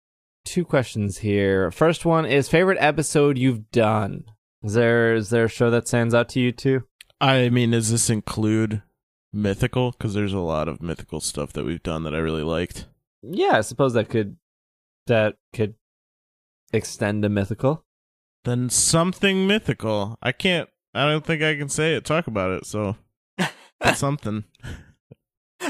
two 0.44 0.66
questions 0.66 1.18
here. 1.18 1.70
First 1.70 2.04
one 2.04 2.26
is 2.26 2.48
favorite 2.48 2.78
episode 2.78 3.38
you've 3.38 3.70
done. 3.70 4.24
Is 4.62 4.74
there 4.74 5.14
is 5.14 5.30
there 5.30 5.44
a 5.44 5.48
show 5.48 5.70
that 5.70 5.88
stands 5.88 6.12
out 6.12 6.28
to 6.30 6.40
you 6.40 6.52
too? 6.52 6.82
I 7.22 7.48
mean, 7.48 7.70
does 7.70 7.90
this 7.90 8.10
include 8.10 8.82
mythical? 9.32 9.92
Because 9.92 10.12
there's 10.12 10.34
a 10.34 10.40
lot 10.40 10.68
of 10.68 10.82
mythical 10.82 11.20
stuff 11.20 11.54
that 11.54 11.64
we've 11.64 11.82
done 11.82 12.02
that 12.02 12.14
I 12.14 12.18
really 12.18 12.42
liked. 12.42 12.86
Yeah, 13.22 13.52
I 13.54 13.60
suppose 13.62 13.94
that 13.94 14.10
could 14.10 14.36
that 15.06 15.36
could 15.54 15.74
extend 16.72 17.22
to 17.22 17.28
mythical. 17.28 17.84
Then 18.44 18.70
something 18.70 19.46
mythical. 19.46 20.18
I 20.22 20.32
can't. 20.32 20.68
I 20.94 21.10
don't 21.10 21.24
think 21.24 21.42
I 21.42 21.56
can 21.56 21.68
say 21.68 21.94
it. 21.94 22.04
Talk 22.04 22.26
about 22.26 22.52
it. 22.52 22.66
So 22.66 22.96
that's 23.80 23.98
something. 23.98 24.44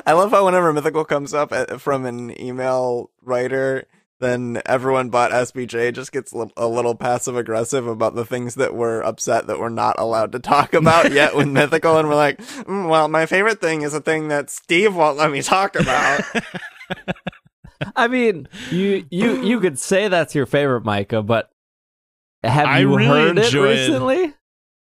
I 0.05 0.13
love 0.13 0.31
how 0.31 0.45
whenever 0.45 0.73
Mythical 0.73 1.05
comes 1.05 1.33
up 1.33 1.53
uh, 1.53 1.79
from 1.79 2.05
an 2.07 2.39
email 2.41 3.11
writer, 3.23 3.87
then 4.19 4.61
everyone 4.67 5.11
but 5.11 5.31
SBJ 5.31 5.93
just 5.95 6.13
gets 6.13 6.33
a 6.33 6.67
little 6.67 6.95
passive 6.95 7.37
aggressive 7.37 7.87
about 7.87 8.15
the 8.15 8.25
things 8.25 8.55
that 8.57 8.75
we're 8.75 9.01
upset 9.03 9.47
that 9.47 9.59
we're 9.59 9.69
not 9.69 9.99
allowed 9.99 10.33
to 10.33 10.39
talk 10.39 10.75
about 10.75 11.13
yet 11.13 11.37
with 11.37 11.49
Mythical, 11.49 11.99
and 11.99 12.09
we're 12.09 12.15
like, 12.15 12.39
"Mm, 12.39 12.89
well, 12.89 13.09
my 13.09 13.27
favorite 13.27 13.61
thing 13.61 13.83
is 13.83 13.95
a 13.95 14.01
thing 14.01 14.29
that 14.29 14.51
Steve 14.51 14.95
won't 14.95 15.19
let 15.19 15.31
me 15.31 15.43
talk 15.43 15.77
about. 15.77 16.21
I 17.97 18.09
mean, 18.09 18.49
you 18.71 19.05
you 19.11 19.43
you 19.43 19.61
could 19.61 19.79
say 19.79 20.09
that's 20.09 20.35
your 20.35 20.47
favorite, 20.47 20.85
Micah, 20.85 21.23
but 21.23 21.51
have 22.43 22.67
I 22.67 22.81
you 22.81 22.97
really 22.97 23.07
heard 23.07 23.39
it 23.39 23.53
recently? 23.53 24.35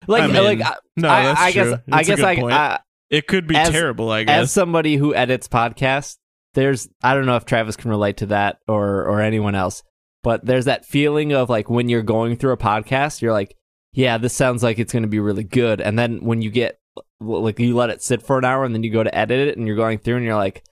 Like 0.08 0.24
I 0.24 0.28
mean, 0.28 0.44
like 0.44 0.62
I, 0.62 0.76
no, 0.98 1.10
I, 1.10 1.24
that's 1.24 1.42
I 1.42 1.52
true. 1.52 1.64
guess 1.64 1.80
That's 1.88 2.10
I 2.10 2.16
guess 2.16 2.20
I. 2.24 2.32
I 2.34 2.80
It 3.10 3.28
could 3.28 3.48
be 3.48 3.56
As- 3.56 3.70
terrible. 3.70 4.10
I 4.12 4.24
guess 4.24 4.44
as 4.44 4.52
somebody 4.52 4.96
who 4.98 5.16
edits 5.16 5.48
podcasts, 5.48 6.18
there's 6.56 6.90
I 7.02 7.14
don't 7.14 7.26
know 7.26 7.36
if 7.38 7.46
Travis 7.46 7.76
can 7.76 7.90
relate 7.90 8.18
to 8.18 8.26
that 8.28 8.58
or 8.68 9.06
or 9.06 9.22
anyone 9.22 9.56
else, 9.56 9.82
but 10.24 10.46
there's 10.46 10.66
that 10.66 10.86
feeling 10.86 11.32
of 11.34 11.50
like 11.50 11.70
when 11.70 11.90
you're 11.90 12.04
going 12.04 12.36
through 12.36 12.52
a 12.52 12.58
podcast, 12.58 13.22
you're 13.22 13.32
like, 13.32 13.56
yeah, 13.94 14.18
this 14.18 14.34
sounds 14.34 14.62
like 14.62 14.78
it's 14.78 14.92
going 14.92 15.04
to 15.04 15.10
be 15.10 15.20
really 15.20 15.44
good, 15.46 15.80
and 15.80 15.98
then 15.98 16.24
when 16.26 16.42
you 16.42 16.50
get 16.50 16.80
like 17.22 17.58
you 17.60 17.76
let 17.76 17.90
it 17.90 18.04
sit 18.04 18.22
for 18.22 18.38
an 18.38 18.44
hour 18.46 18.66
and 18.66 18.76
then 18.76 18.84
you 18.84 18.92
go 18.92 19.04
to 19.04 19.16
edit 19.16 19.48
it 19.48 19.58
and 19.58 19.66
you're 19.68 19.78
going 19.78 19.98
through 20.00 20.18
and 20.18 20.26
you're 20.26 20.36
like. 20.36 20.64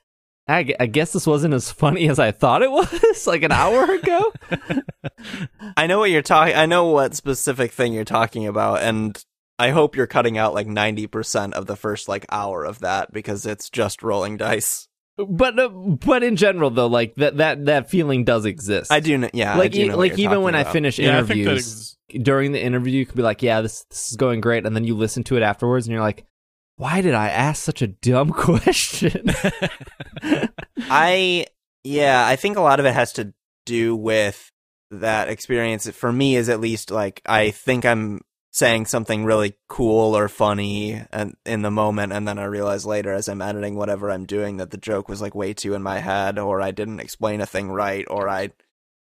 I, 0.47 0.73
I 0.79 0.85
guess 0.87 1.13
this 1.13 1.27
wasn't 1.27 1.53
as 1.53 1.71
funny 1.71 2.09
as 2.09 2.19
I 2.19 2.31
thought 2.31 2.61
it 2.61 2.71
was 2.71 3.27
like 3.27 3.43
an 3.43 3.51
hour 3.51 3.83
ago. 3.91 4.33
I 5.77 5.87
know 5.87 5.99
what 5.99 6.09
you're 6.11 6.21
talking. 6.21 6.55
I 6.55 6.65
know 6.65 6.87
what 6.87 7.15
specific 7.15 7.71
thing 7.71 7.93
you're 7.93 8.03
talking 8.03 8.47
about, 8.47 8.81
and 8.81 9.23
I 9.59 9.69
hope 9.69 9.95
you're 9.95 10.07
cutting 10.07 10.37
out 10.37 10.53
like 10.53 10.67
ninety 10.67 11.07
percent 11.07 11.53
of 11.53 11.67
the 11.67 11.75
first 11.75 12.07
like 12.07 12.25
hour 12.31 12.65
of 12.65 12.79
that 12.79 13.13
because 13.13 13.45
it's 13.45 13.69
just 13.69 14.01
rolling 14.03 14.37
dice. 14.37 14.87
but 15.17 15.57
uh, 15.59 15.69
but 15.69 16.23
in 16.23 16.35
general 16.35 16.69
though, 16.69 16.87
like 16.87 17.15
that 17.15 17.37
that 17.37 17.65
that 17.65 17.89
feeling 17.89 18.23
does 18.23 18.45
exist. 18.45 18.91
I 18.91 18.99
do, 18.99 19.19
kn- 19.19 19.31
yeah. 19.33 19.55
like 19.57 19.65
I 19.65 19.67
do 19.69 19.81
e- 19.81 19.87
know 19.89 19.97
what 19.97 20.09
like 20.09 20.19
even 20.19 20.41
when 20.41 20.53
talking 20.53 20.67
I 20.67 20.71
finish 20.73 20.99
yeah, 20.99 21.15
I 21.15 21.19
interviews, 21.19 21.97
ex- 22.09 22.23
during 22.23 22.51
the 22.51 22.61
interview 22.61 22.97
you 22.99 23.05
could 23.05 23.15
be 23.15 23.21
like 23.21 23.41
yeah 23.41 23.61
this 23.61 23.83
this 23.85 24.09
is 24.11 24.17
going 24.17 24.41
great 24.41 24.65
and 24.65 24.75
then 24.75 24.83
you 24.83 24.95
listen 24.95 25.23
to 25.25 25.37
it 25.37 25.43
afterwards 25.43 25.85
and 25.87 25.93
you're 25.93 26.01
like 26.01 26.25
why 26.77 27.01
did 27.01 27.13
i 27.13 27.29
ask 27.29 27.63
such 27.63 27.81
a 27.81 27.87
dumb 27.87 28.29
question 28.33 29.33
I 30.89 31.45
yeah, 31.83 32.25
I 32.25 32.35
think 32.35 32.57
a 32.57 32.61
lot 32.61 32.79
of 32.79 32.85
it 32.85 32.93
has 32.93 33.13
to 33.13 33.33
do 33.65 33.95
with 33.95 34.51
that 34.91 35.29
experience. 35.29 35.89
For 35.89 36.11
me, 36.11 36.35
is 36.35 36.49
at 36.49 36.59
least 36.59 36.91
like 36.91 37.21
I 37.25 37.51
think 37.51 37.85
I'm 37.85 38.21
saying 38.51 38.85
something 38.85 39.23
really 39.23 39.55
cool 39.69 40.15
or 40.17 40.27
funny 40.27 41.01
and 41.11 41.35
in 41.45 41.61
the 41.61 41.71
moment, 41.71 42.13
and 42.13 42.27
then 42.27 42.37
I 42.37 42.43
realize 42.43 42.85
later 42.85 43.13
as 43.13 43.29
I'm 43.29 43.41
editing 43.41 43.75
whatever 43.75 44.11
I'm 44.11 44.25
doing 44.25 44.57
that 44.57 44.71
the 44.71 44.77
joke 44.77 45.07
was 45.09 45.21
like 45.21 45.33
way 45.33 45.53
too 45.53 45.73
in 45.73 45.81
my 45.81 45.99
head, 45.99 46.37
or 46.37 46.61
I 46.61 46.71
didn't 46.71 46.99
explain 46.99 47.41
a 47.41 47.45
thing 47.45 47.69
right, 47.69 48.05
or 48.09 48.27
I 48.29 48.51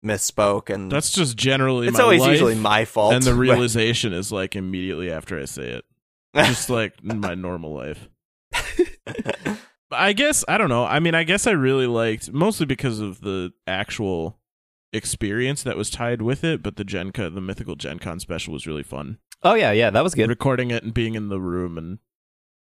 misspoke, 0.04 0.74
and 0.74 0.92
that's 0.92 1.12
just 1.12 1.38
generally. 1.38 1.88
it's 1.88 1.98
my 1.98 2.04
always 2.04 2.22
life, 2.22 2.32
usually 2.32 2.56
my 2.56 2.86
fault. 2.86 3.14
and 3.14 3.24
the 3.24 3.32
but- 3.36 3.38
realization 3.38 4.14
is 4.14 4.32
like 4.32 4.56
immediately 4.56 5.12
after 5.12 5.40
I 5.40 5.46
say 5.46 5.70
it, 5.70 5.86
just 6.36 6.70
like 6.70 6.94
in 7.04 7.20
my 7.20 7.36
normal 7.36 7.74
life. 7.74 8.08
I 9.92 10.14
guess 10.14 10.44
I 10.48 10.58
don't 10.58 10.70
know. 10.70 10.86
I 10.86 11.00
mean, 11.00 11.14
I 11.16 11.24
guess 11.24 11.46
I 11.46 11.52
really 11.52 11.86
liked 11.88 12.32
mostly 12.34 12.66
because 12.66 13.00
of 13.00 13.22
the 13.22 13.52
actual 13.68 14.40
experience 14.92 15.62
that 15.64 15.78
was 15.78 15.90
tied 15.90 16.22
with 16.22 16.44
it. 16.44 16.64
But 16.64 16.78
the 16.78 16.84
Gen 16.84 17.12
Con, 17.12 17.36
the 17.36 17.42
mythical 17.42 17.76
Gen 17.76 18.00
Con 18.00 18.20
special 18.20 18.54
was 18.54 18.66
really 18.68 18.84
fun. 18.84 19.20
oh 19.44 19.54
yeah 19.54 19.72
yeah 19.72 19.90
that 19.90 20.04
was 20.04 20.16
good 20.16 20.30
Recording 20.30 20.72
it 20.72 20.84
and 20.84 20.94
being 20.94 21.16
in 21.16 21.30
the 21.30 21.40
room 21.40 21.78
and 21.78 22.00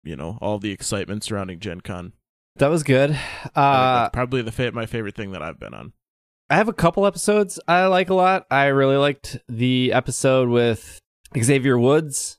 you 0.04 0.16
know 0.16 0.38
all 0.40 0.58
the 0.58 0.72
excitement 0.72 1.22
surrounding 1.22 1.60
Gen 1.60 1.80
Con. 1.80 2.12
that 2.56 2.68
was 2.68 2.82
good 2.82 3.16
uh 3.54 4.08
probably 4.10 4.42
the 4.42 4.50
fa- 4.52 4.72
my 4.72 4.86
favorite 4.86 5.14
thing 5.14 5.32
that 5.32 5.42
I've 5.42 5.60
been 5.60 5.74
on. 5.74 5.92
i 6.50 6.56
have 6.56 6.68
a 6.68 6.72
couple 6.72 7.06
episodes 7.06 7.60
i 7.68 7.86
like 7.86 8.10
a 8.10 8.14
lot 8.14 8.46
i 8.50 8.66
really 8.66 8.96
liked 8.96 9.36
the 9.48 9.92
episode 9.92 10.48
with 10.48 10.98
xavier 11.40 11.78
woods 11.78 12.38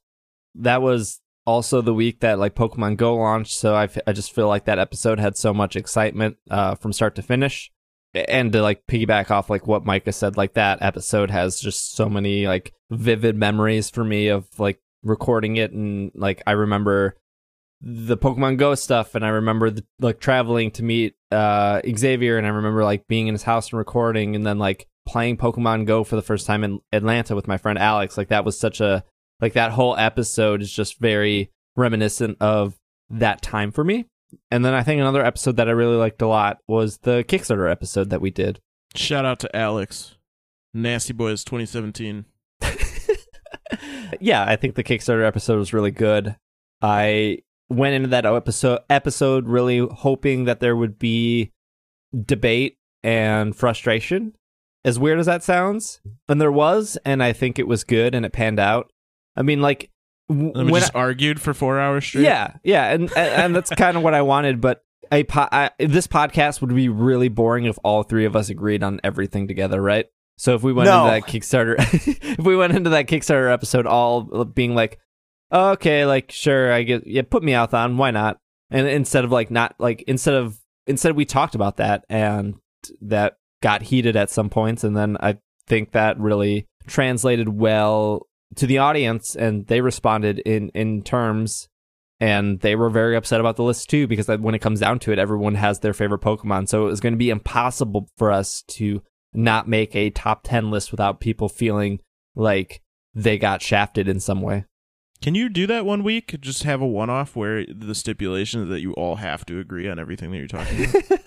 that 0.56 0.82
was 0.82 1.20
also 1.45 1.82
the 1.82 1.93
week 1.93 2.22
that 2.22 2.39
like 2.39 2.56
pokemon 2.56 2.95
go 2.95 3.16
launched 3.18 3.54
so 3.54 3.76
i, 3.76 3.84
f- 3.84 3.97
I 4.08 4.14
just 4.14 4.34
feel 4.34 4.47
like 4.47 4.66
that 4.66 4.80
episode 4.80 5.20
had 5.20 5.38
so 5.38 5.54
much 5.54 5.76
excitement 5.76 6.38
uh 6.49 6.76
from 6.76 6.93
start 6.93 7.16
to 7.16 7.22
finish 7.22 7.70
and 8.14 8.51
to 8.54 8.62
like 8.62 8.86
piggyback 8.88 9.32
off 9.32 9.49
like 9.49 9.68
what 9.68 9.86
Micah 9.86 10.12
said, 10.12 10.38
like 10.38 10.54
that 10.54 10.82
episode 10.82 11.32
has 11.32 11.60
just 11.60 11.95
so 11.95 12.08
many 12.08 12.47
like 12.47 12.74
vivid 12.91 13.36
memories 13.36 13.89
for 13.89 14.04
me 14.04 14.28
of 14.28 14.47
like 14.60 14.80
recording 15.01 15.58
it 15.58 15.72
and 15.72 16.12
like 16.14 16.43
I 16.45 16.51
remember 16.51 17.18
the 17.82 18.18
Pokemon 18.18 18.58
Go 18.58 18.76
stuff 18.76 19.16
and 19.16 19.26
I 19.26 19.30
remember 19.30 19.70
the, 19.70 19.86
like 19.99 20.20
traveling 20.20 20.72
to 20.72 20.84
meet 20.84 21.16
uh 21.32 21.82
Xavier 21.97 22.38
and 22.38 22.45
I 22.45 22.51
remember 22.51 22.84
like 22.84 23.08
being 23.08 23.28
in 23.28 23.34
his 23.34 23.43
house 23.43 23.72
and 23.72 23.78
recording 23.80 24.36
and 24.36 24.45
then 24.45 24.60
like 24.60 24.88
playing 25.08 25.38
Pokemon 25.38 25.86
Go 25.86 26.04
for 26.04 26.16
the 26.16 26.22
first 26.22 26.45
time 26.45 26.64
in 26.64 26.80
Atlanta 26.91 27.36
with 27.36 27.47
my 27.47 27.58
friend 27.58 27.80
Alex. 27.80 28.18
Like 28.18 28.30
that 28.30 28.45
was 28.45 28.60
such 28.60 28.80
a 28.80 29.04
like 29.44 29.54
that 29.54 29.74
whole 29.74 29.98
episode 29.98 30.62
is 30.62 30.72
just 30.72 31.00
very 31.00 31.52
reminiscent 31.76 32.38
of 32.39 32.76
that 33.10 33.41
time 33.41 33.74
for 33.74 33.84
me. 33.84 34.06
And 34.50 34.64
then 34.64 34.74
I 34.74 34.84
think 34.84 35.02
another 35.02 35.24
episode 35.24 35.58
that 35.58 35.68
I 35.68 35.74
really 35.74 35.98
liked 35.98 36.22
a 36.22 36.28
lot 36.28 36.60
was 36.66 37.00
the 37.00 37.26
Kickstarter 37.26 37.70
episode 37.70 38.10
that 38.10 38.22
we 38.22 38.32
did. 38.32 38.62
Shout 38.96 39.26
out 39.26 39.39
to 39.41 39.54
Alex, 39.54 40.16
Nasty 40.74 41.12
Boys 41.12 41.44
2017. 41.44 42.24
yeah, 44.22 44.46
I 44.48 44.56
think 44.56 44.76
the 44.76 44.84
Kickstarter 44.84 45.28
episode 45.28 45.58
was 45.58 45.74
really 45.74 45.91
good. 45.91 46.38
I 46.82 47.39
went 47.70 47.96
into 47.96 48.08
that 48.08 48.26
episode 48.26 48.80
episode 48.89 49.50
really 49.50 49.80
hoping 49.80 50.46
that 50.46 50.62
there 50.62 50.78
would 50.78 50.98
be 50.98 51.52
debate 52.18 52.78
and 53.04 53.54
frustration. 53.54 54.38
As 54.86 54.98
weird 54.98 55.20
as 55.20 55.26
that 55.26 55.44
sounds, 55.44 56.00
and 56.30 56.39
there 56.39 56.52
was, 56.52 56.98
and 57.04 57.22
I 57.22 57.34
think 57.34 57.60
it 57.60 57.68
was 57.68 57.84
good, 57.84 58.16
and 58.16 58.26
it 58.26 58.32
panned 58.32 58.60
out. 58.60 58.89
I 59.36 59.41
mean, 59.41 59.61
like 59.61 59.89
w- 60.29 60.51
And 60.55 60.65
we 60.67 60.71
when 60.73 60.81
just 60.81 60.95
I- 60.95 60.99
argued 60.99 61.41
for 61.41 61.53
four 61.53 61.79
hours 61.79 62.05
straight. 62.05 62.23
yeah, 62.25 62.55
yeah, 62.63 62.91
and 62.91 63.03
and, 63.03 63.15
and 63.17 63.55
that's 63.55 63.69
kind 63.71 63.97
of 63.97 64.03
what 64.03 64.13
I 64.13 64.21
wanted. 64.21 64.61
But 64.61 64.81
a 65.11 65.23
po- 65.23 65.49
I, 65.51 65.71
this 65.79 66.07
podcast 66.07 66.61
would 66.61 66.73
be 66.75 66.89
really 66.89 67.29
boring 67.29 67.65
if 67.65 67.77
all 67.84 68.03
three 68.03 68.25
of 68.25 68.36
us 68.36 68.49
agreed 68.49 68.84
on 68.84 68.99
everything 69.03 69.47
together, 69.47 69.81
right? 69.81 70.05
So 70.38 70.55
if 70.55 70.63
we 70.63 70.73
went 70.73 70.88
No. 70.89 71.05
into 71.07 71.21
that 71.21 71.31
Kickstarter, 71.31 71.75
if 72.39 72.45
we 72.45 72.55
went 72.55 72.75
into 72.75 72.89
that 72.91 73.07
Kickstarter 73.07 73.51
episode 73.53 73.86
all 73.86 74.21
being 74.45 74.73
like, 74.73 74.97
oh, 75.51 75.71
okay, 75.71 76.05
like 76.05 76.31
sure, 76.31 76.71
I 76.73 76.81
get, 76.84 77.05
yeah, 77.05 77.21
put 77.21 77.43
me 77.43 77.53
out 77.53 77.73
on, 77.73 77.97
why 77.97 78.09
not? 78.11 78.39
And 78.71 78.88
instead 78.88 79.23
of 79.25 79.31
like 79.31 79.51
not 79.51 79.75
like 79.77 80.01
instead 80.07 80.34
of 80.34 80.57
instead 80.88 81.15
we 81.15 81.25
talked 81.25 81.53
about 81.53 81.77
that 81.77 82.03
and 82.09 82.55
that 83.01 83.38
got 83.61 83.84
heated 83.84 84.15
at 84.15 84.31
some 84.31 84.49
points, 84.49 84.84
and 84.84 84.97
then 84.97 85.17
I 85.19 85.38
think 85.67 85.91
that 85.91 86.19
really 86.19 86.67
translated 86.88 87.49
well 87.49 88.25
to 88.56 88.68
the 88.68 88.80
audience, 88.80 89.36
and 89.36 89.68
they 89.68 89.82
responded 89.82 90.39
in 90.39 90.70
in 90.70 91.01
terms 91.04 91.68
and 92.20 92.62
they 92.62 92.76
were 92.76 92.89
very 92.89 93.18
upset 93.18 93.41
about 93.41 93.58
the 93.58 93.64
list 93.64 93.89
too 93.89 94.08
because 94.08 94.28
when 94.28 94.56
it 94.56 94.60
comes 94.60 94.80
down 94.80 94.99
to 94.99 95.12
it, 95.12 95.20
everyone 95.20 95.56
has 95.56 95.80
their 95.80 95.93
favorite 95.93 96.22
Pokemon. 96.22 96.70
So 96.70 96.86
it 96.86 96.89
was 96.89 97.01
going 97.01 97.14
to 97.14 97.18
be 97.18 97.30
impossible 97.30 98.08
for 98.18 98.32
us 98.32 98.64
to 98.70 99.01
not 99.34 99.68
make 99.68 99.95
a 99.95 100.10
top 100.10 100.43
ten 100.43 100.72
list 100.72 100.91
without 100.91 101.20
people 101.20 101.49
feeling 101.49 101.99
like 102.36 102.82
they 103.14 103.38
got 103.38 103.62
shafted 103.62 104.08
in 104.08 104.20
some 104.20 104.41
way. 104.41 104.66
Can 105.22 105.36
you 105.36 105.49
do 105.49 105.68
that 105.68 105.86
one 105.86 106.04
week? 106.04 106.39
Just 106.41 106.64
have 106.64 106.82
a 106.82 106.88
one 106.88 107.10
off 107.10 107.36
where 107.36 107.66
the 107.66 107.95
stipulation 107.95 108.64
is 108.64 108.70
that 108.70 108.82
you 108.82 108.93
all 108.93 109.18
have 109.18 109.45
to 109.45 109.60
agree 109.60 109.88
on 109.89 109.99
everything 109.99 110.32
that 110.32 110.38
you're 110.38 110.47
talking 110.47 110.86
about. 110.86 111.20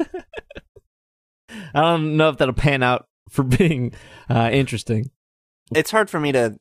I 1.75 1.81
don't 1.81 2.17
know 2.17 2.29
if 2.29 2.39
that'll 2.39 2.55
pan 2.55 2.83
out 2.83 3.07
for 3.31 3.43
being 3.43 3.93
uh, 4.29 4.51
interesting. 4.53 5.11
It's 5.75 5.91
hard 5.91 6.11
for 6.11 6.21
me 6.21 6.33
to 6.33 6.57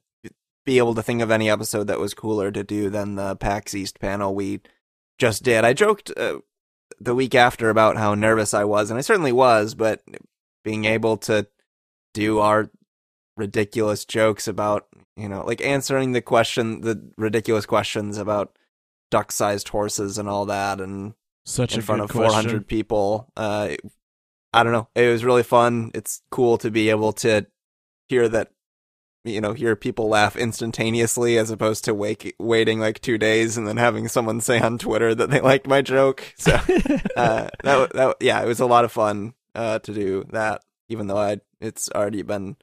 be 0.65 0.77
able 0.77 0.95
to 0.95 1.03
think 1.03 1.21
of 1.21 1.31
any 1.31 1.49
episode 1.49 1.87
that 1.87 1.99
was 1.99 2.13
cooler 2.13 2.51
to 2.51 2.63
do 2.63 2.89
than 2.89 3.15
the 3.15 3.35
PAX 3.35 3.75
East 3.75 3.99
panel 3.99 4.33
we 4.33 4.61
just 5.17 5.43
did. 5.43 5.63
I 5.63 5.73
joked 5.73 6.11
uh, 6.17 6.39
the 6.99 7.15
week 7.15 7.35
after 7.35 7.69
about 7.69 7.97
how 7.97 8.15
nervous 8.15 8.53
I 8.53 8.63
was, 8.63 8.89
and 8.89 8.97
I 8.97 9.01
certainly 9.01 9.31
was, 9.31 9.75
but 9.75 10.01
being 10.63 10.85
able 10.85 11.17
to 11.17 11.47
do 12.13 12.39
our 12.39 12.69
ridiculous 13.37 14.05
jokes 14.05 14.47
about, 14.47 14.87
you 15.15 15.29
know, 15.29 15.45
like 15.45 15.61
answering 15.61 16.13
the 16.13 16.21
question, 16.21 16.81
the 16.81 17.11
ridiculous 17.17 17.65
questions 17.65 18.17
about 18.17 18.57
duck 19.11 19.31
sized 19.31 19.69
horses 19.69 20.17
and 20.17 20.27
all 20.27 20.45
that, 20.47 20.81
and 20.81 21.13
Such 21.45 21.75
in 21.75 21.81
front 21.81 22.01
of 22.01 22.11
400 22.11 22.31
question. 22.31 22.63
people. 22.63 23.31
Uh, 23.37 23.75
I 24.53 24.63
don't 24.63 24.71
know. 24.71 24.87
It 24.95 25.11
was 25.11 25.25
really 25.25 25.43
fun. 25.43 25.91
It's 25.93 26.21
cool 26.31 26.57
to 26.59 26.71
be 26.71 26.89
able 26.89 27.13
to 27.13 27.45
hear 28.07 28.27
that, 28.29 28.51
you 29.25 29.41
know, 29.41 29.53
hear 29.53 29.75
people 29.75 30.07
laugh 30.07 30.35
instantaneously 30.35 31.37
as 31.37 31.49
opposed 31.49 31.83
to 31.85 31.93
wake, 31.93 32.35
waiting 32.39 32.79
like 32.79 33.01
two 33.01 33.17
days 33.17 33.57
and 33.57 33.67
then 33.67 33.77
having 33.77 34.07
someone 34.07 34.39
say 34.39 34.59
on 34.59 34.77
Twitter 34.77 35.13
that 35.15 35.29
they 35.29 35.41
liked 35.41 35.67
my 35.67 35.81
joke. 35.81 36.33
So, 36.37 36.53
uh, 37.17 37.49
that, 37.63 37.91
that, 37.93 38.17
yeah, 38.21 38.41
it 38.41 38.47
was 38.47 38.59
a 38.59 38.65
lot 38.65 38.85
of 38.85 38.91
fun, 38.91 39.33
uh, 39.55 39.79
to 39.79 39.93
do 39.93 40.25
that, 40.31 40.61
even 40.89 41.07
though 41.07 41.17
I, 41.17 41.39
it's 41.59 41.89
already 41.91 42.21
been 42.21 42.57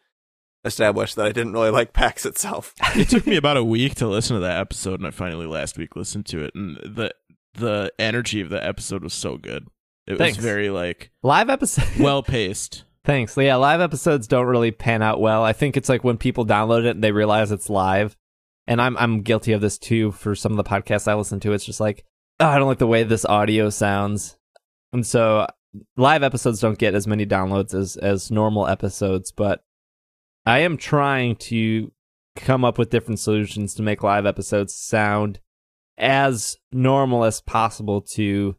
established 0.64 1.16
that 1.16 1.26
I 1.26 1.32
didn't 1.32 1.52
really 1.52 1.70
like 1.70 1.92
PAX 1.92 2.24
itself. 2.24 2.74
it 2.94 3.08
took 3.08 3.26
me 3.26 3.36
about 3.42 3.56
a 3.56 3.64
week 3.64 3.96
to 3.96 4.06
listen 4.08 4.36
to 4.36 4.40
that 4.40 4.60
episode, 4.60 5.00
and 5.00 5.06
I 5.06 5.10
finally 5.10 5.46
last 5.46 5.76
week 5.78 5.96
listened 5.96 6.26
to 6.26 6.44
it, 6.44 6.54
and 6.54 6.76
the 6.76 7.12
the 7.54 7.92
energy 7.98 8.40
of 8.40 8.48
the 8.48 8.64
episode 8.64 9.02
was 9.02 9.12
so 9.12 9.36
good. 9.36 9.66
It 10.06 10.16
Thanks. 10.16 10.38
was 10.38 10.44
very 10.44 10.70
like 10.70 11.10
Live 11.22 11.50
episode. 11.50 12.00
well 12.00 12.22
paced. 12.22 12.84
Thanks. 13.04 13.36
Yeah, 13.36 13.56
live 13.56 13.80
episodes 13.80 14.28
don't 14.28 14.46
really 14.46 14.70
pan 14.70 15.02
out 15.02 15.20
well. 15.20 15.42
I 15.42 15.52
think 15.52 15.76
it's 15.76 15.88
like 15.88 16.04
when 16.04 16.18
people 16.18 16.46
download 16.46 16.84
it 16.84 16.90
and 16.90 17.02
they 17.02 17.12
realize 17.12 17.50
it's 17.50 17.68
live. 17.68 18.16
And 18.68 18.80
I'm 18.80 18.96
I'm 18.96 19.22
guilty 19.22 19.52
of 19.52 19.60
this 19.60 19.76
too 19.76 20.12
for 20.12 20.36
some 20.36 20.52
of 20.52 20.56
the 20.56 20.64
podcasts 20.64 21.08
I 21.08 21.14
listen 21.14 21.40
to. 21.40 21.52
It's 21.52 21.64
just 21.64 21.80
like, 21.80 22.04
oh, 22.38 22.46
I 22.46 22.58
don't 22.58 22.68
like 22.68 22.78
the 22.78 22.86
way 22.86 23.02
this 23.02 23.24
audio 23.24 23.70
sounds. 23.70 24.36
And 24.92 25.04
so 25.04 25.48
live 25.96 26.22
episodes 26.22 26.60
don't 26.60 26.78
get 26.78 26.94
as 26.94 27.08
many 27.08 27.26
downloads 27.26 27.74
as 27.74 27.96
as 27.96 28.30
normal 28.30 28.68
episodes, 28.68 29.32
but 29.32 29.64
I 30.46 30.60
am 30.60 30.76
trying 30.76 31.36
to 31.36 31.90
come 32.36 32.64
up 32.64 32.78
with 32.78 32.90
different 32.90 33.18
solutions 33.18 33.74
to 33.74 33.82
make 33.82 34.02
live 34.02 34.26
episodes 34.26 34.74
sound 34.74 35.40
as 35.98 36.56
normal 36.72 37.24
as 37.24 37.40
possible 37.40 38.00
to 38.00 38.56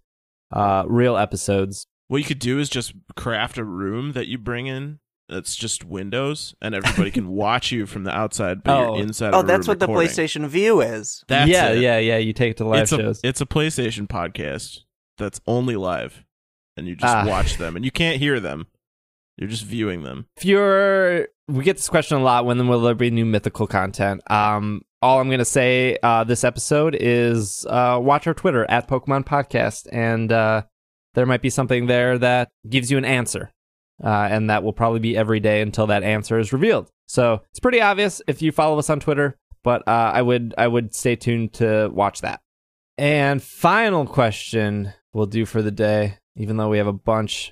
uh, 0.51 0.83
real 0.87 1.17
episodes. 1.17 1.87
What 2.07 2.17
you 2.17 2.23
could 2.25 2.39
do 2.39 2.59
is 2.59 2.69
just 2.69 2.93
craft 3.15 3.57
a 3.57 3.63
room 3.63 4.11
that 4.13 4.27
you 4.27 4.37
bring 4.37 4.67
in 4.67 4.99
that's 5.29 5.55
just 5.55 5.83
windows, 5.85 6.53
and 6.61 6.75
everybody 6.75 7.09
can 7.11 7.29
watch 7.29 7.71
you 7.71 7.85
from 7.85 8.03
the 8.03 8.11
outside, 8.11 8.61
but 8.63 8.77
Oh. 8.77 8.95
you're 8.95 9.03
inside. 9.03 9.33
Oh, 9.33 9.41
that's 9.41 9.67
room 9.67 9.71
what 9.73 9.79
the. 9.79 9.87
PlayStation 9.87 10.45
Vue 10.47 10.81
is. 10.81 11.23
That's 11.27 11.49
yeah, 11.49 11.69
it. 11.69 11.79
yeah, 11.81 11.97
yeah. 11.97 12.17
You 12.17 12.33
take 12.33 12.51
it 12.51 12.57
to 12.57 12.65
live 12.67 12.81
it's 12.83 12.91
shows. 12.91 13.21
A, 13.23 13.27
it's 13.27 13.41
a 13.41 13.45
PlayStation 13.45 14.07
podcast 14.07 14.79
that's 15.17 15.39
only 15.47 15.75
live, 15.75 16.23
and 16.77 16.87
you 16.87 16.95
just 16.95 17.15
Ah. 17.15 17.25
watch 17.25 17.57
them, 17.57 17.75
and 17.75 17.85
you 17.85 17.91
can't 17.91 18.19
hear 18.19 18.39
them. 18.39 18.67
You're 19.37 19.49
just 19.49 19.63
viewing 19.65 20.03
them. 20.03 20.27
if 20.37 20.45
you're 20.45 21.27
we 21.47 21.63
get 21.63 21.77
this 21.77 21.89
question 21.89 22.17
a 22.17 22.21
lot 22.23 22.45
when 22.45 22.67
will 22.67 22.81
there 22.81 22.93
be 22.95 23.09
new 23.11 23.25
mythical 23.25 23.65
content 23.67 24.21
um 24.31 24.81
all 25.01 25.19
i'm 25.19 25.29
gonna 25.29 25.43
say 25.43 25.97
uh 26.03 26.23
this 26.23 26.43
episode 26.45 26.95
is 26.97 27.65
uh 27.69 27.99
watch 28.01 28.27
our 28.27 28.33
twitter 28.33 28.65
at 28.71 28.87
pokemon 28.87 29.25
podcast 29.25 29.87
and 29.91 30.31
uh 30.31 30.61
there 31.13 31.25
might 31.25 31.41
be 31.41 31.49
something 31.49 31.87
there 31.87 32.17
that 32.17 32.49
gives 32.69 32.91
you 32.91 32.97
an 32.97 33.05
answer 33.05 33.51
uh 34.03 34.27
and 34.29 34.49
that 34.49 34.63
will 34.63 34.73
probably 34.73 34.99
be 34.99 35.15
every 35.17 35.39
day 35.39 35.61
until 35.61 35.87
that 35.87 36.03
answer 36.03 36.39
is 36.39 36.53
revealed 36.53 36.89
so 37.07 37.41
it's 37.51 37.59
pretty 37.59 37.81
obvious 37.81 38.21
if 38.27 38.41
you 38.41 38.51
follow 38.51 38.77
us 38.79 38.89
on 38.89 38.99
twitter 38.99 39.37
but 39.63 39.87
uh 39.87 40.11
i 40.13 40.21
would 40.21 40.53
i 40.57 40.67
would 40.67 40.93
stay 40.93 41.15
tuned 41.15 41.53
to 41.53 41.89
watch 41.93 42.21
that 42.21 42.41
and 42.97 43.41
final 43.41 44.05
question 44.05 44.93
we'll 45.13 45.25
do 45.25 45.45
for 45.45 45.61
the 45.61 45.71
day 45.71 46.17
even 46.35 46.57
though 46.57 46.69
we 46.69 46.77
have 46.77 46.87
a 46.87 46.93
bunch 46.93 47.51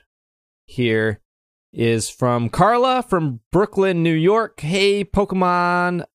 here 0.65 1.19
is 1.73 2.09
from 2.09 2.49
Carla 2.49 3.03
from 3.07 3.39
Brooklyn, 3.51 4.03
New 4.03 4.13
York. 4.13 4.59
Hey, 4.59 5.03
Pokemon 5.03 6.05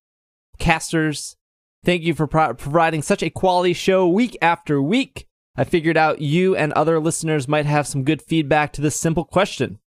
casters. 0.59 1.35
Thank 1.83 2.03
you 2.03 2.13
for 2.13 2.27
pro- 2.27 2.53
providing 2.53 3.01
such 3.01 3.23
a 3.23 3.29
quality 3.29 3.73
show 3.73 4.07
week 4.07 4.37
after 4.41 4.81
week. 4.81 5.27
I 5.57 5.63
figured 5.63 5.97
out 5.97 6.21
you 6.21 6.55
and 6.55 6.71
other 6.73 6.99
listeners 6.99 7.47
might 7.47 7.65
have 7.65 7.87
some 7.87 8.03
good 8.03 8.21
feedback 8.21 8.71
to 8.73 8.81
this 8.81 8.95
simple 8.95 9.25
question. 9.25 9.79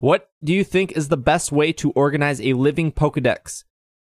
What 0.00 0.28
do 0.42 0.52
you 0.52 0.64
think 0.64 0.92
is 0.92 1.08
the 1.08 1.16
best 1.16 1.52
way 1.52 1.72
to 1.74 1.92
organize 1.92 2.40
a 2.40 2.54
living 2.54 2.92
Pokedex? 2.92 3.64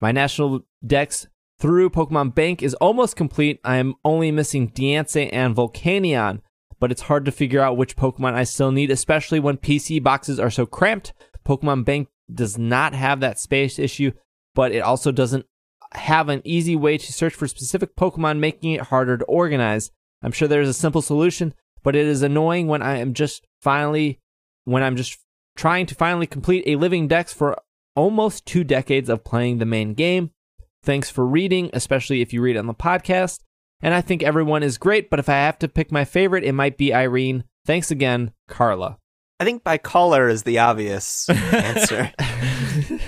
My 0.01 0.13
national 0.13 0.63
dex 0.87 1.27
through 1.59 1.91
Pokemon 1.91 2.35
Bank 2.35 2.63
is 2.63 2.75
almost 2.75 3.17
complete. 3.17 3.61
I 3.65 3.77
am 3.77 3.95
only 4.05 4.31
missing 4.31 4.71
Diancie 4.71 5.31
and 5.33 5.55
Volcanion 5.55 6.41
but 6.85 6.93
it's 6.93 7.01
hard 7.01 7.25
to 7.25 7.33
figure 7.33 7.63
out 7.63 7.79
which 7.79 7.97
Pokemon 7.97 8.35
I 8.35 8.45
still 8.45 8.71
need, 8.71 8.91
especially 8.91 9.41
when 9.41 9.57
PC 9.57 10.03
boxes 10.03 10.39
are 10.39 10.51
so 10.51 10.67
cramped. 10.67 11.15
Pokemon 11.43 11.87
Bank 11.87 12.09
does 12.31 12.59
not 12.59 12.93
have 12.93 13.21
that 13.21 13.39
space 13.39 13.79
issue, 13.79 14.13
but 14.55 14.71
it 14.71 14.81
also 14.81 15.11
doesn't 15.11 15.47
have 15.93 16.29
an 16.29 16.43
easy 16.45 16.77
way 16.77 16.99
to 16.99 17.11
search 17.11 17.35
for 17.35 17.49
specific 17.49 17.97
Pokemon, 17.97 18.39
making 18.39 18.73
it 18.73 18.83
harder 18.83 19.17
to 19.17 19.25
organize. 19.25 19.91
I'm 20.25 20.33
sure 20.33 20.49
there's 20.49 20.69
a 20.69 20.75
simple 20.75 21.03
solution, 21.03 21.55
but 21.83 21.95
it 21.95 22.07
is 22.07 22.23
annoying 22.23 22.67
when 22.67 22.83
I 22.83 22.99
am 22.99 23.13
just 23.15 23.47
finally, 23.61 24.19
when 24.65 24.83
I'm 24.83 24.97
just 24.97 25.19
trying 25.57 25.87
to 25.87 25.95
finally 25.95 26.27
complete 26.27 26.65
a 26.67 26.77
living 26.77 27.07
dex 27.07 27.33
for 27.33 27.57
almost 27.95 28.47
two 28.47 28.65
decades 28.65 29.09
of 29.09 29.23
playing 29.23 29.59
the 29.59 29.67
main 29.67 29.95
game. 29.95 30.31
Thanks 30.83 31.11
for 31.11 31.25
reading, 31.27 31.71
especially 31.73 32.21
if 32.21 32.33
you 32.33 32.43
read 32.43 32.57
on 32.57 32.67
the 32.67 32.75
podcast. 32.75 33.41
And 33.81 33.93
I 33.95 34.01
think 34.01 34.23
everyone 34.23 34.63
is 34.63 34.79
great, 34.79 35.11
but 35.11 35.19
if 35.19 35.29
I 35.29 35.35
have 35.35 35.59
to 35.61 35.69
pick 35.69 35.93
my 35.93 36.05
favorite, 36.05 36.45
it 36.45 36.53
might 36.53 36.77
be 36.79 36.93
Irene. 36.95 37.45
Thanks 37.67 37.91
again, 37.91 38.33
Carla. 38.49 38.99
I 39.41 39.45
think 39.45 39.63
by 39.63 39.79
color 39.79 40.29
is 40.29 40.45
the 40.45 40.59
obvious 40.59 41.29
answer. 41.29 42.13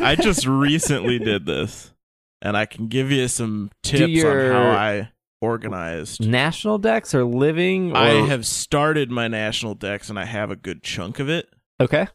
I 0.00 0.16
just 0.20 0.46
recently 0.46 1.18
did 1.18 1.46
this, 1.46 1.92
and 2.42 2.56
I 2.56 2.66
can 2.66 2.88
give 2.88 3.10
you 3.10 3.28
some 3.28 3.70
tips 3.82 4.08
your- 4.12 4.54
on 4.54 4.62
how 4.62 4.70
I 4.78 5.10
organized. 5.40 6.24
National 6.26 6.78
dex 6.78 7.14
or 7.14 7.24
living? 7.24 7.92
Or... 7.92 7.96
I 7.96 8.08
have 8.26 8.46
started 8.46 9.10
my 9.10 9.28
national 9.28 9.74
dex, 9.74 10.08
and 10.10 10.18
I 10.18 10.24
have 10.24 10.50
a 10.50 10.56
good 10.56 10.82
chunk 10.82 11.18
of 11.18 11.28
it. 11.28 11.48
Okay. 11.80 12.08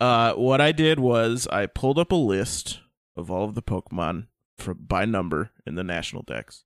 Uh, 0.00 0.32
what 0.34 0.60
I 0.60 0.72
did 0.72 1.00
was 1.00 1.48
I 1.50 1.66
pulled 1.66 1.98
up 1.98 2.12
a 2.12 2.16
list 2.16 2.80
of 3.16 3.30
all 3.30 3.44
of 3.44 3.54
the 3.54 3.62
Pokemon 3.62 4.28
for, 4.56 4.74
by 4.74 5.04
number 5.04 5.50
in 5.66 5.74
the 5.74 5.82
national 5.82 6.22
dex, 6.22 6.64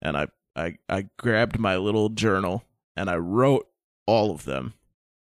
and 0.00 0.16
I, 0.16 0.28
I 0.54 0.76
I 0.88 1.06
grabbed 1.18 1.58
my 1.58 1.76
little 1.76 2.08
journal 2.10 2.64
and 2.96 3.10
I 3.10 3.16
wrote 3.16 3.66
all 4.06 4.30
of 4.30 4.44
them, 4.44 4.74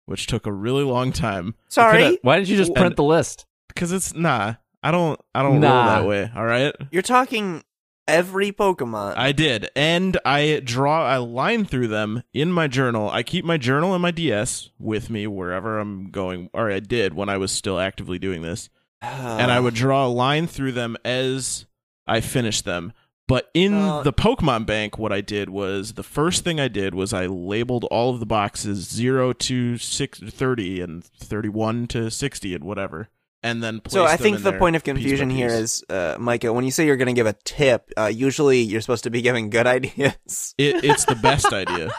which 0.07 0.27
took 0.27 0.45
a 0.45 0.51
really 0.51 0.83
long 0.83 1.11
time 1.13 1.55
Sorry, 1.69 2.17
Why 2.21 2.35
didn't 2.37 2.49
you 2.49 2.57
just 2.57 2.73
print 2.73 2.87
And- 2.87 2.95
the 2.97 3.03
list? 3.03 3.45
because 3.69 3.91
it's 3.93 4.13
nah. 4.13 4.55
I 4.83 4.91
don't 4.91 5.19
I 5.33 5.41
don't 5.43 5.61
Nah. 5.61 5.69
roll 5.75 5.85
that 6.01 6.07
way. 6.09 6.31
All 6.35 6.45
right. 6.45 6.73
you're 6.91 7.01
talking 7.01 7.63
every 8.07 8.51
Pokemon. 8.51 9.15
I 9.17 9.31
did, 9.31 9.69
and 9.75 10.17
I 10.25 10.61
draw 10.63 11.17
a 11.17 11.19
line 11.19 11.65
through 11.65 11.87
them 11.87 12.23
in 12.33 12.51
my 12.51 12.67
journal. 12.67 13.09
I 13.09 13.23
keep 13.23 13.45
my 13.45 13.57
journal 13.57 13.93
and 13.93 14.01
my 14.01 14.11
DS 14.11 14.69
with 14.79 15.09
me 15.09 15.27
wherever 15.27 15.79
I'm 15.79 16.11
going, 16.11 16.49
or 16.53 16.71
I 16.71 16.79
did 16.79 17.13
when 17.13 17.29
I 17.29 17.37
was 17.37 17.51
still 17.51 17.79
actively 17.79 18.19
doing 18.19 18.41
this. 18.41 18.69
and 19.01 19.51
I 19.51 19.59
would 19.59 19.73
draw 19.83 20.05
a 20.05 20.09
line 20.09 20.47
through 20.47 20.73
them 20.73 20.97
as 21.05 21.65
I 22.07 22.21
finished 22.21 22.65
them. 22.65 22.93
But 23.27 23.49
in 23.53 23.73
Uh, 23.73 24.03
the 24.03 24.11
Pokemon 24.11 24.65
Bank, 24.65 24.97
what 24.97 25.13
I 25.13 25.21
did 25.21 25.49
was 25.49 25.93
the 25.93 26.03
first 26.03 26.43
thing 26.43 26.59
I 26.59 26.67
did 26.67 26.93
was 26.93 27.13
I 27.13 27.27
labeled 27.27 27.85
all 27.85 28.09
of 28.13 28.19
the 28.19 28.25
boxes 28.25 28.89
zero 28.89 29.31
to 29.31 29.77
six, 29.77 30.19
30 30.19 30.81
and 30.81 31.03
thirty-one 31.05 31.87
to 31.87 32.11
sixty 32.11 32.53
and 32.53 32.63
whatever, 32.65 33.07
and 33.43 33.61
then 33.63 33.81
So 33.87 34.03
placed 34.05 34.13
I 34.13 34.17
think 34.17 34.37
in 34.37 34.43
the 34.43 34.53
point 34.53 34.75
of 34.75 34.83
confusion 34.83 35.29
here 35.29 35.49
piece. 35.49 35.57
is, 35.81 35.83
uh, 35.89 36.17
Micah, 36.19 36.53
when 36.53 36.65
you 36.65 36.71
say 36.71 36.85
you're 36.85 36.97
going 36.97 37.07
to 37.07 37.13
give 37.13 37.27
a 37.27 37.33
tip, 37.43 37.91
uh, 37.97 38.05
usually 38.05 38.61
you're 38.61 38.81
supposed 38.81 39.03
to 39.05 39.09
be 39.09 39.21
giving 39.21 39.49
good 39.49 39.67
ideas. 39.77 40.53
it, 40.57 40.83
it's 40.83 41.05
the 41.05 41.15
best 41.15 41.51
idea. 41.53 41.91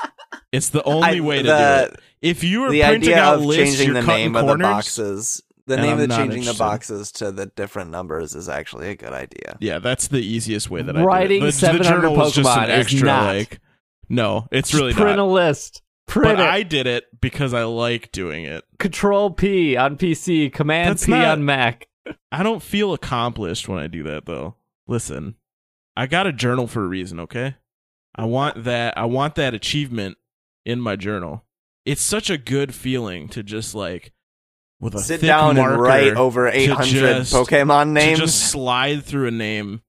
It's 0.52 0.68
the 0.70 0.82
only 0.84 1.18
I- 1.18 1.20
way 1.20 1.38
to 1.38 1.48
the- 1.48 1.86
do 1.88 1.94
it. 1.94 2.00
If 2.22 2.44
you 2.44 2.62
are 2.62 2.70
the 2.70 2.82
printing 2.82 3.10
idea 3.14 3.20
out 3.22 3.34
of 3.34 3.44
lists, 3.44 3.64
changing 3.64 3.86
you're 3.88 4.00
the 4.00 4.06
cutting 4.06 4.32
name 4.32 4.36
of 4.36 4.46
the 4.46 4.56
boxes, 4.62 5.42
the 5.66 5.76
name 5.76 5.94
I'm 5.94 6.00
of 6.02 6.08
not 6.10 6.18
changing 6.18 6.44
the 6.44 6.54
boxes 6.54 7.10
to 7.12 7.32
the 7.32 7.46
different 7.46 7.90
numbers 7.90 8.36
is 8.36 8.48
actually 8.48 8.90
a 8.90 8.94
good 8.94 9.12
idea. 9.12 9.56
Yeah, 9.58 9.80
that's 9.80 10.06
the 10.06 10.20
easiest 10.20 10.70
way 10.70 10.82
that 10.82 10.96
I 10.96 11.02
Writing 11.02 11.40
did 11.40 11.48
it. 11.48 11.54
The, 11.54 11.66
the 11.66 11.82
700 11.82 11.84
journal 12.00 12.16
was 12.16 12.32
just 12.34 12.48
an 12.48 12.54
Pokemon 12.54 12.64
is 12.68 12.70
extra 12.86 13.06
not. 13.06 13.26
like 13.34 13.60
No, 14.08 14.46
it's 14.52 14.70
Just 14.70 14.80
really 14.80 14.92
print 14.94 15.16
not. 15.16 15.18
a 15.18 15.24
list. 15.24 15.82
Print 16.06 16.36
But 16.36 16.40
it. 16.44 16.48
I 16.48 16.62
did 16.62 16.86
it 16.86 17.04
because 17.20 17.54
I 17.54 17.64
like 17.64 18.12
doing 18.12 18.44
it. 18.44 18.64
Control 18.78 19.30
P 19.30 19.76
on 19.76 19.96
PC, 19.96 20.52
Command 20.52 20.90
That's 20.90 21.06
P 21.06 21.12
not- 21.12 21.28
on 21.28 21.44
Mac. 21.44 21.86
I 22.32 22.42
don't 22.42 22.62
feel 22.62 22.92
accomplished 22.92 23.68
when 23.68 23.78
I 23.78 23.86
do 23.86 24.02
that 24.04 24.26
though. 24.26 24.56
Listen, 24.88 25.36
I 25.96 26.06
got 26.06 26.26
a 26.26 26.32
journal 26.32 26.66
for 26.66 26.82
a 26.84 26.88
reason, 26.88 27.20
okay? 27.20 27.54
I 28.14 28.24
want 28.24 28.64
that 28.64 28.98
I 28.98 29.04
want 29.04 29.36
that 29.36 29.54
achievement 29.54 30.18
in 30.66 30.80
my 30.80 30.96
journal. 30.96 31.44
It's 31.86 32.02
such 32.02 32.28
a 32.28 32.36
good 32.38 32.74
feeling 32.74 33.28
to 33.30 33.42
just 33.42 33.74
like 33.74 34.12
with 34.80 34.94
a 34.96 34.98
Sit 34.98 35.20
thick 35.20 35.28
down 35.28 35.56
and 35.56 35.80
write 35.80 36.14
over 36.16 36.50
to 36.50 36.56
800 36.56 36.86
just- 36.88 37.32
Pokemon 37.32 37.84
to 37.84 37.90
names. 37.92 38.18
just 38.18 38.50
slide 38.50 39.04
through 39.04 39.28
a 39.28 39.30
name 39.30 39.82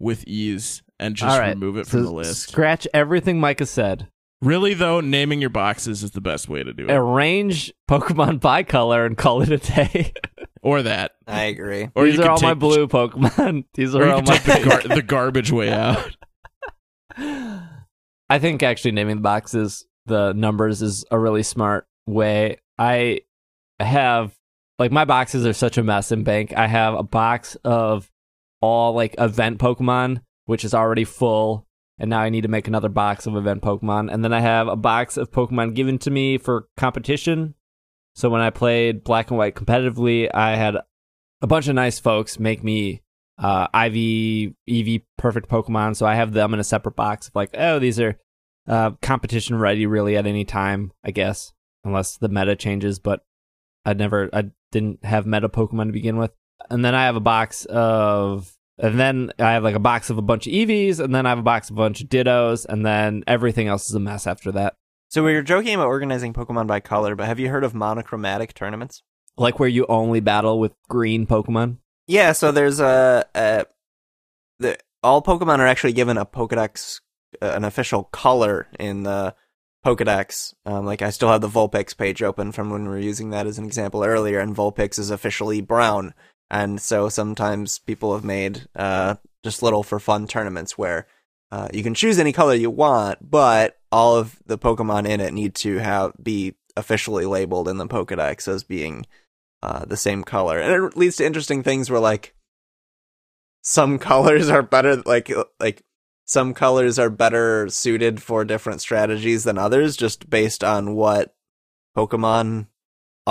with 0.00 0.24
ease 0.26 0.82
and 0.98 1.14
just 1.14 1.32
All 1.32 1.38
right, 1.38 1.50
remove 1.54 1.76
it 1.76 1.86
so 1.86 1.92
from 1.92 2.02
the 2.04 2.12
list. 2.12 2.48
Scratch 2.48 2.86
everything 2.92 3.38
Micah 3.38 3.66
said. 3.66 4.08
Really 4.42 4.74
though, 4.74 5.00
naming 5.00 5.40
your 5.40 5.50
boxes 5.50 6.02
is 6.02 6.12
the 6.12 6.20
best 6.20 6.48
way 6.48 6.62
to 6.62 6.72
do 6.72 6.86
it. 6.86 6.92
Arrange 6.92 7.72
Pokemon 7.90 8.40
by 8.40 8.62
color 8.62 9.04
and 9.04 9.16
call 9.16 9.42
it 9.42 9.50
a 9.50 9.58
day. 9.58 10.12
Or 10.62 10.82
that. 10.82 11.12
I 11.26 11.44
agree. 11.44 11.88
Or 11.94 12.04
These 12.04 12.14
you 12.14 12.20
are 12.20 12.22
could 12.24 12.30
all 12.30 12.40
my 12.42 12.54
blue 12.54 12.86
Pokemon. 12.86 13.64
These 13.74 13.94
Or 13.94 14.02
are 14.02 14.06
you 14.06 14.12
all 14.12 14.22
can 14.22 14.28
my 14.28 14.36
take 14.38 14.62
the, 14.62 14.68
gar- 14.68 14.96
the 14.96 15.02
garbage 15.02 15.52
way 15.52 15.70
out. 15.72 16.16
I 17.16 18.38
think 18.38 18.62
actually 18.62 18.92
naming 18.92 19.16
the 19.16 19.22
boxes 19.22 19.86
the 20.06 20.32
numbers 20.32 20.82
is 20.82 21.04
a 21.10 21.18
really 21.18 21.42
smart 21.42 21.86
way. 22.06 22.58
I 22.78 23.20
have 23.78 24.34
like 24.78 24.92
my 24.92 25.04
boxes 25.04 25.46
are 25.46 25.52
such 25.52 25.78
a 25.78 25.82
mess 25.82 26.12
in 26.12 26.24
bank. 26.24 26.52
I 26.56 26.66
have 26.66 26.94
a 26.94 27.02
box 27.02 27.56
of 27.64 28.10
all 28.60 28.94
like 28.94 29.14
event 29.18 29.58
Pokemon, 29.58 30.22
which 30.46 30.64
is 30.64 30.74
already 30.74 31.04
full, 31.04 31.66
and 32.00 32.08
now 32.08 32.20
I 32.20 32.30
need 32.30 32.40
to 32.40 32.48
make 32.48 32.66
another 32.66 32.88
box 32.88 33.26
of 33.26 33.36
event 33.36 33.60
Pokemon. 33.60 34.10
And 34.10 34.24
then 34.24 34.32
I 34.32 34.40
have 34.40 34.68
a 34.68 34.74
box 34.74 35.18
of 35.18 35.30
Pokemon 35.30 35.74
given 35.74 35.98
to 35.98 36.10
me 36.10 36.38
for 36.38 36.66
competition. 36.78 37.54
So 38.14 38.30
when 38.30 38.40
I 38.40 38.48
played 38.48 39.04
Black 39.04 39.30
and 39.30 39.36
White 39.36 39.54
competitively, 39.54 40.30
I 40.32 40.56
had 40.56 40.76
a 41.42 41.46
bunch 41.46 41.68
of 41.68 41.74
nice 41.74 41.98
folks 41.98 42.38
make 42.38 42.64
me 42.64 43.02
uh, 43.38 43.66
IV, 43.74 44.54
EV 44.66 45.02
perfect 45.18 45.50
Pokemon. 45.50 45.94
So 45.94 46.06
I 46.06 46.14
have 46.14 46.32
them 46.32 46.54
in 46.54 46.60
a 46.60 46.64
separate 46.64 46.96
box 46.96 47.28
of 47.28 47.34
like, 47.34 47.50
oh, 47.52 47.78
these 47.78 48.00
are 48.00 48.18
uh, 48.66 48.92
competition 49.02 49.58
ready 49.58 49.84
really 49.84 50.16
at 50.16 50.26
any 50.26 50.46
time, 50.46 50.92
I 51.04 51.10
guess, 51.10 51.52
unless 51.84 52.16
the 52.16 52.30
meta 52.30 52.56
changes. 52.56 52.98
But 52.98 53.20
I 53.84 53.92
never, 53.92 54.30
I 54.32 54.44
didn't 54.72 55.04
have 55.04 55.26
meta 55.26 55.50
Pokemon 55.50 55.88
to 55.88 55.92
begin 55.92 56.16
with. 56.16 56.32
And 56.70 56.82
then 56.82 56.94
I 56.94 57.04
have 57.04 57.16
a 57.16 57.20
box 57.20 57.66
of, 57.66 58.56
and 58.80 58.98
then 58.98 59.30
I 59.38 59.52
have 59.52 59.64
like 59.64 59.74
a 59.74 59.80
box 59.80 60.10
of 60.10 60.18
a 60.18 60.22
bunch 60.22 60.46
of 60.46 60.52
EVs, 60.52 61.00
and 61.00 61.14
then 61.14 61.26
I 61.26 61.30
have 61.30 61.38
a 61.38 61.42
box 61.42 61.70
of 61.70 61.76
a 61.76 61.80
bunch 61.80 62.00
of 62.00 62.08
Dittos, 62.08 62.66
and 62.66 62.84
then 62.84 63.24
everything 63.26 63.68
else 63.68 63.88
is 63.88 63.94
a 63.94 64.00
mess 64.00 64.26
after 64.26 64.50
that. 64.52 64.74
So 65.08 65.24
we 65.24 65.34
were 65.34 65.42
joking 65.42 65.74
about 65.74 65.88
organizing 65.88 66.32
Pokemon 66.32 66.66
by 66.66 66.80
color, 66.80 67.16
but 67.16 67.26
have 67.26 67.40
you 67.40 67.48
heard 67.48 67.64
of 67.64 67.74
monochromatic 67.74 68.54
tournaments? 68.54 69.02
Like 69.36 69.58
where 69.58 69.68
you 69.68 69.86
only 69.88 70.20
battle 70.20 70.60
with 70.60 70.72
green 70.88 71.26
Pokemon. 71.26 71.78
Yeah, 72.06 72.32
so 72.32 72.52
there's 72.52 72.80
a, 72.80 73.26
a 73.34 73.66
the 74.58 74.78
all 75.02 75.22
Pokemon 75.22 75.58
are 75.58 75.66
actually 75.66 75.94
given 75.94 76.16
a 76.16 76.26
Pokedex, 76.26 77.00
uh, 77.42 77.46
an 77.46 77.64
official 77.64 78.04
color 78.04 78.68
in 78.78 79.02
the 79.02 79.34
Pokedex. 79.84 80.54
Um, 80.66 80.84
like 80.84 81.02
I 81.02 81.10
still 81.10 81.30
have 81.30 81.40
the 81.40 81.48
Vulpix 81.48 81.96
page 81.96 82.22
open 82.22 82.52
from 82.52 82.70
when 82.70 82.82
we 82.82 82.88
were 82.88 82.98
using 82.98 83.30
that 83.30 83.46
as 83.46 83.58
an 83.58 83.64
example 83.64 84.04
earlier, 84.04 84.38
and 84.38 84.54
Vulpix 84.54 84.98
is 84.98 85.10
officially 85.10 85.60
brown. 85.60 86.14
And 86.50 86.80
so 86.80 87.08
sometimes 87.08 87.78
people 87.78 88.14
have 88.14 88.24
made 88.24 88.66
uh, 88.74 89.16
just 89.44 89.62
little 89.62 89.82
for 89.82 90.00
fun 90.00 90.26
tournaments 90.26 90.76
where 90.76 91.06
uh, 91.52 91.68
you 91.72 91.82
can 91.82 91.94
choose 91.94 92.18
any 92.18 92.32
color 92.32 92.54
you 92.54 92.70
want, 92.70 93.30
but 93.30 93.78
all 93.92 94.16
of 94.16 94.40
the 94.46 94.58
Pokemon 94.58 95.08
in 95.08 95.20
it 95.20 95.32
need 95.32 95.54
to 95.56 95.78
have 95.78 96.12
be 96.22 96.54
officially 96.76 97.26
labeled 97.26 97.68
in 97.68 97.76
the 97.76 97.86
Pokedex 97.86 98.46
as 98.46 98.62
being 98.62 99.06
uh, 99.62 99.84
the 99.84 99.96
same 99.96 100.22
color, 100.22 100.58
and 100.58 100.84
it 100.84 100.96
leads 100.96 101.16
to 101.16 101.26
interesting 101.26 101.62
things 101.62 101.90
where 101.90 102.00
like 102.00 102.34
some 103.62 103.98
colors 104.10 104.48
are 104.48 104.62
better, 104.62 104.96
like 105.04 105.30
like 105.58 105.84
some 106.24 106.54
colors 106.54 106.98
are 106.98 107.10
better 107.10 107.68
suited 107.68 108.22
for 108.22 108.44
different 108.44 108.80
strategies 108.80 109.44
than 109.44 109.58
others, 109.58 109.96
just 109.96 110.30
based 110.30 110.62
on 110.62 110.94
what 110.94 111.34
Pokemon 111.96 112.66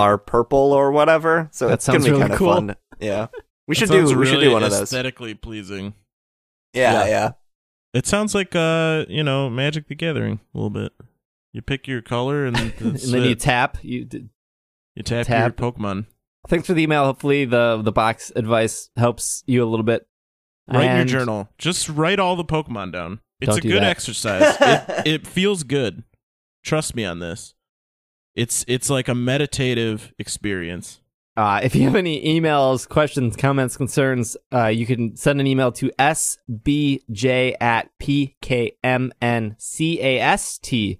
are 0.00 0.18
purple 0.18 0.72
or 0.72 0.90
whatever. 0.92 1.48
So 1.52 1.68
That 1.68 1.74
it's 1.74 1.86
gonna 1.86 1.98
sounds 2.00 2.04
be 2.06 2.10
really 2.12 2.20
kind 2.22 2.32
of 2.32 2.38
cool. 2.38 2.54
fun. 2.54 2.76
Yeah, 3.00 3.26
we 3.68 3.74
should 3.74 3.88
sounds 3.88 4.10
do 4.12 4.18
we 4.18 4.26
should 4.26 4.40
do 4.40 4.50
one 4.52 4.62
of 4.62 4.70
those. 4.70 4.82
Aesthetically 4.82 5.34
pleasing. 5.34 5.94
Yeah, 6.74 7.04
Yeah. 7.04 7.06
yeah. 7.08 7.30
It 7.92 8.06
sounds 8.06 8.34
like 8.34 8.54
uh, 8.54 9.04
you 9.08 9.24
know, 9.24 9.50
Magic 9.50 9.88
the 9.88 9.94
Gathering 9.94 10.40
a 10.54 10.58
little 10.58 10.70
bit. 10.70 10.92
You 11.52 11.62
pick 11.62 11.88
your 11.88 12.00
color 12.02 12.46
and, 12.46 12.56
and 12.78 12.94
that's 12.94 13.10
then 13.10 13.24
you 13.24 13.34
tap. 13.34 13.78
You 13.82 14.04
d- 14.04 14.28
you 14.94 15.02
tap, 15.02 15.26
tap. 15.26 15.58
your 15.60 15.72
Pokemon. 15.72 16.06
thanks 16.48 16.66
for 16.68 16.74
the 16.74 16.82
email. 16.82 17.04
Hopefully 17.04 17.44
the 17.44 17.80
the 17.82 17.90
box 17.92 18.30
advice 18.36 18.90
helps 18.96 19.42
you 19.46 19.62
a 19.64 19.66
little 19.66 19.84
bit. 19.84 20.06
Write 20.68 20.90
in 20.90 20.96
your 20.98 21.04
journal. 21.06 21.48
Just 21.58 21.88
write 21.88 22.20
all 22.20 22.36
the 22.36 22.44
Pokemon 22.44 22.92
down. 22.92 23.20
It's 23.40 23.48
Don't 23.48 23.58
a 23.58 23.60
do 23.62 23.68
good 23.70 23.82
that. 23.82 23.90
exercise. 23.90 24.56
it, 24.60 25.06
it 25.06 25.26
feels 25.26 25.64
good. 25.64 26.04
Trust 26.62 26.94
me 26.94 27.04
on 27.04 27.18
this. 27.18 27.54
It's 28.34 28.64
it's 28.68 28.88
like 28.90 29.08
a 29.08 29.14
meditative 29.14 30.12
experience. 30.18 31.00
Uh, 31.36 31.60
if 31.62 31.74
you 31.74 31.82
have 31.84 31.96
any 31.96 32.22
emails, 32.40 32.88
questions, 32.88 33.36
comments, 33.36 33.76
concerns, 33.76 34.36
uh, 34.52 34.66
you 34.66 34.84
can 34.84 35.16
send 35.16 35.40
an 35.40 35.46
email 35.46 35.72
to 35.72 35.90
sbj 35.98 37.54
at 37.60 37.88
pkmncast 39.60 40.98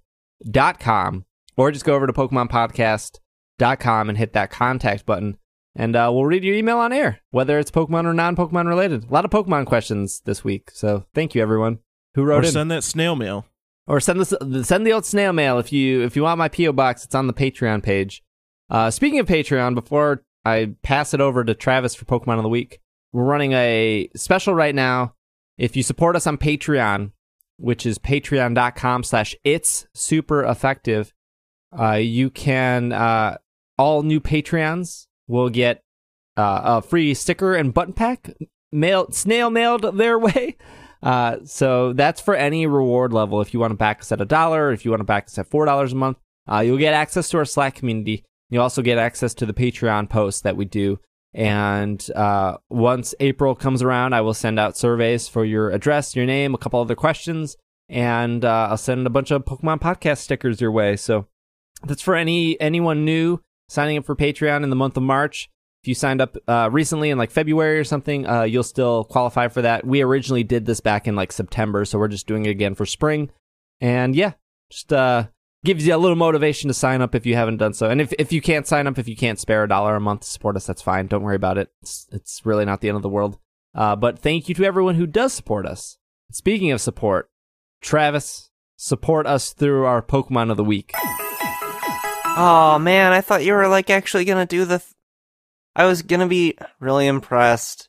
dot 0.51 0.81
com, 0.81 1.25
or 1.57 1.71
just 1.71 1.85
go 1.85 1.95
over 1.95 2.07
to 2.07 2.13
PokemonPodcast.com 2.13 4.09
and 4.09 4.17
hit 4.19 4.33
that 4.33 4.51
contact 4.51 5.05
button, 5.05 5.37
and 5.75 5.95
uh, 5.97 6.11
we'll 6.13 6.25
read 6.25 6.45
your 6.45 6.55
email 6.55 6.79
on 6.79 6.93
air, 6.93 7.21
whether 7.31 7.59
it's 7.59 7.71
Pokemon 7.71 8.07
or 8.07 8.15
non 8.15 8.35
Pokemon 8.37 8.67
related. 8.67 9.05
A 9.05 9.13
lot 9.13 9.25
of 9.25 9.31
Pokemon 9.31 9.67
questions 9.67 10.23
this 10.25 10.43
week, 10.45 10.71
so 10.73 11.05
thank 11.15 11.35
you 11.35 11.43
everyone 11.43 11.81
who 12.15 12.25
wrote 12.25 12.45
Or 12.45 12.47
in. 12.47 12.53
send 12.53 12.71
that 12.71 12.85
snail 12.85 13.15
mail. 13.17 13.47
Or 13.91 13.99
send 13.99 14.21
this 14.21 14.69
send 14.69 14.87
the 14.87 14.93
old 14.93 15.05
snail 15.05 15.33
mail 15.33 15.59
if 15.59 15.73
you 15.73 16.03
if 16.03 16.15
you 16.15 16.23
want 16.23 16.39
my 16.39 16.49
PO 16.49 16.73
box. 16.73 17.05
It's 17.05 17.15
on 17.15 17.27
the 17.27 17.33
Patreon 17.33 17.83
page. 17.83 18.23
Uh, 18.71 18.89
speaking 18.89 19.19
of 19.19 19.27
Patreon, 19.27 19.75
before 19.75 20.23
I 20.45 20.75
pass 20.83 21.13
it 21.13 21.21
over 21.21 21.43
to 21.43 21.55
Travis 21.55 21.97
for 21.97 22.05
Pokemon 22.05 22.37
of 22.37 22.45
the 22.45 22.49
Week, 22.49 22.81
we're 23.13 23.25
running 23.25 23.53
a 23.53 24.09
special 24.15 24.55
right 24.55 24.77
now. 24.77 25.15
If 25.59 25.77
you 25.77 25.83
support 25.83 26.15
us 26.15 26.29
on 26.29 26.39
Patreon, 26.39 27.11
which 27.57 27.85
is 27.85 27.99
patreon.com 27.99 29.03
slash 29.03 29.35
it's 29.43 29.89
super 29.93 30.45
effective, 30.45 31.13
uh, 31.77 31.95
you 31.95 32.31
can 32.31 32.93
uh, 32.93 33.39
all 33.77 34.05
new 34.05 34.21
Patreons 34.21 35.09
will 35.27 35.51
get 35.51 35.83
uh, 36.37 36.61
a 36.65 36.83
free 36.83 37.13
sticker 37.13 37.57
and 37.57 37.75
button 37.75 37.93
pack 37.93 38.31
snail 39.11 39.51
mailed 39.51 39.99
their 39.99 40.17
way. 40.21 40.57
Uh, 41.03 41.39
so 41.45 41.93
that's 41.93 42.21
for 42.21 42.35
any 42.35 42.67
reward 42.67 43.13
level. 43.13 43.41
If 43.41 43.55
you 43.55 43.61
want 43.61 43.71
to 43.73 43.77
back 43.77 44.01
us 44.01 44.13
at 44.13 44.21
a 44.21 44.27
dollar, 44.27 44.73
if 44.73 44.85
you 44.85 44.91
want 44.91 45.01
to 45.01 45.05
back 45.05 45.27
us 45.27 45.39
at 45.39 45.49
four 45.49 45.65
dollars 45.65 45.93
a 45.93 45.97
month, 45.97 46.19
uh, 46.51 46.61
you'll 46.61 46.79
get 46.79 46.95
access 46.95 47.29
to 47.31 47.39
our 47.39 47.45
Slack 47.45 47.75
community. 47.75 48.25
You 48.51 48.61
also 48.61 48.83
get 48.83 48.99
access 48.99 49.33
to 49.35 49.47
the 49.47 49.55
Patreon 49.55 50.11
posts 50.11 50.41
that 50.43 50.57
we 50.57 50.65
do. 50.65 50.99
And 51.33 52.05
uh, 52.17 52.59
once 52.69 53.15
April 53.21 53.55
comes 53.55 53.83
around, 53.83 54.15
I 54.15 54.21
will 54.21 54.35
send 54.35 54.59
out 54.59 54.77
surveys 54.77 55.29
for 55.29 55.45
your 55.45 55.71
address, 55.71 56.17
your 56.17 56.27
name, 56.27 56.55
a 56.55 56.59
couple 56.59 56.81
other 56.81 56.97
questions, 56.97 57.57
and 57.89 58.45
uh, 58.45 58.69
I'll 58.71 58.77
send 58.77 59.07
a 59.07 59.11
bunch 59.11 59.31
of 59.31 59.45
Pokemon 59.45 59.81
podcast 59.81 60.19
stickers 60.19 60.61
your 60.61 60.73
way. 60.73 60.97
So 60.97 61.29
that's 61.85 62.03
for 62.03 62.17
any 62.17 62.61
anyone 62.61 63.05
new 63.05 63.41
signing 63.69 63.97
up 63.97 64.05
for 64.05 64.17
Patreon 64.17 64.65
in 64.65 64.71
the 64.71 64.77
month 64.77 64.97
of 64.97 65.05
March. 65.05 65.49
If 65.83 65.89
you 65.89 65.95
signed 65.95 66.21
up 66.21 66.37
uh, 66.47 66.69
recently 66.71 67.09
in 67.09 67.17
like 67.17 67.31
February 67.31 67.79
or 67.79 67.85
something, 67.85 68.27
uh, 68.27 68.43
you'll 68.43 68.63
still 68.63 69.05
qualify 69.05 69.49
for 69.49 69.63
that. 69.63 69.87
We 69.87 70.03
originally 70.03 70.45
did 70.45 70.67
this 70.67 70.81
back 70.81 71.09
in 71.09 71.17
like 71.17 71.33
September, 71.33 71.87
so 71.87 71.99
we're 71.99 72.09
just 72.09 72.27
doing 72.27 72.45
it 72.45 72.51
again 72.51 72.75
for 72.75 72.85
spring. 72.85 73.31
And 73.81 74.15
yeah, 74.15 74.33
just 74.71 74.93
uh, 74.93 75.29
gives 75.65 75.87
you 75.87 75.95
a 75.95 75.97
little 75.97 76.17
motivation 76.17 76.69
to 76.69 76.75
sign 76.75 77.01
up 77.01 77.15
if 77.15 77.25
you 77.25 77.35
haven't 77.35 77.57
done 77.57 77.73
so. 77.73 77.89
And 77.89 77.99
if, 77.99 78.13
if 78.19 78.31
you 78.31 78.43
can't 78.43 78.67
sign 78.67 78.87
up, 78.87 78.99
if 78.99 79.09
you 79.09 79.17
can't 79.17 79.39
spare 79.39 79.65
a 79.65 79.69
dollar 79.69 79.97
a 79.97 80.01
month 80.01 80.21
to 80.21 80.29
support 80.29 80.57
us, 80.57 80.67
that's 80.67 80.83
fine. 80.83 81.07
Don't 81.07 81.23
worry 81.23 81.37
about 81.37 81.57
it. 81.57 81.71
It's, 81.81 82.07
it's 82.13 82.45
really 82.45 82.67
not 82.67 82.83
the 82.83 82.89
end 82.89 82.97
of 82.97 83.03
the 83.03 83.09
world. 83.09 83.39
Uh, 83.75 83.97
but 83.97 84.19
thank 84.19 84.51
you 84.51 84.55
to 84.57 84.65
everyone 84.65 84.97
who 84.97 85.07
does 85.07 85.33
support 85.33 85.65
us. 85.65 85.97
Speaking 86.31 86.71
of 86.73 86.81
support, 86.83 87.31
Travis, 87.81 88.51
support 88.77 89.27
us 89.27 89.55
through 89.55 89.85
our 89.87 90.03
Pokemon 90.03 90.51
of 90.51 90.57
the 90.59 90.65
Week. 90.65 90.93
Oh 92.37 92.79
man, 92.81 93.13
I 93.13 93.21
thought 93.21 93.45
you 93.45 93.53
were 93.53 93.69
like 93.69 93.91
actually 93.91 94.25
gonna 94.25 94.47
do 94.47 94.65
the. 94.65 94.79
Th- 94.79 94.93
I 95.81 95.87
was 95.87 96.03
gonna 96.03 96.27
be 96.27 96.59
really 96.79 97.07
impressed 97.07 97.89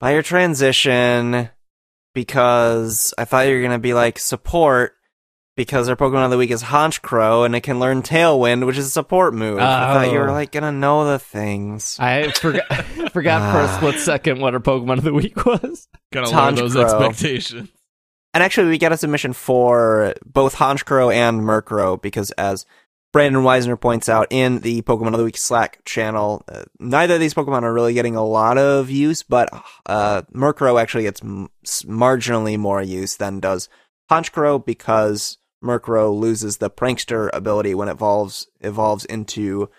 by 0.00 0.12
your 0.12 0.22
transition 0.22 1.50
because 2.14 3.12
I 3.18 3.26
thought 3.26 3.46
you 3.46 3.54
were 3.54 3.60
gonna 3.60 3.78
be 3.78 3.92
like 3.92 4.18
support 4.18 4.94
because 5.58 5.90
our 5.90 5.96
Pokemon 5.96 6.24
of 6.24 6.30
the 6.30 6.38
week 6.38 6.50
is 6.50 6.62
Honchkrow 6.62 7.44
and 7.44 7.54
it 7.54 7.60
can 7.60 7.78
learn 7.78 8.00
Tailwind, 8.00 8.64
which 8.64 8.78
is 8.78 8.86
a 8.86 8.90
support 8.90 9.34
move. 9.34 9.58
I 9.58 9.92
thought 9.92 10.10
you 10.10 10.18
were 10.18 10.30
Oh. 10.30 10.32
like 10.32 10.52
gonna 10.52 10.72
know 10.72 11.04
the 11.04 11.18
things. 11.18 11.98
I 12.00 12.30
forgot, 12.30 12.66
forgot 13.12 13.52
for 13.52 13.60
a 13.60 13.66
ah. 13.66 13.76
split 13.76 13.98
second 14.00 14.40
what 14.40 14.54
our 14.54 14.60
Pokemon 14.60 14.96
of 14.96 15.04
the 15.04 15.12
Week 15.12 15.44
was. 15.44 15.88
Gotta 16.14 16.30
lower 16.34 16.52
those 16.52 16.76
expectations. 16.76 17.68
and 18.32 18.42
actually, 18.42 18.68
we 18.70 18.78
got 18.78 18.92
a 18.92 18.96
submission 18.96 19.34
for 19.34 20.14
both 20.24 20.54
Honchkrow 20.56 21.14
and 21.14 21.42
Murkrow 21.42 22.00
because, 22.00 22.30
as 22.32 22.64
Brandon 23.16 23.44
Weisner 23.44 23.80
points 23.80 24.10
out 24.10 24.26
in 24.28 24.58
the 24.58 24.82
Pokemon 24.82 25.14
of 25.14 25.16
the 25.16 25.24
Week 25.24 25.38
Slack 25.38 25.82
channel, 25.86 26.44
uh, 26.52 26.64
neither 26.78 27.14
of 27.14 27.20
these 27.20 27.32
Pokemon 27.32 27.62
are 27.62 27.72
really 27.72 27.94
getting 27.94 28.14
a 28.14 28.22
lot 28.22 28.58
of 28.58 28.90
use, 28.90 29.22
but 29.22 29.48
uh, 29.86 30.20
Murkrow 30.34 30.78
actually 30.78 31.04
gets 31.04 31.22
m- 31.22 31.48
marginally 31.64 32.58
more 32.58 32.82
use 32.82 33.16
than 33.16 33.40
does 33.40 33.70
Honchkrow 34.10 34.62
because 34.62 35.38
Murkrow 35.64 36.14
loses 36.14 36.58
the 36.58 36.68
Prankster 36.68 37.30
ability 37.32 37.74
when 37.74 37.88
it 37.88 37.92
evolves 37.92 38.48
evolves 38.60 39.06
into 39.06 39.70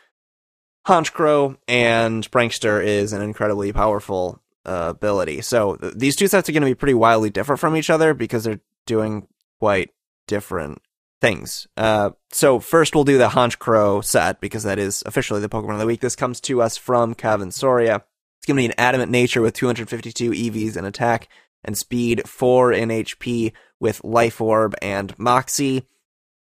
Honchkrow, 0.88 1.58
and 1.68 2.28
Prankster 2.32 2.84
is 2.84 3.14
an 3.14 3.22
incredibly 3.22 3.72
powerful 3.72 4.42
uh, 4.66 4.88
ability. 4.96 5.42
So 5.42 5.76
th- 5.76 5.94
these 5.94 6.16
two 6.16 6.28
sets 6.28 6.50
are 6.50 6.54
going 6.54 6.64
to 6.64 6.72
be 6.72 6.74
pretty 6.74 6.96
wildly 6.96 7.30
different 7.30 7.60
from 7.60 7.78
each 7.78 7.92
other 7.92 8.16
because 8.16 8.46
they're 8.46 8.62
doing 8.88 9.28
quite 9.60 9.92
different 10.26 10.82
things. 11.22 11.68
Uh, 11.76 12.12
so 12.32 12.60
first 12.60 12.94
we'll 12.94 13.04
do 13.04 13.18
the 13.18 13.30
Honchkrow 13.30 14.04
set 14.04 14.40
because 14.40 14.64
that 14.64 14.80
is 14.80 15.04
officially 15.06 15.42
the 15.42 15.50
Pokemon 15.50 15.74
of 15.74 15.80
the 15.80 15.86
week. 15.86 16.02
This 16.02 16.16
comes 16.16 16.40
to 16.42 16.62
us 16.62 16.78
from 16.78 17.14
Kevin 17.14 17.52
Soria. 17.52 18.04
It's 18.38 18.46
going 18.46 18.58
to 18.58 18.62
be 18.62 18.66
an 18.66 18.74
adamant 18.78 19.12
nature 19.12 19.42
with 19.42 19.56
252 19.56 20.32
EVs 20.32 20.78
in 20.78 20.86
attack 20.86 21.28
and 21.64 21.78
speed, 21.78 22.28
4 22.28 22.72
in 22.72 22.90
HP 22.90 23.52
with 23.80 24.04
Life 24.04 24.40
Orb 24.42 24.76
and 24.82 25.18
Moxie. 25.18 25.88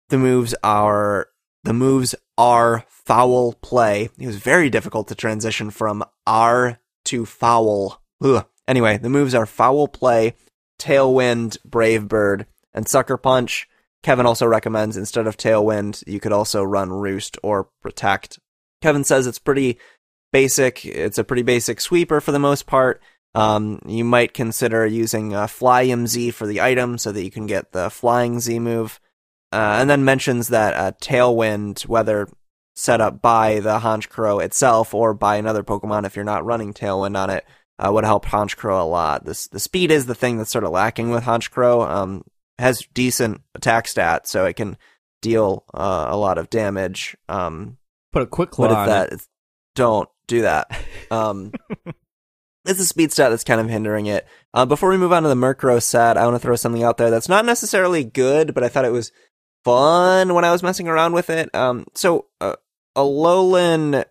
The 0.10 0.18
moves 0.18 0.56
are 0.64 1.28
the 1.64 1.74
moves 1.74 2.16
are 2.38 2.86
foul 2.88 3.54
play. 3.54 4.10
It 4.18 4.28
was 4.28 4.38
very 4.38 4.70
difficult 4.70 5.08
to 5.10 5.16
transition 5.16 5.70
from 5.70 6.04
R 6.26 6.80
to 7.06 7.26
foul. 7.26 8.02
Ugh. 8.24 8.46
Anyway, 8.68 8.98
the 8.98 9.10
moves 9.10 9.36
are 9.36 9.46
foul 9.46 9.88
play, 9.88 10.36
tailwind, 10.80 11.58
brave 11.64 12.08
bird, 12.08 12.46
and 12.74 12.88
sucker 12.88 13.18
punch. 13.18 13.68
Kevin 14.04 14.26
also 14.26 14.46
recommends 14.46 14.96
instead 14.96 15.28
of 15.28 15.38
tailwind, 15.38 16.04
you 16.08 16.20
could 16.20 16.32
also 16.32 16.64
run 16.64 16.90
roost 16.92 17.38
or 17.44 17.70
protect. 17.82 18.40
Kevin 18.82 19.04
says 19.04 19.28
it's 19.28 19.40
pretty 19.40 19.78
basic. 20.32 20.86
It's 20.86 21.18
a 21.18 21.24
pretty 21.24 21.44
basic 21.44 21.82
sweeper 21.82 22.22
for 22.22 22.32
the 22.32 22.40
most 22.40 22.66
part. 22.66 23.02
Um, 23.36 23.80
you 23.86 24.04
might 24.04 24.34
consider 24.34 24.86
using 24.86 25.36
uh, 25.36 25.48
Flyinium 25.48 26.08
Z 26.08 26.32
for 26.32 26.48
the 26.48 26.62
item 26.62 26.98
so 26.98 27.12
that 27.12 27.24
you 27.24 27.30
can 27.30 27.46
get 27.46 27.72
the 27.72 27.90
Flying 27.90 28.40
Z 28.40 28.60
move. 28.60 29.00
Uh, 29.52 29.78
and 29.80 29.90
then 29.90 30.06
mentions 30.06 30.48
that 30.50 30.74
uh, 30.76 30.92
Tailwind, 31.02 31.88
whether 31.88 32.30
set 32.76 33.02
up 33.02 33.22
by 33.22 33.60
the 33.60 33.80
Honchkrow 33.80 34.44
itself 34.44 34.94
or 34.94 35.14
by 35.14 35.36
another 35.36 35.64
Pokemon 35.64 36.06
if 36.06 36.16
you're 36.16 36.24
not 36.24 36.46
running 36.46 36.74
Tailwind 36.74 37.18
on 37.18 37.30
it, 37.30 37.46
uh, 37.78 37.92
would 37.92 38.04
help 38.04 38.26
Honchkrow 38.26 38.82
a 38.82 38.86
lot. 38.86 39.26
This 39.26 39.48
the 39.48 39.60
speed 39.60 39.92
is 39.92 40.06
the 40.06 40.16
thing 40.16 40.38
that's 40.38 40.52
sort 40.52 40.64
of 40.64 40.72
lacking 40.72 41.10
with 41.10 41.24
Honchkrow. 41.24 41.88
Um, 41.88 42.24
has 42.60 42.86
decent 42.94 43.42
attack 43.56 43.88
stats, 43.88 44.28
so 44.28 44.46
it 44.46 44.56
can 44.56 44.78
deal 45.22 45.66
uh, 45.74 46.08
a 46.10 46.18
lot 46.18 46.38
of 46.38 46.50
damage. 46.50 47.18
Um, 47.28 47.78
Put 48.12 48.24
a 48.24 48.28
quick 48.28 48.52
claw 48.52 48.68
on 48.68 48.72
if 48.72 48.88
that 48.88 49.14
it. 49.14 49.22
don't 49.76 50.10
do 50.28 50.42
that. 50.44 50.70
Um, 51.12 51.52
it's 52.66 52.80
a 52.80 52.86
speed 52.86 53.12
stat 53.12 53.32
that's 53.32 53.44
kind 53.44 53.60
of 53.60 53.68
hindering 53.68 54.06
it. 54.06 54.28
Uh, 54.54 54.68
before 54.68 54.90
we 54.90 54.98
move 54.98 55.12
on 55.12 55.24
to 55.24 55.30
the 55.30 55.34
Murkrow 55.34 55.82
set, 55.82 56.18
I 56.18 56.26
want 56.26 56.36
to 56.36 56.40
throw 56.40 56.56
something 56.56 56.84
out 56.84 56.98
there 56.98 57.10
that's 57.10 57.28
not 57.28 57.46
necessarily 57.46 58.04
good, 58.04 58.54
but 58.54 58.64
I 58.64 58.70
thought 58.70 58.86
it 58.86 58.92
was 58.92 59.12
fun 59.66 60.36
when 60.36 60.46
I 60.46 60.52
was 60.52 60.62
messing 60.62 60.88
around 60.88 61.14
with 61.14 61.32
it. 61.32 61.54
Um, 61.56 61.88
so 61.96 62.28
uh, 62.42 62.58
Alolan 62.96 64.06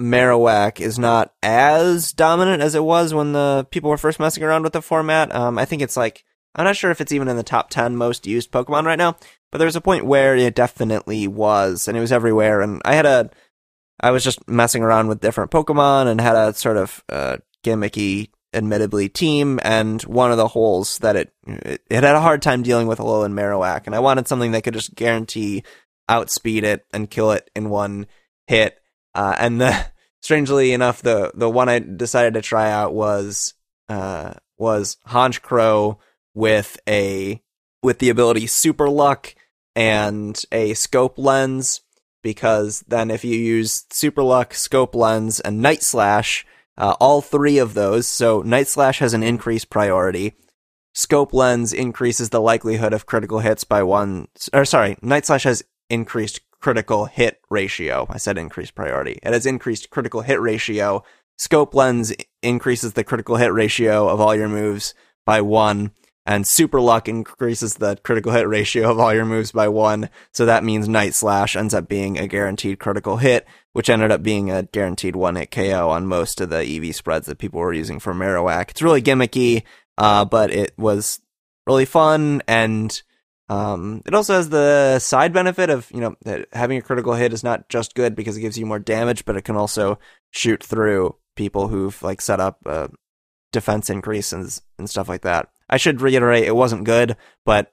Marowak 0.00 0.80
is 0.80 0.98
not 0.98 1.32
as 1.40 2.12
dominant 2.12 2.62
as 2.62 2.74
it 2.74 2.82
was 2.82 3.14
when 3.14 3.32
the 3.32 3.66
people 3.70 3.90
were 3.90 3.96
first 3.96 4.18
messing 4.18 4.42
around 4.42 4.64
with 4.64 4.72
the 4.72 4.82
format. 4.82 5.32
Um, 5.32 5.56
I 5.56 5.64
think 5.64 5.82
it's 5.82 5.96
like 5.96 6.24
I'm 6.54 6.64
not 6.64 6.76
sure 6.76 6.90
if 6.90 7.00
it's 7.00 7.12
even 7.12 7.28
in 7.28 7.36
the 7.36 7.42
top 7.42 7.70
ten 7.70 7.96
most 7.96 8.26
used 8.26 8.50
Pokemon 8.50 8.84
right 8.84 8.98
now, 8.98 9.16
but 9.50 9.58
there 9.58 9.66
was 9.66 9.76
a 9.76 9.80
point 9.80 10.06
where 10.06 10.36
it 10.36 10.54
definitely 10.54 11.26
was, 11.28 11.88
and 11.88 11.96
it 11.96 12.00
was 12.00 12.12
everywhere. 12.12 12.60
And 12.60 12.80
I 12.84 12.94
had 12.94 13.06
a 13.06 13.30
I 14.00 14.10
was 14.10 14.24
just 14.24 14.46
messing 14.48 14.82
around 14.82 15.08
with 15.08 15.20
different 15.20 15.50
Pokemon 15.50 16.06
and 16.06 16.20
had 16.20 16.36
a 16.36 16.54
sort 16.54 16.76
of 16.76 17.04
uh, 17.08 17.36
gimmicky, 17.62 18.30
admittedly, 18.54 19.08
team. 19.08 19.60
And 19.62 20.02
one 20.02 20.30
of 20.30 20.38
the 20.38 20.48
holes 20.48 20.98
that 20.98 21.16
it, 21.16 21.32
it 21.46 21.82
it 21.90 22.04
had 22.04 22.16
a 22.16 22.20
hard 22.20 22.42
time 22.42 22.62
dealing 22.62 22.86
with 22.86 22.98
Alolan 22.98 23.32
Marowak, 23.32 23.86
and 23.86 23.94
I 23.94 24.00
wanted 24.00 24.26
something 24.26 24.52
that 24.52 24.64
could 24.64 24.74
just 24.74 24.94
guarantee 24.94 25.62
outspeed 26.08 26.64
it 26.64 26.84
and 26.92 27.10
kill 27.10 27.30
it 27.32 27.48
in 27.54 27.70
one 27.70 28.06
hit. 28.48 28.78
Uh, 29.14 29.36
and 29.38 29.60
the 29.60 29.86
strangely 30.20 30.72
enough, 30.72 31.02
the 31.02 31.30
the 31.34 31.50
one 31.50 31.68
I 31.68 31.78
decided 31.78 32.34
to 32.34 32.42
try 32.42 32.70
out 32.70 32.94
was 32.94 33.54
uh, 33.88 34.34
was 34.58 34.96
Honchkrow 35.06 35.98
with 36.40 36.80
a 36.88 37.42
with 37.82 37.98
the 37.98 38.08
ability 38.08 38.46
Super 38.46 38.88
Luck 38.88 39.34
and 39.76 40.42
a 40.50 40.74
scope 40.74 41.18
lens 41.18 41.82
because 42.22 42.80
then 42.88 43.10
if 43.10 43.24
you 43.24 43.36
use 43.36 43.84
Super 43.90 44.22
Luck, 44.22 44.54
Scope 44.54 44.94
Lens, 44.94 45.40
and 45.40 45.60
Night 45.60 45.82
Slash, 45.82 46.46
uh, 46.76 46.94
all 47.00 47.20
three 47.20 47.58
of 47.58 47.74
those, 47.74 48.06
so 48.06 48.42
Night 48.42 48.68
Slash 48.68 48.98
has 48.98 49.14
an 49.14 49.22
increased 49.22 49.70
priority. 49.70 50.34
Scope 50.94 51.32
Lens 51.32 51.72
increases 51.72 52.30
the 52.30 52.40
likelihood 52.40 52.92
of 52.92 53.06
critical 53.06 53.38
hits 53.38 53.64
by 53.64 53.82
one, 53.82 54.28
or 54.52 54.64
sorry, 54.64 54.96
Night 55.02 55.26
Slash 55.26 55.44
has 55.44 55.62
increased 55.88 56.40
critical 56.60 57.06
hit 57.06 57.40
ratio. 57.48 58.06
I 58.10 58.18
said 58.18 58.36
increased 58.36 58.74
priority. 58.74 59.18
It 59.22 59.32
has 59.32 59.46
increased 59.46 59.90
critical 59.90 60.22
hit 60.22 60.40
ratio. 60.40 61.02
Scope 61.38 61.74
Lens 61.74 62.12
increases 62.42 62.92
the 62.92 63.04
critical 63.04 63.36
hit 63.36 63.52
ratio 63.52 64.08
of 64.08 64.20
all 64.20 64.34
your 64.34 64.48
moves 64.48 64.94
by 65.24 65.40
one 65.40 65.92
and 66.26 66.46
super 66.46 66.80
luck 66.80 67.08
increases 67.08 67.74
the 67.74 67.96
critical 67.96 68.32
hit 68.32 68.46
ratio 68.46 68.90
of 68.90 68.98
all 68.98 69.14
your 69.14 69.24
moves 69.24 69.52
by 69.52 69.68
one. 69.68 70.10
So 70.32 70.46
that 70.46 70.64
means 70.64 70.88
Night 70.88 71.14
Slash 71.14 71.56
ends 71.56 71.74
up 71.74 71.88
being 71.88 72.18
a 72.18 72.28
guaranteed 72.28 72.78
critical 72.78 73.16
hit, 73.16 73.46
which 73.72 73.88
ended 73.88 74.12
up 74.12 74.22
being 74.22 74.50
a 74.50 74.64
guaranteed 74.64 75.16
one 75.16 75.36
hit 75.36 75.50
KO 75.50 75.88
on 75.88 76.06
most 76.06 76.40
of 76.40 76.50
the 76.50 76.58
EV 76.58 76.94
spreads 76.94 77.26
that 77.26 77.38
people 77.38 77.60
were 77.60 77.72
using 77.72 77.98
for 77.98 78.14
Marowak. 78.14 78.70
It's 78.70 78.82
really 78.82 79.02
gimmicky, 79.02 79.62
uh, 79.98 80.24
but 80.24 80.50
it 80.50 80.72
was 80.78 81.20
really 81.66 81.86
fun 81.86 82.42
and 82.46 83.02
um, 83.48 84.02
it 84.06 84.14
also 84.14 84.34
has 84.34 84.48
the 84.48 85.00
side 85.00 85.32
benefit 85.32 85.70
of, 85.70 85.90
you 85.92 86.00
know, 86.00 86.44
having 86.52 86.78
a 86.78 86.82
critical 86.82 87.14
hit 87.14 87.32
is 87.32 87.42
not 87.42 87.68
just 87.68 87.96
good 87.96 88.14
because 88.14 88.36
it 88.36 88.42
gives 88.42 88.56
you 88.56 88.64
more 88.64 88.78
damage, 88.78 89.24
but 89.24 89.36
it 89.36 89.42
can 89.42 89.56
also 89.56 89.98
shoot 90.30 90.62
through 90.62 91.16
people 91.34 91.66
who've 91.66 92.00
like 92.00 92.20
set 92.20 92.38
up 92.38 92.60
uh, 92.64 92.86
defense 93.50 93.90
increases 93.90 94.62
and 94.78 94.88
stuff 94.88 95.08
like 95.08 95.22
that. 95.22 95.48
I 95.70 95.76
should 95.76 96.00
reiterate 96.02 96.44
it 96.44 96.56
wasn't 96.56 96.84
good, 96.84 97.16
but 97.46 97.72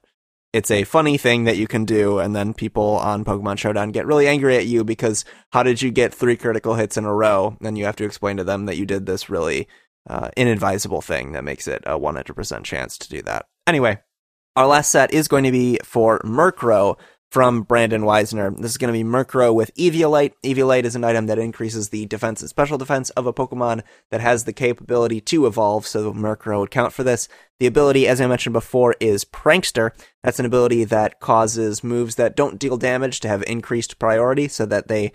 it's 0.53 0.71
a 0.71 0.85
funny 0.85 1.17
thing 1.17 1.43
that 1.43 1.57
you 1.57 1.67
can 1.67 1.83
do, 1.83 2.19
and 2.19 2.35
then 2.35 2.53
people 2.53 2.97
on 2.97 3.25
Pokemon 3.25 3.57
Showdown 3.57 3.91
get 3.91 4.05
really 4.05 4.27
angry 4.27 4.55
at 4.55 4.65
you 4.65 4.83
because 4.83 5.25
how 5.51 5.63
did 5.63 5.81
you 5.81 5.91
get 5.91 6.13
three 6.13 6.37
critical 6.37 6.75
hits 6.75 6.95
in 6.95 7.03
a 7.03 7.13
row? 7.13 7.57
And 7.61 7.77
you 7.77 7.85
have 7.85 7.97
to 7.97 8.05
explain 8.05 8.37
to 8.37 8.43
them 8.43 8.65
that 8.65 8.77
you 8.77 8.85
did 8.85 9.05
this 9.05 9.29
really 9.29 9.67
uh, 10.09 10.29
inadvisable 10.37 11.03
thing 11.03 11.33
that 11.33 11.43
makes 11.43 11.67
it 11.67 11.83
a 11.85 11.99
100% 11.99 12.63
chance 12.63 12.97
to 12.97 13.09
do 13.09 13.21
that. 13.23 13.47
Anyway, 13.65 13.99
our 14.55 14.67
last 14.67 14.89
set 14.89 15.13
is 15.13 15.27
going 15.27 15.43
to 15.43 15.51
be 15.51 15.79
for 15.83 16.19
Murkrow 16.19 16.97
from 17.29 17.61
Brandon 17.63 18.03
Weisner. 18.03 18.55
This 18.57 18.71
is 18.71 18.77
going 18.77 18.93
to 18.93 18.97
be 18.97 19.07
Murkrow 19.07 19.53
with 19.53 19.73
Eviolite. 19.75 20.33
Eviolite 20.43 20.85
is 20.85 20.95
an 20.95 21.03
item 21.03 21.27
that 21.27 21.39
increases 21.39 21.89
the 21.89 22.05
defense 22.05 22.41
and 22.41 22.49
special 22.49 22.77
defense 22.77 23.09
of 23.11 23.25
a 23.25 23.33
Pokemon 23.33 23.83
that 24.11 24.21
has 24.21 24.45
the 24.45 24.53
capability 24.53 25.19
to 25.21 25.45
evolve, 25.45 25.85
so 25.85 26.13
Murkrow 26.13 26.61
would 26.61 26.71
count 26.71 26.93
for 26.93 27.03
this. 27.03 27.27
The 27.59 27.67
ability, 27.67 28.07
as 28.07 28.21
I 28.21 28.27
mentioned 28.27 28.53
before, 28.53 28.95
is 28.99 29.25
Prankster. 29.25 29.91
That's 30.23 30.39
an 30.39 30.45
ability 30.45 30.85
that 30.85 31.19
causes 31.19 31.83
moves 31.83 32.15
that 32.15 32.35
don't 32.35 32.59
deal 32.59 32.77
damage 32.77 33.19
to 33.21 33.27
have 33.27 33.43
increased 33.43 33.99
priority 33.99 34.47
so 34.47 34.65
that 34.65 34.87
they 34.87 35.11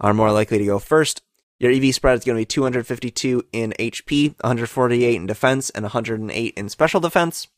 are 0.00 0.14
more 0.14 0.30
likely 0.30 0.58
to 0.58 0.66
go 0.66 0.78
first. 0.78 1.22
Your 1.58 1.72
EV 1.72 1.94
spread 1.94 2.18
is 2.18 2.24
going 2.24 2.36
to 2.36 2.40
be 2.42 2.44
252 2.44 3.42
in 3.52 3.72
HP, 3.78 4.34
148 4.40 5.16
in 5.16 5.26
defense, 5.26 5.70
and 5.70 5.84
108 5.84 6.54
in 6.54 6.68
special 6.68 7.00
defense 7.00 7.48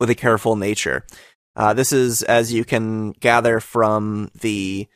with 0.00 0.08
a 0.10 0.14
careful 0.14 0.56
nature. 0.56 1.04
Uh, 1.54 1.74
this 1.74 1.92
is, 1.92 2.22
as 2.22 2.52
you 2.52 2.64
can 2.64 3.12
gather 3.12 3.60
from 3.60 4.30
the 4.40 4.88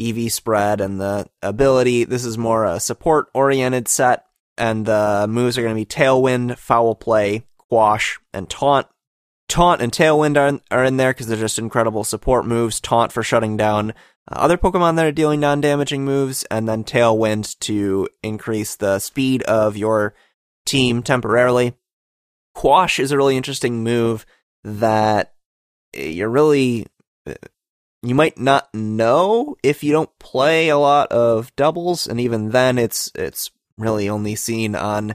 EV 0.00 0.32
spread 0.32 0.80
and 0.80 1.00
the 1.00 1.28
ability, 1.42 2.04
this 2.04 2.24
is 2.24 2.38
more 2.38 2.64
a 2.64 2.80
support 2.80 3.28
oriented 3.34 3.88
set, 3.88 4.24
and 4.56 4.86
the 4.86 5.26
moves 5.28 5.58
are 5.58 5.62
going 5.62 5.74
to 5.74 5.80
be 5.80 5.86
Tailwind, 5.86 6.56
Foul 6.56 6.94
Play, 6.94 7.46
Quash, 7.68 8.18
and 8.32 8.48
Taunt. 8.48 8.86
Taunt 9.48 9.80
and 9.80 9.92
Tailwind 9.92 10.36
are 10.36 10.48
in, 10.48 10.60
are 10.70 10.84
in 10.84 10.98
there 10.98 11.12
because 11.12 11.26
they're 11.26 11.36
just 11.36 11.58
incredible 11.58 12.04
support 12.04 12.46
moves. 12.46 12.80
Taunt 12.80 13.12
for 13.12 13.22
shutting 13.22 13.56
down 13.56 13.90
uh, 14.30 14.36
other 14.36 14.58
Pokemon 14.58 14.96
that 14.96 15.06
are 15.06 15.12
dealing 15.12 15.40
non 15.40 15.60
damaging 15.60 16.04
moves, 16.04 16.44
and 16.44 16.68
then 16.68 16.84
Tailwind 16.84 17.58
to 17.60 18.08
increase 18.22 18.76
the 18.76 18.98
speed 18.98 19.42
of 19.44 19.76
your 19.76 20.14
team 20.66 21.02
temporarily. 21.02 21.74
Quash 22.54 22.98
is 22.98 23.10
a 23.10 23.16
really 23.16 23.36
interesting 23.36 23.82
move 23.82 24.26
that 24.64 25.34
you're 25.92 26.28
really 26.28 26.86
you 28.02 28.14
might 28.14 28.38
not 28.38 28.72
know 28.72 29.56
if 29.62 29.82
you 29.82 29.92
don't 29.92 30.18
play 30.18 30.68
a 30.68 30.78
lot 30.78 31.10
of 31.10 31.54
doubles 31.56 32.06
and 32.06 32.20
even 32.20 32.50
then 32.50 32.78
it's 32.78 33.10
it's 33.14 33.50
really 33.76 34.08
only 34.08 34.34
seen 34.34 34.74
on 34.74 35.14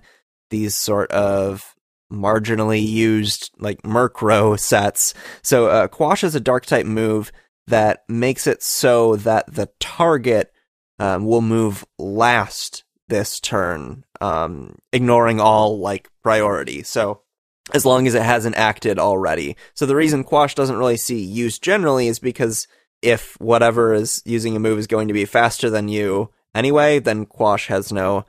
these 0.49 0.75
sort 0.75 1.11
of 1.11 1.75
marginally 2.11 2.85
used 2.85 3.51
like 3.57 3.81
Murkrow 3.81 4.59
sets. 4.59 5.13
So 5.41 5.67
uh, 5.67 5.87
Quash 5.87 6.23
is 6.23 6.35
a 6.35 6.39
dark 6.39 6.65
type 6.65 6.85
move 6.85 7.31
that 7.67 8.03
makes 8.07 8.45
it 8.45 8.61
so 8.61 9.15
that 9.17 9.51
the 9.53 9.69
target 9.79 10.51
um, 10.99 11.25
will 11.25 11.41
move 11.41 11.83
last 11.97 12.83
this 13.07 13.39
turn, 13.39 14.05
um, 14.21 14.75
ignoring 14.91 15.39
all 15.39 15.79
like 15.79 16.09
priority. 16.21 16.83
So 16.83 17.22
as 17.71 17.85
long 17.85 18.07
as 18.07 18.15
it 18.15 18.23
hasn't 18.23 18.57
acted 18.57 18.99
already. 18.99 19.55
So 19.73 19.85
the 19.85 19.95
reason 19.95 20.23
Quash 20.23 20.55
doesn't 20.55 20.77
really 20.77 20.97
see 20.97 21.23
use 21.23 21.59
generally 21.59 22.07
is 22.07 22.19
because 22.19 22.67
if 23.01 23.39
whatever 23.39 23.93
is 23.93 24.21
using 24.25 24.55
a 24.55 24.59
move 24.59 24.79
is 24.79 24.87
going 24.87 25.07
to 25.07 25.13
be 25.13 25.25
faster 25.25 25.69
than 25.69 25.87
you 25.87 26.29
anyway, 26.53 26.99
then 26.99 27.25
Quash 27.25 27.67
has 27.67 27.91
no 27.91 28.25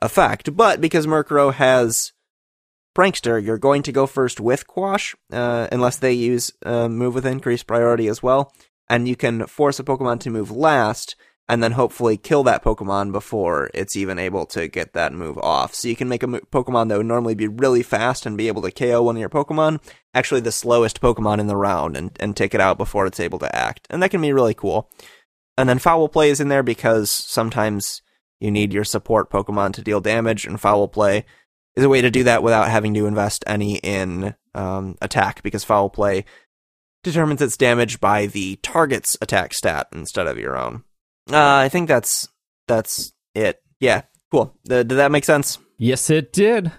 effect. 0.00 0.56
But 0.56 0.80
because 0.80 1.06
Murkrow 1.06 1.52
has 1.52 2.12
Prankster, 2.96 3.42
you're 3.44 3.58
going 3.58 3.82
to 3.82 3.92
go 3.92 4.06
first 4.06 4.40
with 4.40 4.66
Quash, 4.66 5.14
uh, 5.32 5.68
unless 5.70 5.96
they 5.98 6.12
use 6.12 6.52
a 6.62 6.88
move 6.88 7.14
with 7.14 7.26
increased 7.26 7.66
priority 7.66 8.08
as 8.08 8.22
well. 8.22 8.52
And 8.88 9.08
you 9.08 9.16
can 9.16 9.46
force 9.46 9.78
a 9.78 9.84
Pokemon 9.84 10.20
to 10.20 10.30
move 10.30 10.50
last, 10.50 11.16
and 11.48 11.62
then 11.62 11.72
hopefully 11.72 12.16
kill 12.16 12.42
that 12.44 12.64
Pokemon 12.64 13.12
before 13.12 13.70
it's 13.72 13.94
even 13.94 14.18
able 14.18 14.46
to 14.46 14.66
get 14.66 14.94
that 14.94 15.12
move 15.12 15.38
off. 15.38 15.74
So 15.74 15.88
you 15.88 15.94
can 15.96 16.08
make 16.08 16.22
a 16.22 16.26
mo- 16.26 16.40
Pokemon 16.50 16.88
that 16.88 16.98
would 16.98 17.06
normally 17.06 17.34
be 17.34 17.46
really 17.46 17.82
fast 17.82 18.26
and 18.26 18.36
be 18.36 18.48
able 18.48 18.62
to 18.62 18.72
KO 18.72 19.02
one 19.02 19.16
of 19.16 19.20
your 19.20 19.28
Pokemon, 19.28 19.80
actually 20.12 20.40
the 20.40 20.50
slowest 20.50 21.00
Pokemon 21.00 21.38
in 21.38 21.46
the 21.46 21.56
round, 21.56 21.96
and, 21.96 22.10
and 22.18 22.36
take 22.36 22.54
it 22.54 22.60
out 22.60 22.78
before 22.78 23.06
it's 23.06 23.20
able 23.20 23.38
to 23.38 23.54
act. 23.54 23.86
And 23.90 24.02
that 24.02 24.10
can 24.10 24.20
be 24.20 24.32
really 24.32 24.54
cool. 24.54 24.90
And 25.56 25.68
then 25.68 25.78
Foul 25.78 26.08
Play 26.08 26.30
is 26.30 26.40
in 26.40 26.48
there 26.48 26.64
because 26.64 27.10
sometimes 27.10 28.02
you 28.40 28.50
need 28.50 28.72
your 28.72 28.84
support 28.84 29.30
Pokemon 29.30 29.72
to 29.74 29.82
deal 29.82 30.00
damage, 30.00 30.46
and 30.46 30.60
Foul 30.60 30.88
Play 30.88 31.24
is 31.76 31.84
a 31.84 31.88
way 31.88 32.00
to 32.00 32.10
do 32.10 32.24
that 32.24 32.42
without 32.42 32.68
having 32.68 32.92
to 32.94 33.06
invest 33.06 33.44
any 33.46 33.76
in 33.76 34.34
um, 34.54 34.96
attack, 35.00 35.42
because 35.42 35.64
Foul 35.64 35.90
Play 35.90 36.24
determines 37.04 37.40
its 37.40 37.56
damage 37.56 38.00
by 38.00 38.26
the 38.26 38.56
target's 38.56 39.16
attack 39.20 39.54
stat 39.54 39.86
instead 39.92 40.26
of 40.26 40.38
your 40.38 40.58
own. 40.58 40.82
Uh, 41.30 41.36
I 41.56 41.68
think 41.68 41.88
that's 41.88 42.28
that's 42.68 43.12
it. 43.34 43.60
Yeah, 43.80 44.02
cool. 44.30 44.54
Uh, 44.70 44.82
did 44.82 44.90
that 44.90 45.10
make 45.10 45.24
sense? 45.24 45.58
Yes, 45.78 46.08
it 46.10 46.32
did. 46.32 46.72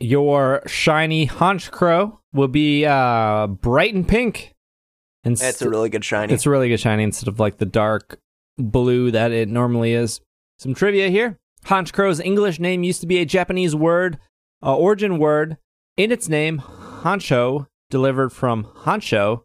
Your 0.00 0.62
shiny 0.66 1.26
Honchkrow 1.28 2.18
will 2.32 2.48
be 2.48 2.84
uh, 2.84 3.46
bright 3.46 3.94
and 3.94 4.06
pink. 4.06 4.54
And 5.24 5.40
It's 5.40 5.62
a 5.62 5.70
really 5.70 5.88
good 5.88 6.04
shiny. 6.04 6.34
It's 6.34 6.46
a 6.46 6.50
really 6.50 6.68
good 6.68 6.80
shiny 6.80 7.04
instead 7.04 7.28
of 7.28 7.38
like 7.38 7.58
the 7.58 7.66
dark 7.66 8.18
blue 8.58 9.10
that 9.12 9.30
it 9.30 9.48
normally 9.48 9.92
is. 9.92 10.20
Some 10.58 10.74
trivia 10.74 11.08
here. 11.08 11.38
Honchkrow's 11.66 12.18
English 12.18 12.58
name 12.58 12.82
used 12.82 13.00
to 13.02 13.06
be 13.06 13.18
a 13.18 13.24
Japanese 13.24 13.76
word, 13.76 14.18
uh, 14.64 14.76
origin 14.76 15.18
word. 15.18 15.58
In 15.96 16.10
its 16.10 16.28
name, 16.28 16.58
Honcho, 16.58 17.66
delivered 17.90 18.30
from 18.30 18.64
Honcho. 18.64 19.42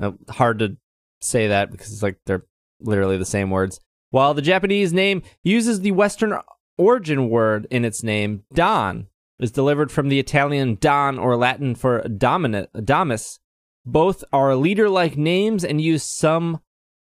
Uh, 0.00 0.12
hard 0.30 0.58
to 0.58 0.76
say 1.20 1.48
that 1.48 1.70
because 1.70 1.92
it's 1.92 2.02
like 2.02 2.18
they're 2.26 2.44
literally 2.82 3.16
the 3.16 3.24
same 3.24 3.50
words. 3.50 3.80
While 4.10 4.34
the 4.34 4.42
Japanese 4.42 4.92
name 4.92 5.22
uses 5.42 5.80
the 5.80 5.92
Western 5.92 6.38
origin 6.76 7.28
word 7.30 7.66
in 7.70 7.84
its 7.84 8.02
name, 8.02 8.44
Don 8.52 9.08
is 9.38 9.50
delivered 9.50 9.90
from 9.90 10.08
the 10.08 10.18
Italian 10.18 10.76
Don 10.80 11.18
or 11.18 11.36
Latin 11.36 11.74
for 11.74 12.02
dominant, 12.02 12.68
Damus. 12.84 13.38
Both 13.84 14.22
are 14.32 14.54
leader-like 14.54 15.16
names 15.16 15.64
and 15.64 15.80
use 15.80 16.02
some 16.02 16.60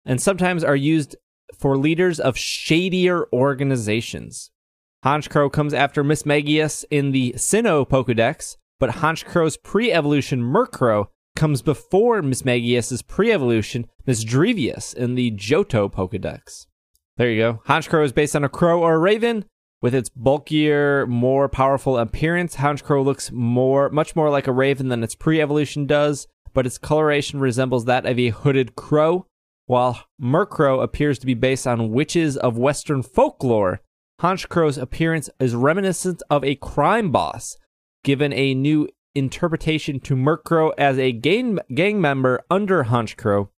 and 0.04 0.20
sometimes 0.20 0.64
are 0.64 0.76
used 0.76 1.16
for 1.54 1.76
leaders 1.76 2.18
of 2.18 2.36
shadier 2.36 3.26
organizations. 3.32 4.50
Honchkrow 5.04 5.52
comes 5.52 5.74
after 5.74 6.02
Mismagius 6.02 6.84
in 6.90 7.12
the 7.12 7.34
Sinnoh 7.36 7.88
Pokedex, 7.88 8.56
but 8.80 8.90
Honchkrow's 8.90 9.56
pre-evolution 9.56 10.42
Murkrow 10.42 11.08
comes 11.36 11.62
before 11.62 12.22
Mismagius's 12.22 13.02
pre-evolution 13.02 13.86
Misdreavus 14.06 14.94
in 14.94 15.14
the 15.14 15.30
Johto 15.32 15.92
Pokedex. 15.92 16.66
There 17.16 17.30
you 17.30 17.40
go. 17.40 17.62
Honchkrow 17.66 18.04
is 18.04 18.12
based 18.12 18.34
on 18.34 18.44
a 18.44 18.48
crow 18.48 18.82
or 18.82 18.94
a 18.94 18.98
raven. 18.98 19.44
With 19.82 19.94
its 19.94 20.08
bulkier, 20.08 21.06
more 21.06 21.48
powerful 21.48 21.98
appearance, 21.98 22.56
Honchkrow 22.56 23.04
looks 23.04 23.30
more, 23.30 23.90
much 23.90 24.16
more 24.16 24.30
like 24.30 24.46
a 24.46 24.52
raven 24.52 24.88
than 24.88 25.04
its 25.04 25.14
pre-evolution 25.14 25.86
does, 25.86 26.26
but 26.54 26.66
its 26.66 26.78
coloration 26.78 27.38
resembles 27.38 27.84
that 27.84 28.06
of 28.06 28.18
a 28.18 28.30
hooded 28.30 28.74
crow. 28.74 29.26
While 29.66 30.04
Murkrow 30.20 30.82
appears 30.82 31.18
to 31.18 31.26
be 31.26 31.34
based 31.34 31.66
on 31.66 31.90
witches 31.90 32.36
of 32.36 32.56
Western 32.56 33.02
folklore, 33.02 33.82
Honchkrow's 34.20 34.78
appearance 34.78 35.28
is 35.38 35.54
reminiscent 35.54 36.22
of 36.30 36.42
a 36.42 36.54
crime 36.54 37.12
boss, 37.12 37.56
given 38.02 38.32
a 38.32 38.54
new 38.54 38.88
interpretation 39.16 40.00
to 40.00 40.14
Murkrow 40.14 40.72
as 40.78 40.98
a 40.98 41.12
gang, 41.12 41.58
gang 41.74 42.00
member 42.00 42.44
under 42.50 42.84
Honchkrow. 42.84 43.48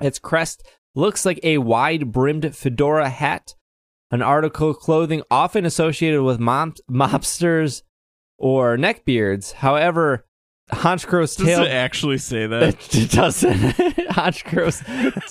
Its 0.00 0.18
crest 0.18 0.62
looks 0.94 1.24
like 1.24 1.40
a 1.42 1.58
wide 1.58 2.12
brimmed 2.12 2.54
fedora 2.56 3.08
hat, 3.08 3.54
an 4.10 4.22
article 4.22 4.70
of 4.70 4.78
clothing 4.78 5.22
often 5.30 5.64
associated 5.64 6.22
with 6.22 6.38
mom- 6.40 6.74
mobsters 6.90 7.82
or 8.38 8.76
neckbeards. 8.76 9.52
However, 9.52 10.26
Honchkrow's 10.72 11.36
Does 11.36 11.46
tail. 11.46 11.62
it 11.62 11.70
actually 11.70 12.18
say 12.18 12.46
that? 12.48 12.94
It 12.94 13.10
doesn't. 13.10 13.52
Honchkrow's 14.14 14.80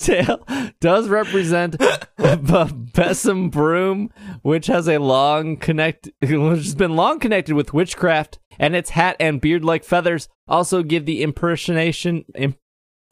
tail 0.04 0.46
does 0.80 1.08
represent 1.08 1.76
the 1.78 2.72
Besom 2.94 3.50
Broom, 3.50 4.10
which 4.42 4.68
has 4.68 4.88
a 4.88 4.98
long 4.98 5.56
connect, 5.56 6.08
which 6.20 6.30
has 6.30 6.74
been 6.74 6.94
long 6.94 7.18
connected 7.18 7.54
with 7.56 7.74
witchcraft, 7.74 8.38
and 8.58 8.74
its 8.76 8.90
hat 8.90 9.16
and 9.20 9.40
beard-like 9.40 9.84
feathers 9.84 10.28
also 10.48 10.82
give 10.82 11.06
the 11.06 11.22
impersonation 11.22 12.24
im- 12.34 12.56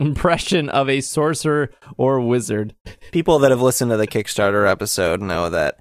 impression 0.01 0.69
of 0.69 0.89
a 0.89 1.01
sorcerer 1.01 1.71
or 1.97 2.21
wizard. 2.21 2.75
People 3.13 3.39
that 3.41 3.51
have 3.51 3.63
listened 3.63 3.91
to 3.91 3.97
the 3.97 4.07
Kickstarter 4.07 4.69
episode 4.71 5.21
know 5.21 5.49
that 5.51 5.79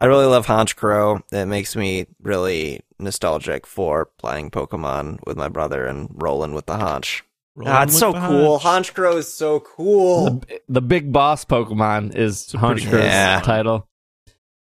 I 0.00 0.06
really 0.06 0.26
love 0.26 0.46
Honchkrow. 0.46 1.22
It 1.32 1.46
makes 1.46 1.76
me 1.76 2.06
really 2.20 2.80
nostalgic 2.98 3.66
for 3.66 4.06
playing 4.18 4.50
Pokemon 4.50 5.18
with 5.26 5.36
my 5.36 5.48
brother 5.48 5.86
and 5.86 6.08
rolling 6.12 6.52
with 6.54 6.66
the 6.66 6.74
Honch. 6.76 7.22
Ah, 7.64 7.84
it's 7.84 7.96
so 7.96 8.12
cool. 8.12 8.58
Honch. 8.58 8.92
Honchkrow 8.92 9.16
is 9.16 9.32
so 9.32 9.60
cool. 9.60 10.42
The 10.68 10.82
big 10.82 11.12
boss 11.12 11.44
Pokemon 11.44 12.16
is 12.16 12.52
a 12.54 12.58
pretty- 12.58 12.82
Honchkrow's 12.86 13.04
Yeah. 13.04 13.40
title. 13.44 13.88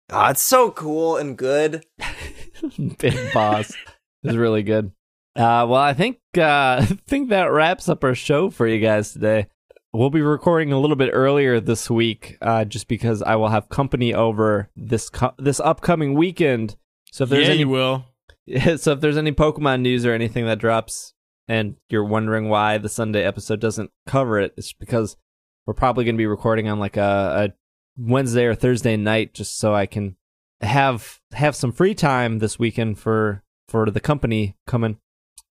Ah, 0.10 0.32
it's 0.32 0.44
so 0.44 0.72
cool 0.72 1.16
and 1.16 1.38
good. 1.38 1.86
Big 3.00 3.16
Boss 3.34 3.72
is 4.24 4.38
really 4.38 4.64
good. 4.64 4.92
Uh, 5.36 5.66
well, 5.68 5.76
I 5.76 5.94
think 5.94 6.20
uh, 6.38 6.42
I 6.82 6.86
think 7.08 7.30
that 7.30 7.52
wraps 7.52 7.90
up 7.90 8.04
our 8.04 8.16
show 8.16 8.50
for 8.50 8.68
you 8.68 8.80
guys 8.80 9.14
today. 9.14 9.48
We'll 9.94 10.10
be 10.10 10.22
recording 10.22 10.72
a 10.72 10.80
little 10.80 10.96
bit 10.96 11.12
earlier 11.12 11.60
this 11.60 11.90
week, 11.90 12.38
uh, 12.42 12.64
just 12.64 12.88
because 12.88 13.22
I 13.22 13.36
will 13.36 13.50
have 13.50 13.70
company 13.70 14.14
over 14.14 14.70
this 14.76 15.10
co- 15.10 15.34
this 15.38 15.60
upcoming 15.60 16.14
weekend. 16.14 16.78
So 17.12 17.26
if 17.26 17.30
there's 17.30 17.48
yeah, 17.48 17.52
any 17.52 17.60
you 17.62 17.70
will. 17.70 18.06
so 18.78 18.94
if 18.94 19.02
there's 19.02 19.18
any 19.18 19.32
Pokemon 19.32 19.82
news 19.82 20.06
or 20.06 20.14
anything 20.14 20.46
that 20.46 20.60
drops, 20.60 21.14
and 21.48 21.76
you're 21.90 22.06
wondering 22.06 22.48
why 22.48 22.78
the 22.78 22.90
Sunday 22.90 23.24
episode 23.24 23.60
doesn't 23.60 23.92
cover 24.08 24.40
it, 24.40 24.54
it's 24.58 24.74
because 24.74 25.18
we're 25.66 25.74
probably 25.74 26.06
going 26.06 26.16
to 26.16 26.22
be 26.22 26.26
recording 26.26 26.70
on 26.70 26.80
like 26.80 26.98
a, 26.98 27.52
a 27.52 27.54
Wednesday 27.98 28.46
or 28.46 28.56
Thursday 28.56 28.96
night, 28.96 29.34
just 29.34 29.58
so 29.58 29.76
I 29.76 29.86
can 29.86 30.16
have 30.62 31.20
have 31.34 31.56
some 31.56 31.72
free 31.72 31.96
time 31.96 32.40
this 32.40 32.58
weekend 32.58 33.00
for 33.00 33.44
for 33.72 33.90
the 33.90 34.00
company 34.00 34.56
coming. 34.68 34.98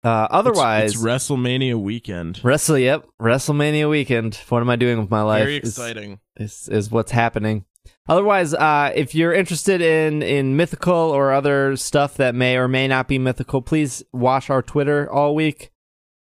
Uh, 0.04 0.28
otherwise, 0.30 0.92
it's, 0.92 0.96
it's 0.96 1.04
WrestleMania 1.04 1.82
weekend. 1.82 2.40
Wrestle, 2.44 2.78
yep, 2.78 3.06
WrestleMania 3.22 3.90
weekend. 3.90 4.36
What 4.50 4.62
am 4.62 4.70
I 4.70 4.76
doing 4.76 5.00
with 5.00 5.10
my 5.10 5.22
life? 5.22 5.44
Very 5.44 5.56
exciting. 5.56 6.20
is 6.38 6.70
is 6.70 6.92
what's 6.92 7.12
happening. 7.12 7.66
Otherwise, 8.08 8.54
uh, 8.54 8.92
if 8.96 9.14
you're 9.14 9.34
interested 9.34 9.82
in 9.82 10.22
in 10.22 10.56
mythical 10.56 10.94
or 10.96 11.32
other 11.32 11.76
stuff 11.76 12.16
that 12.16 12.34
may 12.34 12.58
or 12.58 12.68
may 12.68 12.88
not 12.88 13.08
be 13.08 13.20
mythical, 13.20 13.62
please 13.62 14.04
watch 14.14 14.50
our 14.50 14.62
Twitter 14.62 15.10
all 15.12 15.36
week 15.36 15.72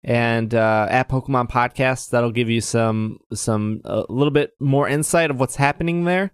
and 0.03 0.53
uh, 0.53 0.88
at 0.89 1.09
Pokemon 1.09 1.49
Podcast. 1.49 2.09
That'll 2.09 2.31
give 2.31 2.49
you 2.49 2.61
some 2.61 3.19
some 3.34 3.81
a 3.85 4.03
little 4.09 4.31
bit 4.31 4.51
more 4.59 4.89
insight 4.89 5.31
of 5.31 5.39
what's 5.39 5.55
happening 5.55 6.03
there. 6.05 6.31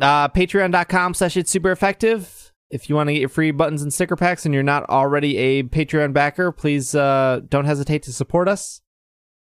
Uh, 0.00 0.28
Patreon.com 0.28 1.14
slash 1.14 1.36
it's 1.36 1.50
super 1.50 1.72
effective. 1.72 2.45
If 2.76 2.88
you 2.88 2.94
want 2.94 3.08
to 3.08 3.14
get 3.14 3.20
your 3.20 3.28
free 3.28 3.50
buttons 3.50 3.82
and 3.82 3.92
sticker 3.92 4.16
packs 4.16 4.44
and 4.44 4.54
you're 4.54 4.62
not 4.62 4.88
already 4.90 5.36
a 5.38 5.62
Patreon 5.62 6.12
backer, 6.12 6.52
please 6.52 6.94
uh, 6.94 7.40
don't 7.48 7.64
hesitate 7.64 8.02
to 8.04 8.12
support 8.12 8.48
us. 8.48 8.82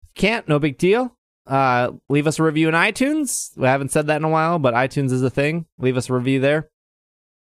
If 0.03 0.09
you 0.09 0.27
can't, 0.27 0.47
no 0.47 0.57
big 0.57 0.77
deal 0.77 1.15
uh 1.47 1.91
leave 2.09 2.27
us 2.27 2.39
a 2.39 2.43
review 2.43 2.67
in 2.67 2.73
iTunes. 2.73 3.55
We 3.57 3.67
haven't 3.67 3.91
said 3.91 4.07
that 4.07 4.17
in 4.17 4.23
a 4.23 4.29
while, 4.29 4.59
but 4.59 4.73
iTunes 4.73 5.11
is 5.11 5.21
a 5.21 5.29
thing. 5.29 5.65
Leave 5.77 5.97
us 5.97 6.09
a 6.09 6.13
review 6.13 6.39
there. 6.39 6.69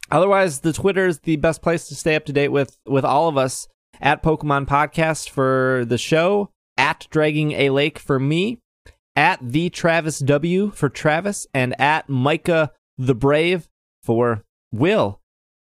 Otherwise, 0.10 0.60
the 0.60 0.74
Twitter 0.74 1.08
is 1.08 1.20
the 1.20 1.38
best 1.38 1.62
place 1.62 1.88
to 1.88 1.96
stay 1.96 2.16
up 2.16 2.26
to 2.26 2.34
date 2.34 2.50
with 2.50 2.78
with 2.86 3.06
all 3.06 3.28
of 3.28 3.38
us 3.38 3.68
at 4.00 4.24
Pokemon 4.24 4.66
Podcast 4.66 5.30
for 5.30 5.84
the 5.88 5.98
show, 5.98 6.50
at 6.78 7.08
Dragging 7.12 7.52
a 7.54 7.70
Lake 7.70 8.00
for 8.00 8.20
me, 8.20 8.60
at 9.16 9.40
the 9.42 9.70
Travis 9.70 10.20
W 10.20 10.72
for 10.72 10.90
Travis, 10.90 11.48
and 11.54 11.80
at 11.80 12.10
Micah 12.10 12.72
the 12.98 13.16
Brave 13.16 13.70
for 14.04 14.44
Will. 14.72 15.21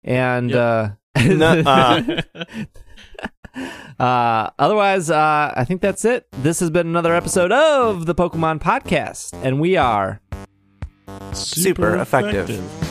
And 0.06 0.48
Nuh-uh. 0.52 0.92
uh 1.16 2.22
Uh, 3.98 4.50
otherwise, 4.60 5.10
uh, 5.10 5.54
I 5.56 5.64
think 5.64 5.82
that's 5.82 6.04
it. 6.04 6.28
This 6.44 6.60
has 6.60 6.70
been 6.70 6.88
another 6.88 7.16
episode 7.16 7.54
of 7.54 8.06
the 8.06 8.14
Pokemon 8.14 8.60
Podcast, 8.60 9.32
and 9.42 9.62
we 9.62 9.78
are 9.78 10.20
Super 11.32 11.96
effective. 11.96 12.48
This 12.48 12.85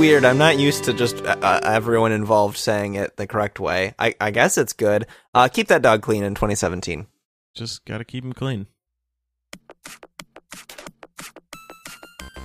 weird. 0.00 0.24
I'm 0.24 0.38
not 0.38 0.58
used 0.58 0.84
to 0.84 0.94
just 0.94 1.22
uh, 1.26 1.36
uh, 1.42 1.60
everyone 1.62 2.12
involved 2.12 2.56
saying 2.56 2.94
it 2.94 3.18
the 3.18 3.26
correct 3.26 3.60
way. 3.60 3.94
I, 3.98 4.14
I 4.18 4.30
guess 4.30 4.56
it's 4.56 4.72
good. 4.72 5.06
Uh, 5.34 5.48
keep 5.48 5.68
that 5.68 5.82
dog 5.82 6.00
clean 6.00 6.24
in 6.24 6.34
2017. 6.34 7.06
Just 7.54 7.84
gotta 7.84 8.06
keep 8.06 8.24
him 8.24 8.32
clean. 8.32 8.66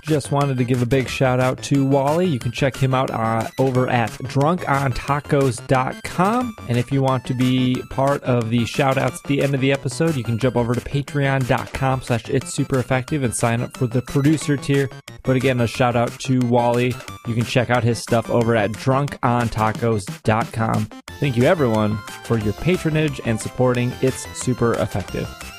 Just 0.07 0.31
wanted 0.31 0.57
to 0.57 0.63
give 0.63 0.83
a 0.83 0.85
big 0.85 1.09
shout 1.09 1.39
out 1.39 1.63
to 1.63 1.83
Wally. 1.83 2.27
You 2.27 2.37
can 2.37 2.51
check 2.51 2.75
him 2.75 2.93
out 2.93 3.09
uh, 3.09 3.47
over 3.57 3.89
at 3.89 4.11
drunkontacos.com. 4.11 6.55
And 6.69 6.77
if 6.77 6.91
you 6.91 7.01
want 7.01 7.25
to 7.25 7.33
be 7.33 7.81
part 7.89 8.21
of 8.23 8.51
the 8.51 8.65
shout 8.65 8.99
outs 8.99 9.19
at 9.23 9.27
the 9.27 9.41
end 9.41 9.55
of 9.55 9.61
the 9.61 9.71
episode, 9.71 10.15
you 10.15 10.23
can 10.23 10.37
jump 10.37 10.57
over 10.57 10.75
to 10.75 10.81
patreon.com 10.81 12.03
slash 12.03 12.29
it's 12.29 12.53
super 12.53 12.77
effective 12.77 13.23
and 13.23 13.33
sign 13.33 13.61
up 13.61 13.75
for 13.75 13.87
the 13.87 14.03
producer 14.03 14.57
tier. 14.57 14.91
But 15.23 15.37
again, 15.37 15.59
a 15.59 15.65
shout 15.65 15.95
out 15.95 16.11
to 16.21 16.37
Wally. 16.41 16.93
You 17.27 17.33
can 17.33 17.45
check 17.45 17.71
out 17.71 17.83
his 17.83 17.97
stuff 17.97 18.29
over 18.29 18.55
at 18.55 18.73
drunkontacos.com. 18.73 20.85
Thank 21.19 21.35
you 21.37 21.45
everyone 21.45 21.97
for 22.25 22.37
your 22.37 22.53
patronage 22.53 23.19
and 23.25 23.41
supporting 23.41 23.91
It's 24.01 24.27
Super 24.37 24.73
Effective. 24.73 25.54